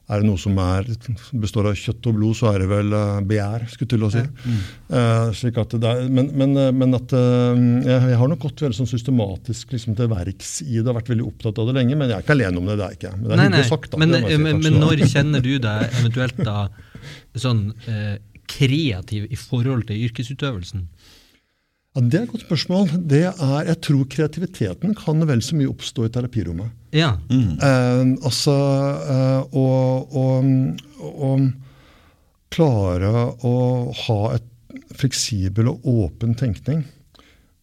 er 0.07 0.23
det 0.23 0.29
noe 0.29 0.39
som 0.39 0.55
er, 0.63 0.87
består 1.35 1.67
av 1.67 1.79
kjøtt 1.79 2.07
og 2.07 2.15
blod, 2.15 2.37
så 2.39 2.53
er 2.53 2.63
det 2.63 2.69
vel 2.71 2.93
uh, 2.95 3.19
begjær. 3.27 3.65
skulle 3.73 3.91
til 3.91 4.05
å 4.07 4.11
si. 4.15 4.23
Mm. 4.23 4.61
Uh, 4.93 5.33
slik 5.35 5.59
at 5.59 5.75
det 5.83 5.91
er, 5.91 6.05
men, 6.07 6.29
men, 6.39 6.53
eh, 6.63 6.71
men 6.71 6.95
at 6.95 7.15
uh, 7.17 7.59
jeg, 7.59 7.91
jeg, 8.13 8.19
har 8.21 8.31
nok 8.31 8.45
gått 8.45 8.63
veldig 8.63 8.79
sånn 8.79 8.91
systematisk 8.91 9.75
liksom, 9.75 9.97
til 9.99 10.11
verks 10.13 10.61
i 10.63 10.77
det. 10.77 10.87
har 10.87 10.99
vært 11.01 11.11
veldig 11.11 11.27
opptatt 11.27 11.59
av 11.59 11.73
det 11.73 11.75
lenge, 11.81 11.99
men 11.99 12.13
jeg 12.13 12.21
er 12.21 12.27
ikke 12.27 12.37
alene 12.37 12.63
om 12.63 12.71
det. 12.71 12.79
det 12.79 12.87
er 12.87 13.01
ikke. 13.01 13.13
Men 13.17 13.27
det 13.27 13.35
er 13.35 13.43
nei, 13.43 13.49
nei. 13.57 13.65
sagt. 13.67 13.91
Da, 13.91 14.03
men, 14.05 14.15
si, 14.15 14.39
men, 14.47 14.63
men 14.63 14.81
når 14.85 15.03
kjenner 15.17 15.43
du 15.43 15.53
deg 15.67 15.99
eventuelt 15.99 16.41
da 16.47 16.59
sånn 17.37 17.67
kreativ 18.47 19.27
i 19.27 19.39
forhold 19.41 19.89
til 19.91 20.07
yrkesutøvelsen? 20.07 20.87
Ja, 21.97 22.03
Det 22.05 22.19
er 22.19 22.25
et 22.29 22.33
godt 22.37 22.45
spørsmål. 22.47 22.91
Det 23.11 23.25
er, 23.27 23.61
jeg 23.73 23.79
tror 23.89 24.07
kreativiteten 24.13 24.95
kan 24.95 25.27
vel 25.27 25.43
så 25.43 25.59
mye 25.59 25.71
oppstå 25.73 26.07
i 26.07 26.15
terapirommet. 26.15 26.71
Ja. 26.97 27.13
Mm. 27.29 27.59
Eh, 27.61 28.03
altså 28.25 28.55
eh, 29.13 29.57
å, 29.57 31.37
klare 32.57 33.11
å 33.45 33.57
ha 34.07 34.21
et 34.37 34.47
fleksibel 34.97 35.69
og 35.73 35.85
åpen 35.91 36.37
tenkning 36.39 36.87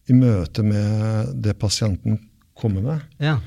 i 0.06 0.14
møte 0.14 0.62
med 0.66 1.34
det 1.42 1.56
pasienten 1.58 2.20
kommer 2.54 2.84
med. 2.84 3.04
Ja 3.18 3.38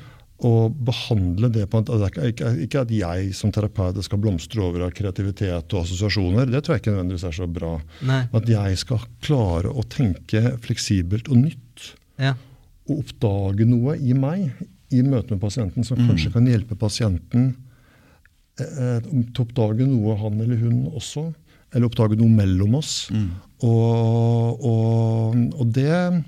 Og 0.43 0.73
behandle 0.85 1.49
det 1.53 1.67
på 1.71 1.79
en 1.79 2.03
ikke, 2.27 2.51
ikke 2.65 2.81
at 2.83 2.91
jeg 2.93 3.31
som 3.37 3.53
terapeut 3.53 3.97
skal 4.05 4.19
blomstre 4.21 4.61
over 4.65 4.83
av 4.85 4.91
kreativitet 4.97 5.73
og 5.73 5.85
assosiasjoner, 5.85 6.49
det 6.49 6.61
tror 6.65 6.75
jeg 6.75 6.83
ikke 6.83 6.93
nødvendigvis 6.93 7.27
er 7.29 7.37
så 7.37 7.47
bra. 7.49 7.71
Nei. 8.05 8.23
At 8.35 8.49
jeg 8.51 8.81
skal 8.83 9.05
klare 9.23 9.71
å 9.71 9.85
tenke 9.87 10.57
fleksibelt 10.65 11.31
og 11.31 11.45
nytt. 11.45 11.93
Ja. 12.21 12.35
Og 12.89 13.05
oppdage 13.05 13.65
noe 13.69 13.95
i 13.97 14.13
meg 14.17 14.51
i 14.93 15.01
møte 15.03 15.35
med 15.35 15.41
pasienten 15.41 15.85
som 15.87 15.99
mm. 15.99 16.07
kanskje 16.11 16.31
kan 16.35 16.47
hjelpe 16.47 16.77
pasienten 16.79 17.49
eh, 18.61 19.01
til 19.03 19.41
å 19.41 19.45
oppdage 19.45 19.87
noe 19.89 20.15
han 20.21 20.39
eller 20.43 20.61
hun 20.61 20.87
også. 20.93 21.27
Eller 21.73 21.89
oppdage 21.89 22.17
noe 22.19 22.31
mellom 22.31 22.77
oss. 22.79 23.09
Mm. 23.11 23.29
Og, 23.67 24.65
og, 24.69 25.39
og 25.57 25.75
det 25.75 26.23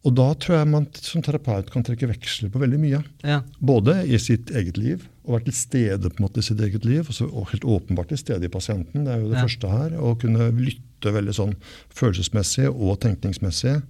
og 0.00 0.14
da 0.16 0.30
tror 0.40 0.56
jeg 0.56 0.68
man 0.72 0.86
som 0.96 1.20
terapeut 1.24 1.68
kan 1.72 1.84
trekke 1.84 2.08
veksler 2.08 2.48
på 2.52 2.60
veldig 2.62 2.78
mye. 2.80 3.02
Ja. 3.26 3.42
Både 3.60 3.98
i 4.08 4.16
sitt 4.22 4.48
eget 4.56 4.78
liv 4.80 5.04
å 5.26 5.34
være 5.34 5.50
til 5.50 5.56
stede 5.58 6.08
på 6.08 6.22
en 6.22 6.24
måte 6.24 6.40
i 6.40 6.46
sitt 6.46 6.60
eget 6.64 6.86
liv, 6.88 7.02
altså, 7.04 7.26
og 7.28 7.50
helt 7.52 7.66
åpenbart 7.68 8.08
til 8.08 8.20
stede 8.22 8.48
i 8.48 8.52
pasienten. 8.52 9.04
Det 9.04 9.12
er 9.12 9.20
jo 9.20 9.28
det 9.28 9.36
Ja. 9.36 9.44
første 9.44 9.68
her. 9.68 9.90
Å 10.00 10.16
kunne 10.18 10.48
lytte 10.56 11.12
veldig 11.12 11.34
sånn 11.36 11.54
følelsesmessig 11.92 12.68
og 12.72 13.00
tenkningsmessig 13.04 13.82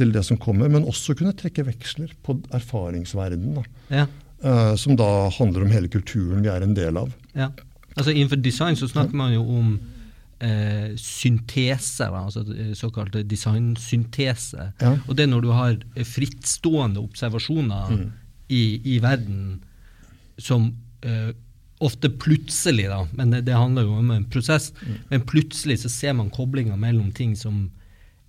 til 0.00 0.10
det 0.16 0.24
som 0.26 0.40
kommer, 0.40 0.68
men 0.72 0.88
også 0.88 1.14
kunne 1.18 1.36
trekke 1.38 1.64
veksler 1.68 2.10
på 2.26 2.38
erfaringsverdenen. 2.56 3.60
Da. 3.60 3.64
Ja. 4.02 4.06
Uh, 4.40 4.74
som 4.80 4.96
da 4.96 5.28
handler 5.36 5.66
om 5.66 5.72
hele 5.74 5.88
kulturen 5.92 6.40
vi 6.42 6.48
er 6.48 6.64
en 6.64 6.74
del 6.76 6.96
av. 6.96 7.12
Ja. 7.36 7.50
Altså 7.96 8.14
Innenfor 8.14 8.40
design 8.40 8.78
så 8.80 8.88
snakker 8.88 9.18
man 9.18 9.32
jo 9.34 9.42
om 9.58 9.72
eh, 10.40 10.92
syntese, 10.96 12.06
altså 12.06 12.44
eh, 12.54 12.70
såkalt 12.78 13.16
designsyntese. 13.28 14.70
Ja. 14.80 14.92
Og 15.08 15.16
det 15.18 15.26
er 15.26 15.30
når 15.32 15.44
du 15.44 15.50
har 15.52 15.76
frittstående 16.06 17.02
observasjoner 17.02 17.90
Mm. 17.90 18.06
i, 18.48 18.62
i 18.94 18.98
verden 19.02 19.60
som 20.38 20.70
eh, 21.02 21.32
ofte 21.80 22.08
plutselig, 22.10 22.88
da, 22.88 23.02
men 23.16 23.30
det, 23.34 23.42
det 23.50 23.54
handler 23.58 23.82
jo 23.88 23.98
om 24.00 24.10
en 24.14 24.24
prosess, 24.32 24.70
Mm. 24.80 24.96
men 25.10 25.26
plutselig 25.26 25.78
så 25.82 25.88
ser 25.92 26.12
man 26.16 26.30
koblinger 26.30 26.76
mellom 26.76 27.12
ting 27.12 27.36
som 27.36 27.70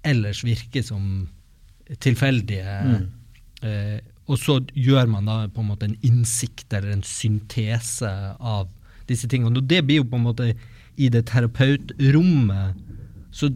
ellers 0.03 0.43
virker 0.43 0.83
som 0.83 1.29
tilfeldige. 1.99 2.77
Mm. 2.87 3.07
Eh, 3.67 3.97
og 4.31 4.39
så 4.39 4.59
gjør 4.77 5.09
man 5.11 5.27
da 5.27 5.41
på 5.51 5.63
en 5.63 5.71
måte 5.73 5.89
en 5.89 5.97
innsikt 6.07 6.71
eller 6.73 6.93
en 6.93 7.03
syntese 7.03 8.11
av 8.37 8.69
disse 9.09 9.27
tingene. 9.27 9.59
Og 9.59 9.67
det 9.67 9.81
blir 9.87 10.01
jo 10.01 10.07
på 10.07 10.19
en 10.19 10.27
måte 10.29 10.53
i 11.01 11.09
det 11.11 11.25
terapeutrommet 11.31 12.79
så 13.31 13.49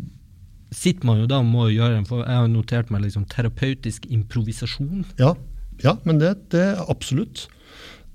sitter 0.75 1.07
man 1.07 1.21
jo 1.21 1.27
da 1.29 1.39
og 1.43 1.49
må 1.49 1.67
gjøre 1.71 1.99
en 1.99 2.07
for 2.07 2.23
Jeg 2.23 2.39
har 2.39 2.47
notert 2.51 2.91
meg 2.91 3.05
liksom 3.05 3.27
terapeutisk 3.31 4.07
improvisasjon. 4.11 5.05
Ja, 5.19 5.36
ja 5.83 5.95
men 6.07 6.19
det, 6.21 6.36
det 6.51 6.63
er 6.71 6.83
absolutt. 6.91 7.45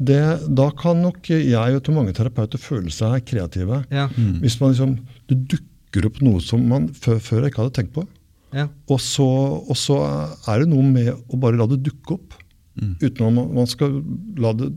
Det, 0.01 0.21
da 0.57 0.71
kan 0.73 1.03
nok 1.05 1.29
jeg 1.29 1.77
og 1.77 1.83
til 1.85 1.97
mange 1.97 2.15
terapeuter 2.17 2.61
føle 2.61 2.93
seg 2.93 3.27
kreative. 3.29 3.83
Ja. 3.93 4.09
Hvis 4.41 4.57
man 4.61 4.73
liksom, 4.73 4.97
det 5.29 5.43
dukker 5.53 6.09
opp 6.09 6.23
noe 6.25 6.41
som 6.45 6.65
man 6.69 6.89
før, 6.97 7.21
før 7.21 7.49
ikke 7.49 7.65
hadde 7.65 7.77
tenkt 7.77 7.95
på. 7.97 8.07
Ja. 8.53 8.67
Og 8.91 8.99
så, 9.01 9.27
og 9.71 9.77
så 9.79 9.99
er 10.51 10.61
det 10.65 10.69
noe 10.73 10.83
med 10.83 11.13
å 11.31 11.39
bare 11.41 11.57
la 11.61 11.67
det 11.71 11.83
dukke 11.87 12.17
opp. 12.19 12.35
Uten 12.81 13.27
at 13.27 13.51
man, 13.55 13.67
skal 13.69 13.99
la 14.41 14.53
det 14.57 14.71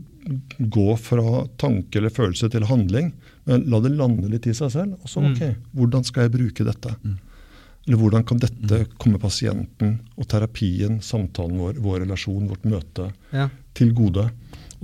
gå 0.58 0.96
fra 1.00 1.44
tanke 1.60 1.96
eller 2.00 2.12
følelse 2.12 2.50
til 2.52 2.64
handling. 2.68 3.12
Men 3.48 3.64
la 3.72 3.80
det 3.80 3.92
lande 3.96 4.28
litt 4.32 4.46
i 4.46 4.54
seg 4.56 4.70
selv. 4.72 4.92
Og 5.02 5.08
så, 5.08 5.20
Mm. 5.22 5.32
ok, 5.32 5.56
hvordan 5.74 6.04
skal 6.04 6.22
jeg 6.28 6.32
bruke 6.32 6.64
dette? 6.64 6.94
Eller 7.86 7.98
hvordan 8.00 8.24
kan 8.24 8.38
dette 8.40 8.86
komme 8.98 9.18
pasienten 9.20 9.98
og 10.16 10.26
terapien, 10.28 11.00
samtalen 11.04 11.58
vår, 11.58 11.74
vår 11.84 12.00
relasjon, 12.06 12.48
vårt 12.48 12.64
møte, 12.64 13.12
Ja. 13.32 13.48
til 13.74 13.92
gode? 13.92 14.30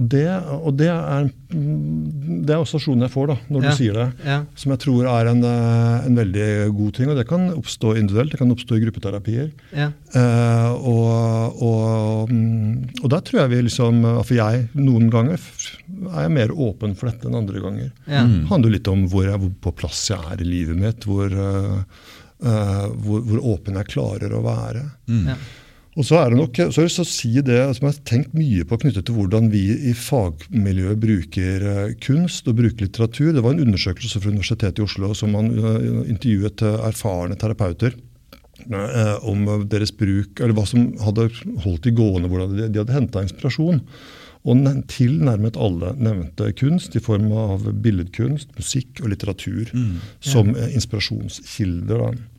Og 0.01 0.07
det, 0.09 0.27
og 0.57 0.77
det 0.81 0.87
er, 0.89 1.27
mm, 1.53 2.45
det 2.49 2.55
er 2.55 2.63
assosiasjonen 2.63 3.05
jeg 3.05 3.13
får 3.13 3.27
da, 3.29 3.37
når 3.53 3.63
Ja. 3.67 3.71
du 3.71 3.77
sier 3.77 3.99
det. 3.99 4.07
Ja. 4.25 4.39
Som 4.57 4.73
jeg 4.73 4.81
tror 4.81 5.09
er 5.13 5.29
en, 5.29 5.45
eh, 5.45 6.07
en 6.07 6.17
veldig 6.17 6.47
god 6.79 6.95
ting. 6.97 7.11
Og 7.11 7.17
det 7.19 7.27
kan 7.29 7.51
oppstå 7.53 7.93
individuelt, 8.01 8.33
det 8.33 8.41
kan 8.41 8.51
oppstå 8.51 8.79
i 8.79 8.85
gruppeterapier. 8.87 9.51
Ja. 9.77 9.91
Eh, 10.15 10.71
og, 10.73 11.61
og, 11.61 12.31
mm, 12.33 13.03
og 13.03 13.11
der 13.11 13.21
tror 13.21 13.41
jeg 13.43 13.51
vi 13.51 13.63
liksom 13.69 14.01
For 14.25 14.35
jeg, 14.35 14.69
noen 14.75 15.11
ganger 15.11 15.39
er 16.15 16.23
jeg 16.25 16.33
mer 16.33 16.49
åpen 16.49 16.97
for 16.97 17.11
dette 17.11 17.29
enn 17.29 17.37
andre 17.37 17.61
ganger. 17.61 17.91
Ja. 18.09 18.25
Det 18.25 18.49
handler 18.49 18.71
jo 18.71 18.77
litt 18.79 18.89
om 18.89 19.07
hvor, 19.11 19.25
jeg, 19.29 19.39
hvor 19.39 19.53
på 19.61 19.77
plass 19.83 20.09
jeg 20.09 20.33
er 20.33 20.41
i 20.41 20.49
livet 20.49 20.77
mitt. 20.81 21.05
Hvor, 21.05 21.29
uh, 21.29 21.83
eh, 22.41 22.87
hvor, 23.05 23.21
hvor 23.27 23.43
åpen 23.55 23.77
jeg 23.77 23.93
klarer 23.93 24.33
å 24.33 24.43
være. 24.47 24.87
Ja. 25.29 25.37
Og 25.99 26.07
så 26.07 26.21
er 26.21 26.31
det 26.31 26.39
nok, 26.39 26.59
så 26.71 26.85
har 26.85 26.87
jeg 26.87 27.07
si 27.09 27.31
det 27.43 27.59
som 27.75 27.89
jeg 27.89 27.97
har 27.97 28.05
tenkt 28.07 28.35
mye 28.39 28.67
på 28.69 28.79
knyttet 28.79 29.09
til 29.09 29.17
hvordan 29.17 29.49
vi 29.51 29.65
i 29.91 29.95
fagmiljøet 29.99 31.01
bruker 31.03 31.65
eh, 31.67 31.97
kunst 32.05 32.47
og 32.47 32.61
bruker 32.61 32.87
litteratur. 32.87 33.33
Det 33.35 33.43
var 33.43 33.57
en 33.57 33.65
undersøkelse 33.65 34.23
fra 34.23 34.31
Universitetet 34.31 34.79
i 34.79 34.87
Oslo 34.87 35.11
som 35.19 35.35
man 35.35 35.51
eh, 35.51 35.99
intervjuet 36.13 36.63
eh, 36.63 36.79
erfarne 36.93 37.39
terapeuter 37.41 37.99
om 39.25 39.47
deres 39.73 39.89
bruk, 39.97 40.37
eller 40.37 40.53
hva 40.53 40.67
som 40.69 40.91
hadde 41.01 41.31
holdt 41.65 41.87
de 41.87 41.95
gående, 41.97 42.29
hvordan 42.29 42.51
de, 42.59 42.67
de 42.69 42.83
hadde 42.83 42.93
henta 42.93 43.23
inspirasjon. 43.25 43.79
Og 44.49 44.69
tilnærmet 44.89 45.59
alle 45.61 45.93
nevnte 46.01 46.49
kunst 46.57 46.95
i 46.97 47.03
form 47.05 47.29
av 47.37 47.67
billedkunst, 47.85 48.55
musikk 48.57 49.03
og 49.03 49.13
litteratur 49.13 49.69
som 50.25 50.55
eh, 50.57 50.77
inspirasjonskilder. 50.79 52.05
Da. 52.05 52.30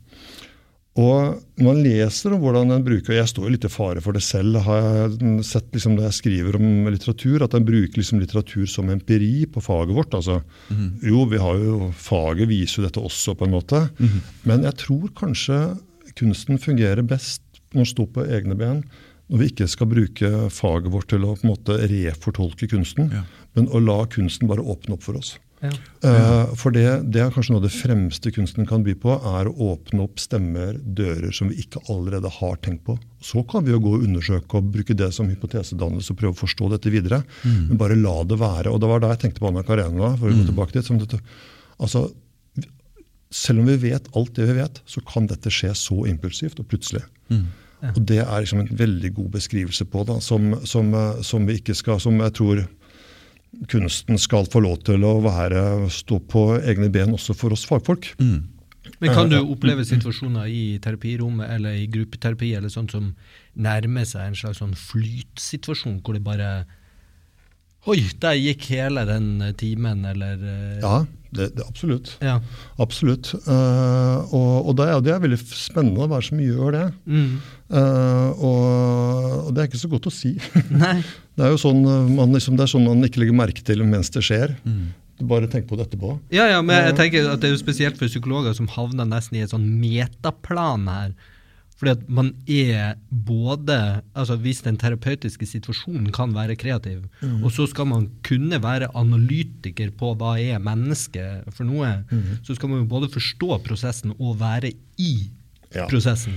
Og 1.00 1.38
når 1.56 1.64
man 1.64 1.78
leser 1.80 2.34
om 2.34 2.40
hvordan 2.42 2.70
en 2.74 2.82
bruker, 2.84 3.14
Jeg 3.16 3.28
står 3.30 3.46
jo 3.46 3.52
litt 3.54 3.64
i 3.64 3.68
fare 3.72 4.00
for 4.04 4.12
det 4.12 4.20
selv, 4.22 4.58
har 4.60 4.82
jeg 5.08 5.44
sett 5.48 5.70
liksom 5.72 5.94
når 5.96 6.10
jeg 6.10 6.16
skriver 6.18 6.58
om 6.58 6.66
litteratur, 6.92 7.42
at 7.46 7.54
en 7.56 7.64
bruker 7.64 7.96
liksom 7.96 8.20
litteratur 8.20 8.66
som 8.68 8.90
empiri 8.92 9.46
på 9.48 9.62
faget 9.64 9.94
vårt. 9.96 10.12
altså. 10.12 10.42
Jo, 11.02 11.24
vi 11.30 11.38
har 11.40 11.56
jo, 11.56 11.92
faget 11.96 12.48
viser 12.50 12.82
jo 12.82 12.88
dette 12.88 13.00
også, 13.00 13.34
på 13.38 13.46
en 13.48 13.54
måte. 13.56 13.80
Men 14.44 14.62
jeg 14.68 14.76
tror 14.84 15.08
kanskje 15.16 15.78
kunsten 16.14 16.58
fungerer 16.60 17.00
best 17.08 17.40
når 17.72 17.86
den 17.86 17.88
står 17.94 18.06
på 18.12 18.26
egne 18.28 18.54
ben. 18.60 18.82
Når 19.32 19.38
vi 19.40 19.46
ikke 19.48 19.68
skal 19.72 19.88
bruke 19.88 20.28
faget 20.52 20.92
vårt 20.92 21.08
til 21.08 21.24
å 21.24 21.32
på 21.40 21.46
en 21.46 21.54
måte 21.54 21.78
refortolke 21.88 22.68
kunsten, 22.68 23.08
Ja. 23.14 23.22
men 23.56 23.66
å 23.72 23.80
la 23.80 24.04
kunsten 24.04 24.46
bare 24.46 24.60
åpne 24.60 24.92
opp 24.98 25.02
for 25.08 25.16
oss. 25.16 25.38
Ja. 25.62 25.70
Eh, 26.02 26.54
for 26.58 26.74
det, 26.74 26.84
det 27.14 27.20
er 27.22 27.30
kanskje 27.30 27.54
noe 27.54 27.60
av 27.62 27.68
det 27.68 27.74
fremste 27.74 28.32
kunsten 28.34 28.66
kan 28.66 28.82
by 28.86 28.96
på, 28.98 29.14
er 29.14 29.48
å 29.48 29.68
åpne 29.72 30.02
opp 30.04 30.18
stemmer, 30.18 30.74
dører 30.82 31.30
som 31.34 31.52
vi 31.52 31.60
ikke 31.62 31.84
allerede 31.92 32.30
har 32.40 32.58
tenkt 32.64 32.82
på. 32.88 32.96
Så 33.22 33.44
kan 33.48 33.62
vi 33.66 33.74
jo 33.74 33.80
gå 33.84 33.94
og 33.98 34.06
undersøke 34.08 34.58
og 34.58 34.72
bruke 34.74 34.96
det 34.98 35.12
som 35.14 35.30
hypotesedannelse 35.30 36.12
og 36.12 36.18
prøve 36.18 36.34
å 36.34 36.42
forstå 36.42 36.72
dette 36.74 36.90
videre. 36.90 37.22
Men 37.70 37.78
bare 37.78 37.98
la 37.98 38.16
det 38.26 38.40
være. 38.42 38.72
Og 38.72 38.82
det 38.82 38.90
var 38.90 39.04
da 39.04 39.12
jeg 39.14 39.22
tenkte 39.24 39.44
på 39.44 39.52
Anna 39.52 39.62
Karenina. 39.66 40.16
for 40.18 40.28
å 40.32 40.34
gå 40.34 40.48
tilbake 40.50 40.74
dit, 40.74 40.88
som 40.88 40.98
dette, 40.98 41.22
altså, 41.78 42.10
Selv 43.32 43.62
om 43.62 43.68
vi 43.70 43.78
vet 43.80 44.10
alt 44.12 44.34
det 44.36 44.44
vi 44.44 44.58
vet, 44.58 44.82
så 44.84 45.00
kan 45.08 45.24
dette 45.24 45.48
skje 45.48 45.70
så 45.72 46.02
impulsivt 46.04 46.58
og 46.60 46.66
plutselig. 46.68 47.00
Og 47.90 48.00
det 48.06 48.20
er 48.20 48.42
liksom 48.44 48.60
en 48.60 48.76
veldig 48.78 49.10
god 49.16 49.30
beskrivelse 49.38 49.86
på 49.90 50.04
det, 50.04 50.18
som, 50.22 50.52
som, 50.68 50.92
eh, 50.94 51.22
som 51.26 51.46
vi 51.48 51.56
ikke 51.58 51.74
skal, 51.74 51.98
som 52.02 52.20
jeg 52.20 52.34
tror 52.38 52.60
kunsten 53.68 54.18
skal 54.20 54.48
få 54.50 54.62
lov 54.64 54.80
til 54.86 55.04
å 55.04 55.18
være, 55.24 55.88
stå 55.92 56.18
på 56.30 56.46
egne 56.60 56.88
ben 56.92 57.14
også 57.14 57.36
for 57.36 57.54
oss 57.54 57.66
fagfolk. 57.68 58.14
Men 58.18 59.14
kan 59.14 59.30
du 59.30 59.38
oppleve 59.40 59.84
situasjoner 59.86 60.50
i 60.50 60.78
terapirommet 60.82 61.50
eller 61.56 61.78
i 61.78 61.88
gruppeterapi 61.90 62.52
eller 62.58 62.72
sånt 62.72 62.94
som 62.94 63.12
nærmer 63.54 64.06
seg 64.08 64.30
en 64.30 64.38
slags 64.38 64.62
sånn 64.62 64.76
flytsituasjon, 64.78 66.00
hvor 66.02 66.18
det 66.18 66.24
bare 66.26 66.52
Oi, 67.90 67.98
der 68.22 68.36
gikk 68.38 68.68
hele 68.70 69.02
den 69.08 69.40
eh, 69.42 69.56
timen, 69.58 70.04
eller 70.06 70.38
eh, 70.38 70.82
Ja, 70.84 71.00
det, 71.32 71.48
det, 71.56 71.64
absolutt. 71.66 72.14
ja. 72.20 72.38
Absolutt. 72.82 73.32
Uh, 73.46 74.20
og 74.32 74.68
og 74.68 74.76
det, 74.78 74.88
er, 74.88 75.02
det 75.04 75.14
er 75.14 75.22
veldig 75.24 75.38
spennende 75.48 76.00
hva 76.00 76.10
være 76.12 76.28
som 76.28 76.40
gjør 76.44 76.76
det. 76.76 76.86
Mm. 77.08 77.36
Uh, 77.72 78.30
og, 78.36 78.64
og 79.46 79.52
det 79.52 79.62
er 79.62 79.70
ikke 79.70 79.80
så 79.80 79.92
godt 79.92 80.10
å 80.10 80.14
si. 80.14 80.34
Nei. 80.84 80.98
Det 81.32 81.46
er 81.46 81.54
jo 81.54 81.60
sånn 81.60 81.80
eh, 81.88 82.10
man, 82.12 82.34
liksom, 82.36 82.58
det 82.58 82.66
er 82.66 82.74
sånn 82.74 82.84
man 82.84 83.06
ikke 83.06 83.22
legger 83.22 83.38
merke 83.38 83.64
til 83.64 83.80
mens 83.88 84.12
det 84.12 84.24
skjer. 84.26 84.58
Mm 84.68 84.90
bare 85.22 85.46
tenk 85.46 85.68
på 85.68 85.76
det 85.78 85.86
etterpå. 85.86 86.16
Ja, 86.34 86.48
ja, 86.50 86.62
men 86.64 86.88
jeg 86.88 86.96
tenker 86.98 87.28
at 87.30 87.42
det 87.42 87.50
er 87.50 87.54
jo 87.54 87.60
spesielt 87.60 87.98
for 88.00 88.10
psykologer 88.10 88.56
som 88.56 88.68
havner 88.72 89.06
nesten 89.08 89.38
i 89.38 89.44
et 89.44 89.52
sånn 89.52 89.68
metaplan 89.78 90.88
her. 90.90 91.12
Fordi 91.82 91.96
at 91.96 92.02
man 92.14 92.28
er 92.46 92.92
både 93.10 93.74
altså 94.14 94.36
Hvis 94.38 94.60
den 94.62 94.76
terapeutiske 94.78 95.46
situasjonen 95.50 96.12
kan 96.14 96.30
være 96.30 96.54
kreativ, 96.54 97.00
og 97.42 97.48
så 97.50 97.66
skal 97.66 97.88
man 97.90 98.04
kunne 98.22 98.60
være 98.62 98.86
analytiker 98.94 99.90
på 99.98 100.12
hva 100.20 100.36
er 100.38 100.62
mennesket 100.62 101.48
for 101.50 101.66
noe, 101.66 101.90
så 102.46 102.54
skal 102.54 102.70
man 102.70 102.84
jo 102.84 102.90
både 102.92 103.10
forstå 103.10 103.58
prosessen 103.66 104.14
og 104.18 104.38
være 104.38 104.70
i 105.02 105.28
Ja. 105.74 105.86
prosessen. 105.90 106.34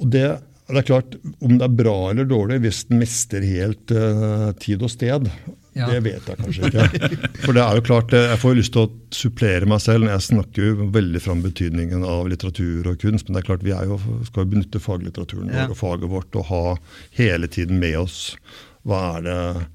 Og 0.00 0.08
det, 0.08 0.24
det 0.70 0.78
er 0.78 0.86
klart, 0.88 1.16
Om 1.42 1.58
det 1.58 1.66
er 1.68 1.76
bra 1.84 1.96
eller 2.10 2.24
dårlig 2.24 2.60
hvis 2.64 2.84
den 2.88 2.98
mister 3.02 3.42
helt 3.44 3.90
uh, 3.92 4.52
tid 4.62 4.80
og 4.82 4.88
sted, 4.90 5.28
Ja. 5.74 5.86
det 5.88 6.02
vet 6.04 6.26
jeg 6.28 6.36
kanskje 6.36 6.68
ikke. 6.68 7.28
For 7.46 7.56
det 7.56 7.62
er 7.64 7.78
jo 7.78 7.84
klart, 7.86 8.12
eh, 8.12 8.26
Jeg 8.32 8.40
får 8.42 8.50
jo 8.52 8.58
lyst 8.60 8.72
til 8.74 8.82
å 8.82 8.90
supplere 9.16 9.68
meg 9.70 9.80
selv. 9.80 10.04
Jeg 10.10 10.24
snakker 10.26 10.66
jo 10.66 10.88
veldig 10.92 11.22
fram 11.24 11.40
betydningen 11.44 12.04
av 12.04 12.28
litteratur 12.28 12.90
og 12.92 12.98
kunst, 13.00 13.28
men 13.28 13.38
det 13.38 13.42
er 13.44 13.48
klart 13.48 13.64
vi 13.64 13.72
er 13.72 13.86
jo, 13.88 13.96
skal 14.28 14.44
jo 14.44 14.50
benytte 14.52 14.82
faglitteraturen 14.84 15.48
Ja. 15.54 15.68
og 15.72 15.76
faget 15.80 16.10
vårt 16.12 16.36
og 16.36 16.44
ha 16.50 16.76
hele 17.16 17.48
tiden 17.48 17.80
med 17.80 17.96
oss 18.02 18.36
hva 18.84 19.16
er 19.16 19.22
det 19.22 19.66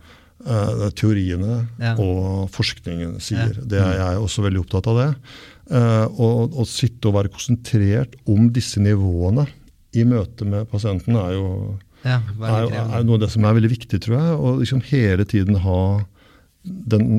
eh, 0.45 0.89
teoriene 1.01 1.67
Ja. 1.81 1.95
og 1.97 2.49
forskningen 2.53 3.17
sier. 3.19 3.55
Det 3.65 3.79
er 3.81 3.97
jeg 3.97 4.21
også 4.21 4.43
veldig 4.45 4.61
opptatt 4.65 4.87
av 4.93 4.97
det. 5.01 5.11
Uh, 5.67 6.05
og 6.15 6.53
å 6.55 6.63
sitte 6.63 7.09
og 7.09 7.17
være 7.17 7.27
konsentrert 7.33 8.13
om 8.25 8.45
disse 8.55 8.79
nivåene 8.79 9.43
i 9.99 10.05
møte 10.07 10.45
med 10.47 10.69
pasienten 10.71 11.17
er 11.19 11.33
jo, 11.35 11.49
Ja, 12.07 12.19
er, 12.47 12.69
er 12.71 13.05
noe 13.05 13.17
av 13.17 13.25
det 13.25 13.31
som 13.33 13.45
er 13.47 13.57
veldig 13.57 13.71
viktig, 13.73 13.99
tror 14.03 14.17
jeg. 14.17 14.35
Å 14.37 14.53
liksom 14.61 14.83
hele 14.89 15.25
tiden 15.27 15.59
ha 15.63 15.81
den, 16.63 17.09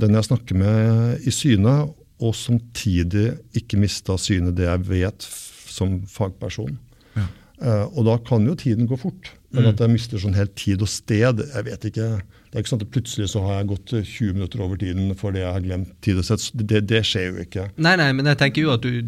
den 0.00 0.16
jeg 0.18 0.28
snakker 0.28 0.58
med, 0.58 1.26
i 1.28 1.32
syne, 1.34 1.76
og 2.22 2.36
samtidig 2.38 3.32
ikke 3.58 3.80
miste 3.82 4.14
av 4.14 4.20
syne 4.22 4.54
det 4.54 4.68
jeg 4.68 4.86
vet 4.88 5.26
som 5.72 6.00
fagperson. 6.10 6.76
Ja. 7.16 7.26
Uh, 7.62 7.86
og 7.90 8.06
da 8.08 8.18
kan 8.26 8.46
jo 8.46 8.56
tiden 8.58 8.88
gå 8.90 8.96
fort 8.98 9.28
Men 9.52 9.68
at 9.68 9.82
jeg 9.82 9.92
mister 9.92 10.18
sånn 10.18 10.34
helt 10.34 10.54
tid 10.58 10.80
og 10.82 10.88
sted, 10.88 11.42
jeg 11.44 11.66
vet 11.66 11.82
ikke. 11.90 12.06
Det 12.52 12.58
er 12.58 12.64
ikke 12.66 12.70
sånn 12.74 12.82
at 12.84 12.90
plutselig 12.92 13.26
så 13.32 13.40
har 13.46 13.54
jeg 13.56 13.68
gått 13.70 13.92
20 13.96 14.34
minutter 14.36 14.60
over 14.60 14.76
tiden 14.76 15.14
fordi 15.16 15.40
jeg 15.40 15.56
har 15.56 15.62
glemt 15.64 15.92
tid 16.04 16.18
og 16.20 16.26
sett. 16.28 16.50
Det, 16.52 16.82
det 16.84 17.00
skjer 17.08 17.30
jo 17.30 17.46
ikke. 17.46 17.64
Nei, 17.80 17.94
nei, 17.96 18.10
men 18.18 18.28
jeg 18.28 18.40
tenker 18.42 18.66
jo 18.66 18.74
at 18.74 18.84
du, 18.84 18.98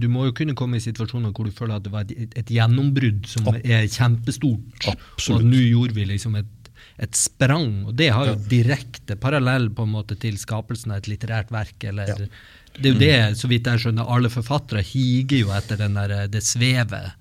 du 0.00 0.06
må 0.08 0.24
jo 0.30 0.36
kunne 0.38 0.56
komme 0.56 0.80
i 0.80 0.84
situasjoner 0.84 1.34
hvor 1.36 1.44
du 1.44 1.52
føler 1.52 1.76
at 1.76 1.84
det 1.84 1.92
var 1.92 2.08
et, 2.08 2.32
et 2.32 2.52
gjennombrudd 2.56 3.28
som 3.28 3.50
er 3.60 3.84
kjempestort. 3.92 4.88
Absolutt. 4.88 5.36
Og 5.36 5.50
nå 5.50 5.60
gjorde 5.66 5.98
vi 5.98 6.08
liksom 6.14 6.40
et 6.40 6.54
et 6.98 7.14
sprang, 7.14 7.84
og 7.86 7.92
det 7.98 8.08
har 8.10 8.26
jo 8.26 8.38
direkte 8.50 9.14
parallell 9.22 9.68
på 9.70 9.84
en 9.86 9.92
måte 9.92 10.16
til 10.18 10.38
skapelsen 10.40 10.90
av 10.94 11.02
et 11.02 11.12
litterært 11.12 11.52
verk. 11.54 11.76
eller... 11.86 12.10
Ja. 12.10 12.30
Det 12.78 12.90
er 12.90 12.92
jo 12.92 12.98
det, 13.00 13.38
så 13.40 13.48
vidt 13.50 13.66
jeg 13.66 13.80
skjønner, 13.82 14.06
alle 14.06 14.28
forfattere 14.30 14.84
higer 14.86 15.40
jo 15.40 15.48
etter 15.56 15.80
den 15.80 15.96
der, 15.98 16.12
det 16.30 16.44
svevet. 16.46 17.14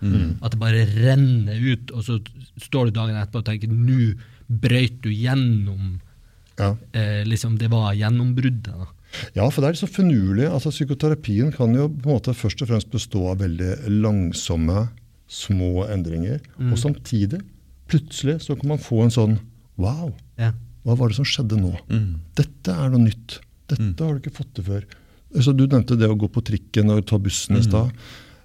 At 0.43 0.53
det 0.53 0.59
bare 0.61 0.83
renner 0.91 1.57
ut, 1.57 1.93
og 1.95 2.03
så 2.05 2.17
står 2.61 2.85
du 2.89 2.91
dagen 2.97 3.15
etterpå 3.15 3.41
og 3.43 3.45
tenker 3.45 3.71
nå 3.71 4.13
brøyt 4.49 5.01
du 5.03 5.09
gjennom 5.11 5.99
Ja. 6.57 6.75
eh, 6.93 7.23
liksom 7.25 7.57
Det 7.59 7.69
var 7.69 7.93
gjennombruddet. 7.93 8.63
da. 8.73 8.87
Ja, 9.35 9.49
for 9.49 9.61
det 9.61 9.69
er 9.69 9.85
så 9.85 9.87
finurlig. 9.87 10.47
Altså, 10.51 10.69
psykoterapien 10.71 11.51
kan 11.55 11.73
jo 11.75 11.87
på 11.87 12.09
en 12.09 12.15
måte 12.19 12.33
først 12.35 12.61
og 12.61 12.67
fremst 12.69 12.89
bestå 12.91 13.29
av 13.31 13.37
veldig 13.39 13.87
langsomme, 14.01 14.89
små 15.29 15.85
endringer. 15.91 16.39
Og 16.59 16.77
samtidig, 16.77 17.41
plutselig, 17.87 18.41
så 18.41 18.55
kan 18.59 18.69
man 18.69 18.77
få 18.79 19.03
en 19.03 19.09
sånn 19.11 19.39
Wow, 19.77 20.13
Ja. 20.39 20.51
hva 20.83 20.97
var 20.97 21.09
det 21.09 21.15
som 21.17 21.25
skjedde 21.25 21.57
nå? 21.59 21.77
Dette 22.35 22.69
er 22.73 22.89
noe 22.89 22.99
nytt. 23.05 23.39
Dette 23.67 23.99
har 24.03 24.17
du 24.17 24.19
ikke 24.19 24.35
fått 24.35 24.53
til 24.55 24.63
før. 24.63 24.83
Altså, 25.35 25.55
Du 25.55 25.67
nevnte 25.67 25.97
det 25.99 26.09
å 26.09 26.17
gå 26.17 26.27
på 26.31 26.41
trikken 26.43 26.89
og 26.89 27.05
ta 27.05 27.17
bussen 27.19 27.57
i 27.57 27.61
stad. 27.61 27.91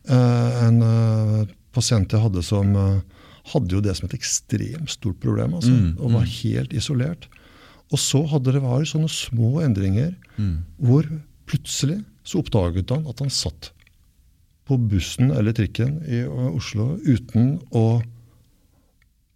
Eh, 0.08 0.66
en 0.68 0.82
eh, 0.82 1.46
pasient 1.72 2.08
jeg 2.10 2.20
hadde 2.20 2.42
som 2.42 2.74
eh, 2.76 3.00
hadde 3.50 3.74
jo 3.74 3.82
det 3.82 3.96
som 3.98 4.06
et 4.06 4.14
ekstremt 4.14 4.90
stort 4.92 5.18
problem. 5.22 5.54
Altså, 5.58 5.72
Og 5.98 6.12
var 6.14 6.28
helt 6.28 6.72
isolert. 6.72 7.28
Og 7.92 7.98
så 8.00 8.22
hadde 8.30 8.54
det 8.54 8.62
vært 8.62 8.88
sånne 8.92 9.10
små 9.10 9.60
endringer 9.64 10.14
hvor 10.78 11.08
plutselig 11.50 12.00
så 12.24 12.38
oppdaget 12.38 12.90
han 12.94 13.06
at 13.10 13.18
han 13.20 13.30
satt 13.34 13.72
på 14.68 14.78
bussen 14.78 15.32
eller 15.34 15.52
trikken 15.52 15.98
i 16.06 16.22
eh, 16.22 16.50
Oslo 16.54 16.94
uten 17.02 17.56
å 17.74 18.00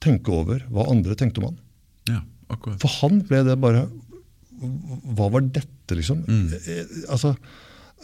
tenke 0.01 0.31
over 0.31 0.63
hva 0.71 0.87
andre 0.93 1.17
tenkte 1.19 1.43
om 1.43 1.49
han. 1.51 1.59
Ja, 2.09 2.21
akkurat. 2.55 2.79
For 2.81 2.93
han 3.03 3.25
ble 3.27 3.43
det 3.49 3.57
bare 3.61 3.89
Hva 4.57 5.27
var 5.35 5.43
dette, 5.53 5.97
liksom? 5.99 6.23
Mm. 6.25 6.47
Altså, 7.13 7.35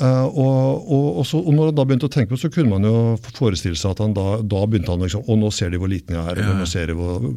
eh, 0.01 0.25
og, 0.25 0.87
og, 0.89 1.07
og, 1.21 1.27
så, 1.29 1.39
og 1.43 1.53
når 1.55 1.71
han 1.71 1.77
da 1.79 1.85
begynte 1.89 2.09
å 2.09 2.13
tenke 2.13 2.31
på 2.33 2.39
det, 2.39 2.43
så 2.47 2.51
kunne 2.55 2.73
man 2.79 2.87
jo 2.89 2.95
forestille 3.37 3.77
seg 3.79 3.93
at 3.93 4.01
han 4.05 4.15
da, 4.17 4.27
da 4.41 4.63
begynte 4.67 4.95
han 4.95 5.05
liksom 5.05 5.27
Å, 5.29 5.37
nå 5.39 5.51
ser 5.53 5.71
de 5.75 5.81
hvor 5.83 5.91
liten 5.93 6.17
jeg 6.17 6.23
er, 6.25 6.39
eller 6.41 6.55
Ja. 6.55 6.59
nå 6.63 6.67
ser 6.71 6.87
de 6.93 6.97
hvor 6.97 7.29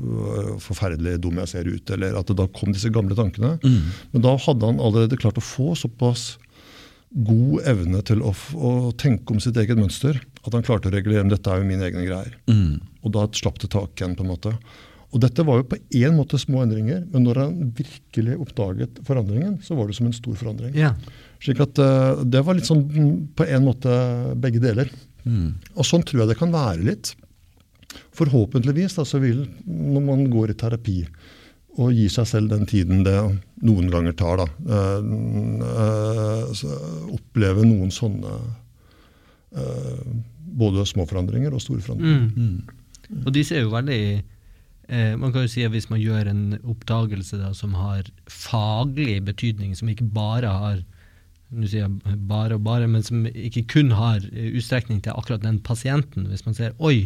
forferdelig 0.64 1.18
dum 1.26 1.38
jeg 1.44 1.52
ser 1.52 1.68
ut. 1.70 1.92
Eller 1.98 2.16
at 2.20 2.28
det 2.32 2.38
da 2.40 2.48
kom 2.56 2.72
disse 2.76 2.90
gamle 2.94 3.18
tankene. 3.18 3.58
Men 3.62 4.22
da 4.26 4.36
hadde 4.38 4.66
han 4.72 4.80
allerede 4.80 5.20
klart 5.20 5.38
å 5.42 5.46
få 5.46 5.74
såpass 5.80 6.36
god 7.16 7.62
evne 7.70 8.02
til 8.04 8.20
å, 8.26 8.34
å 8.60 8.72
tenke 9.00 9.32
om 9.32 9.40
sitt 9.40 9.56
eget 9.62 9.78
mønster 9.80 10.18
at 10.46 10.52
han 10.52 10.66
klarte 10.68 10.90
å 10.90 10.92
regulere 10.92 11.24
dette 11.32 11.48
er 11.54 11.62
jo 11.62 11.68
mine 11.70 11.86
egne 11.88 12.04
greier. 12.08 12.34
Og 13.06 13.14
da 13.16 13.28
slapp 13.38 13.60
det 13.62 13.70
tak 13.72 13.96
igjen. 14.02 14.18
på 14.18 14.26
en 14.26 14.34
måte. 14.34 14.52
Og 15.16 15.22
dette 15.24 15.46
var 15.48 15.62
jo 15.62 15.68
på 15.72 15.78
én 15.96 16.12
måte 16.18 16.36
små 16.42 16.66
endringer, 16.66 17.06
men 17.14 17.24
når 17.24 17.38
han 17.40 17.54
virkelig 17.78 18.36
oppdaget 18.44 19.00
forandringen, 19.08 19.62
så 19.64 19.78
var 19.78 19.88
det 19.88 19.96
som 19.96 20.10
en 20.10 20.18
stor 20.18 20.36
forandring. 20.36 20.74
Ja. 20.76 20.92
Slik 21.46 21.62
at 21.64 21.80
eh, 21.82 22.24
det 22.26 22.42
var 22.46 22.58
litt 22.58 22.70
sånn 22.70 22.84
mm, 22.90 23.14
på 23.38 23.46
en 23.46 23.68
måte 23.68 24.00
begge 24.42 24.64
deler. 24.64 24.90
Og 25.26 25.86
sånn 25.88 26.04
tror 26.06 26.24
jeg 26.24 26.34
det 26.34 26.40
kan 26.40 26.54
være 26.54 26.86
litt. 26.86 27.16
Forhåpentligvis 28.16 28.98
da, 28.98 29.06
så 29.08 29.22
vil, 29.24 29.46
når 29.66 30.04
man 30.06 30.28
går 30.32 30.54
i 30.54 30.60
terapi 30.60 31.00
og 31.76 31.92
gir 31.92 32.12
seg 32.12 32.28
selv 32.30 32.54
den 32.54 32.64
tiden 32.70 33.04
det 33.04 33.16
noen 33.68 33.90
ganger 33.92 34.16
tar, 34.16 34.40
da, 34.40 34.46
eh, 34.78 35.02
eh, 35.72 36.62
oppleve 37.18 37.66
noen 37.68 37.92
sånne 37.92 38.38
eh, 39.60 40.06
både 40.56 40.86
små 40.88 41.04
forandringer 41.10 41.56
og 41.56 41.64
store 41.64 41.84
forandringer. 41.84 42.32
Mm. 42.32 43.20
Og 43.26 43.30
disse 43.36 43.58
er 43.58 43.66
jo 43.66 43.74
veldig 43.74 44.00
eh, 44.02 45.12
Man 45.20 45.30
kan 45.34 45.44
jo 45.44 45.52
si 45.52 45.62
at 45.66 45.74
hvis 45.76 45.92
man 45.92 46.00
gjør 46.02 46.32
en 46.32 46.56
oppdagelse 46.64 47.38
da, 47.38 47.52
som 47.54 47.76
har 47.78 48.08
faglig 48.32 49.20
betydning, 49.28 49.76
som 49.76 49.92
ikke 49.92 50.08
bare 50.16 50.56
har 50.64 50.80
nå 51.54 51.70
sier 51.70 51.86
jeg 51.86 52.20
bare 52.30 52.58
og 52.58 52.64
bare, 52.66 52.88
men 52.90 53.04
som 53.06 53.26
ikke 53.30 53.66
kun 53.76 53.94
har 53.96 54.24
eh, 54.34 54.54
utstrekning 54.58 55.02
til 55.06 55.16
akkurat 55.16 55.44
den 55.44 55.60
pasienten. 55.64 56.28
Hvis 56.32 56.46
man 56.48 56.58
ser 56.58 56.74
oi, 56.80 57.06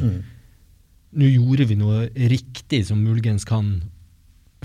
nå 1.11 1.32
gjorde 1.34 1.68
vi 1.70 1.80
noe 1.80 2.07
riktig 2.32 2.86
som 2.88 3.02
muligens 3.03 3.48
kan 3.48 3.80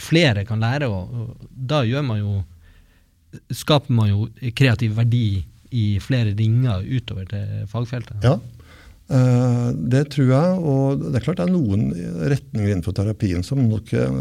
flere 0.01 0.45
kan 0.47 0.63
lære, 0.63 0.89
og 0.91 1.37
da 1.51 1.85
gjør 1.87 2.07
man 2.07 2.21
jo 2.23 2.35
skaper 3.55 3.95
man 3.95 4.11
jo 4.13 4.27
kreativ 4.55 4.95
verdi 4.99 5.43
i 5.75 5.85
flere 6.03 6.35
ringer 6.39 6.85
utover 6.87 7.27
til 7.31 7.65
fagfeltet. 7.71 8.23
Ja, 8.23 8.37
eh, 9.11 9.69
det 9.75 10.07
tror 10.15 10.31
jeg. 10.31 10.59
Og 10.61 11.05
det 11.09 11.19
er 11.19 11.25
klart 11.27 11.41
det 11.41 11.49
er 11.49 11.55
noen 11.55 11.89
retninger 12.31 12.71
innenfor 12.71 12.95
terapien 12.97 13.43
som 13.47 13.63
nok 13.67 13.91
eh, 13.99 14.21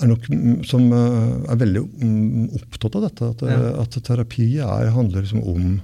er, 0.00 0.10
nok, 0.10 0.28
mm, 0.28 0.60
som 0.68 0.86
eh, 0.92 1.50
er 1.52 1.58
veldig 1.60 1.82
mm, 1.84 2.44
opptatt 2.60 2.98
av 2.98 3.08
dette. 3.08 3.32
At, 3.34 3.44
ja. 3.48 3.58
at 3.82 3.98
terapi 4.06 4.48
er, 4.58 4.92
handler 4.94 5.24
liksom 5.24 5.42
om 5.42 5.74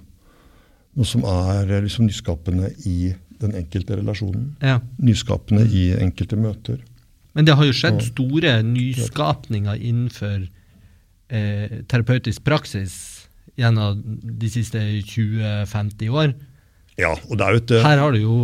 noe 0.98 1.08
som 1.08 1.24
er 1.28 1.70
eh, 1.70 1.82
liksom 1.86 2.08
nyskapende 2.08 2.72
i 2.88 3.12
den 3.40 3.56
enkelte 3.56 3.98
relasjonen. 4.00 4.50
Ja. 4.64 4.80
Nyskapende 5.00 5.64
i 5.72 5.90
enkelte 5.96 6.38
møter. 6.40 6.80
Men 7.36 7.46
det 7.46 7.54
har 7.56 7.68
jo 7.68 7.76
skjedd 7.76 8.02
store 8.08 8.58
nyskapninger 8.66 9.78
innenfor 9.78 10.42
eh, 11.30 11.80
terapeutisk 11.88 12.42
praksis 12.44 12.94
gjennom 13.60 14.00
de 14.20 14.50
siste 14.50 14.80
20-50 15.12 16.10
år. 16.10 16.34
Ja, 17.00 17.14
og 17.14 17.38
det 17.38 17.46
er 17.46 17.54
jo 17.54 17.62
et 17.62 17.74
eh, 17.76 17.86
Her 17.86 18.02
har 18.02 18.14
du 18.14 18.20
jo 18.20 18.36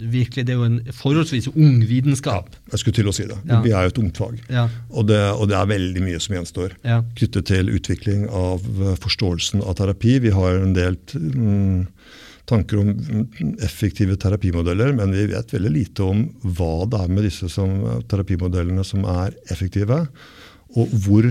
virkelig 0.00 0.46
Det 0.46 0.54
er 0.54 0.58
jo 0.60 0.68
en 0.68 0.80
forholdsvis 0.96 1.50
ung 1.52 1.80
vitenskap. 1.88 2.54
Jeg 2.72 2.82
skulle 2.82 2.98
til 3.00 3.10
å 3.10 3.14
si 3.14 3.26
det. 3.28 3.38
Ja. 3.48 3.60
Vi 3.64 3.74
er 3.74 3.86
jo 3.86 3.92
et 3.92 4.00
ungt 4.02 4.20
fag. 4.20 4.40
Ja. 4.52 4.66
Og 4.90 5.08
det, 5.10 5.20
og 5.34 5.50
det 5.50 5.58
er 5.58 5.70
veldig 5.70 6.04
mye 6.04 6.22
som 6.22 6.36
gjenstår. 6.38 6.76
Ja. 6.86 7.02
knyttet 7.18 7.50
til 7.50 7.70
utvikling 7.74 8.26
av 8.28 8.64
eh, 8.64 8.96
forståelsen 9.00 9.64
av 9.64 9.76
terapi. 9.80 10.18
Vi 10.24 10.34
har 10.34 10.58
en 10.60 10.74
del 10.76 10.98
mm, 11.14 11.86
tanker 12.50 12.80
om 12.82 12.92
mm, 12.94 13.54
effektive 13.66 14.16
terapimodeller, 14.20 14.94
men 14.96 15.14
vi 15.16 15.28
vet 15.32 15.54
veldig 15.54 15.74
lite 15.74 16.06
om 16.06 16.26
hva 16.42 16.86
det 16.90 17.04
er 17.04 17.14
med 17.14 17.26
disse 17.28 17.50
som, 17.52 17.76
eh, 17.84 18.02
terapimodellene 18.10 18.86
som 18.86 19.06
er 19.08 19.36
effektive, 19.52 20.04
og 20.78 20.98
hvor 21.04 21.26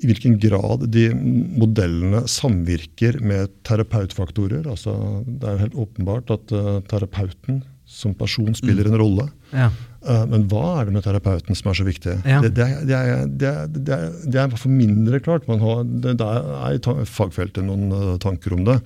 i 0.00 0.08
hvilken 0.08 0.38
grad 0.40 0.86
de 0.94 1.10
modellene 1.12 2.22
samvirker 2.30 3.18
med 3.24 3.52
terapeutfaktorer. 3.68 4.64
Altså, 4.70 4.94
det 5.26 5.48
er 5.48 5.60
helt 5.66 5.76
åpenbart 5.76 6.32
at 6.32 6.54
uh, 6.56 6.78
terapeuten 6.88 7.60
som 7.90 8.12
person 8.14 8.54
spiller 8.54 8.86
en 8.86 8.98
rolle. 9.00 9.24
Ja. 9.50 9.68
Eh, 10.06 10.22
Men 10.30 10.44
hva 10.48 10.78
er 10.80 10.86
det 10.88 10.94
med 10.94 11.04
terapeuten 11.04 11.58
som 11.58 11.70
er 11.72 11.78
så 11.80 11.84
viktig? 11.88 12.14
Ja. 12.24 12.38
Det, 12.44 12.52
det, 12.56 12.66
er- 12.68 12.84
det, 12.86 12.96
er, 12.96 13.26
det, 13.26 13.50
er, 13.96 14.12
er, 14.30 14.38
er 14.46 14.54
fall 14.56 14.72
mindre 14.76 15.20
klart. 15.20 15.48
Man 15.50 15.60
har, 15.64 15.82
det, 15.84 16.14
er 16.22 16.78
i 16.78 17.06
fagfeltet 17.10 17.66
noen 17.66 17.90
eh, 17.96 18.14
tanker 18.22 18.54
om 18.56 18.62
det. 18.68 18.78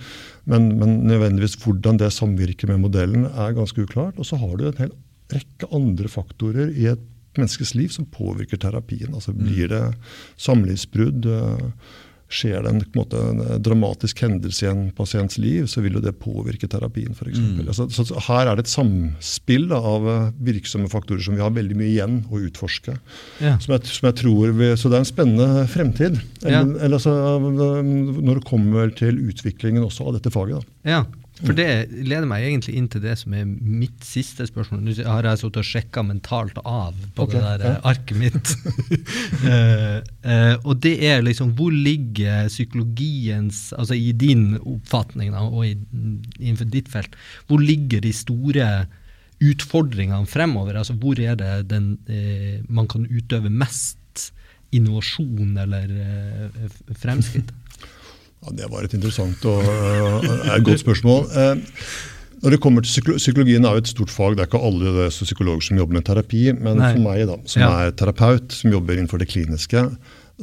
Men, 0.51 0.71
men 0.81 1.03
nødvendigvis 1.07 1.59
hvordan 1.63 2.01
det 2.01 2.11
samvirker 2.17 2.73
med 2.73 2.81
modellen, 2.89 3.29
er 3.31 3.55
ganske 3.57 3.85
uklart. 3.85 4.17
Og 4.19 4.27
så 4.29 4.41
har 4.41 4.57
du 4.57 4.67
en 4.71 4.81
hel 4.87 4.95
rekke 5.35 5.69
andre 5.75 6.09
faktorer 6.13 6.73
i 6.73 6.89
et 6.95 7.05
menneskes 7.35 7.73
liv 7.75 7.91
som 7.91 8.07
påvirker 8.15 8.61
terapien. 8.63 9.13
Altså 9.15 9.33
Blir 9.37 9.69
det 9.73 9.85
samlivsbrudd? 10.41 11.27
eh, 11.27 11.69
Skjer 12.35 12.65
det 12.65 12.73
en, 12.73 12.81
på 12.83 12.91
en, 12.91 13.01
måte, 13.01 13.21
en 13.31 13.43
eh, 13.45 13.59
dramatisk 13.63 14.25
hendelse 14.25 14.67
i 14.67 14.71
en 14.71 14.85
pasients 14.97 15.39
liv, 15.39 15.69
så 15.71 15.85
vil 15.85 15.99
jo 15.99 16.03
det 16.03 16.17
påvirke 16.19 16.69
terapien 16.71 17.15
f.eks. 17.15 17.39
Mm. 17.39 17.65
Altså, 17.69 17.87
så, 17.95 18.07
her 18.27 18.51
er 18.51 18.59
det 18.59 18.67
et 18.67 18.73
samspill 18.73 19.69
da, 19.71 19.79
av 19.79 20.09
eh, 20.11 20.31
virksomme 20.51 20.91
faktorer 20.93 21.23
som 21.25 21.39
vi 21.39 21.45
har 21.45 21.55
veldig 21.55 21.79
mye 21.79 21.93
igjen 21.93 22.21
å 22.29 22.43
utforske. 22.49 22.97
Ja. 23.39 23.57
Som 23.63 23.77
jeg, 23.77 23.87
som 23.91 24.11
jeg 24.11 24.19
tror 24.25 24.55
vi, 24.59 24.73
Så 24.81 24.91
det 24.91 24.99
er 24.99 25.05
en 25.05 25.13
spennende 25.13 25.67
fremtid. 25.71 26.19
Ja. 26.43 26.63
Eller, 26.63 26.79
eller, 26.89 26.99
altså, 26.99 27.15
når 28.25 28.41
det 28.41 28.49
kommer 28.49 28.91
til 28.99 29.21
utviklingen 29.31 29.87
også 29.87 30.09
av 30.09 30.19
dette 30.19 30.35
faget. 30.35 30.65
Da. 30.65 30.97
ja. 30.97 31.05
For 31.45 31.57
det 31.57 31.69
leder 31.93 32.27
meg 32.29 32.47
egentlig 32.47 32.75
inn 32.79 32.87
til 32.91 33.03
det 33.05 33.15
som 33.21 33.35
er 33.37 33.45
mitt 33.47 34.05
siste 34.07 34.47
spørsmål. 34.49 34.81
Nå 34.85 34.95
har 35.07 35.27
jeg 35.29 35.41
sittet 35.43 35.61
og 35.61 35.69
sjekka 35.69 36.05
mentalt 36.07 36.59
av 36.63 36.97
på 37.17 37.27
okay, 37.27 37.37
det 37.37 37.45
der 37.45 37.65
ja. 37.65 37.73
eh, 37.75 37.89
arket 37.91 38.21
mitt. 38.21 38.53
uh, 39.45 39.99
uh, 40.31 40.55
og 40.65 40.79
det 40.85 40.95
er 41.05 41.25
liksom 41.25 41.55
Hvor 41.59 41.73
ligger 41.75 42.49
psykologiens 42.49 43.67
Altså 43.77 43.97
i 43.97 44.13
din 44.17 44.55
oppfatning 44.61 45.35
da, 45.35 45.45
og 45.45 45.67
i, 45.67 45.75
innenfor 46.41 46.69
ditt 46.73 46.89
felt, 46.93 47.17
hvor 47.49 47.63
ligger 47.63 48.03
de 48.05 48.13
store 48.17 48.69
utfordringene 49.45 50.29
fremover? 50.31 50.79
Altså 50.81 50.97
hvor 50.97 51.21
er 51.21 51.37
det 51.41 51.53
den, 51.73 51.95
uh, 52.09 52.65
man 52.73 52.89
kan 52.89 53.05
utøve 53.11 53.53
mest 53.53 54.31
innovasjon 54.75 55.59
eller 55.61 55.91
fremskritt? 56.99 57.53
Ja, 58.45 58.53
det 58.61 58.71
var 58.73 58.85
et 58.85 58.95
interessant 58.97 59.45
og 59.49 59.63
er 59.65 60.59
et 60.59 60.67
godt 60.67 60.83
spørsmål. 60.83 61.25
Uh, 61.33 61.63
Når 62.45 62.53
det 62.53 62.61
kommer 62.61 62.85
til 62.85 62.91
psykolo 62.93 63.17
Psykologien 63.17 63.65
er 63.65 63.77
jo 63.79 63.83
et 63.85 63.89
stort 63.89 64.13
fag. 64.13 64.37
Det 64.37 64.45
er 64.45 64.51
ikke 64.51 64.61
alle 64.69 64.93
det 64.93 65.07
er 65.07 65.15
psykologer 65.15 65.65
som 65.65 65.79
jobber 65.81 65.97
med 65.97 66.05
terapi. 66.05 66.43
Men 66.53 66.77
Nei. 66.77 66.91
for 66.93 67.05
meg, 67.07 67.23
da, 67.31 67.39
som 67.49 67.63
Ja. 67.65 67.71
er 67.87 67.95
terapeut, 67.97 68.53
som 68.53 68.73
jobber 68.75 68.99
innenfor 68.99 69.19
det 69.23 69.31
kliniske, 69.33 69.87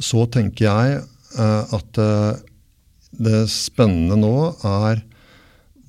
så 0.02 0.26
tenker 0.26 0.66
jeg 0.66 1.04
uh, 1.38 1.76
at 1.78 2.02
det 3.22 3.44
spennende 3.52 4.16
nå 4.18 4.34
er 4.64 5.02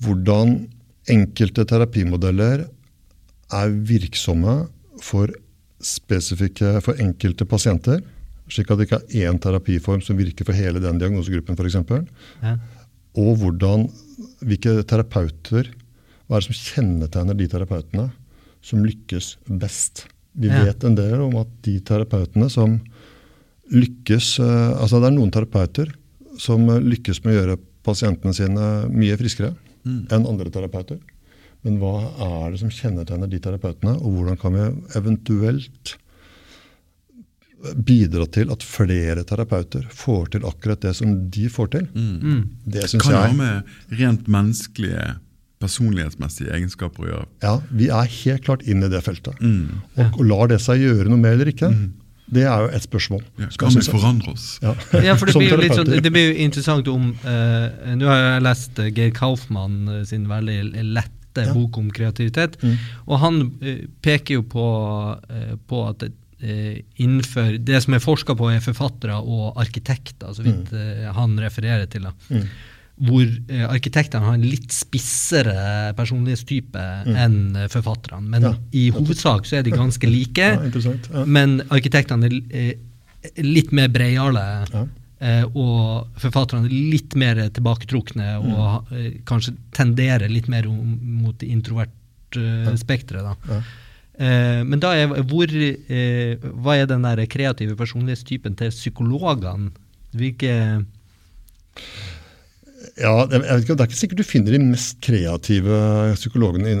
hvordan 0.04 0.68
enkelte 1.10 1.64
terapimodeller 1.68 2.66
er 3.52 3.74
virksomme 3.88 4.68
for 5.02 5.32
for 5.84 6.94
enkelte 7.02 7.44
pasienter. 7.44 8.00
Slik 8.50 8.70
at 8.70 8.78
det 8.80 8.86
ikke 8.88 8.98
er 9.02 9.30
én 9.30 9.38
terapiform 9.40 10.02
som 10.04 10.18
virker 10.20 10.44
for 10.44 10.52
hele 10.56 10.80
den 10.82 10.98
diagnosegruppen 11.00 11.56
f.eks. 11.56 11.78
Ja. 12.42 12.56
Og 13.16 13.38
hvordan, 13.40 13.86
hvilke 14.44 14.82
terapeuter 14.90 15.70
Hva 16.26 16.38
er 16.38 16.40
det 16.42 16.48
som 16.48 16.56
kjennetegner 16.56 17.36
de 17.36 17.46
terapeutene 17.52 18.08
som 18.64 18.80
lykkes 18.84 19.34
best? 19.60 20.06
Vi 20.34 20.48
Ja. 20.48 20.64
vet 20.64 20.84
en 20.84 20.94
del 20.96 21.20
om 21.20 21.36
at 21.36 21.48
de 21.62 21.78
terapeutene 21.80 22.48
som 22.50 22.80
lykkes 23.72 24.38
eh, 24.40 24.70
Altså 24.80 25.00
det 25.00 25.10
er 25.10 25.16
noen 25.18 25.30
terapeuter 25.34 25.92
som 26.40 26.66
lykkes 26.66 27.22
med 27.24 27.34
å 27.34 27.38
gjøre 27.38 27.58
pasientene 27.86 28.34
sine 28.34 28.88
mye 28.90 29.16
friskere 29.20 29.54
enn 29.86 30.24
andre 30.26 30.48
terapeuter. 30.50 30.98
Men 31.62 31.76
hva 31.78 32.08
er 32.24 32.50
det 32.54 32.58
som 32.62 32.70
kjennetegner 32.72 33.28
de 33.30 33.38
terapeutene, 33.38 33.92
og 34.00 34.16
hvordan 34.16 34.38
kan 34.40 34.52
vi 34.56 34.64
eventuelt 34.98 35.94
bidra 37.76 38.26
til 38.30 38.50
at 38.52 38.62
flere 38.66 39.24
terapeuter 39.26 39.86
får 39.90 40.32
til 40.34 40.44
akkurat 40.48 40.80
det 40.84 40.94
som 40.98 41.14
de 41.32 41.48
får 41.52 41.70
til? 41.76 41.86
Mm. 41.94 42.42
Det 42.66 42.88
syns 42.90 43.02
Kan 43.02 43.12
det 43.16 43.22
ha 43.22 43.32
med 43.38 43.98
rent 44.00 44.28
menneskelige, 44.28 45.14
personlighetsmessige 45.64 46.52
egenskaper 46.52 47.04
å 47.06 47.10
gjøre. 47.10 47.26
Ja, 47.44 47.54
Vi 47.72 47.88
er 47.88 48.08
helt 48.20 48.44
klart 48.44 48.64
inn 48.68 48.84
i 48.84 48.90
det 48.92 49.00
feltet. 49.06 49.38
Mm. 49.40 49.80
Og, 49.96 50.18
og 50.18 50.24
lar 50.28 50.50
det 50.52 50.60
seg 50.64 50.82
gjøre 50.82 51.08
noe 51.08 51.20
med 51.20 51.38
eller 51.38 51.52
ikke? 51.54 51.70
Det 52.34 52.44
er 52.48 52.64
jo 52.64 52.68
et 52.76 52.84
spørsmål. 52.86 53.22
Ja, 53.40 53.48
kan 53.60 53.72
vi 53.76 53.82
forandre 53.84 54.32
oss? 54.32 54.46
Ja. 54.64 54.72
Ja, 55.04 55.14
for 55.20 55.28
det 55.28 55.34
blir 55.36 55.50
jo 55.54 55.58
litt 55.60 55.76
sånn, 55.76 55.90
det 56.04 56.12
blir 56.12 56.30
jo 56.30 56.36
interessant 56.46 56.88
om 56.88 57.10
uh, 57.24 57.66
Nå 58.00 58.08
har 58.08 58.22
jeg 58.22 58.44
lest 58.46 58.80
eh, 58.80 58.88
Geir 58.96 59.12
Kaufmann 59.16 59.82
eh, 59.92 60.04
sin 60.08 60.24
veldig 60.30 60.58
lette 60.94 61.10
Ja. 61.34 61.50
bok 61.50 61.76
om 61.80 61.88
kreativitet, 61.90 62.52
Mm. 62.62 62.76
og 63.10 63.18
han 63.18 63.38
uh, 63.60 63.78
peker 64.06 64.36
jo 64.36 64.42
på, 64.46 64.64
uh, 65.18 65.56
på 65.66 65.80
at 65.88 66.04
eh, 66.06 66.12
innenfor 67.00 67.58
Det 67.64 67.80
som 67.82 67.94
er 67.96 68.02
forska 68.04 68.34
på, 68.36 68.50
er 68.52 68.60
forfattere 68.64 69.16
og 69.20 69.56
arkitekter, 69.60 70.32
så 70.36 70.42
vidt 70.44 70.70
mm. 70.72 71.12
han 71.16 71.36
refererer 71.40 71.86
til. 71.90 72.02
da. 72.08 72.12
Mm. 72.30 72.46
Hvor 73.08 73.24
eh, 73.26 73.64
arkitektene 73.66 74.22
har 74.28 74.34
en 74.38 74.44
litt 74.46 74.70
spissere 74.70 75.92
personlighetstype 75.98 76.82
enn 77.10 77.56
eh, 77.56 77.68
forfatterne. 77.72 78.20
Men 78.22 78.42
Mm. 78.44 78.50
Ja, 78.52 78.54
i 78.72 78.84
hovedsak 78.94 79.46
så 79.48 79.56
er 79.58 79.62
de 79.66 79.72
ganske 79.74 80.06
like. 80.10 80.50
Ja. 80.54 80.92
Ja. 81.14 81.24
Men 81.26 81.56
arkitektene 81.74 82.28
er 82.28 82.36
eh, 82.50 82.74
litt 83.42 83.72
mer 83.72 83.88
breiale, 83.88 84.44
Ja. 84.72 84.84
eh, 85.20 85.44
og 85.56 86.06
forfatterne 86.22 86.66
er 86.68 86.76
litt 86.94 87.16
mer 87.16 87.34
tilbaketrukne 87.50 88.28
og 88.38 88.90
Mm. 88.92 88.96
eh, 88.98 89.10
kanskje 89.26 89.56
tenderer 89.72 90.28
litt 90.30 90.46
mer 90.48 90.68
mot 90.68 91.36
det 91.38 91.48
introvert 91.48 91.90
eh, 92.36 92.74
spekteret. 92.76 93.36
Eh, 94.14 94.62
men 94.62 94.78
da 94.82 94.92
er, 94.94 95.10
hvor, 95.26 95.50
eh, 95.50 96.38
hva 96.38 96.76
er 96.78 96.86
den 96.90 97.06
der 97.06 97.24
kreative 97.26 97.76
personlighetstypen 97.76 98.54
til 98.58 98.70
psykologene? 98.70 99.72
Hvilke 100.14 100.84
Ja, 102.94 103.24
jeg 103.26 103.40
vet 103.42 103.64
ikke, 103.64 103.74
Det 103.74 103.82
er 103.82 103.88
ikke 103.90 103.98
sikkert 103.98 104.20
du 104.20 104.26
finner 104.26 104.54
de 104.54 104.58
mest 104.62 105.00
kreative 105.02 105.78
psykologene 106.14 106.74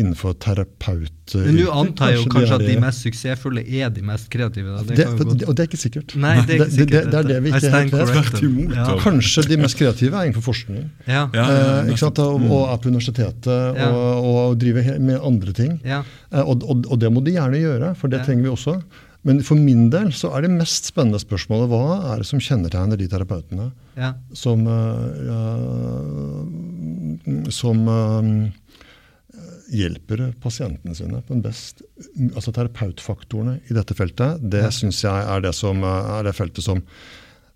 innenfor 0.00 0.34
terapeut... 0.42 1.12
Men 1.34 1.56
du 1.56 1.68
antar 1.72 2.10
jo 2.12 2.24
kanskje 2.28 2.56
at 2.58 2.64
de 2.66 2.72
er- 2.74 2.80
mest 2.82 3.04
suksessfulle 3.06 3.62
er 3.64 3.92
de 3.94 4.02
mest 4.04 4.26
kreative. 4.32 4.74
Da. 4.74 4.82
det, 4.90 4.96
det, 4.98 5.06
jo 5.06 5.46
Og 5.48 5.54
det 5.56 5.62
er 5.64 5.68
ikke 5.70 5.80
sikkert. 5.80 6.16
Nei, 6.20 6.34
det 6.44 6.58
er 6.58 6.64
ikke 6.66 6.74
sikkert. 6.74 6.90
Det, 6.90 7.04
det, 7.12 7.20
er 7.20 7.28
det 7.30 7.38
vi 7.46 7.52
ikke 7.54 7.70
helt 7.72 7.94
vet. 7.94 8.74
Ja. 8.74 8.88
Kanskje 9.00 9.46
de 9.48 9.60
mest 9.62 9.78
kreative 9.78 10.18
er 10.20 10.28
innenfor 10.28 10.44
forskning. 10.50 10.90
Ja. 11.06 11.22
Ja, 11.32 11.46
eh, 11.46 11.62
ja, 11.62 11.78
ikke 11.94 12.02
sant? 12.02 12.20
Og, 12.26 12.44
og 12.50 12.66
er 12.74 12.82
på 12.84 12.90
universitetet 12.92 13.48
og, 13.86 14.28
og 14.34 14.58
driver 14.60 14.90
med 15.00 15.16
andre 15.30 15.54
ting. 15.56 15.78
Ja. 15.86 16.02
Eh, 16.34 16.42
og, 16.42 16.66
og, 16.66 16.84
og 16.90 17.00
det 17.00 17.12
må 17.14 17.22
de 17.24 17.38
gjerne 17.38 17.62
gjøre, 17.62 17.94
for 17.96 18.12
det 18.12 18.20
Ja. 18.20 18.26
trenger 18.28 18.50
vi 18.50 18.52
også. 18.58 18.76
Men 19.24 19.40
for 19.46 19.56
min 19.56 19.86
del 19.92 20.10
så 20.12 20.28
er 20.36 20.44
det 20.44 20.50
mest 20.52 20.90
spennende 20.90 21.20
spørsmålet 21.22 21.70
hva 21.70 21.84
er 22.12 22.20
det 22.20 22.28
som 22.28 22.42
kjennetegner 22.44 23.00
de 23.00 23.08
terapeutene 23.08 23.70
Ja. 23.96 24.12
som, 24.36 24.66
uh, 24.68 26.44
som 27.48 27.88
uh, 27.88 28.50
hjelper 29.74 30.26
pasientene 30.44 30.94
sine 30.98 31.22
på 31.24 31.34
en 31.36 31.42
best 31.44 31.82
Altså 32.34 32.52
terapeutfaktorene 32.54 33.60
i 33.70 33.74
dette 33.76 33.94
feltet, 33.96 34.42
det 34.44 34.62
Ja. 34.66 34.70
syns 34.74 35.00
jeg 35.02 35.24
er 35.24 35.40
det, 35.40 35.54
som, 35.56 35.82
eh, 35.82 36.18
er 36.18 36.22
det 36.28 36.34
feltet 36.36 36.62
som 36.62 36.82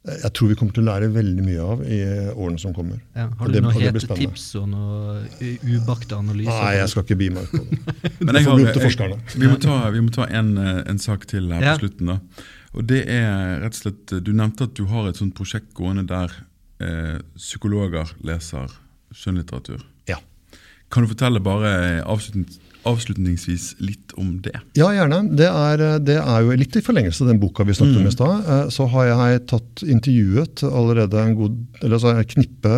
jeg 0.06 0.30
tror 0.32 0.48
vi 0.48 0.54
kommer 0.56 0.72
til 0.72 0.84
å 0.84 0.86
lære 0.88 1.08
veldig 1.12 1.42
mye 1.44 1.64
av 1.64 1.80
i 1.84 1.98
årene 2.32 2.60
som 2.62 2.72
kommer. 2.72 3.00
Ja. 3.16 3.26
Har 3.38 3.46
du 3.48 3.52
det- 3.52 3.62
noen 3.62 3.74
hete 3.74 4.14
tips 4.16 4.54
og 4.56 4.68
noen 4.70 5.26
ubakte 5.64 6.16
analyser? 6.16 6.62
Nei, 6.62 6.74
jeg 6.78 6.88
skal 6.88 7.02
ikke 7.04 7.18
bi 7.18 7.28
meg 7.34 7.44
ut 7.44 7.50
på 7.50 7.64
det. 7.64 7.78
Men 8.24 8.34
jeg 8.38 8.44
har, 8.46 8.58
jeg, 8.58 9.18
vi 9.36 9.46
må 9.50 9.58
ta, 9.60 9.90
vi 9.90 10.00
må 10.00 10.10
ta 10.14 10.26
en, 10.30 10.56
eh, 10.58 10.82
en 10.88 10.98
sak 10.98 11.26
til 11.26 11.50
her 11.52 11.60
Ja. 11.62 11.74
på 11.76 11.82
slutten. 11.88 12.06
da. 12.06 12.18
Og 12.74 12.86
det 12.86 13.02
er 13.08 13.60
rett 13.60 13.74
og 13.74 13.80
slett, 13.82 14.24
Du 14.24 14.32
nevnte 14.32 14.62
at 14.68 14.74
du 14.74 14.84
har 14.86 15.08
et 15.08 15.16
sånt 15.16 15.34
prosjekt 15.34 15.74
gående 15.74 16.06
der 16.06 16.30
eh, 16.80 17.18
psykologer 17.36 18.14
leser 18.22 18.68
skjønnlitteratur. 19.12 19.82
Kan 20.90 21.04
du 21.04 21.10
fortelle 21.10 21.40
bare 21.44 21.70
avslutning, 22.08 22.46
avslutningsvis 22.88 23.74
litt 23.84 24.14
om 24.16 24.38
det? 24.44 24.54
Ja, 24.78 24.88
gjerne. 24.96 25.18
Det 25.36 25.48
er, 25.50 25.82
det 26.00 26.16
er 26.22 26.44
jo 26.46 26.56
litt 26.56 26.78
i 26.78 26.84
forlengelse 26.84 27.24
av 27.26 27.32
den 27.32 27.40
boka 27.42 27.66
vi 27.68 27.74
snakket 27.76 28.00
om 28.00 28.08
i 28.08 28.14
stad. 28.14 28.48
Eh, 28.48 28.66
Så 28.72 28.86
har 28.94 29.10
jeg 29.10 29.46
tatt 29.50 29.82
intervjuet 29.84 30.62
allerede 30.68 31.20
en 31.20 31.34
god, 31.36 31.58
eller 31.82 32.00
så 32.00 32.12
har 32.12 32.22
jeg 32.22 32.32
knippe 32.36 32.76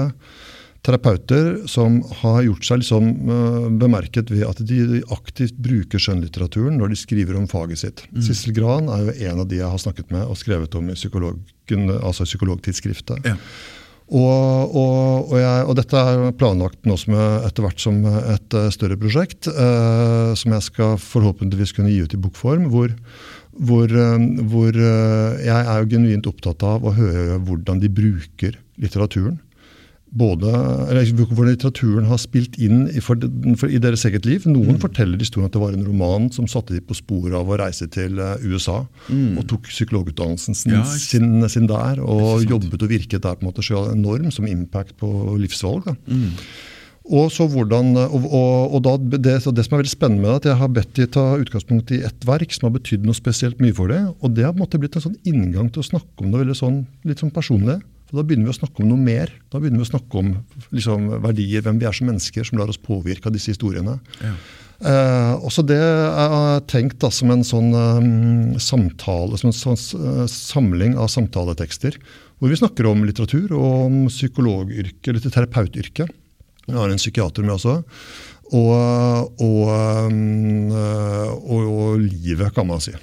terapeuter 0.80 1.58
som 1.68 1.98
har 2.22 2.40
gjort 2.46 2.64
seg 2.64 2.80
liksom 2.80 3.08
eh, 3.28 3.66
bemerket 3.82 4.30
ved 4.32 4.46
at 4.48 4.62
de 4.64 5.02
aktivt 5.12 5.58
bruker 5.60 6.00
skjønnlitteraturen 6.00 6.78
når 6.80 6.94
de 6.94 6.96
skriver 7.02 7.36
om 7.36 7.44
faget 7.50 7.82
sitt. 7.82 8.00
Sissel 8.24 8.54
Gran 8.56 8.88
er 8.88 9.10
jo 9.10 9.16
en 9.28 9.42
av 9.44 9.50
de 9.50 9.58
jeg 9.60 9.68
har 9.68 9.82
snakket 9.82 10.08
med 10.14 10.24
og 10.24 10.38
skrevet 10.40 10.74
om 10.80 10.88
i 10.88 10.96
psykologen, 10.96 11.92
altså 12.00 12.24
psykologtidsskriftet. 12.24 13.28
Ja. 13.28 13.36
Og, 14.10 14.72
og, 14.74 15.28
og, 15.30 15.36
jeg, 15.38 15.66
og 15.70 15.76
dette 15.78 16.00
er 16.02 16.32
planlagt 16.34 16.86
nå 16.88 16.96
som 16.98 17.14
etter 17.14 17.62
hvert 17.62 17.82
som 17.82 18.00
et 18.08 18.56
eh, 18.58 18.70
større 18.74 18.98
prosjekt, 18.98 19.46
eh, 19.46 20.32
som 20.34 20.56
jeg 20.56 20.66
skal 20.66 20.96
forhåpentligvis 20.98 21.76
kunne 21.76 21.92
gi 21.92 22.00
ut 22.02 22.16
i 22.16 22.18
bokform. 22.18 22.66
Hvor, 22.72 22.90
hvor, 23.54 23.86
eh, 23.86 24.26
hvor 24.50 24.74
eh, 24.74 25.44
jeg 25.46 25.60
er 25.60 25.78
jo 25.78 25.90
genuint 25.94 26.26
opptatt 26.30 26.66
av 26.66 26.86
å 26.86 26.94
høre 26.96 27.38
hvordan 27.46 27.82
de 27.82 27.92
bruker 28.00 28.58
litteraturen. 28.82 29.38
Både, 30.10 30.50
eller 30.90 31.06
Hvordan 31.14 31.52
litteraturen 31.52 32.08
har 32.10 32.18
spilt 32.18 32.56
inn 32.58 32.88
i, 32.90 32.98
for, 33.04 33.20
for, 33.60 33.70
i 33.70 33.78
deres 33.82 34.02
eget 34.08 34.26
liv. 34.26 34.46
Noen 34.50 34.80
forteller 34.82 35.20
historien 35.22 35.46
at 35.46 35.54
det 35.54 35.62
var 35.62 35.76
en 35.76 35.86
roman 35.86 36.26
som 36.34 36.48
satte 36.50 36.74
de 36.74 36.82
på 36.82 36.96
sporet 36.98 37.36
av 37.38 37.46
å 37.46 37.58
reise 37.60 37.86
til 37.94 38.18
USA. 38.18 38.50
USA. 38.60 38.80
Og 39.38 39.46
tok 39.50 39.70
psykologutdannelsen 39.70 40.58
sin, 40.58 40.74
Ja, 40.74 40.82
sin, 40.84 41.48
sin 41.52 41.70
der, 41.70 42.02
og 42.02 42.44
jobbet 42.46 42.82
og 42.82 42.90
virket 42.90 43.24
der 43.24 43.38
på 43.38 43.44
en 43.44 43.50
måte 43.50 43.64
så 43.64 43.86
enorm 43.92 44.30
som 44.34 44.48
impact 44.50 44.96
på 45.00 45.10
livsvalg. 45.40 45.86
Da. 45.86 45.96
Og, 47.10 47.30
så 47.34 47.46
hvordan, 47.50 47.94
og, 48.04 48.26
og, 48.28 48.74
og 48.76 48.82
da, 48.86 48.92
det, 49.16 49.38
så 49.42 49.50
det 49.54 49.64
som 49.66 49.74
er 49.74 49.82
veldig 49.82 49.92
spennende 49.92 50.22
med 50.22 50.30
det, 50.30 50.36
at 50.40 50.50
jeg 50.50 50.60
har 50.60 50.74
bedt 50.76 50.92
de 50.98 51.06
ta 51.10 51.24
utgangspunkt 51.40 51.94
i 51.96 52.02
ett 52.06 52.26
verk 52.28 52.52
som 52.54 52.68
har 52.68 52.76
betydd 52.76 53.06
noe 53.06 53.18
spesielt 53.18 53.62
mye 53.62 53.74
for 53.74 53.90
det, 53.90 54.02
Og 54.20 54.36
det 54.36 54.44
har 54.46 54.52
på 54.52 54.60
en 54.60 54.66
måte 54.66 54.82
blitt 54.82 54.98
en 54.98 55.06
sånn 55.08 55.18
inngang 55.26 55.72
til 55.72 55.82
å 55.82 55.88
snakke 55.88 56.22
om 56.22 56.30
det 56.30 56.44
veldig 56.44 56.58
sånn, 56.60 56.84
litt 57.08 57.22
sånn 57.22 57.34
personlig. 57.34 57.80
For 58.10 58.18
Da 58.18 58.26
begynner 58.26 58.50
vi 58.50 58.54
å 58.54 58.58
snakke 58.58 58.82
om 58.82 58.90
noe 58.90 58.98
mer. 58.98 59.30
Da 59.52 59.60
begynner 59.60 59.78
vi 59.78 59.86
å 59.86 59.92
snakke 59.92 60.18
om 60.18 60.32
liksom, 60.74 61.06
verdier, 61.22 61.62
hvem 61.62 61.78
vi 61.78 61.86
er 61.86 61.94
som 61.94 62.10
mennesker, 62.10 62.46
som 62.46 62.58
lar 62.58 62.72
oss 62.72 62.80
påvirke 62.82 63.30
av 63.30 63.36
disse 63.36 63.54
historiene. 63.54 64.00
Ja. 64.18 64.34
Eh, 64.80 65.34
også 65.44 65.62
det 65.68 65.78
er 65.78 66.62
tenkt 66.70 66.98
da, 67.04 67.10
som 67.12 67.30
en 67.30 67.44
sånn 67.46 67.68
um, 67.76 68.56
samtale, 68.58 69.38
som 69.38 69.50
en 69.50 69.56
sånn 69.56 69.78
eh, 70.00 70.24
samling 70.32 70.96
av 70.98 71.10
samtaletekster. 71.12 72.00
Hvor 72.40 72.50
vi 72.50 72.58
snakker 72.58 72.88
om 72.88 73.04
litteratur 73.06 73.52
og 73.52 73.86
om 73.86 74.00
psykologyrket, 74.08 75.12
eller 75.12 75.22
terapeutyrket. 75.22 76.10
Jeg 76.66 76.78
har 76.78 76.90
en 76.90 77.00
psykiater 77.00 77.46
med 77.46 77.58
også. 77.58 77.76
Og, 78.50 79.38
og, 79.38 79.70
eh, 79.70 81.30
og, 81.30 81.70
og 81.70 82.02
livet, 82.02 82.50
kan 82.56 82.66
man 82.66 82.82
si. 82.82 82.96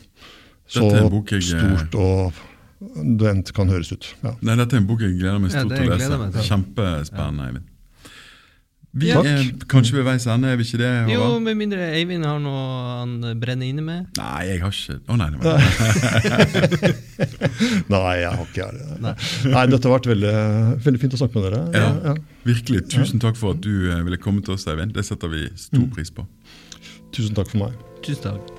Så 0.67 0.83
stort 0.91 1.95
og 1.95 2.43
det 2.79 3.53
kan 3.57 3.67
høres 3.73 3.89
ut. 3.91 4.05
Ja. 4.23 4.31
Nei, 4.41 4.55
Dette 4.59 4.73
er 4.77 4.81
en 4.83 4.87
bok 4.89 5.01
jeg 5.01 5.17
gleder 5.17 5.39
meg 5.41 5.51
stort 5.55 5.73
til 5.73 5.89
å 5.89 5.97
lese. 5.97 6.45
Kjempespennende. 6.51 7.43
Eivind. 7.49 7.65
Vi 8.97 9.09
Ja. 9.11 9.19
er 9.21 9.43
kanskje 9.69 9.93
ved 9.99 10.05
veis 10.07 10.23
ende, 10.25 10.47
er 10.49 10.55
vi 10.57 10.63
ikke 10.63 10.77
det? 10.79 10.87
Håvard? 11.05 11.13
Jo, 11.13 11.39
med 11.43 11.57
mindre 11.59 11.77
Eivind 11.93 12.25
har 12.25 12.39
noe 12.39 12.61
han 13.03 13.11
brenner 13.39 13.65
inne 13.67 13.81
med. 13.85 14.07
Nei, 14.17 14.45
jeg 14.47 14.61
har 14.63 14.71
ikke 14.71 14.95
Å 15.05 15.13
nei, 15.19 15.27
det. 15.29 15.37
Nei, 17.93 18.15
jeg 18.23 18.31
har 18.31 18.41
ikke 18.47 18.67
det. 18.73 19.13
Nei, 19.53 19.65
dette 19.69 19.85
har 19.85 19.93
vært 19.99 20.09
veldig, 20.09 20.33
veldig 20.87 21.01
fint 21.03 21.13
å 21.13 21.19
snakke 21.21 21.35
med 21.37 21.43
dere. 21.51 21.61
Ja. 21.77 21.89
Ja. 22.09 22.13
Virkelig. 22.47 22.87
Tusen 22.89 23.19
takk 23.21 23.37
for 23.37 23.53
at 23.53 23.61
du 23.61 23.85
eh, 23.91 24.01
ville 24.07 24.17
komme 24.17 24.41
til 24.41 24.55
oss, 24.57 24.65
Eivind. 24.71 24.95
Det 24.97 25.05
setter 25.05 25.29
vi 25.29 25.45
stor 25.59 25.85
pris 25.93 26.09
på. 26.09 26.25
Tusen 27.13 27.35
takk 27.37 27.49
for 27.53 27.59
meg. 27.67 27.73
Tusen 28.01 28.23
takk. 28.31 28.56